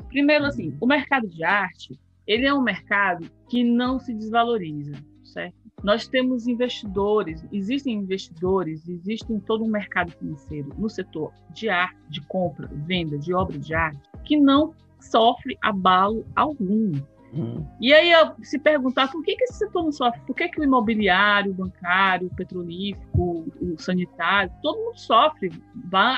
Primeiro, 0.08 0.44
assim, 0.46 0.76
o 0.80 0.86
mercado 0.86 1.28
de 1.28 1.44
arte, 1.44 1.98
ele 2.26 2.46
é 2.46 2.52
um 2.52 2.62
mercado 2.62 3.30
que 3.48 3.62
não 3.62 3.98
se 3.98 4.14
desvaloriza, 4.14 4.94
certo? 5.24 5.65
Nós 5.86 6.08
temos 6.08 6.48
investidores, 6.48 7.46
existem 7.52 7.94
investidores, 7.94 8.88
existe 8.88 9.24
todo 9.46 9.62
um 9.62 9.68
mercado 9.68 10.10
financeiro 10.10 10.72
no 10.76 10.90
setor 10.90 11.32
de 11.50 11.68
arte, 11.68 11.96
de 12.08 12.20
compra, 12.22 12.68
venda 12.72 13.16
de 13.16 13.32
obra 13.32 13.56
de 13.56 13.72
arte, 13.72 14.00
que 14.24 14.36
não 14.36 14.74
sofre 14.98 15.56
abalo 15.62 16.26
algum. 16.34 16.90
Uhum. 17.32 17.64
E 17.80 17.94
aí 17.94 18.10
se 18.42 18.58
perguntar 18.58 19.12
por 19.12 19.22
que, 19.22 19.36
que 19.36 19.44
esse 19.44 19.58
setor 19.58 19.84
não 19.84 19.92
sofre, 19.92 20.20
por 20.26 20.34
que, 20.34 20.48
que 20.48 20.60
o 20.60 20.64
imobiliário, 20.64 21.52
o 21.52 21.54
bancário, 21.54 22.26
o 22.26 22.34
petrolífico, 22.34 23.46
o 23.60 23.78
sanitário, 23.78 24.50
todo 24.62 24.76
mundo 24.76 24.98
sofre 24.98 25.52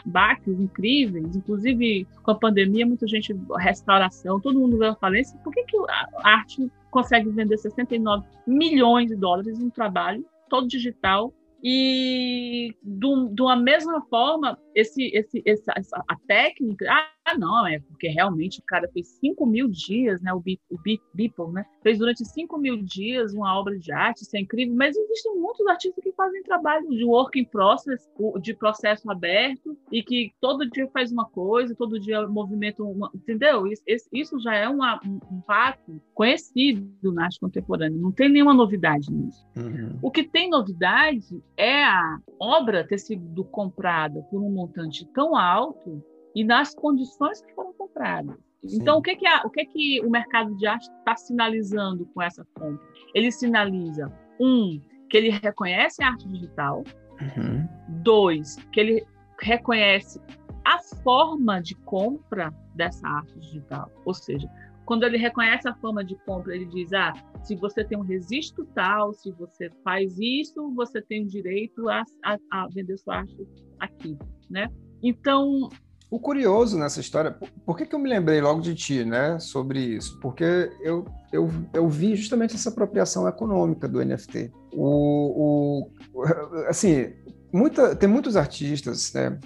baques 0.07 0.59
incríveis, 0.59 1.37
inclusive 1.37 2.07
com 2.23 2.31
a 2.31 2.35
pandemia, 2.35 2.87
muita 2.87 3.07
gente, 3.07 3.39
restauração, 3.59 4.41
todo 4.41 4.59
mundo 4.59 4.79
veio 4.79 4.93
à 4.93 4.97
falência, 4.97 5.39
por 5.45 5.53
que, 5.53 5.63
que 5.65 5.77
a 5.91 6.09
arte 6.23 6.73
consegue 6.91 7.29
vender 7.31 7.57
69 7.57 8.27
milhões 8.47 9.09
de 9.09 9.17
dólares 9.17 9.61
em 9.61 9.71
trabalho 9.71 10.25
todo 10.49 10.67
digital 10.67 11.33
e 11.63 12.75
de 12.83 13.43
uma 13.43 13.57
mesma 13.57 14.01
forma, 14.03 14.59
esse, 14.75 15.11
esse, 15.13 15.43
essa, 15.45 15.73
a 16.09 16.17
técnica, 16.27 16.87
ah, 16.89 17.11
não, 17.35 17.67
é 17.67 17.79
porque 17.81 18.09
realmente 18.09 18.61
o 18.61 18.63
cara 18.65 18.89
fez 18.93 19.09
5 19.21 19.47
mil 19.47 19.69
dias, 19.69 20.21
né, 20.21 20.33
o, 20.33 20.39
o 20.39 20.79
Beeple, 21.15 21.53
né, 21.53 21.65
fez 21.83 21.99
durante 21.99 22.25
5 22.25 22.59
mil 22.59 22.77
dias 22.83 23.35
uma 23.35 23.59
obra 23.59 23.79
de 23.79 23.93
arte, 23.93 24.23
isso 24.23 24.37
é 24.37 24.41
incrível, 24.41 24.75
mas 24.75 24.97
existem 24.97 25.35
muitos 25.37 25.67
artistas 25.67 26.03
que 26.03 26.13
fazem 26.13 26.43
trabalho 26.43 26.89
de 26.89 27.05
work 27.05 27.39
in 27.39 27.45
process, 27.45 28.09
de 28.41 28.55
processo 28.55 29.11
aberto, 29.11 29.77
e 29.91 30.03
que 30.03 30.33
todo 30.41 30.69
dia 30.69 30.89
faz 30.89 31.11
uma 31.13 31.27
coisa, 31.27 31.75
todo 31.75 31.99
dia 31.99 32.27
movimenta 32.27 32.83
uma, 32.83 33.11
entendeu? 33.15 33.65
Isso, 34.13 34.39
já 34.41 34.55
é 34.55 34.69
uma, 34.69 35.01
um, 35.05 35.19
um 35.37 35.43
fato 35.43 36.01
conhecido 36.15 37.13
na 37.13 37.25
arte 37.25 37.41
contemporânea, 37.41 37.99
não 37.99 38.13
tem 38.13 38.29
nenhuma 38.29 38.55
novidade 38.55 39.13
nisso. 39.13 39.47
Uhum. 39.57 39.99
O 40.03 40.11
que 40.11 40.25
tem 40.25 40.51
novidade 40.51 41.43
é 41.57 41.85
a 41.85 42.19
obra 42.39 42.87
ter 42.87 42.99
sido 42.99 43.45
comprada 43.45 44.21
por 44.31 44.43
um 44.43 44.51
montante 44.51 45.07
tão 45.13 45.37
alto 45.37 46.03
e 46.35 46.45
nas 46.45 46.75
condições 46.75 47.41
que 47.41 47.55
foram 47.55 47.73
compradas. 47.73 48.37
Sim. 48.67 48.79
Então, 48.81 48.99
o 48.99 49.03
que, 49.03 49.17
que, 49.17 49.27
a, 49.27 49.43
o 49.45 49.51
que, 49.51 49.65
que 49.67 50.01
o 50.01 50.11
mercado 50.11 50.55
de 50.57 50.67
arte 50.67 50.91
está 50.99 51.17
sinalizando 51.17 52.07
com 52.07 52.23
essa 52.23 52.45
compra? 52.55 52.87
Ele 53.15 53.31
sinaliza, 53.31 54.13
um, 54.41 54.81
que 55.09 55.17
ele 55.17 55.31
reconhece 55.31 56.03
a 56.03 56.09
arte 56.09 56.29
digital, 56.29 56.83
uhum. 57.21 57.69
dois, 58.03 58.57
que 58.73 58.81
ele 58.81 59.07
reconhece 59.41 60.21
a 60.65 60.79
forma 61.03 61.63
de 61.63 61.75
compra 61.77 62.53
dessa 62.75 63.07
arte 63.07 63.39
digital. 63.39 63.91
Ou 64.05 64.13
seja, 64.13 64.49
quando 64.85 65.05
ele 65.05 65.19
reconhece 65.19 65.69
a 65.69 65.75
forma 65.75 66.05
de 66.05 66.15
compra, 66.25 66.55
ele 66.55 66.67
diz: 66.67 66.93
ah, 66.93 67.13
se 67.43 67.55
você 67.55 67.85
tem 67.85 67.97
um 67.97 68.03
registro 68.03 68.67
tal, 68.75 69.13
se 69.15 69.31
você 69.33 69.71
faz 69.85 70.19
isso, 70.19 70.73
você 70.75 71.01
tem 71.01 71.25
o 71.25 71.29
direito 71.29 71.89
a, 71.89 72.03
a, 72.25 72.39
a 72.51 72.69
vender 72.69 72.99
sua 72.99 73.19
arte 73.19 73.37
aqui, 73.79 74.19
né? 74.51 74.69
Então, 75.03 75.69
o 76.11 76.19
curioso 76.19 76.79
nessa 76.79 77.01
história, 77.01 77.37
por 77.67 77.77
que, 77.77 77.85
que 77.85 77.95
eu 77.95 77.99
me 77.99 78.09
lembrei 78.09 78.41
logo 78.41 78.61
de 78.61 78.75
ti, 78.75 79.05
né, 79.05 79.39
sobre 79.39 79.79
isso? 79.81 80.19
Porque 80.21 80.71
eu, 80.81 81.05
eu, 81.31 81.51
eu 81.75 81.89
vi 81.89 82.17
justamente 82.17 82.55
essa 82.55 82.71
apropriação 82.71 83.29
econômica 83.29 83.87
do 83.87 84.03
NFT. 84.03 84.51
O, 84.73 85.91
o 86.15 86.25
assim, 86.67 87.13
muita, 87.53 87.95
tem 87.95 88.09
muitos 88.09 88.37
artistas, 88.37 89.13
né, 89.13 89.39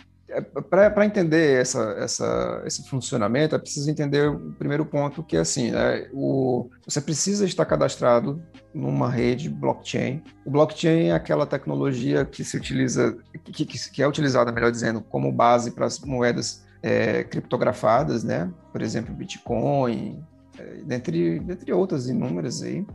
para 0.70 1.04
entender 1.04 1.60
essa, 1.60 1.82
essa, 1.98 2.62
esse 2.64 2.88
funcionamento, 2.88 3.54
é 3.54 3.58
preciso 3.58 3.90
entender 3.90 4.28
o 4.28 4.52
primeiro 4.52 4.84
ponto, 4.86 5.22
que 5.22 5.36
é 5.36 5.40
assim, 5.40 5.70
né, 5.70 6.08
o, 6.12 6.70
você 6.86 7.00
precisa 7.00 7.44
estar 7.44 7.64
cadastrado 7.64 8.42
numa 8.72 9.10
rede 9.10 9.48
blockchain. 9.48 10.22
O 10.44 10.50
blockchain 10.50 11.08
é 11.08 11.12
aquela 11.12 11.46
tecnologia 11.46 12.24
que 12.24 12.44
se 12.44 12.56
utiliza, 12.56 13.16
que, 13.44 13.66
que, 13.66 13.90
que 13.90 14.02
é 14.02 14.08
utilizada, 14.08 14.50
melhor 14.50 14.70
dizendo, 14.70 15.02
como 15.02 15.30
base 15.30 15.70
para 15.72 15.86
as 15.86 15.98
moedas 16.00 16.64
é, 16.82 17.24
criptografadas, 17.24 18.24
né? 18.24 18.50
Por 18.72 18.80
exemplo, 18.82 19.14
Bitcoin, 19.14 20.22
é, 20.58 20.82
dentre, 20.84 21.38
dentre 21.40 21.72
outras 21.72 22.08
inúmeras 22.08 22.62
aí. 22.62 22.86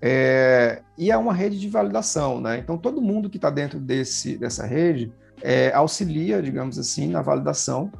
É, 0.00 0.82
e 0.96 1.10
é 1.10 1.16
uma 1.16 1.32
rede 1.32 1.58
de 1.58 1.68
validação, 1.68 2.40
né? 2.40 2.58
Então 2.58 2.78
todo 2.78 3.00
mundo 3.00 3.28
que 3.28 3.36
está 3.36 3.50
dentro 3.50 3.80
desse, 3.80 4.36
dessa 4.36 4.64
rede 4.66 5.12
é, 5.42 5.72
auxilia, 5.72 6.42
digamos 6.42 6.78
assim, 6.78 7.08
na 7.08 7.22
validação 7.22 7.90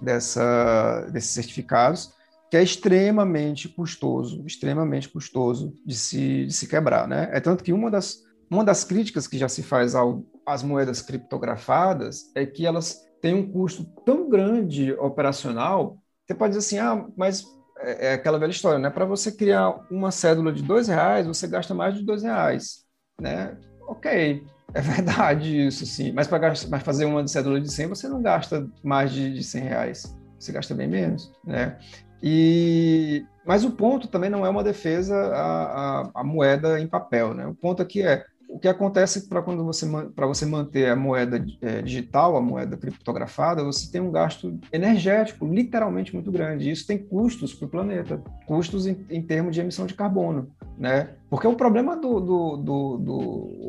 dessa, 0.00 1.06
desses 1.12 1.30
certificados, 1.30 2.12
que 2.50 2.56
é 2.56 2.62
extremamente 2.62 3.68
custoso, 3.68 4.42
extremamente 4.46 5.08
custoso 5.08 5.74
de 5.84 5.94
se, 5.94 6.46
de 6.46 6.52
se 6.52 6.66
quebrar, 6.66 7.06
né? 7.06 7.28
É 7.32 7.40
tanto 7.40 7.62
que 7.62 7.72
uma 7.72 7.90
das, 7.90 8.22
uma 8.50 8.64
das 8.64 8.84
críticas 8.84 9.26
que 9.26 9.36
já 9.36 9.48
se 9.48 9.62
faz 9.62 9.94
ao, 9.94 10.24
às 10.46 10.62
moedas 10.62 11.02
criptografadas 11.02 12.30
é 12.34 12.46
que 12.46 12.64
elas 12.66 13.06
têm 13.20 13.34
um 13.34 13.50
custo 13.50 13.84
tão 14.04 14.28
grande 14.28 14.92
operacional, 14.94 15.98
você 16.26 16.34
pode 16.34 16.54
dizer 16.54 16.66
assim, 16.66 16.78
ah, 16.78 17.06
mas 17.16 17.44
é, 17.80 18.08
é 18.08 18.12
aquela 18.14 18.38
velha 18.38 18.50
história, 18.50 18.78
né? 18.78 18.90
Para 18.90 19.04
você 19.04 19.32
criar 19.32 19.86
uma 19.90 20.10
cédula 20.10 20.52
de 20.52 20.62
dois 20.62 20.88
reais, 20.88 21.26
você 21.26 21.46
gasta 21.46 21.74
mais 21.74 21.94
de 21.94 22.04
dois 22.04 22.22
reais, 22.22 22.84
né? 23.20 23.56
Ok, 23.88 24.44
é 24.74 24.80
verdade 24.82 25.66
isso, 25.66 25.86
sim. 25.86 26.12
Mas 26.12 26.26
para 26.28 26.54
fazer 26.80 27.06
uma 27.06 27.26
cédula 27.26 27.58
de 27.58 27.72
100, 27.72 27.86
você 27.86 28.06
não 28.06 28.20
gasta 28.20 28.68
mais 28.84 29.10
de, 29.10 29.32
de 29.32 29.42
100 29.42 29.62
reais. 29.62 30.18
Você 30.38 30.52
gasta 30.52 30.74
bem 30.74 30.86
menos, 30.86 31.32
né? 31.44 31.78
E, 32.22 33.24
mas 33.46 33.64
o 33.64 33.70
ponto 33.70 34.06
também 34.06 34.28
não 34.28 34.44
é 34.44 34.50
uma 34.50 34.62
defesa 34.62 35.16
à, 35.16 36.02
à, 36.02 36.10
à 36.16 36.24
moeda 36.24 36.78
em 36.78 36.86
papel, 36.86 37.32
né? 37.32 37.46
O 37.46 37.54
ponto 37.54 37.80
aqui 37.80 38.02
é 38.02 38.24
o 38.48 38.58
que 38.58 38.66
acontece 38.66 39.28
para 39.28 39.42
quando 39.42 39.62
você 39.62 39.86
para 40.16 40.26
você 40.26 40.46
manter 40.46 40.88
a 40.88 40.96
moeda 40.96 41.44
é, 41.60 41.82
digital, 41.82 42.34
a 42.34 42.40
moeda 42.40 42.76
criptografada, 42.76 43.62
você 43.62 43.90
tem 43.92 44.00
um 44.00 44.10
gasto 44.10 44.58
energético 44.72 45.46
literalmente 45.46 46.14
muito 46.14 46.32
grande. 46.32 46.70
Isso 46.70 46.86
tem 46.86 46.98
custos 46.98 47.52
para 47.52 47.66
o 47.66 47.70
planeta, 47.70 48.22
custos 48.46 48.86
em, 48.86 49.04
em, 49.10 49.22
termos 49.22 49.54
de 49.54 49.60
emissão 49.60 49.86
de 49.86 49.94
carbono, 49.94 50.50
né? 50.78 51.10
Porque 51.28 51.46
o 51.46 51.56
problema 51.56 51.96
do, 51.96 52.20
do, 52.20 52.56
do, 52.56 52.96
do 52.98 53.18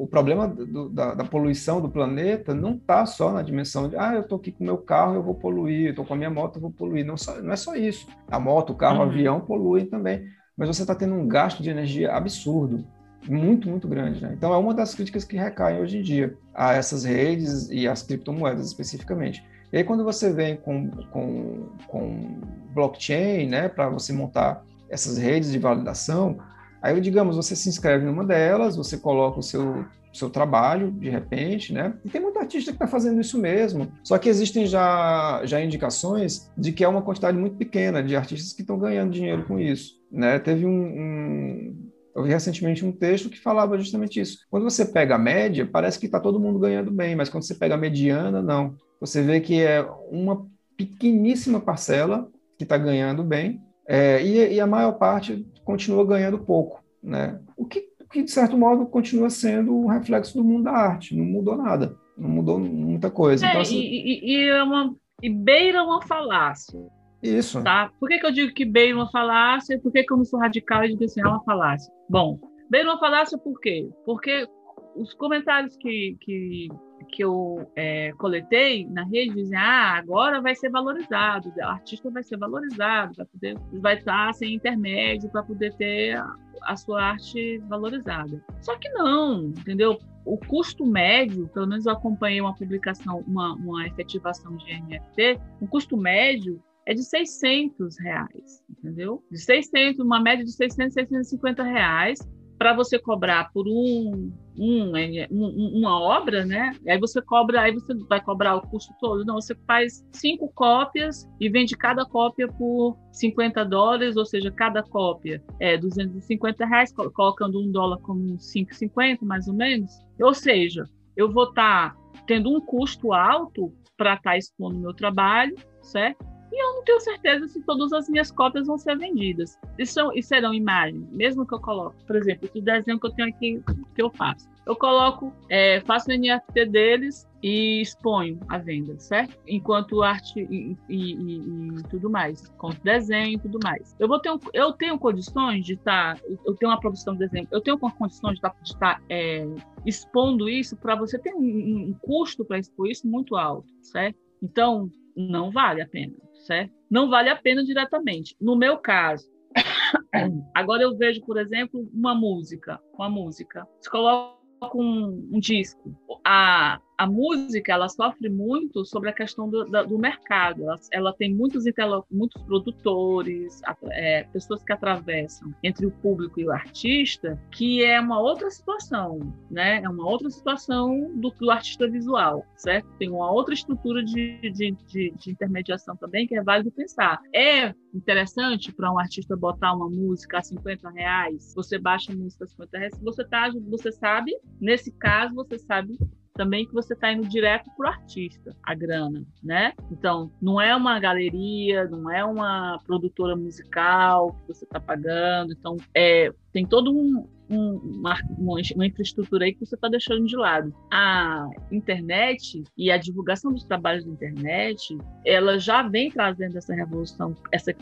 o 0.04 0.08
problema 0.08 0.48
da, 0.94 1.16
da, 1.16 1.26
poluição 1.26 1.82
do 1.82 1.90
planeta 1.90 2.54
não 2.54 2.76
está 2.76 3.06
só 3.06 3.34
na 3.34 3.42
dimensão 3.42 3.90
de 3.90 3.98
ah 3.98 4.14
eu 4.14 4.22
estou 4.22 4.38
aqui 4.38 4.52
com 4.52 4.64
o 4.64 4.68
meu 4.68 4.78
carro 4.78 5.16
eu 5.16 5.24
vou 5.24 5.34
poluir, 5.34 5.86
eu 5.86 5.90
estou 5.90 6.06
com 6.06 6.14
a 6.14 6.18
minha 6.18 6.30
moto 6.30 6.58
eu 6.58 6.62
vou 6.62 6.72
poluir. 6.72 7.04
Não, 7.04 7.18
só, 7.18 7.42
não 7.42 7.52
é 7.52 7.56
só 7.56 7.76
isso. 7.76 8.08
A 8.30 8.40
moto, 8.40 8.72
o 8.72 8.76
carro, 8.76 9.00
uhum. 9.00 9.08
o 9.08 9.10
avião 9.10 9.42
poluem 9.42 9.88
também, 9.88 10.24
mas 10.56 10.68
você 10.68 10.84
está 10.84 10.94
tendo 10.94 11.16
um 11.16 11.28
gasto 11.28 11.64
de 11.64 11.70
energia 11.70 12.14
absurdo 12.14 12.86
muito, 13.28 13.68
muito 13.68 13.88
grande. 13.88 14.22
Né? 14.22 14.34
Então, 14.34 14.54
é 14.54 14.58
uma 14.58 14.74
das 14.74 14.94
críticas 14.94 15.26
que 15.26 15.36
recaem 15.36 15.82
hoje 15.82 15.98
em 15.98 16.02
dia 16.02 16.38
a 16.54 16.74
essas 16.74 17.04
redes 17.04 17.70
e 17.70 17.88
às 17.88 18.04
criptomoedas 18.04 18.68
especificamente. 18.68 19.44
E 19.74 19.78
aí, 19.78 19.84
quando 19.84 20.04
você 20.04 20.32
vem 20.32 20.56
com, 20.58 20.90
com, 21.12 21.70
com 21.88 22.40
blockchain, 22.74 23.48
né, 23.48 23.68
para 23.68 23.90
você 23.90 24.14
montar 24.14 24.64
essas 24.90 25.18
redes 25.18 25.52
de 25.52 25.60
validação, 25.60 26.40
aí, 26.82 27.00
digamos, 27.00 27.36
você 27.36 27.56
se 27.56 27.70
inscreve 27.70 28.06
numa 28.06 28.26
delas, 28.26 28.76
você 28.76 28.98
coloca 28.98 29.40
o 29.40 29.44
seu 29.44 29.86
seu 30.12 30.30
trabalho, 30.30 30.92
de 30.92 31.10
repente, 31.10 31.72
né? 31.72 31.94
E 32.04 32.10
tem 32.10 32.20
muito 32.20 32.40
artista 32.40 32.72
que 32.72 32.76
está 32.76 32.88
fazendo 32.88 33.22
isso 33.22 33.38
mesmo. 33.38 33.92
Só 34.04 34.18
que 34.18 34.28
existem 34.28 34.66
já, 34.66 35.42
já 35.46 35.62
indicações 35.62 36.52
de 36.58 36.72
que 36.72 36.84
é 36.84 36.88
uma 36.88 37.02
quantidade 37.02 37.38
muito 37.38 37.58
pequena 37.58 38.02
de 38.02 38.16
artistas 38.16 38.52
que 38.54 38.62
estão 38.62 38.80
ganhando 38.80 39.12
dinheiro 39.12 39.46
com 39.46 39.60
isso. 39.60 40.00
Né? 40.12 40.40
Teve 40.40 40.66
um, 40.66 40.72
um 40.72 41.90
eu 42.16 42.24
vi 42.24 42.30
recentemente 42.32 42.84
um 42.84 42.92
texto 42.92 43.30
que 43.30 43.40
falava 43.40 43.78
justamente 43.78 44.20
isso. 44.20 44.40
Quando 44.50 44.64
você 44.64 44.84
pega 44.84 45.16
a 45.16 45.20
média, 45.20 45.70
parece 45.72 46.00
que 46.00 46.06
está 46.06 46.20
todo 46.20 46.40
mundo 46.40 46.60
ganhando 46.60 46.92
bem, 46.92 47.16
mas 47.16 47.30
quando 47.30 47.44
você 47.44 47.56
pega 47.56 47.76
a 47.76 47.78
mediana, 47.78 48.42
não. 48.42 48.76
Você 49.00 49.22
vê 49.22 49.40
que 49.40 49.62
é 49.62 49.88
uma 50.12 50.46
pequeníssima 50.76 51.60
parcela 51.60 52.28
que 52.58 52.64
está 52.64 52.78
ganhando 52.78 53.24
bem 53.24 53.62
é, 53.88 54.22
e, 54.24 54.54
e, 54.54 54.60
a 54.60 54.68
maior 54.68 54.94
parte 54.94 55.48
continua 55.64 56.06
ganhando 56.06 56.40
pouco, 56.40 56.84
né? 57.02 57.40
O 57.56 57.66
que, 57.66 57.88
que, 58.12 58.24
de 58.24 58.32
certo 58.32 58.58
modo, 58.58 58.86
continua 58.86 59.30
sendo 59.30 59.76
um 59.76 59.88
reflexo 59.88 60.38
do 60.38 60.44
mundo 60.44 60.64
da 60.64 60.72
arte. 60.72 61.16
Não 61.16 61.26
mudou 61.26 61.56
nada, 61.56 61.96
não 62.18 62.30
mudou 62.30 62.60
muita 62.60 63.10
coisa. 63.10 63.46
É, 63.46 63.50
então, 63.50 63.62
assim... 63.62 63.78
e, 63.78 64.36
e, 64.36 64.50
é 64.50 64.64
uma, 64.64 64.96
e 65.22 65.30
beira 65.30 65.84
uma 65.84 66.02
falácia. 66.02 66.80
Isso. 67.22 67.62
Tá? 67.64 67.92
Por 68.00 68.08
que, 68.08 68.20
que 68.20 68.26
eu 68.26 68.32
digo 68.32 68.54
que 68.54 68.66
beira 68.66 68.96
uma 68.96 69.10
falácia 69.12 69.76
e 69.76 69.80
por 69.80 69.92
que, 69.92 70.04
que 70.04 70.14
eu 70.14 70.18
não 70.18 70.26
sou 70.26 70.40
radical 70.40 70.84
e 70.84 70.90
digo 70.90 71.04
assim, 71.04 71.22
é 71.22 71.28
uma 71.28 71.44
falácia? 71.44 71.94
Bom, 72.10 72.40
beira 72.70 72.90
uma 72.90 73.00
falácia 73.00 73.38
por 73.38 73.60
quê? 73.60 73.90
Porque 74.06 74.48
os 74.96 75.14
comentários 75.14 75.76
que, 75.78 76.18
que, 76.22 76.70
que 77.10 77.24
eu 77.24 77.70
é, 77.76 78.12
coletei 78.14 78.88
na 78.88 79.04
rede 79.04 79.36
dizem 79.36 79.58
ah, 79.58 79.96
agora 79.98 80.42
vai 80.42 80.56
ser 80.56 80.70
valorizado, 80.70 81.52
o 81.56 81.64
artista 81.64 82.10
vai 82.10 82.24
ser 82.24 82.38
valorizado, 82.38 83.14
vai, 83.16 83.26
poder, 83.26 83.58
vai 83.74 83.98
estar 83.98 84.34
sem 84.34 84.56
intermédio 84.56 85.30
para 85.30 85.44
poder 85.44 85.74
ter 85.76 86.18
a, 86.18 86.36
a 86.64 86.76
sua 86.76 87.04
arte 87.04 87.58
valorizada. 87.68 88.44
Só 88.62 88.78
que 88.78 88.90
não, 88.90 89.46
entendeu? 89.46 90.00
o 90.26 90.38
custo 90.38 90.86
médio, 90.86 91.48
pelo 91.48 91.68
menos 91.68 91.88
eu 91.88 91.94
acompanhei 91.94 92.40
uma 92.40 92.54
publicação, 92.54 93.24
uma, 93.28 93.54
uma 93.56 93.88
efetivação 93.88 94.56
de 94.58 94.66
NFT, 94.80 95.40
o 95.60 95.68
custo 95.68 95.98
médio 95.98 96.62
é 96.86 96.94
de 96.94 97.04
600 97.04 97.98
reais, 98.00 98.64
entendeu? 98.70 99.24
De 99.32 99.40
600, 99.40 100.00
uma 100.00 100.20
média 100.20 100.46
de 100.46 100.52
600, 100.52 100.94
650 100.94 101.64
reais 101.64 102.20
para 102.60 102.74
você 102.74 103.00
cobrar 103.00 103.54
por 103.54 103.70
um, 103.70 104.34
um, 104.60 104.92
um, 105.32 105.78
uma 105.80 105.98
obra, 105.98 106.46
né? 106.46 106.76
Aí 106.86 107.00
você 107.00 107.22
cobra, 107.22 107.62
aí 107.62 107.74
você 107.74 107.96
vai 108.10 108.22
cobrar 108.22 108.58
o 108.58 108.62
custo 108.62 108.94
todo. 109.00 109.24
Não, 109.24 109.36
você 109.36 109.56
faz 109.66 110.06
cinco 110.12 110.52
cópias 110.54 111.26
e 111.40 111.50
vende 111.50 111.78
cada 111.78 112.06
cópia 112.06 112.50
por 112.50 112.98
50 113.14 113.64
dólares, 113.64 114.18
ou 114.18 114.26
seja, 114.26 114.52
cada 114.52 114.84
cópia 114.84 115.42
é 115.58 115.78
250 115.78 116.66
reais, 116.66 116.92
colocando 116.92 117.62
um 117.62 117.72
dólar 117.72 117.98
como 118.00 118.36
5,50 118.36 119.20
mais 119.22 119.48
ou 119.48 119.54
menos. 119.54 119.90
Ou 120.20 120.34
seja, 120.34 120.84
eu 121.16 121.32
vou 121.32 121.46
estar 121.46 121.94
tá 121.94 121.98
tendo 122.28 122.54
um 122.54 122.60
custo 122.60 123.14
alto 123.14 123.74
para 123.96 124.16
estar 124.16 124.32
tá 124.32 124.38
expondo 124.38 124.78
meu 124.78 124.94
trabalho, 124.94 125.56
certo? 125.82 126.29
E 126.52 126.64
eu 126.64 126.76
não 126.76 126.84
tenho 126.84 127.00
certeza 127.00 127.48
se 127.48 127.62
todas 127.62 127.94
as 127.94 128.10
minhas 128.10 128.32
cópias 128.32 128.68
vão 128.68 128.78
ser 128.78 128.98
vendidas. 128.98 129.60
E, 129.78 129.86
são, 129.86 130.14
e 130.14 130.24
serão 130.24 130.54
imagens, 130.54 131.08
mesmo 131.12 131.46
que 131.46 131.54
eu 131.54 131.60
coloque, 131.60 132.04
por 132.06 132.16
exemplo, 132.16 132.46
esse 132.46 132.62
desenho 132.62 133.00
que 133.00 133.08
eu 133.08 133.12
tenho 133.12 133.30
aqui, 133.30 133.64
que 133.96 134.02
eu 134.02 134.10
faço. 134.10 134.50
Eu 134.66 134.76
coloco, 134.76 135.34
é, 135.50 135.82
faço 135.82 136.12
o 136.12 136.14
NFT 136.14 136.66
deles 136.68 137.28
e 137.42 137.82
exponho 137.82 138.40
à 138.48 138.60
venda, 138.60 139.00
certo? 139.00 139.36
Enquanto 139.48 140.04
arte 140.04 140.42
e, 140.42 140.78
e, 140.88 141.14
e, 141.16 141.78
e 141.80 141.84
tudo 141.90 142.08
mais, 142.08 142.48
com 142.50 142.70
desenho 142.84 143.34
e 143.34 143.40
tudo 143.40 143.58
mais. 143.64 143.96
Eu 143.98 144.08
vou 144.08 144.20
ter, 144.20 144.32
um, 144.32 144.38
eu 144.54 144.72
tenho 144.74 145.00
condições 145.00 145.66
de 145.66 145.74
estar, 145.74 146.16
tá, 146.16 146.22
eu 146.46 146.54
tenho 146.56 146.72
uma 146.72 146.80
produção 146.80 147.14
de 147.14 147.20
desenho, 147.20 147.48
eu 147.52 147.62
tenho 147.62 147.80
condições 147.80 148.34
de 148.34 148.38
estar, 148.38 148.52
tá, 148.52 148.62
estar 148.64 148.96
tá, 148.96 149.02
é, 149.10 149.48
expondo 149.86 150.48
isso 150.48 150.76
para 150.78 150.96
você 150.96 151.18
ter 151.18 151.34
um, 151.34 151.90
um 151.90 151.96
custo 152.02 152.46
para 152.46 152.60
expor 152.60 152.88
isso 152.90 153.08
muito 153.08 153.36
alto, 153.36 153.68
certo? 153.82 154.20
Então, 154.40 154.92
não 155.16 155.50
vale 155.50 155.82
a 155.82 155.88
pena, 155.88 156.14
certo? 156.40 156.74
Não 156.90 157.10
vale 157.10 157.30
a 157.30 157.36
pena 157.36 157.64
diretamente. 157.64 158.36
No 158.40 158.56
meu 158.56 158.78
caso, 158.78 159.30
agora 160.56 160.84
eu 160.84 160.98
vejo, 160.98 161.22
por 161.26 161.38
exemplo, 161.38 161.90
uma 161.94 162.16
música, 162.16 162.80
uma 162.94 163.10
música. 163.10 163.68
Você 163.80 163.90
coloca 163.90 164.38
um, 164.76 165.30
um 165.32 165.40
disco. 165.40 165.96
A, 166.26 166.82
a 167.00 167.08
música 167.08 167.72
ela 167.72 167.88
sofre 167.88 168.28
muito 168.28 168.84
sobre 168.84 169.10
a 169.10 169.14
questão 169.14 169.50
do, 169.50 169.64
do 169.64 169.98
mercado. 169.98 170.64
Ela, 170.64 170.80
ela, 170.92 171.14
tem 171.14 171.34
muitos, 171.34 171.64
muitos 172.12 172.42
produtores, 172.44 173.62
é, 173.86 174.24
pessoas 174.26 174.62
que 174.66 174.74
atravessam 174.74 175.56
entre 175.64 175.86
o 175.86 175.92
público 175.92 176.42
e 176.42 176.46
o 176.46 176.52
artista, 176.52 177.42
que 177.52 177.82
é 177.86 178.02
uma 178.02 178.20
outra 178.20 178.52
situação, 178.52 179.34
né? 179.50 179.82
É 179.82 179.88
uma 179.88 180.06
outra 180.06 180.30
situação 180.30 181.10
do, 181.16 181.34
artista 181.50 181.88
visual, 181.88 182.46
certo? 182.58 182.90
Tem 182.98 183.10
uma 183.10 183.32
outra 183.32 183.54
estrutura 183.54 184.04
de, 184.04 184.52
de, 184.52 184.76
de, 184.86 185.14
de 185.16 185.32
intermediação 185.32 185.96
também 185.96 186.28
que 186.28 186.36
é 186.36 186.44
válido 186.44 186.70
pensar. 186.70 187.22
É 187.34 187.74
interessante 187.94 188.74
para 188.74 188.92
um 188.92 189.00
artista 189.00 189.38
botar 189.38 189.74
uma 189.74 189.90
música 189.90 190.40
a 190.40 190.42
50 190.42 190.90
reais, 190.90 191.54
você 191.56 191.80
baixa 191.80 192.12
a 192.12 192.16
música 192.16 192.44
a 192.44 192.48
50 192.48 192.78
reais, 192.78 193.00
você, 193.02 193.24
tá, 193.24 193.50
você 193.70 193.90
sabe, 193.94 194.38
nesse 194.60 194.92
caso, 194.92 195.34
você 195.34 195.58
sabe 195.58 195.98
também 196.40 196.66
que 196.66 196.74
você 196.74 196.94
está 196.94 197.12
indo 197.12 197.28
direto 197.28 197.70
para 197.76 197.86
o 197.86 197.94
artista, 197.94 198.56
a 198.64 198.74
grana, 198.74 199.26
né? 199.44 199.74
Então, 199.92 200.32
não 200.42 200.60
é 200.62 200.74
uma 200.74 200.98
galeria, 200.98 201.84
não 201.84 202.10
é 202.10 202.24
uma 202.24 202.80
produtora 202.88 203.36
musical 203.36 204.32
que 204.32 204.48
você 204.48 204.64
está 204.64 204.80
pagando. 204.80 205.52
Então, 205.52 205.76
é, 205.94 206.32
tem 206.54 206.66
todo 206.66 206.94
um, 206.94 207.28
um, 207.50 207.78
uma, 207.78 208.16
uma, 208.38 208.86
infraestrutura 208.86 209.46
aí 209.46 209.54
que 209.54 209.66
você 209.66 209.76
está 209.76 209.88
deixando 209.88 210.26
de 210.26 210.36
lado. 210.36 210.74
A 210.92 211.50
internet 211.72 212.64
e 212.78 212.92
a 212.92 212.98
divulgação 212.98 213.52
dos 213.52 213.64
trabalhos 213.64 214.06
da 214.06 214.12
internet, 214.12 214.98
ela 215.26 215.58
já 215.58 215.82
vem 215.82 216.12
trazendo 216.12 216.58
essa 216.58 216.74
revolução, 216.74 217.36
essa, 217.52 217.74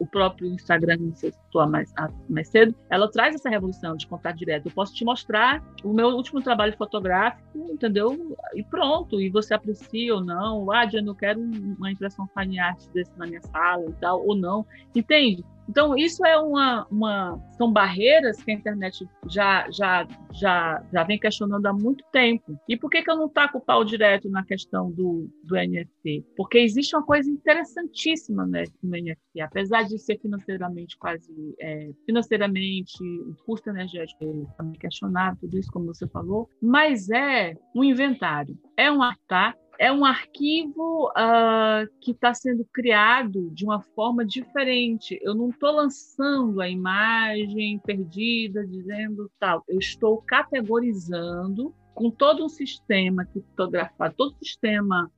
o 0.00 0.06
próprio 0.06 0.48
Instagram, 0.48 0.98
que 0.98 1.04
você 1.04 1.32
citou 1.32 1.66
mais, 1.68 1.92
mais 2.28 2.48
cedo, 2.48 2.74
ela 2.90 3.10
traz 3.10 3.34
essa 3.34 3.48
revolução 3.48 3.96
de 3.96 4.06
contato 4.06 4.36
direto. 4.36 4.66
Eu 4.66 4.72
posso 4.72 4.94
te 4.94 5.04
mostrar 5.04 5.62
o 5.84 5.92
meu 5.92 6.08
último 6.08 6.42
trabalho 6.42 6.76
fotográfico, 6.76 7.70
entendeu? 7.70 8.36
E 8.54 8.62
pronto, 8.62 9.20
e 9.20 9.30
você 9.30 9.54
aprecia 9.54 10.14
ou 10.14 10.24
não. 10.24 10.70
Ah, 10.70 10.84
Diana, 10.84 11.08
eu 11.08 11.14
quero 11.14 11.40
uma 11.40 11.90
impressão 11.90 12.28
fine 12.36 12.58
art 12.58 12.82
desse 12.92 13.16
na 13.16 13.26
minha 13.26 13.42
sala 13.42 13.84
e 13.88 13.92
tal, 13.94 14.26
ou 14.26 14.34
não. 14.34 14.66
Entende? 14.94 15.44
Então, 15.72 15.96
isso 15.96 16.22
é 16.26 16.36
uma, 16.36 16.86
uma, 16.90 17.40
são 17.56 17.72
barreiras 17.72 18.42
que 18.42 18.50
a 18.50 18.54
internet 18.54 19.08
já, 19.26 19.70
já, 19.70 20.06
já, 20.30 20.84
já 20.92 21.02
vem 21.02 21.18
questionando 21.18 21.64
há 21.64 21.72
muito 21.72 22.04
tempo. 22.12 22.60
E 22.68 22.76
por 22.76 22.90
que, 22.90 23.00
que 23.00 23.10
eu 23.10 23.16
não 23.16 23.26
taco 23.26 23.56
o 23.56 23.60
pau 23.60 23.82
direto 23.82 24.28
na 24.28 24.44
questão 24.44 24.90
do, 24.90 25.30
do 25.42 25.56
NFT? 25.56 26.26
Porque 26.36 26.58
existe 26.58 26.94
uma 26.94 27.02
coisa 27.02 27.30
interessantíssima 27.30 28.44
no 28.44 28.90
NFT, 28.90 29.40
apesar 29.40 29.84
de 29.84 29.98
ser 29.98 30.18
financeiramente 30.20 30.94
quase, 30.98 31.32
é, 31.58 31.90
financeiramente, 32.04 33.02
o 33.02 33.34
custo 33.46 33.70
energético 33.70 34.22
é 34.22 34.56
também 34.58 34.78
questionado, 34.78 35.38
tudo 35.40 35.58
isso 35.58 35.72
como 35.72 35.86
você 35.86 36.06
falou, 36.06 36.50
mas 36.60 37.08
é 37.08 37.56
um 37.74 37.82
inventário, 37.82 38.58
é 38.76 38.92
um 38.92 39.02
artar 39.02 39.56
é 39.78 39.92
um 39.92 40.04
arquivo 40.04 41.08
uh, 41.10 41.88
que 42.00 42.12
está 42.12 42.32
sendo 42.32 42.64
criado 42.72 43.50
de 43.50 43.64
uma 43.64 43.80
forma 43.80 44.24
diferente. 44.24 45.18
Eu 45.22 45.34
não 45.34 45.50
estou 45.50 45.72
lançando 45.72 46.60
a 46.60 46.68
imagem 46.68 47.78
perdida, 47.84 48.66
dizendo 48.66 49.30
tal. 49.38 49.64
Eu 49.68 49.78
estou 49.78 50.22
categorizando 50.22 51.74
com 51.94 52.10
todo 52.10 52.44
um 52.44 52.48
sistema 52.48 53.24
criptografado, 53.24 54.14
todo 54.16 54.34
um 54.34 54.38
sistema 54.38 55.10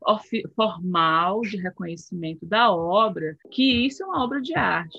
formal 0.55 1.41
de 1.43 1.57
reconhecimento 1.57 2.45
da 2.47 2.73
obra, 2.73 3.37
que 3.51 3.87
isso 3.87 4.03
é 4.03 4.07
uma 4.07 4.25
obra 4.25 4.41
de 4.41 4.55
arte? 4.55 4.99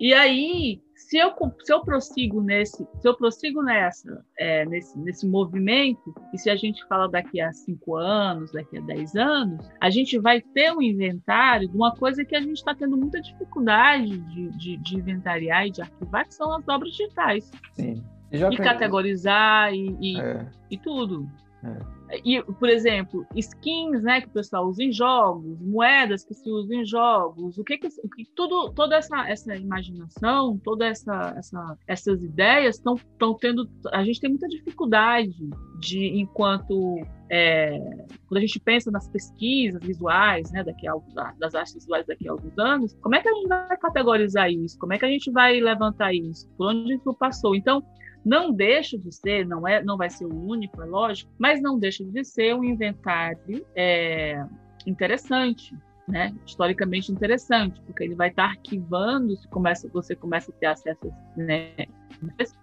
E 0.00 0.14
aí 0.14 0.80
se 1.00 1.16
eu, 1.16 1.32
se 1.64 1.72
eu 1.72 1.80
prossigo 1.80 2.42
nesse, 2.42 2.86
se 3.00 3.08
eu 3.08 3.16
prossigo 3.16 3.62
nessa, 3.62 4.24
é, 4.38 4.64
nesse, 4.66 4.98
nesse 4.98 5.26
movimento, 5.26 6.14
e 6.32 6.38
se 6.38 6.50
a 6.50 6.56
gente 6.56 6.86
fala 6.86 7.08
daqui 7.08 7.40
a 7.40 7.52
cinco 7.52 7.96
anos, 7.96 8.52
daqui 8.52 8.78
a 8.78 8.80
dez 8.82 9.16
anos, 9.16 9.66
a 9.80 9.90
gente 9.90 10.18
vai 10.18 10.40
ter 10.40 10.72
um 10.72 10.82
inventário 10.82 11.68
de 11.68 11.74
uma 11.74 11.94
coisa 11.94 12.24
que 12.24 12.36
a 12.36 12.40
gente 12.40 12.56
está 12.56 12.74
tendo 12.74 12.96
muita 12.96 13.20
dificuldade 13.20 14.18
de, 14.18 14.50
de, 14.50 14.76
de, 14.76 14.96
inventariar 14.96 15.66
e 15.66 15.70
de 15.70 15.82
arquivar, 15.82 16.26
que 16.26 16.34
são 16.34 16.54
as 16.54 16.68
obras 16.68 16.92
digitais. 16.92 17.50
Sim. 17.72 18.04
E, 18.32 18.36
e 18.36 18.56
categorizar 18.56 19.72
e, 19.72 19.96
e, 20.00 20.20
é. 20.20 20.46
e 20.70 20.78
tudo. 20.78 21.28
É. 21.62 22.00
E, 22.24 22.42
por 22.42 22.68
exemplo, 22.68 23.24
skins, 23.36 24.02
né, 24.02 24.20
que 24.20 24.26
o 24.26 24.30
pessoal 24.30 24.66
usa 24.66 24.82
em 24.82 24.90
jogos, 24.90 25.60
moedas 25.60 26.24
que 26.24 26.34
se 26.34 26.50
usam 26.50 26.80
em 26.80 26.84
jogos, 26.84 27.56
o 27.56 27.62
que 27.62 27.78
que, 27.78 27.86
o 27.86 28.08
que 28.08 28.24
tudo, 28.34 28.72
toda 28.72 28.96
essa, 28.96 29.28
essa 29.28 29.54
imaginação, 29.54 30.58
toda 30.64 30.86
essa, 30.86 31.34
essa 31.36 31.78
essas 31.86 32.24
ideias 32.24 32.76
estão 32.76 32.94
estão 32.94 33.34
tendo, 33.34 33.68
a 33.92 34.02
gente 34.02 34.20
tem 34.20 34.30
muita 34.30 34.48
dificuldade 34.48 35.36
de, 35.78 36.18
enquanto 36.18 37.00
é, 37.30 37.78
quando 38.26 38.38
a 38.38 38.40
gente 38.40 38.58
pensa 38.58 38.90
nas 38.90 39.08
pesquisas 39.08 39.80
visuais, 39.84 40.50
né, 40.50 40.64
daqui 40.64 40.88
a, 40.88 40.94
das 41.38 41.54
artes 41.54 41.74
visuais 41.74 42.06
daqui 42.06 42.28
a 42.28 42.32
alguns 42.32 42.58
anos, 42.58 42.96
como 43.02 43.14
é 43.14 43.20
que 43.20 43.28
a 43.28 43.34
gente 43.34 43.46
vai 43.46 43.76
categorizar 43.76 44.50
isso? 44.50 44.76
Como 44.78 44.92
é 44.92 44.98
que 44.98 45.04
a 45.04 45.08
gente 45.08 45.30
vai 45.30 45.60
levantar 45.60 46.12
isso? 46.12 46.48
Por 46.56 46.70
onde 46.70 46.94
isso 46.94 47.14
passou? 47.14 47.54
Então, 47.54 47.84
não 48.24 48.52
deixa 48.52 48.98
de 48.98 49.12
ser, 49.14 49.46
não 49.46 49.66
é, 49.66 49.82
não 49.82 49.96
vai 49.96 50.10
ser 50.10 50.24
o 50.24 50.46
único, 50.46 50.82
é 50.82 50.84
lógico, 50.84 51.30
mas 51.38 51.60
não 51.60 51.78
deixa 51.78 52.04
de 52.04 52.24
ser 52.24 52.54
um 52.54 52.64
inventário 52.64 53.64
é, 53.74 54.44
interessante, 54.86 55.74
né? 56.06 56.34
historicamente 56.46 57.12
interessante, 57.12 57.80
porque 57.82 58.04
ele 58.04 58.14
vai 58.14 58.28
estar 58.28 58.44
arquivando, 58.44 59.36
se 59.36 59.48
começa, 59.48 59.88
você 59.92 60.14
começa 60.14 60.50
a 60.50 60.54
ter 60.54 60.66
acesso, 60.66 61.12
né? 61.36 61.70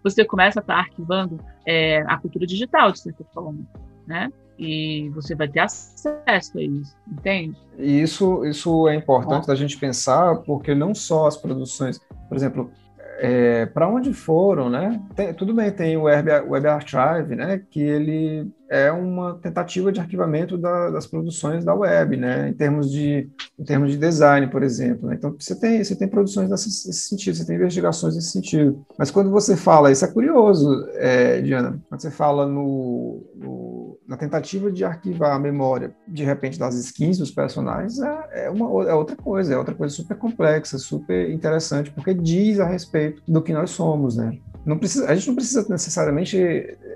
você 0.04 0.24
começa 0.26 0.60
a 0.60 0.62
estar 0.62 0.78
arquivando 0.78 1.40
é, 1.66 2.02
a 2.02 2.18
cultura 2.18 2.46
digital, 2.46 2.92
de 2.92 3.00
certa 3.00 3.24
forma, 3.34 3.66
né? 4.06 4.30
e 4.60 5.10
você 5.10 5.36
vai 5.36 5.48
ter 5.48 5.60
acesso 5.60 6.10
a 6.58 6.62
isso, 6.62 6.96
entende? 7.08 7.58
E 7.78 8.02
isso, 8.02 8.44
isso 8.46 8.88
é 8.88 8.96
importante 8.96 9.42
Bom. 9.42 9.48
da 9.48 9.56
gente 9.56 9.78
pensar, 9.78 10.38
porque 10.38 10.74
não 10.74 10.96
só 10.96 11.28
as 11.28 11.38
produções, 11.38 12.00
por 12.28 12.36
exemplo, 12.36 12.72
é, 13.20 13.66
para 13.66 13.88
onde 13.88 14.14
foram, 14.14 14.70
né? 14.70 15.02
Tem, 15.16 15.34
tudo 15.34 15.54
bem, 15.54 15.72
tem 15.72 15.98
o 15.98 16.04
Web, 16.04 16.30
Web 16.48 16.68
Archive, 16.68 17.36
né? 17.36 17.62
Que 17.70 17.82
ele 17.82 18.52
é 18.70 18.92
uma 18.92 19.36
tentativa 19.36 19.92
de 19.92 20.00
arquivamento 20.00 20.58
da, 20.58 20.90
das 20.90 21.08
produções 21.08 21.64
da 21.64 21.74
web, 21.74 22.18
né? 22.18 22.50
Em 22.50 22.54
termos 22.54 22.92
de, 22.92 23.30
em 23.58 23.64
termos 23.64 23.92
de 23.92 23.98
design, 23.98 24.48
por 24.48 24.62
exemplo. 24.62 25.08
Né? 25.08 25.16
Então 25.16 25.36
você 25.38 25.56
tem, 25.56 25.84
você 25.84 25.96
tem 25.96 26.08
produções 26.08 26.50
nesse, 26.50 26.68
nesse, 26.88 27.08
sentido, 27.08 27.36
você 27.36 27.46
tem 27.46 27.56
investigações 27.56 28.16
nesse 28.16 28.32
sentido. 28.32 28.86
Mas 28.98 29.10
quando 29.10 29.32
você 29.32 29.56
fala, 29.56 29.92
isso 29.92 30.06
é 30.06 30.08
curioso, 30.08 30.88
é, 30.96 31.42
Diana, 31.42 31.80
quando 31.88 32.02
você 32.02 32.12
fala 32.12 32.46
no, 32.46 33.26
no, 33.36 33.67
na 34.08 34.16
tentativa 34.16 34.72
de 34.72 34.86
arquivar 34.86 35.36
a 35.36 35.40
memória, 35.40 35.92
de 36.08 36.24
repente 36.24 36.58
das 36.58 36.76
skins 36.76 37.18
dos 37.18 37.30
personagens, 37.30 38.00
é, 38.00 38.46
é, 38.46 38.50
uma, 38.50 38.66
é 38.90 38.94
outra 38.94 39.16
coisa, 39.16 39.54
é 39.54 39.58
outra 39.58 39.76
coisa 39.76 39.94
super 39.94 40.16
complexa, 40.16 40.78
super 40.78 41.30
interessante, 41.30 41.92
porque 41.92 42.14
diz 42.14 42.60
a 42.60 42.66
respeito 42.66 43.22
do 43.28 43.42
que 43.42 43.54
nós 43.54 43.72
somos, 43.72 44.16
né? 44.16 44.38
Não 44.66 44.78
precisa, 44.78 45.10
a 45.10 45.16
gente 45.16 45.28
não 45.28 45.36
precisa 45.36 45.66
necessariamente 45.70 46.38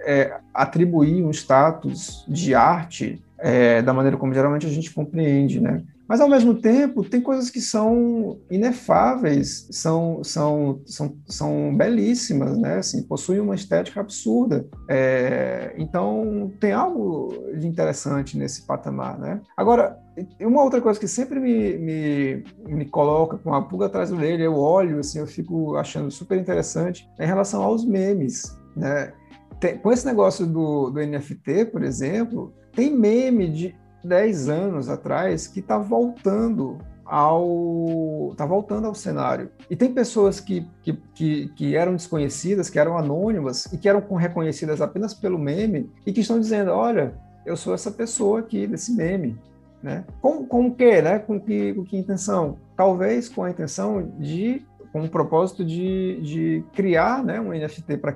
é, 0.05 0.37
atribuir 0.53 1.23
um 1.23 1.31
status 1.31 2.25
de 2.27 2.55
arte 2.55 3.21
é, 3.37 3.81
da 3.81 3.93
maneira 3.93 4.17
como 4.17 4.33
geralmente 4.33 4.65
a 4.65 4.69
gente 4.69 4.93
compreende, 4.93 5.59
né? 5.59 5.83
Mas, 6.11 6.19
ao 6.19 6.27
mesmo 6.27 6.55
tempo, 6.55 7.05
tem 7.05 7.21
coisas 7.21 7.49
que 7.49 7.61
são 7.61 8.37
inefáveis, 8.51 9.65
são, 9.71 10.21
são, 10.25 10.81
são, 10.85 11.15
são 11.25 11.73
belíssimas, 11.73 12.57
né? 12.57 12.79
Assim, 12.79 13.01
possuem 13.03 13.39
uma 13.39 13.55
estética 13.55 14.01
absurda. 14.01 14.67
É, 14.89 15.73
então, 15.77 16.51
tem 16.59 16.73
algo 16.73 17.33
de 17.57 17.65
interessante 17.65 18.37
nesse 18.37 18.67
patamar, 18.67 19.17
né? 19.17 19.39
Agora, 19.55 19.97
uma 20.41 20.61
outra 20.61 20.81
coisa 20.81 20.99
que 20.99 21.07
sempre 21.07 21.39
me, 21.39 21.77
me, 21.77 22.43
me 22.67 22.85
coloca 22.87 23.37
com 23.37 23.53
a 23.53 23.61
pulga 23.61 23.85
atrás 23.85 24.09
do 24.09 24.17
orelha, 24.17 24.43
eu 24.43 24.57
olho, 24.57 24.99
assim, 24.99 25.19
eu 25.19 25.27
fico 25.27 25.77
achando 25.77 26.11
super 26.11 26.37
interessante, 26.37 27.09
é 27.17 27.23
em 27.23 27.27
relação 27.27 27.63
aos 27.63 27.85
memes, 27.85 28.53
né? 28.75 29.13
Tem, 29.61 29.77
com 29.77 29.89
esse 29.89 30.05
negócio 30.05 30.45
do, 30.45 30.89
do 30.89 30.99
NFT, 30.99 31.67
por 31.71 31.83
exemplo, 31.83 32.53
tem 32.73 32.91
meme 32.91 33.49
de 33.49 33.80
10 34.03 34.49
anos 34.49 34.89
atrás 34.89 35.47
que 35.47 35.59
está 35.59 35.77
voltando 35.77 36.77
ao 37.05 38.33
tá 38.37 38.45
voltando 38.45 38.87
ao 38.87 38.95
cenário. 38.95 39.49
E 39.69 39.75
tem 39.75 39.93
pessoas 39.93 40.39
que, 40.39 40.65
que, 40.81 40.93
que, 41.13 41.47
que, 41.49 41.75
eram 41.75 41.93
desconhecidas, 41.93 42.69
que 42.69 42.79
eram 42.79 42.97
anônimas 42.97 43.65
e 43.65 43.77
que 43.77 43.89
eram 43.89 44.01
reconhecidas 44.15 44.81
apenas 44.81 45.13
pelo 45.13 45.37
meme 45.37 45.89
e 46.05 46.13
que 46.13 46.21
estão 46.21 46.39
dizendo, 46.39 46.71
olha, 46.71 47.13
eu 47.45 47.57
sou 47.57 47.73
essa 47.73 47.91
pessoa 47.91 48.39
aqui 48.39 48.65
desse 48.65 48.93
meme. 48.93 49.37
Né? 49.83 50.05
Com, 50.21 50.45
com 50.45 50.67
o 50.67 50.75
quê? 50.75 51.01
Né? 51.01 51.19
Com, 51.19 51.39
que, 51.39 51.73
com 51.73 51.83
que 51.83 51.97
intenção? 51.97 52.59
Talvez 52.77 53.27
com 53.27 53.43
a 53.43 53.49
intenção 53.49 54.13
de 54.17 54.65
com 54.93 55.03
o 55.03 55.09
propósito 55.09 55.63
de, 55.63 56.19
de 56.21 56.65
criar 56.73 57.23
né, 57.23 57.39
um 57.39 57.51
NFT 57.51 57.97
para 57.97 58.11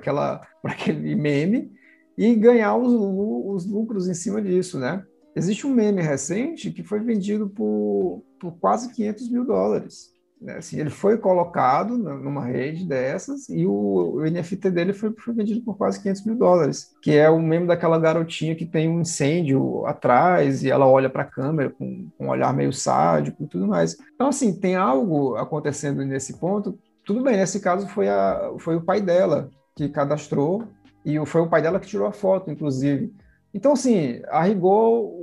aquele 0.64 1.14
meme 1.14 1.72
e 2.16 2.34
ganhar 2.34 2.76
os, 2.76 2.92
os 2.92 3.66
lucros 3.66 4.08
em 4.08 4.14
cima 4.14 4.40
disso, 4.42 4.78
né? 4.78 5.02
Existe 5.36 5.66
um 5.66 5.74
meme 5.74 6.00
recente 6.00 6.70
que 6.70 6.82
foi 6.82 6.98
vendido 6.98 7.48
por, 7.48 8.24
por 8.40 8.52
quase 8.58 8.90
500 8.92 9.28
mil 9.28 9.44
dólares. 9.44 10.16
Né? 10.40 10.56
Assim, 10.56 10.80
ele 10.80 10.90
foi 10.90 11.18
colocado 11.18 11.96
numa 11.96 12.44
rede 12.44 12.86
dessas 12.86 13.48
e 13.48 13.66
o, 13.66 14.16
o 14.16 14.24
NFT 14.24 14.70
dele 14.70 14.92
foi, 14.94 15.12
foi, 15.12 15.34
vendido 15.34 15.62
por 15.62 15.76
quase 15.76 16.00
500 16.00 16.24
mil 16.24 16.36
dólares, 16.36 16.90
que 17.02 17.14
é 17.14 17.28
o 17.28 17.40
meme 17.40 17.66
daquela 17.66 17.98
garotinha 17.98 18.54
que 18.54 18.64
tem 18.64 18.88
um 18.88 19.00
incêndio 19.00 19.86
atrás 19.86 20.62
e 20.62 20.70
ela 20.70 20.86
olha 20.86 21.10
para 21.10 21.22
a 21.22 21.30
câmera 21.30 21.70
com, 21.70 22.08
com 22.16 22.26
um 22.26 22.30
olhar 22.30 22.52
meio 22.54 22.72
sádico 22.72 23.42
e 23.42 23.46
tudo 23.46 23.66
mais. 23.66 23.96
Então, 24.14 24.28
assim, 24.28 24.58
tem 24.58 24.74
algo 24.74 25.36
acontecendo 25.36 26.04
nesse 26.04 26.38
ponto. 26.38 26.78
Tudo 27.04 27.22
bem, 27.22 27.36
nesse 27.36 27.60
caso 27.60 27.86
foi, 27.88 28.08
a, 28.08 28.52
foi 28.58 28.76
o 28.76 28.84
pai 28.84 29.00
dela 29.00 29.50
que 29.74 29.88
cadastrou 29.88 30.64
e 31.04 31.24
foi 31.26 31.42
o 31.42 31.48
pai 31.48 31.62
dela 31.62 31.78
que 31.78 31.86
tirou 31.86 32.06
a 32.06 32.12
foto, 32.12 32.50
inclusive. 32.50 33.12
Então, 33.56 33.72
assim, 33.72 34.20
a 34.28 34.42
rigor, 34.42 35.15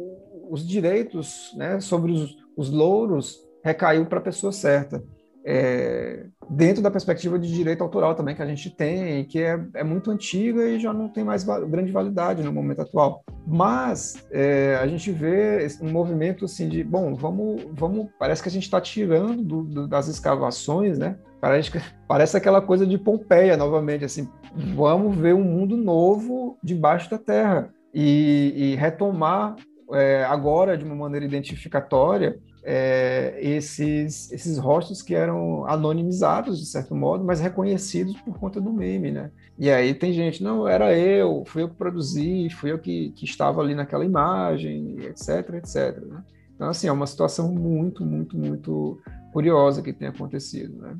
os 0.53 0.67
direitos 0.67 1.51
né, 1.57 1.79
sobre 1.79 2.11
os, 2.11 2.37
os 2.55 2.69
louros 2.69 3.39
recaiu 3.63 4.05
para 4.05 4.19
a 4.19 4.21
pessoa 4.21 4.51
certa. 4.51 5.03
É, 5.43 6.27
dentro 6.47 6.81
da 6.81 6.91
perspectiva 6.91 7.39
de 7.39 7.51
direito 7.51 7.83
autoral 7.83 8.13
também 8.13 8.35
que 8.35 8.41
a 8.43 8.45
gente 8.45 8.69
tem, 8.69 9.25
que 9.25 9.39
é, 9.41 9.59
é 9.73 9.83
muito 9.83 10.11
antiga 10.11 10.63
e 10.69 10.79
já 10.79 10.93
não 10.93 11.09
tem 11.09 11.23
mais 11.23 11.43
grande 11.43 11.91
validade 11.91 12.43
no 12.43 12.53
momento 12.53 12.83
atual. 12.83 13.23
Mas 13.47 14.27
é, 14.31 14.77
a 14.79 14.85
gente 14.85 15.11
vê 15.11 15.67
um 15.81 15.89
movimento 15.89 16.45
assim 16.45 16.69
de, 16.69 16.83
bom, 16.83 17.15
vamos, 17.15 17.65
vamos 17.71 18.09
parece 18.19 18.43
que 18.43 18.47
a 18.47 18.51
gente 18.51 18.63
está 18.63 18.79
tirando 18.79 19.41
do, 19.41 19.63
do, 19.63 19.87
das 19.87 20.07
escavações, 20.07 20.99
né? 20.99 21.17
Parece, 21.41 21.71
parece 22.07 22.37
aquela 22.37 22.61
coisa 22.61 22.85
de 22.85 22.97
Pompeia 22.99 23.57
novamente, 23.57 24.05
assim, 24.05 24.29
vamos 24.75 25.17
ver 25.17 25.33
um 25.33 25.43
mundo 25.43 25.75
novo 25.75 26.59
debaixo 26.63 27.09
da 27.09 27.17
terra 27.17 27.73
e, 27.91 28.53
e 28.55 28.75
retomar 28.75 29.55
é, 29.91 30.23
agora 30.25 30.77
de 30.77 30.83
uma 30.83 30.95
maneira 30.95 31.25
identificatória 31.25 32.39
é, 32.63 33.37
esses, 33.41 34.31
esses 34.31 34.57
rostos 34.57 35.01
que 35.01 35.13
eram 35.13 35.65
anonimizados, 35.67 36.59
de 36.59 36.65
certo 36.65 36.95
modo, 36.95 37.23
mas 37.23 37.41
reconhecidos 37.41 38.19
por 38.21 38.39
conta 38.39 38.61
do 38.61 38.71
meme, 38.71 39.11
né? 39.11 39.31
E 39.59 39.69
aí 39.69 39.93
tem 39.93 40.13
gente, 40.13 40.41
não, 40.41 40.67
era 40.67 40.97
eu, 40.97 41.43
fui 41.45 41.63
eu 41.63 41.69
que 41.69 41.75
produzi, 41.75 42.49
fui 42.49 42.71
eu 42.71 42.79
que, 42.79 43.11
que 43.11 43.25
estava 43.25 43.61
ali 43.61 43.75
naquela 43.75 44.05
imagem, 44.05 44.95
etc, 45.01 45.55
etc. 45.55 45.97
Né? 46.01 46.23
Então, 46.55 46.69
assim, 46.69 46.87
é 46.87 46.91
uma 46.91 47.05
situação 47.05 47.51
muito, 47.51 48.05
muito, 48.05 48.37
muito 48.37 49.01
curiosa 49.33 49.81
que 49.81 49.91
tem 49.91 50.07
acontecido, 50.07 50.81
né? 50.81 50.95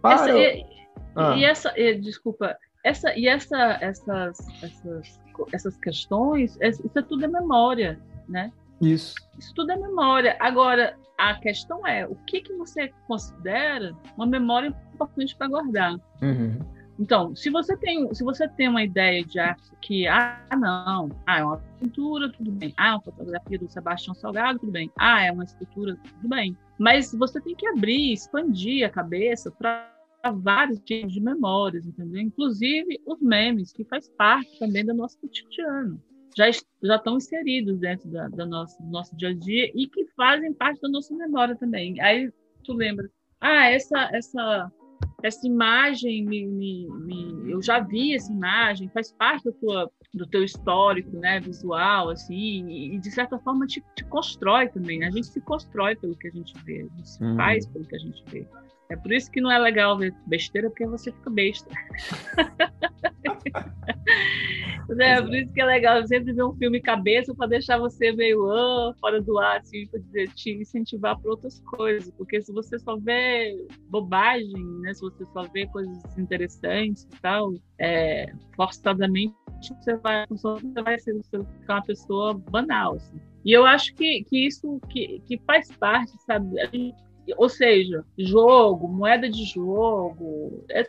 Para... 0.00 0.14
Essa, 0.14 0.38
e, 0.38 0.64
ah. 1.16 1.36
e, 1.36 1.44
essa, 1.44 1.72
e, 1.76 1.98
desculpa, 1.98 2.56
essa, 2.84 3.18
e 3.18 3.26
essa, 3.26 3.78
essas, 3.80 4.38
essas, 4.62 5.20
essas 5.52 5.76
questões, 5.78 6.56
isso 6.62 6.98
é 6.98 7.02
tudo 7.02 7.24
é 7.24 7.28
memória, 7.28 7.98
né? 8.30 8.52
Isso. 8.80 9.14
Isso 9.38 9.52
tudo 9.54 9.72
é 9.72 9.76
memória. 9.76 10.36
Agora, 10.40 10.96
a 11.18 11.34
questão 11.34 11.86
é, 11.86 12.06
o 12.06 12.14
que, 12.14 12.40
que 12.40 12.54
você 12.54 12.90
considera 13.06 13.94
uma 14.16 14.26
memória 14.26 14.74
importante 14.94 15.36
para 15.36 15.48
guardar? 15.48 15.94
Uhum. 16.22 16.58
Então, 16.98 17.34
se 17.34 17.48
você 17.50 17.76
tem, 17.76 18.12
se 18.14 18.22
você 18.22 18.46
tem 18.46 18.68
uma 18.68 18.82
ideia 18.82 19.24
de 19.24 19.38
arte 19.38 19.70
que, 19.80 20.06
ah, 20.06 20.38
não, 20.52 21.08
ah, 21.26 21.38
é 21.38 21.44
uma 21.44 21.56
pintura, 21.78 22.30
tudo 22.30 22.52
bem. 22.52 22.74
Ah, 22.76 22.88
é 22.88 22.90
uma 22.92 23.00
fotografia 23.00 23.58
do 23.58 23.70
Sebastião 23.70 24.14
Salgado, 24.14 24.58
tudo 24.58 24.72
bem. 24.72 24.90
Ah, 24.98 25.24
é 25.24 25.32
uma 25.32 25.44
escultura, 25.44 25.96
tudo 25.96 26.28
bem. 26.28 26.56
Mas 26.78 27.14
você 27.14 27.40
tem 27.40 27.54
que 27.54 27.66
abrir, 27.66 28.12
expandir 28.12 28.86
a 28.86 28.90
cabeça 28.90 29.50
para 29.50 29.90
vários 30.34 30.78
tipos 30.80 31.12
de 31.12 31.20
memórias, 31.20 31.86
entendeu? 31.86 32.20
Inclusive 32.20 33.00
os 33.06 33.20
memes, 33.20 33.72
que 33.72 33.84
faz 33.84 34.08
parte 34.10 34.58
também 34.58 34.84
do 34.84 34.92
nosso 34.92 35.18
cotidiano 35.18 36.02
já, 36.36 36.50
já 36.82 36.96
estão 36.96 37.16
inseridos 37.16 37.78
dentro 37.78 38.08
da, 38.10 38.28
da 38.28 38.46
nossa, 38.46 38.82
do 38.82 38.90
nosso 38.90 39.16
dia 39.16 39.30
a 39.30 39.34
dia 39.34 39.70
e 39.74 39.86
que 39.88 40.06
fazem 40.16 40.52
parte 40.52 40.80
da 40.80 40.88
nossa 40.88 41.14
memória 41.14 41.56
também. 41.56 42.00
Aí 42.00 42.32
tu 42.64 42.72
lembra, 42.72 43.08
ah, 43.40 43.70
essa, 43.70 44.10
essa, 44.12 44.72
essa 45.22 45.46
imagem, 45.46 46.24
me, 46.24 46.46
me, 46.46 46.88
me, 46.88 47.50
eu 47.50 47.62
já 47.62 47.80
vi 47.80 48.14
essa 48.14 48.32
imagem, 48.32 48.90
faz 48.90 49.12
parte 49.12 49.44
do, 49.44 49.52
tua, 49.52 49.90
do 50.14 50.26
teu 50.26 50.44
histórico 50.44 51.16
né, 51.16 51.40
visual, 51.40 52.10
assim, 52.10 52.68
e, 52.68 52.98
de 52.98 53.10
certa 53.10 53.38
forma 53.38 53.66
te, 53.66 53.82
te 53.96 54.04
constrói 54.04 54.68
também. 54.68 54.98
Né? 54.98 55.06
A 55.06 55.10
gente 55.10 55.26
se 55.26 55.40
constrói 55.40 55.96
pelo 55.96 56.16
que 56.16 56.28
a 56.28 56.32
gente 56.32 56.52
vê, 56.64 56.82
a 56.82 56.96
gente 56.96 57.08
se 57.08 57.22
uhum. 57.22 57.36
faz 57.36 57.66
pelo 57.66 57.84
que 57.84 57.96
a 57.96 58.00
gente 58.00 58.24
vê. 58.28 58.46
É 58.90 58.96
por 58.96 59.12
isso 59.12 59.30
que 59.30 59.40
não 59.40 59.50
é 59.50 59.58
legal 59.58 59.96
ver 59.96 60.12
besteira, 60.26 60.68
porque 60.68 60.84
você 60.84 61.10
fica 61.12 61.30
besta. 61.30 61.70
é, 64.98 65.22
por 65.22 65.32
isso 65.32 65.52
que 65.52 65.60
é 65.60 65.64
legal 65.64 66.04
sempre 66.08 66.32
ver 66.32 66.42
um 66.42 66.56
filme 66.56 66.80
cabeça 66.80 67.32
para 67.32 67.46
deixar 67.46 67.78
você 67.78 68.10
meio 68.10 68.42
oh, 68.42 68.92
fora 69.00 69.22
do 69.22 69.38
ar, 69.38 69.60
assim, 69.60 69.86
para 69.86 70.00
te 70.34 70.50
incentivar 70.50 71.16
para 71.20 71.30
outras 71.30 71.60
coisas. 71.60 72.10
Porque 72.18 72.42
se 72.42 72.52
você 72.52 72.80
só 72.80 72.96
vê 72.96 73.64
bobagem, 73.88 74.66
né? 74.80 74.92
Se 74.92 75.02
você 75.02 75.24
só 75.26 75.44
vê 75.44 75.68
coisas 75.68 76.18
interessantes 76.18 77.04
e 77.04 77.20
tal, 77.20 77.54
é, 77.78 78.32
forçadamente 78.56 79.32
você 79.80 79.96
vai, 79.98 80.26
você 80.28 80.82
vai 80.82 80.98
ser 80.98 81.14
você 81.14 81.38
vai 81.38 81.46
ficar 81.60 81.74
uma 81.74 81.84
pessoa 81.84 82.34
banal. 82.34 82.96
Assim. 82.96 83.20
E 83.44 83.52
eu 83.52 83.64
acho 83.64 83.94
que, 83.94 84.24
que 84.24 84.46
isso 84.46 84.80
que, 84.88 85.22
que 85.26 85.38
faz 85.46 85.70
parte, 85.70 86.10
sabe? 86.26 86.48
Ou 87.36 87.48
seja, 87.48 88.04
jogo, 88.18 88.88
moeda 88.88 89.28
de 89.28 89.44
jogo. 89.44 90.64
É, 90.70 90.86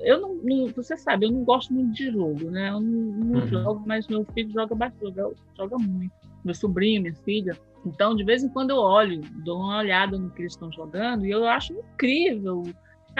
eu 0.00 0.20
não, 0.20 0.34
não, 0.36 0.66
você 0.68 0.96
sabe, 0.96 1.26
eu 1.26 1.32
não 1.32 1.44
gosto 1.44 1.72
muito 1.72 1.92
de 1.92 2.10
jogo, 2.10 2.50
né? 2.50 2.68
Eu 2.70 2.80
não, 2.80 2.90
não 2.90 3.40
uhum. 3.40 3.46
jogo, 3.48 3.82
mas 3.86 4.06
meu 4.06 4.24
filho 4.32 4.52
joga 4.52 4.74
bastante, 4.74 5.16
joga 5.56 5.76
muito. 5.78 6.12
Meu 6.44 6.54
sobrinho, 6.54 7.02
minha 7.02 7.14
filha. 7.14 7.58
Então, 7.84 8.14
de 8.14 8.24
vez 8.24 8.42
em 8.42 8.48
quando 8.48 8.70
eu 8.70 8.76
olho, 8.76 9.20
dou 9.44 9.58
uma 9.58 9.78
olhada 9.78 10.18
no 10.18 10.30
que 10.30 10.42
eles 10.42 10.52
estão 10.52 10.70
jogando 10.70 11.24
e 11.24 11.30
eu 11.30 11.46
acho 11.46 11.72
incrível 11.72 12.62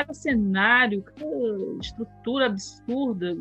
cada 0.01 0.15
cenário, 0.15 1.03
cada 1.03 1.27
estrutura 1.81 2.47
absurda 2.47 3.37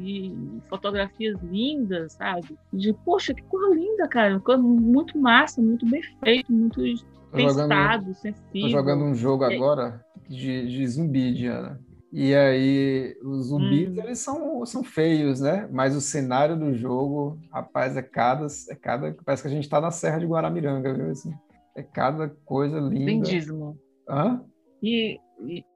e, 0.00 0.34
fotografias 0.68 1.40
lindas, 1.42 2.12
sabe? 2.12 2.56
De, 2.72 2.92
poxa, 3.04 3.32
que 3.32 3.42
cor 3.42 3.74
linda, 3.74 4.06
cara. 4.08 4.40
Muito 4.58 5.18
massa, 5.18 5.62
muito 5.62 5.88
bem 5.88 6.02
feito, 6.22 6.52
muito 6.52 6.82
pensado, 7.32 8.04
jogando, 8.04 8.14
sensível. 8.14 8.62
Tô 8.62 8.68
jogando 8.68 9.04
um 9.04 9.14
jogo 9.14 9.44
é. 9.44 9.54
agora 9.54 10.04
de, 10.28 10.68
de 10.68 10.86
zumbi, 10.86 11.32
Diana. 11.32 11.80
E 12.12 12.34
aí, 12.34 13.16
os 13.22 13.46
zumbis, 13.46 13.88
hum. 13.88 14.02
eles 14.02 14.18
são, 14.18 14.66
são 14.66 14.84
feios, 14.84 15.40
né? 15.40 15.66
Mas 15.72 15.96
o 15.96 16.00
cenário 16.00 16.58
do 16.58 16.74
jogo, 16.74 17.38
rapaz, 17.50 17.96
é 17.96 18.02
cada, 18.02 18.46
é 18.68 18.74
cada. 18.74 19.16
Parece 19.24 19.42
que 19.42 19.48
a 19.48 19.50
gente 19.50 19.66
tá 19.66 19.80
na 19.80 19.90
Serra 19.90 20.18
de 20.18 20.26
Guaramiranga, 20.26 20.92
viu? 20.92 21.10
Assim, 21.10 21.32
é 21.74 21.82
cada 21.82 22.28
coisa 22.44 22.78
linda. 22.78 23.12
Lindíssimo. 23.12 23.78
Hã? 24.06 24.44
E, 24.82 25.18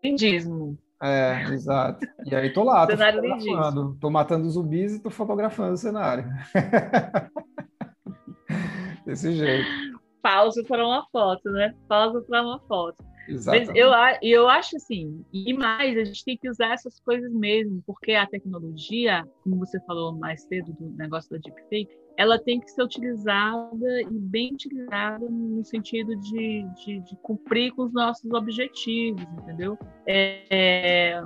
lindíssimo. 0.03 0.79
É, 1.03 1.43
exato. 1.53 2.07
E 2.25 2.35
aí 2.35 2.53
tô 2.53 2.65
lá, 2.65 2.87
tô 2.87 2.93
cenário 2.93 3.21
fotografando. 3.21 3.67
Lindíssimo. 3.67 3.99
Tô 4.01 4.11
matando 4.11 4.51
zumbis 4.51 4.95
e 4.95 5.03
tô 5.03 5.11
fotografando 5.11 5.75
o 5.75 5.79
cenário. 5.79 6.25
Desse 9.05 9.33
jeito 9.33 9.97
pausa 10.27 10.61
para 10.65 10.85
uma 10.85 11.07
foto, 11.13 11.49
né? 11.53 11.73
Pausa 11.87 12.21
para 12.23 12.43
uma 12.43 12.59
foto. 12.67 12.97
Exatamente. 13.29 13.69
Mas 13.69 13.77
eu, 13.77 13.93
eu 14.29 14.49
acho 14.49 14.77
assim, 14.77 15.25
e 15.33 15.55
mais, 15.55 15.97
a 15.97 16.03
gente 16.03 16.25
tem 16.25 16.37
que 16.37 16.51
usar 16.51 16.73
essas 16.73 16.99
coisas 16.99 17.33
mesmo, 17.33 17.81
porque 17.87 18.13
a 18.13 18.27
tecnologia, 18.27 19.25
como 19.45 19.57
você 19.57 19.79
falou 19.87 20.17
mais 20.17 20.43
cedo 20.43 20.73
do 20.73 20.91
negócio 20.97 21.31
da 21.31 21.39
deepfake, 21.39 21.97
ela 22.17 22.39
tem 22.39 22.61
que 22.61 22.71
ser 22.71 22.83
utilizada 22.83 24.03
e 24.03 24.11
bem 24.11 24.55
utilizada 24.55 25.29
no 25.29 25.65
sentido 25.65 26.17
de, 26.17 26.67
de, 26.75 27.01
de 27.01 27.17
cumprir 27.23 27.73
com 27.73 27.83
os 27.83 27.93
nossos 27.93 28.31
objetivos, 28.33 29.23
entendeu? 29.43 29.79
É, 30.07 30.45
é, 30.51 31.23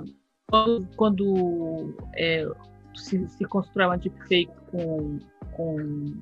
quando, 0.49 0.87
quando 0.95 1.95
é, 2.15 2.45
se, 2.95 3.27
se 3.27 3.45
constrói 3.45 3.85
uma 3.85 3.97
deepfake 3.97 4.51
com 4.71 5.19
com 5.51 5.75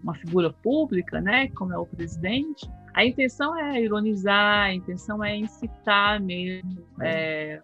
uma 0.03 0.15
figura 0.15 0.51
pública, 0.51 1.21
né, 1.21 1.49
como 1.49 1.73
é 1.73 1.77
o 1.77 1.85
presidente, 1.85 2.67
a 2.93 3.05
intenção 3.05 3.57
é 3.57 3.81
ironizar, 3.81 4.65
a 4.65 4.73
intenção 4.73 5.23
é 5.23 5.37
incitar 5.37 6.21
mesmo 6.21 6.83
é, 7.01 7.61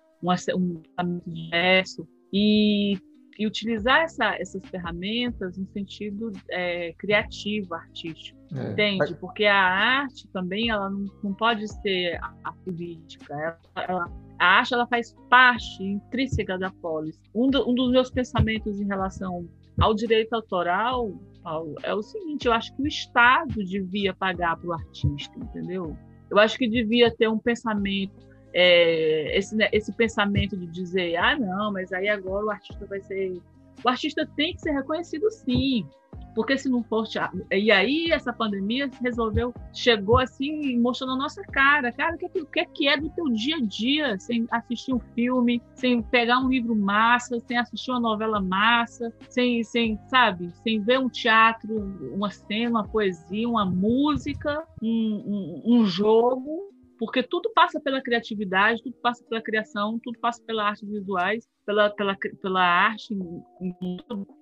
um, 0.55 0.81
um 1.03 1.21
de 1.27 1.49
gesto 1.49 2.07
e, 2.31 2.97
e 3.37 3.45
utilizar 3.45 4.01
essa, 4.01 4.35
essas 4.35 4.65
ferramentas 4.69 5.57
no 5.57 5.67
sentido 5.67 6.31
é, 6.49 6.93
criativo, 6.93 7.73
artístico, 7.73 8.39
é. 8.55 8.71
entende? 8.71 9.15
Porque 9.15 9.45
a 9.45 9.55
arte 9.55 10.27
também 10.29 10.69
ela 10.69 10.89
não, 10.89 11.05
não 11.23 11.33
pode 11.33 11.67
ser 11.81 12.17
a, 12.21 12.33
a 12.45 12.51
política, 12.53 13.33
ela, 13.33 13.87
ela, 13.87 14.11
a 14.39 14.45
arte 14.45 14.73
ela 14.73 14.87
faz 14.87 15.15
parte 15.29 15.83
intrínseca 15.83 16.57
da 16.57 16.71
polis. 16.71 17.19
Um, 17.33 17.49
do, 17.49 17.69
um 17.69 17.75
dos 17.75 17.91
meus 17.91 18.09
pensamentos 18.09 18.79
em 18.79 18.87
relação 18.87 19.47
ao 19.79 19.93
direito 19.93 20.33
autoral 20.33 21.11
Paulo, 21.45 21.75
é 21.83 21.93
o 21.93 22.01
seguinte: 22.01 22.47
eu 22.47 22.53
acho 22.53 22.75
que 22.75 22.81
o 22.81 22.87
Estado 22.87 23.63
devia 23.63 24.15
pagar 24.15 24.57
para 24.57 24.67
o 24.67 24.73
artista, 24.73 25.37
entendeu? 25.37 25.95
Eu 26.29 26.39
acho 26.39 26.57
que 26.57 26.67
devia 26.67 27.15
ter 27.15 27.29
um 27.29 27.37
pensamento, 27.37 28.27
é, 28.57 29.37
esse, 29.37 29.53
né, 29.53 29.67
esse 29.73 29.91
pensamento 29.91 30.55
de 30.55 30.65
dizer, 30.67 31.17
ah, 31.17 31.37
não, 31.37 31.73
mas 31.73 31.91
aí 31.91 32.07
agora 32.07 32.45
o 32.45 32.49
artista 32.49 32.85
vai 32.85 33.01
ser 33.01 33.37
O 33.83 33.89
artista 33.89 34.25
tem 34.37 34.53
que 34.53 34.61
ser 34.61 34.71
reconhecido 34.71 35.29
sim. 35.29 35.85
Porque 36.33 36.57
se 36.57 36.67
não 36.67 36.83
for. 36.83 37.05
E 37.49 37.71
aí 37.71 38.11
essa 38.11 38.33
pandemia 38.33 38.89
resolveu, 39.01 39.53
chegou 39.73 40.17
assim, 40.17 40.77
mostrando 40.79 41.13
a 41.13 41.17
nossa 41.17 41.41
cara. 41.43 41.93
Cara, 41.93 42.15
o 42.15 42.17
que, 42.17 42.45
que, 42.45 42.59
é 42.59 42.65
que 42.65 42.87
é 42.89 42.97
do 42.97 43.09
teu 43.09 43.29
dia 43.29 43.55
a 43.55 43.61
dia? 43.61 44.19
Sem 44.19 44.45
assistir 44.51 44.93
um 44.93 44.99
filme, 44.99 45.61
sem 45.73 46.01
pegar 46.01 46.39
um 46.39 46.49
livro 46.49 46.75
massa, 46.75 47.39
sem 47.39 47.57
assistir 47.57 47.91
uma 47.91 48.01
novela 48.01 48.41
massa, 48.41 49.13
sem, 49.29 49.63
sem 49.63 49.97
sabe, 50.09 50.51
sem 50.61 50.81
ver 50.81 50.99
um 50.99 51.09
teatro, 51.09 51.73
uma 52.13 52.29
cena, 52.29 52.81
uma 52.81 52.87
poesia, 52.87 53.47
uma 53.47 53.65
música, 53.65 54.65
um, 54.81 55.63
um, 55.65 55.79
um 55.79 55.85
jogo 55.85 56.74
porque 56.97 57.21
tudo 57.21 57.51
passa 57.53 57.79
pela 57.79 58.01
criatividade, 58.01 58.81
tudo 58.81 58.95
passa 59.01 59.23
pela 59.25 59.41
criação, 59.41 59.99
tudo 60.03 60.17
passa 60.19 60.41
pela 60.43 60.69
arte 60.69 60.85
visuais, 60.85 61.47
pela, 61.65 61.89
pela, 61.89 62.15
pela 62.41 62.61
arte. 62.61 63.17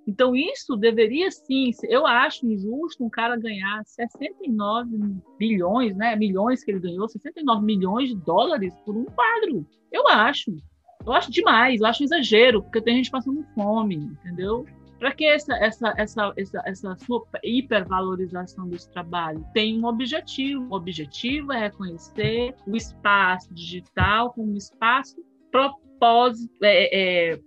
Então, 0.08 0.36
isso 0.36 0.76
deveria 0.76 1.32
sim, 1.32 1.72
eu 1.84 2.06
acho 2.06 2.46
injusto 2.46 3.04
um 3.04 3.10
cara 3.10 3.38
ganhar 3.38 3.84
69 3.86 4.90
bilhões, 5.38 5.96
né, 5.96 6.16
milhões 6.16 6.64
que 6.64 6.72
ele 6.72 6.80
ganhou, 6.80 7.08
69 7.08 7.66
milhões 7.66 8.10
de 8.10 8.16
dólares 8.16 8.76
por 8.86 8.96
um 8.96 9.06
quadro. 9.06 9.66
Eu 9.92 10.08
acho. 10.08 10.56
Eu 11.06 11.12
acho 11.12 11.30
demais, 11.30 11.82
eu 11.82 11.88
acho 11.88 12.04
exagero, 12.04 12.64
porque 12.64 12.82
tem 12.82 12.96
gente 12.96 13.12
passando 13.12 13.44
fome, 13.54 13.96
entendeu? 13.96 14.66
Para 15.04 15.14
que 15.14 15.26
essa, 15.26 15.54
essa, 15.58 15.94
essa, 15.98 16.34
essa, 16.38 16.64
essa 16.66 16.96
sua 16.96 17.28
hipervalorização 17.44 18.70
desse 18.70 18.90
trabalho? 18.90 19.46
Tem 19.54 19.78
um 19.78 19.86
objetivo. 19.86 20.66
O 20.70 20.78
objetivo 20.78 21.52
é 21.52 21.60
reconhecer 21.60 22.56
o 22.66 22.74
espaço 22.74 23.54
digital 23.54 24.32
como 24.32 24.54
um 24.54 24.56
espaço 24.56 25.22
propósito, 25.52 26.54
é, 26.64 27.32
é, 27.34 27.40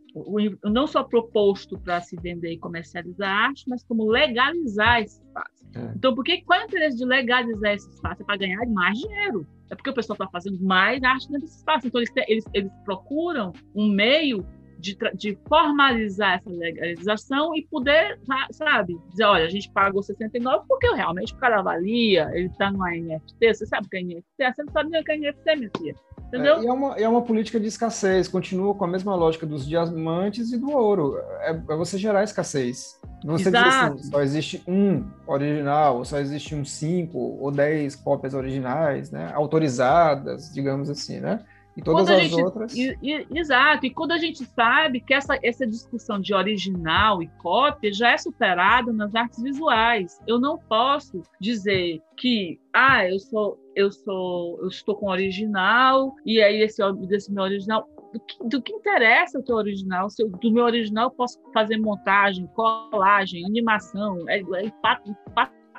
não 0.65 0.87
só 0.87 1.03
proposto 1.03 1.79
para 1.79 1.99
se 2.03 2.15
vender 2.17 2.53
e 2.53 2.59
comercializar 2.59 3.47
arte, 3.47 3.65
mas 3.67 3.83
como 3.85 4.05
legalizar 4.05 5.01
esse 5.01 5.19
espaço. 5.23 5.67
É. 5.75 5.93
Então, 5.97 6.15
por 6.15 6.25
que, 6.25 6.43
qual 6.43 6.61
é 6.61 6.65
o 6.65 6.67
interesse 6.67 6.99
de 6.99 7.07
legalizar 7.07 7.73
esse 7.73 7.89
espaço? 7.89 8.21
É 8.21 8.27
para 8.27 8.37
ganhar 8.37 8.67
mais 8.67 8.99
dinheiro. 8.99 9.47
É 9.71 9.75
porque 9.75 9.89
o 9.89 9.95
pessoal 9.95 10.15
está 10.17 10.29
fazendo 10.29 10.63
mais 10.63 11.03
arte 11.03 11.27
dentro 11.29 11.47
desse 11.47 11.57
espaço. 11.57 11.87
Então, 11.87 12.03
eles, 12.03 12.13
eles, 12.29 12.45
eles 12.53 12.73
procuram 12.85 13.55
um 13.75 13.89
meio 13.89 14.47
de, 14.79 14.97
de, 15.15 15.39
formalizar 15.49 16.39
essa 16.39 16.51
legalização 16.51 17.55
e 17.57 17.67
poder, 17.67 18.19
sabe, 18.53 18.99
dizer, 19.11 19.25
olha, 19.25 19.45
a 19.45 19.49
gente 19.49 19.71
pagou 19.71 20.03
69 20.03 20.65
porque 20.69 20.87
realmente 20.95 21.33
o 21.35 21.37
cara 21.39 21.61
avalia, 21.61 22.31
ele 22.33 22.47
está 22.47 22.71
no 22.71 22.85
NFT, 22.85 23.55
você 23.55 23.67
sabe 23.67 23.87
o 23.87 23.91
que 23.91 23.97
é 23.97 24.03
NFT? 24.03 24.25
Você 24.39 24.63
não 24.63 24.73
sabe 24.73 24.91
nem 24.91 25.01
o 25.01 25.05
que 25.05 25.13
é 25.13 25.17
NFT, 25.19 25.57
minha 25.57 25.71
filha. 25.77 25.95
Entendeu? 26.29 26.57
É, 26.57 26.63
e 26.63 26.67
é 26.67 26.73
uma, 26.73 26.97
é 26.97 27.09
uma 27.09 27.23
política 27.23 27.61
de 27.61 27.69
escassez, 27.69 28.27
continua 28.27 28.75
com 28.75 28.85
a 28.85 28.89
mesma 28.89 29.15
lógica 29.15 29.47
dos 29.47 29.67
diamantes 29.67 30.53
e 30.53 30.59
do 30.59 30.71
ouro. 30.71 31.19
É, 31.41 31.51
é 31.51 31.77
você 31.77 31.97
gerar 31.97 32.25
escassez. 32.25 32.99
Você 33.25 33.45
dizer 33.45 33.59
assim, 33.59 34.03
só 34.05 34.21
existe 34.21 34.63
um 34.67 35.05
original, 35.27 36.05
só 36.05 36.19
existe 36.19 36.55
um 36.55 36.65
cinco 36.65 37.19
ou 37.19 37.51
dez 37.51 37.97
cópias 37.97 38.35
originais, 38.35 39.11
né? 39.11 39.33
Autorizadas, 39.35 40.53
digamos 40.53 40.91
assim, 40.91 41.21
né? 41.21 41.45
E 41.77 41.83
todas 41.83 42.09
as 42.09 42.23
gente, 42.23 42.43
outras. 42.43 42.75
E, 42.75 42.97
e, 43.03 43.27
exato, 43.39 43.85
e 43.85 43.91
quando 43.91 44.13
a 44.13 44.19
gente 44.19 44.45
sabe 44.47 45.01
que 45.01 45.13
essa, 45.13 45.39
essa 45.43 45.67
discussão 45.67 46.19
de 46.19 46.33
original 46.33 47.23
e 47.23 47.29
cópia 47.39 47.93
já 47.93 48.13
é 48.13 48.17
superada 48.17 48.93
nas 48.93 49.15
artes 49.15 49.43
visuais. 49.43 50.19
Eu 50.27 50.41
não 50.41 50.59
posso 50.59 51.21
dizer 51.39 52.01
que 52.17 52.59
ah, 52.73 53.07
eu 53.07 53.19
sou, 53.19 53.59
eu 53.75 53.93
sou, 53.93 54.59
eu 54.63 54.69
estou 54.69 54.97
com 54.97 55.11
original, 55.11 56.15
e 56.25 56.41
aí 56.43 56.63
esse 56.63 56.83
desse 57.07 57.33
meu 57.33 57.45
original. 57.45 57.87
Do 58.13 58.21
que, 58.21 58.49
do 58.49 58.63
que 58.63 58.73
interessa 58.73 59.39
o 59.39 59.43
teu 59.43 59.57
original? 59.57 60.09
Eu, 60.19 60.31
do 60.31 60.51
meu 60.51 60.65
original 60.65 61.09
eu 61.09 61.11
posso 61.11 61.39
fazer 61.53 61.77
montagem, 61.77 62.47
colagem, 62.55 63.45
animação, 63.45 64.25
é, 64.31 64.39
é, 64.39 64.73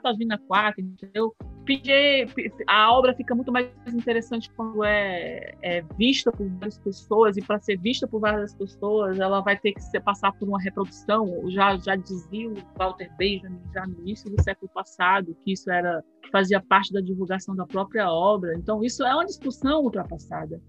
Pavina 0.04 0.38
4, 0.48 0.84
a 2.68 2.92
obra 2.94 3.14
fica 3.14 3.36
muito 3.36 3.52
mais 3.52 3.70
interessante 3.88 4.50
quando 4.54 4.84
é, 4.84 5.54
é 5.62 5.82
vista 5.98 6.32
por 6.32 6.48
várias 6.48 6.78
pessoas, 6.78 7.38
e 7.38 7.42
para 7.42 7.60
ser 7.60 7.78
vista 7.78 8.08
por 8.08 8.22
várias 8.22 8.54
pessoas, 8.54 9.20
ela 9.20 9.42
vai 9.42 9.58
ter 9.58 9.74
que 9.74 9.82
ser, 9.82 10.00
passar 10.02 10.32
por 10.34 10.48
uma 10.48 10.62
reprodução. 10.62 11.50
Já, 11.50 11.78
já 11.78 11.96
dizia 11.96 12.50
o 12.50 12.56
Walter 12.78 13.12
Benjamin, 13.18 13.60
já 13.74 13.86
no 13.86 14.00
início 14.00 14.30
do 14.30 14.42
século 14.42 14.70
passado, 14.74 15.36
que 15.44 15.54
isso 15.54 15.70
era 15.70 16.04
que 16.22 16.30
fazia 16.32 16.62
parte 16.62 16.94
da 16.94 17.02
divulgação 17.02 17.56
da 17.56 17.66
própria 17.66 18.10
obra. 18.12 18.54
Então, 18.56 18.84
isso 18.84 19.04
é 19.04 19.14
uma 19.14 19.26
discussão 19.26 19.84
ultrapassada. 19.84 20.62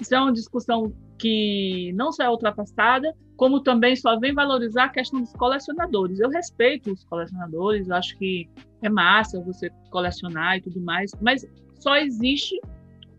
Isso 0.00 0.14
é 0.14 0.20
uma 0.20 0.32
discussão 0.32 0.92
que 1.18 1.92
não 1.94 2.12
só 2.12 2.24
é 2.24 2.30
ultrapassada, 2.30 3.14
como 3.36 3.60
também 3.60 3.96
só 3.96 4.18
vem 4.18 4.34
valorizar 4.34 4.84
a 4.84 4.88
questão 4.88 5.20
dos 5.20 5.32
colecionadores. 5.32 6.20
Eu 6.20 6.30
respeito 6.30 6.92
os 6.92 7.04
colecionadores, 7.04 7.90
acho 7.90 8.16
que 8.18 8.48
é 8.82 8.88
massa 8.88 9.42
você 9.42 9.70
colecionar 9.90 10.56
e 10.56 10.62
tudo 10.62 10.80
mais, 10.80 11.12
mas 11.20 11.46
só 11.78 11.96
existe, 11.96 12.60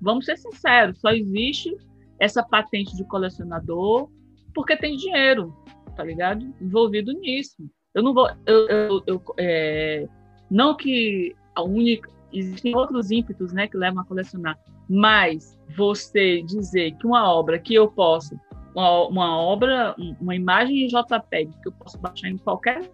vamos 0.02 0.26
ser 0.26 0.38
sinceros, 0.38 1.00
só 1.00 1.10
existe 1.10 1.76
essa 2.20 2.44
patente 2.44 2.96
de 2.96 3.04
colecionador 3.06 4.10
porque 4.54 4.78
tem 4.78 4.96
dinheiro, 4.96 5.54
tá 5.96 6.04
ligado? 6.04 6.54
Envolvido 6.62 7.12
nisso. 7.12 7.58
Eu 7.94 8.02
não 8.02 8.14
vou, 8.14 8.30
eu, 8.46 8.68
eu, 8.68 9.04
eu 9.06 9.22
é, 9.38 10.08
não 10.50 10.76
que 10.76 11.36
a 11.54 11.62
única, 11.62 12.10
existem 12.32 12.76
outros 12.76 13.12
ímpetos, 13.12 13.52
né, 13.52 13.68
que 13.68 13.78
levam 13.78 14.02
a 14.02 14.06
colecionar, 14.06 14.58
mas 14.90 15.55
você 15.76 16.42
dizer 16.42 16.92
que 16.98 17.08
uma 17.08 17.32
obra 17.32 17.60
que 17.60 17.74
eu 17.74 17.88
posso, 17.90 18.40
uma, 18.76 19.08
uma 19.08 19.38
obra, 19.38 19.96
uma 20.20 20.36
imagem 20.36 20.86
em 20.86 20.88
JPEG 20.88 21.52
que 21.62 21.70
eu 21.70 21.72
posso 21.72 21.98
baixar 22.00 22.30
em 22.30 22.38
qualquer 22.38 22.90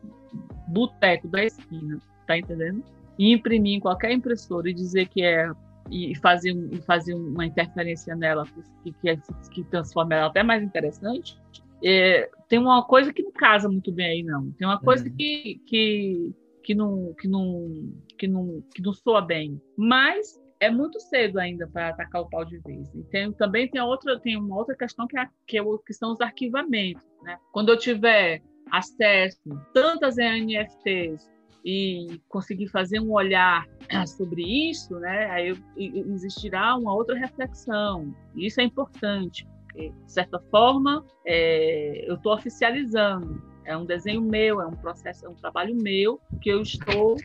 boteco 0.68 1.27
da 1.27 1.43
esquina, 1.43 1.99
tá 2.27 2.38
entendendo? 2.38 2.84
E 3.18 3.31
imprimir 3.31 3.77
em 3.77 3.80
qualquer 3.80 4.11
impressora 4.11 4.69
e 4.69 4.73
dizer 4.73 5.07
que 5.07 5.23
é 5.23 5.52
e 5.89 6.15
fazer, 6.15 6.56
fazer 6.85 7.14
uma 7.14 7.45
interferência 7.45 8.15
nela 8.15 8.45
que, 8.84 8.93
que, 8.93 9.18
que 9.52 9.64
transforma 9.65 10.15
ela 10.15 10.27
até 10.27 10.41
mais 10.41 10.64
interessante. 10.64 11.38
É, 11.84 12.30
tem 12.48 12.60
uma 12.60 12.84
coisa 12.84 13.11
que 13.11 13.23
não 13.23 13.31
casa 13.31 13.68
muito 13.68 13.91
bem 13.91 14.06
aí, 14.06 14.23
não. 14.23 14.52
Tem 14.52 14.68
uma 14.68 14.80
coisa 14.80 15.03
uhum. 15.06 15.15
que, 15.15 15.61
que, 15.65 16.31
que, 16.64 16.76
não, 16.76 17.14
que, 17.19 17.27
não, 17.27 17.93
que, 18.18 18.27
não, 18.27 18.64
que 18.73 18.81
não 18.81 18.93
soa 18.93 19.22
bem. 19.22 19.60
Mas 19.76 20.40
é 20.61 20.69
muito 20.69 20.99
cedo 20.99 21.39
ainda 21.39 21.67
para 21.67 21.89
atacar 21.89 22.21
o 22.21 22.29
pau 22.29 22.45
de 22.45 22.59
vez. 22.59 22.88
E 22.93 23.03
tem, 23.05 23.33
também 23.33 23.67
tem 23.67 23.81
outra, 23.81 24.17
tem 24.19 24.38
uma 24.38 24.55
outra 24.55 24.75
questão 24.75 25.07
que, 25.07 25.17
é, 25.17 25.27
que, 25.47 25.57
é, 25.57 25.63
que 25.85 25.93
são 25.93 26.13
os 26.13 26.21
arquivamentos. 26.21 27.03
Né? 27.23 27.38
Quando 27.51 27.69
eu 27.69 27.77
tiver 27.77 28.41
acesso 28.71 29.41
tantas 29.73 30.15
NFTs 30.17 31.27
e 31.65 32.21
conseguir 32.29 32.67
fazer 32.67 32.99
um 32.99 33.11
olhar 33.11 33.65
sobre 34.07 34.43
isso, 34.69 34.93
né, 34.99 35.25
aí 35.31 35.57
existirá 35.75 36.75
uma 36.75 36.93
outra 36.93 37.17
reflexão. 37.17 38.15
E 38.35 38.45
isso 38.45 38.61
é 38.61 38.63
importante, 38.63 39.47
porque, 39.63 39.89
de 39.89 40.11
certa 40.11 40.39
forma, 40.51 41.03
é, 41.25 42.05
eu 42.07 42.15
estou 42.15 42.35
oficializando. 42.35 43.41
É 43.65 43.75
um 43.75 43.85
desenho 43.85 44.21
meu, 44.21 44.61
é 44.61 44.67
um 44.67 44.75
processo, 44.75 45.25
é 45.25 45.29
um 45.29 45.35
trabalho 45.35 45.75
meu 45.75 46.19
que 46.39 46.49
eu 46.49 46.61
estou 46.61 47.15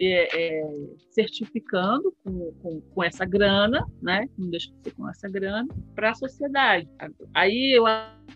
é, 0.00 0.60
é, 0.60 0.64
certificando 1.10 2.14
com, 2.24 2.52
com, 2.62 2.80
com, 2.80 3.04
essa 3.04 3.24
grana, 3.24 3.86
né? 4.00 4.28
Não 4.38 4.48
deixa 4.48 4.70
de 4.72 4.82
ser 4.82 4.94
com 4.94 5.08
essa 5.08 5.28
grana, 5.28 5.68
para 5.94 6.10
a 6.10 6.14
sociedade. 6.14 6.88
Aí 7.34 7.76
eu 7.76 7.84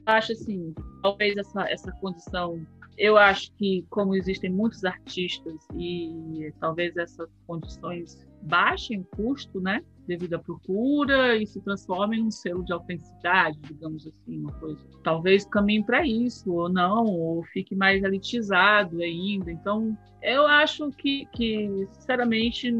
acho 0.06 0.32
assim, 0.32 0.74
talvez 1.02 1.36
essa, 1.36 1.62
essa 1.70 1.92
condição 1.92 2.64
eu 2.96 3.16
acho 3.16 3.52
que, 3.54 3.84
como 3.90 4.14
existem 4.14 4.50
muitos 4.50 4.84
artistas 4.84 5.66
e 5.76 6.52
talvez 6.60 6.96
essas 6.96 7.28
condições 7.46 8.24
baixem 8.42 9.00
o 9.00 9.04
custo, 9.16 9.60
né, 9.60 9.82
devido 10.06 10.35
à 10.35 10.39
procura 10.39 11.36
e 11.36 11.47
se 11.47 11.60
transformem 11.60 12.20
em 12.20 12.26
um 12.26 12.31
selo 12.31 12.64
de 12.64 12.72
autenticidade, 12.72 13.59
digamos 13.62 14.06
assim, 14.06 14.40
uma 14.40 14.52
coisa. 14.52 14.81
Talvez 15.02 15.44
caminhe 15.44 15.85
para 15.85 16.06
isso 16.06 16.52
ou 16.52 16.68
não, 16.68 17.05
ou 17.06 17.43
fique 17.44 17.74
mais 17.74 18.02
elitizado 18.02 19.01
ainda. 19.02 19.51
Então, 19.51 19.97
eu 20.22 20.47
acho 20.47 20.90
que, 20.90 21.26
que 21.32 21.89
sinceramente, 21.93 22.72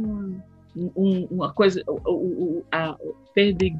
um, 0.77 1.27
uma 1.31 1.53
coisa, 1.53 1.83
o, 1.87 2.11
o, 2.11 2.67
a 2.71 2.97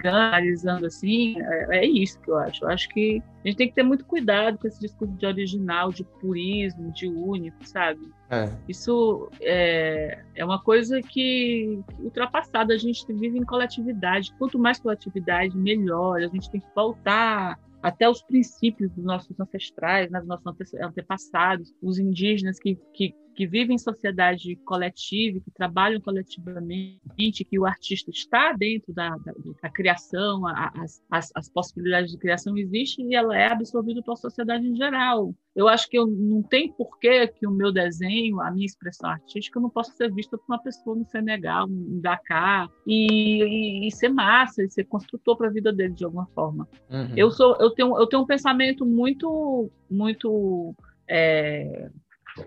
analisando 0.05 0.87
assim, 0.87 1.41
é, 1.41 1.79
é, 1.79 1.87
isso 1.87 2.21
que 2.21 2.31
eu 2.31 2.37
acho. 2.37 2.65
Eu 2.65 2.69
acho 2.69 2.89
que 2.89 3.23
a 3.45 3.49
gente 3.49 3.57
tem 3.57 3.69
que 3.69 3.75
ter 3.75 3.83
muito 3.83 4.05
cuidado 4.05 4.59
com 4.59 4.67
esse 4.67 4.81
discurso 4.81 5.15
de 5.15 5.27
original, 5.27 5.93
de 5.93 6.05
purismo, 6.05 6.93
de 6.93 7.07
único, 7.07 7.57
sabe? 7.67 8.01
É. 8.31 8.49
Isso 8.69 9.29
é, 9.41 10.23
é 10.35 10.45
uma 10.45 10.61
coisa 10.61 11.01
que, 11.01 11.81
que 11.89 12.03
ultrapassada. 12.03 12.75
A 12.75 12.79
gente 12.79 13.05
vive 13.13 13.39
em 13.39 13.45
coletividade. 13.45 14.33
Quanto 14.39 14.59
mais 14.59 14.81
coletividade, 14.81 15.57
melhor. 15.57 16.23
A 16.23 16.29
gente 16.29 16.51
tem 16.51 16.61
que 16.61 16.75
voltar 16.75 17.59
até 17.83 18.09
os 18.09 18.23
princípios 18.23 18.91
dos 18.93 19.05
nossos 19.05 19.39
ancestrais, 19.39 20.11
né, 20.11 20.19
dos 20.19 20.29
nossos 20.29 20.75
antepassados, 20.75 21.75
os 21.83 21.99
indígenas 21.99 22.59
que, 22.59 22.79
que 22.95 23.15
que 23.35 23.47
vivem 23.47 23.75
em 23.75 23.79
sociedade 23.79 24.57
coletiva, 24.65 25.41
que 25.41 25.51
trabalham 25.51 26.01
coletivamente, 26.01 27.45
que 27.45 27.59
o 27.59 27.67
artista 27.67 28.11
está 28.11 28.53
dentro 28.53 28.93
da, 28.93 29.11
da, 29.11 29.33
da 29.63 29.71
criação, 29.71 30.47
a, 30.47 30.73
as, 30.77 31.03
as, 31.11 31.31
as, 31.35 31.49
possibilidades 31.49 32.13
de 32.13 32.19
criação 32.19 32.57
existem 32.57 33.11
e 33.11 33.15
ela 33.15 33.37
é 33.37 33.49
absorvida 33.49 34.03
pela 34.03 34.17
sociedade 34.17 34.67
em 34.67 34.77
geral. 34.77 35.35
Eu 35.55 35.69
acho 35.69 35.89
que 35.89 35.99
eu 35.99 36.07
não 36.07 36.43
tem 36.43 36.73
porquê 36.73 37.29
que 37.29 37.47
o 37.47 37.51
meu 37.51 37.73
desenho, 37.73 38.41
a 38.41 38.51
minha 38.51 38.67
expressão 38.67 39.11
artística, 39.11 39.61
não 39.61 39.71
possa 39.71 39.93
ser 39.93 40.13
vista 40.13 40.37
por 40.37 40.45
uma 40.49 40.63
pessoa 40.63 40.97
no 40.97 41.05
Senegal, 41.05 41.67
no 41.67 42.01
Dakar, 42.01 42.69
e, 42.87 43.43
e, 43.43 43.89
e 43.89 43.91
ser 43.93 44.09
massa, 44.09 44.63
e 44.63 44.71
ser 44.71 44.85
construtor 44.85 45.37
para 45.37 45.49
a 45.49 45.53
vida 45.53 45.73
dele 45.73 45.95
de 45.95 46.05
alguma 46.05 46.27
forma. 46.27 46.69
Uhum. 46.91 47.13
Eu 47.17 47.31
sou, 47.31 47.57
eu 47.61 47.71
tenho, 47.71 47.97
eu 47.99 48.07
tenho 48.07 48.23
um 48.23 48.27
pensamento 48.27 48.85
muito, 48.85 49.71
muito 49.91 50.75
é, 51.09 51.89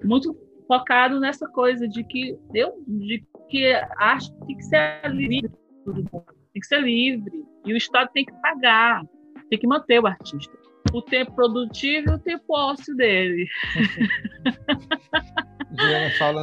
muito 0.04 0.36
focado 0.68 1.20
nessa 1.20 1.48
coisa 1.48 1.88
de 1.88 2.04
que 2.04 2.38
eu 2.54 2.84
de 2.88 3.26
que 3.50 3.74
a 3.74 3.88
arte 4.00 4.32
tem 4.46 4.58
que 4.58 4.64
ser 4.64 5.02
livre 5.10 5.52
tem 5.86 6.62
que 6.62 6.68
ser 6.68 6.82
livre 6.82 7.46
e 7.66 7.74
o 7.74 7.78
Estado 7.78 8.10
tem 8.14 8.26
que 8.26 8.34
pagar 8.42 9.02
tem 9.50 9.60
que 9.60 9.68
manter 9.68 10.00
o 10.02 10.08
artista. 10.08 10.56
O 10.94 11.02
tempo 11.02 11.34
produtivo 11.34 12.12
e 12.12 12.14
o 12.14 12.20
tempo 12.20 12.46
ósseo 12.50 12.96
dele. 12.96 13.48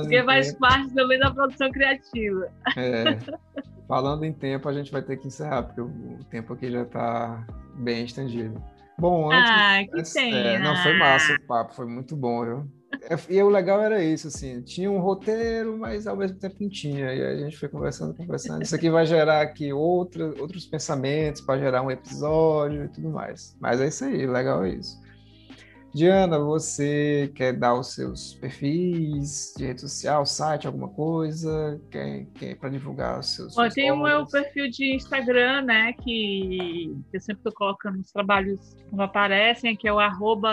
Porque 0.02 0.22
faz 0.22 0.48
tempo. 0.48 0.60
parte 0.60 0.94
também 0.94 1.18
da 1.18 1.32
produção 1.32 1.70
criativa. 1.72 2.52
É, 2.76 3.18
falando 3.88 4.24
em 4.24 4.32
tempo 4.32 4.68
a 4.68 4.72
gente 4.72 4.92
vai 4.92 5.02
ter 5.02 5.16
que 5.16 5.26
encerrar 5.26 5.62
porque 5.62 5.80
o 5.80 6.18
tempo 6.30 6.52
aqui 6.52 6.70
já 6.70 6.82
está 6.82 7.44
bem 7.76 8.04
estendido. 8.04 8.62
Bom 8.98 9.32
antes, 9.32 9.50
ah, 9.50 9.78
que 10.14 10.18
é, 10.20 10.58
não 10.58 10.76
foi 10.76 10.96
massa 10.98 11.34
o 11.34 11.46
papo 11.46 11.74
foi 11.74 11.86
muito 11.86 12.14
bom 12.14 12.44
viu? 12.44 12.70
É, 13.02 13.16
e 13.28 13.42
o 13.42 13.48
legal 13.48 13.80
era 13.80 14.02
isso, 14.02 14.28
assim, 14.28 14.62
tinha 14.62 14.90
um 14.90 14.98
roteiro, 14.98 15.78
mas 15.78 16.06
ao 16.06 16.16
mesmo 16.16 16.38
tempo 16.38 16.56
não 16.60 16.68
tinha. 16.68 17.12
E 17.12 17.22
a 17.22 17.36
gente 17.36 17.56
foi 17.56 17.68
conversando, 17.68 18.14
conversando. 18.14 18.62
Isso 18.62 18.74
aqui 18.74 18.90
vai 18.90 19.06
gerar 19.06 19.40
aqui 19.40 19.72
outro, 19.72 20.34
outros 20.40 20.66
pensamentos 20.66 21.40
para 21.40 21.58
gerar 21.58 21.82
um 21.82 21.90
episódio 21.90 22.84
e 22.84 22.88
tudo 22.88 23.10
mais. 23.10 23.56
Mas 23.60 23.80
é 23.80 23.88
isso 23.88 24.04
aí, 24.04 24.26
legal 24.26 24.64
é 24.64 24.70
isso. 24.70 25.02
Diana, 25.94 26.40
você 26.40 27.30
quer 27.36 27.52
dar 27.52 27.74
os 27.78 27.94
seus 27.94 28.34
perfis 28.34 29.54
de 29.56 29.64
rede 29.64 29.80
social, 29.80 30.26
site, 30.26 30.66
alguma 30.66 30.88
coisa? 30.88 31.80
Quer, 31.88 32.26
quer 32.34 32.56
para 32.56 32.68
divulgar 32.68 33.20
os 33.20 33.36
seus. 33.36 33.54
Bom, 33.54 33.68
tem 33.68 33.92
o 33.92 34.02
meu 34.02 34.26
perfil 34.26 34.68
de 34.68 34.96
Instagram, 34.96 35.62
né? 35.62 35.92
Que, 35.92 36.92
que 37.12 37.16
eu 37.16 37.20
sempre 37.20 37.38
estou 37.38 37.52
colocando 37.52 38.00
os 38.00 38.10
trabalhos 38.10 38.74
quando 38.90 39.02
aparecem, 39.02 39.76
que 39.76 39.86
é 39.86 39.92
o 39.92 40.00
arroba 40.00 40.52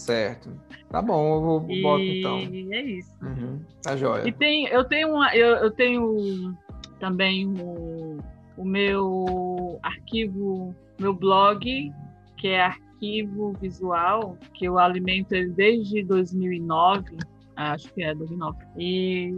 Certo. 0.00 0.50
Tá 0.88 1.02
bom, 1.02 1.34
eu 1.34 1.40
vou 1.42 1.70
e... 1.70 1.82
boto 1.82 2.02
então. 2.02 2.38
é 2.72 2.82
isso. 2.82 3.14
Uhum, 3.22 3.60
tá 3.82 3.96
joia. 3.96 4.26
E 4.26 4.32
tem, 4.32 4.66
eu 4.68 4.82
tenho 4.84 5.14
uma, 5.14 5.34
eu, 5.36 5.56
eu 5.56 5.70
tenho 5.70 6.56
também 6.98 7.46
o, 7.46 8.18
o 8.56 8.64
meu 8.64 9.78
arquivo, 9.82 10.74
meu 10.98 11.12
blog, 11.12 11.92
que 12.38 12.48
é 12.48 12.62
arquivo 12.62 13.52
visual, 13.60 14.38
que 14.54 14.64
eu 14.64 14.78
alimento 14.78 15.32
ele 15.32 15.50
desde 15.50 16.02
2009, 16.02 17.18
acho 17.56 17.92
que 17.92 18.02
é 18.02 18.14
2009. 18.14 18.58
E 18.78 19.30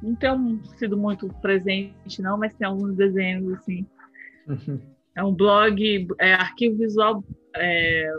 não 0.00 0.14
tenho 0.14 0.64
sido 0.76 0.96
muito 0.96 1.28
presente 1.42 2.22
não, 2.22 2.38
mas 2.38 2.54
tem 2.54 2.68
alguns 2.68 2.94
desenhos 2.96 3.52
assim. 3.54 3.84
Uhum. 4.46 4.80
É 5.16 5.22
um 5.22 5.34
blog, 5.34 6.08
é 6.18 6.34
arquivo 6.34 6.78
visual 6.78 7.24
é, 7.56 8.10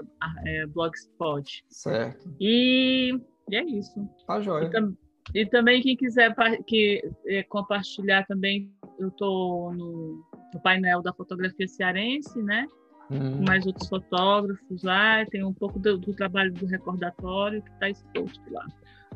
é, 0.46 0.66
Blogspot. 0.68 1.64
Certo. 1.70 2.30
E, 2.40 3.20
e 3.50 3.56
é 3.56 3.64
isso. 3.64 4.08
Tá 4.28 4.40
joia. 4.42 4.66
E, 4.66 4.70
tam, 4.70 4.96
e 5.34 5.46
também 5.46 5.82
quem 5.82 5.96
quiser 5.96 6.36
que, 6.68 7.04
é, 7.26 7.44
compartilhar 7.44 8.26
também, 8.26 8.72
eu 9.00 9.10
tô 9.12 9.72
no, 9.74 10.24
no, 10.54 10.62
painel 10.62 11.02
da 11.02 11.14
fotografia 11.14 11.68
cearense, 11.68 12.42
né? 12.42 12.68
Hum. 13.12 13.38
Com 13.38 13.44
mais 13.46 13.66
outros 13.66 13.90
fotógrafos 13.90 14.84
lá, 14.84 15.26
tem 15.26 15.44
um 15.44 15.54
pouco 15.54 15.80
do, 15.80 15.98
do 15.98 16.14
trabalho 16.14 16.54
do 16.54 16.66
recordatório 16.66 17.62
que 17.62 17.72
está 17.72 17.90
exposto 17.90 18.42
lá. 18.52 18.66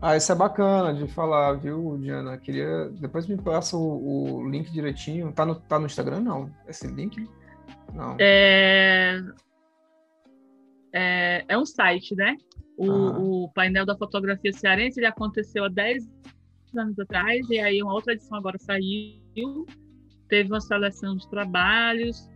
Ah, 0.01 0.15
isso 0.15 0.31
é 0.31 0.35
bacana 0.35 0.93
de 0.93 1.07
falar, 1.07 1.53
viu, 1.53 1.97
Diana? 1.97 2.37
Queria. 2.37 2.89
Depois 2.99 3.25
me 3.27 3.35
passa 3.35 3.75
o, 3.75 4.41
o, 4.41 4.49
link 4.49 4.71
direitinho. 4.71 5.31
Tá 5.31 5.43
no, 5.45 5.55
tá 5.55 5.79
no 5.79 5.87
Instagram, 5.87 6.19
não? 6.19 6.51
Esse 6.67 6.85
link? 6.87 7.27
Não. 7.93 8.15
É 8.19 9.21
é, 10.97 11.45
é 11.47 11.57
um 11.57 11.65
site, 11.65 12.15
né? 12.15 12.35
O, 12.77 12.91
ah. 12.91 13.19
o, 13.19 13.49
painel 13.53 13.85
da 13.85 13.95
fotografia 13.95 14.51
cearense 14.51 14.99
ele 14.99 15.07
aconteceu 15.07 15.65
há 15.65 15.69
10 15.69 16.09
anos 16.75 16.99
atrás, 16.99 17.47
e 17.49 17.59
aí 17.59 17.81
uma 17.81 17.93
outra 17.93 18.13
edição 18.13 18.37
agora 18.37 18.57
saiu, 18.59 19.65
teve 20.27 20.51
uma 20.51 20.61
seleção 20.61 21.15
de 21.15 21.27
trabalhos, 21.29 22.29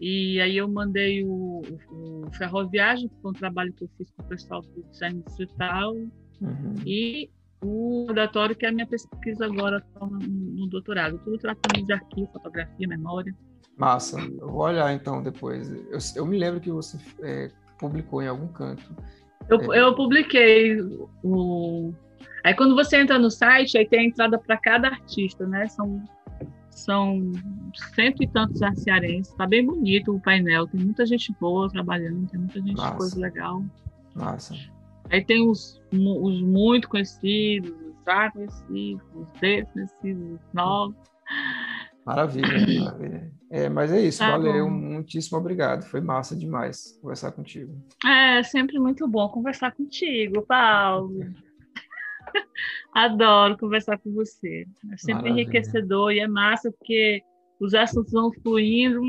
e 0.00 0.40
aí 0.40 0.56
eu 0.56 0.68
mandei 0.68 1.24
o, 1.24 1.62
o, 1.90 2.30
Ferroviagem, 2.32 3.08
que 3.08 3.20
foi 3.20 3.30
um 3.30 3.34
trabalho 3.34 3.72
que 3.72 3.84
eu 3.84 3.90
fiz 3.96 4.10
com 4.10 4.22
o 4.22 4.26
pessoal 4.26 4.62
do 4.62 4.82
design 4.90 5.22
digital, 5.28 5.94
uhum. 5.94 6.74
e 6.84 7.30
o 7.60 8.06
laboratório, 8.06 8.54
que 8.54 8.64
é 8.64 8.68
a 8.68 8.72
minha 8.72 8.86
pesquisa 8.86 9.46
agora 9.46 9.84
no, 10.00 10.06
no 10.08 10.66
doutorado. 10.68 11.18
Tudo 11.24 11.38
tratando 11.38 11.84
de 11.84 11.92
arquivo, 11.92 12.30
fotografia, 12.32 12.86
memória. 12.86 13.34
Massa. 13.78 14.18
Eu 14.20 14.48
vou 14.48 14.62
olhar 14.62 14.92
então 14.92 15.22
depois. 15.22 15.70
Eu, 15.70 15.98
eu 16.16 16.26
me 16.26 16.36
lembro 16.36 16.60
que 16.60 16.70
você 16.70 16.98
é, 17.22 17.50
publicou 17.78 18.20
em 18.20 18.26
algum 18.26 18.48
canto. 18.48 18.84
Eu, 19.48 19.72
é... 19.72 19.80
eu 19.80 19.94
publiquei 19.94 20.76
o. 21.22 21.92
Aí 22.44 22.54
quando 22.54 22.74
você 22.74 22.96
entra 22.96 23.18
no 23.18 23.30
site, 23.30 23.78
aí 23.78 23.88
tem 23.88 24.00
a 24.00 24.04
entrada 24.04 24.36
para 24.38 24.56
cada 24.56 24.88
artista, 24.88 25.46
né? 25.46 25.66
São, 25.68 26.02
são 26.70 27.32
cento 27.94 28.22
e 28.22 28.28
tantos 28.28 28.60
cearenses. 28.82 29.32
Tá 29.34 29.46
bem 29.46 29.64
bonito 29.64 30.14
o 30.14 30.20
painel. 30.20 30.66
Tem 30.66 30.80
muita 30.80 31.06
gente 31.06 31.32
boa 31.40 31.68
trabalhando, 31.68 32.28
tem 32.28 32.40
muita 32.40 32.60
gente 32.60 32.76
Massa. 32.76 32.96
coisa 32.96 33.20
legal. 33.20 33.62
Massa. 34.14 34.54
Aí 35.10 35.24
tem 35.24 35.48
os, 35.48 35.80
os 35.92 36.42
muito 36.42 36.88
conhecidos, 36.88 37.70
os 37.70 38.04
já 38.04 38.30
conhecidos, 38.30 39.02
os 39.14 39.28
desconhecidos, 39.40 40.32
os 40.34 40.52
novos. 40.52 40.96
Maravilha, 42.04 42.82
maravilha. 42.84 43.37
É, 43.50 43.68
mas 43.68 43.90
é 43.92 44.00
isso, 44.00 44.18
tá 44.18 44.30
valeu, 44.32 44.66
bom. 44.66 44.70
muitíssimo 44.70 45.38
obrigado. 45.38 45.84
Foi 45.84 46.00
massa 46.00 46.36
demais 46.36 46.98
conversar 47.00 47.32
contigo. 47.32 47.74
É 48.04 48.42
sempre 48.42 48.78
muito 48.78 49.08
bom 49.08 49.28
conversar 49.28 49.72
contigo, 49.72 50.42
Paulo. 50.42 51.20
Adoro 52.94 53.56
conversar 53.56 53.98
com 53.98 54.12
você. 54.12 54.66
É 54.92 54.96
sempre 54.98 55.14
Maravilha. 55.14 55.42
enriquecedor 55.42 56.12
e 56.12 56.20
é 56.20 56.28
massa 56.28 56.70
porque 56.70 57.22
os 57.58 57.72
assuntos 57.74 58.12
vão 58.12 58.30
fluindo, 58.42 59.00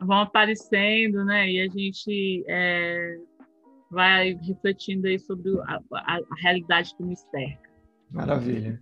vão 0.00 0.20
aparecendo, 0.20 1.24
né? 1.24 1.50
E 1.50 1.60
a 1.60 1.68
gente 1.68 2.44
é, 2.48 3.16
vai 3.90 4.34
refletindo 4.42 5.06
aí 5.06 5.18
sobre 5.18 5.58
a, 5.60 5.78
a, 5.92 6.16
a 6.16 6.40
realidade 6.40 6.94
que 6.96 7.02
nos 7.02 7.20
cerca. 7.30 7.70
Maravilha. 8.10 8.80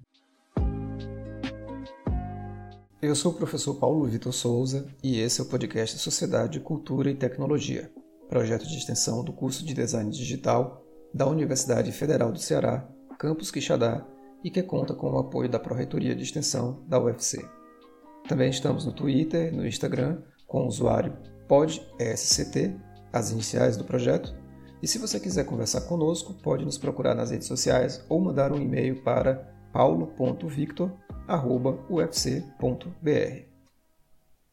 Eu 3.03 3.17
sou 3.17 3.33
o 3.33 3.35
professor 3.35 3.75
Paulo 3.75 4.07
Vitor 4.07 4.33
Souza 4.33 4.87
e 5.03 5.19
esse 5.19 5.41
é 5.41 5.43
o 5.43 5.49
podcast 5.49 5.99
Sociedade, 5.99 6.61
Cultura 6.61 7.11
e 7.11 7.17
Tecnologia, 7.17 7.91
projeto 8.29 8.65
de 8.65 8.79
extensão 8.79 9.25
do 9.25 9.33
curso 9.33 9.67
de 9.67 9.75
Design 9.75 10.09
Digital 10.09 10.87
da 11.13 11.27
Universidade 11.27 11.91
Federal 11.91 12.31
do 12.31 12.39
Ceará, 12.39 12.89
Campus 13.19 13.51
Quixadá, 13.51 14.07
e 14.45 14.51
que 14.53 14.63
conta 14.63 14.95
com 14.95 15.11
o 15.11 15.19
apoio 15.19 15.49
da 15.49 15.59
Pró-Reitoria 15.59 16.15
de 16.15 16.23
Extensão 16.23 16.85
da 16.87 17.03
UFC. 17.03 17.45
Também 18.29 18.51
estamos 18.51 18.85
no 18.85 18.93
Twitter, 18.93 19.53
no 19.53 19.67
Instagram, 19.67 20.23
com 20.47 20.63
o 20.63 20.69
usuário 20.69 21.19
PodSCT, 21.49 22.77
as 23.13 23.33
iniciais 23.33 23.77
do 23.77 23.83
projeto, 23.83 24.33
e 24.81 24.87
se 24.87 24.99
você 24.99 25.19
quiser 25.19 25.45
conversar 25.45 25.81
conosco, 25.83 26.35
pode 26.35 26.65
nos 26.65 26.79
procurar 26.79 27.17
nas 27.17 27.33
redes 27.33 27.49
sociais 27.49 28.05
ou 28.09 28.21
mandar 28.21 28.53
um 28.53 28.63
e-mail 28.63 29.03
para 29.03 29.52
paulo.victor.com 29.73 31.03
ufc.br. 31.91 33.52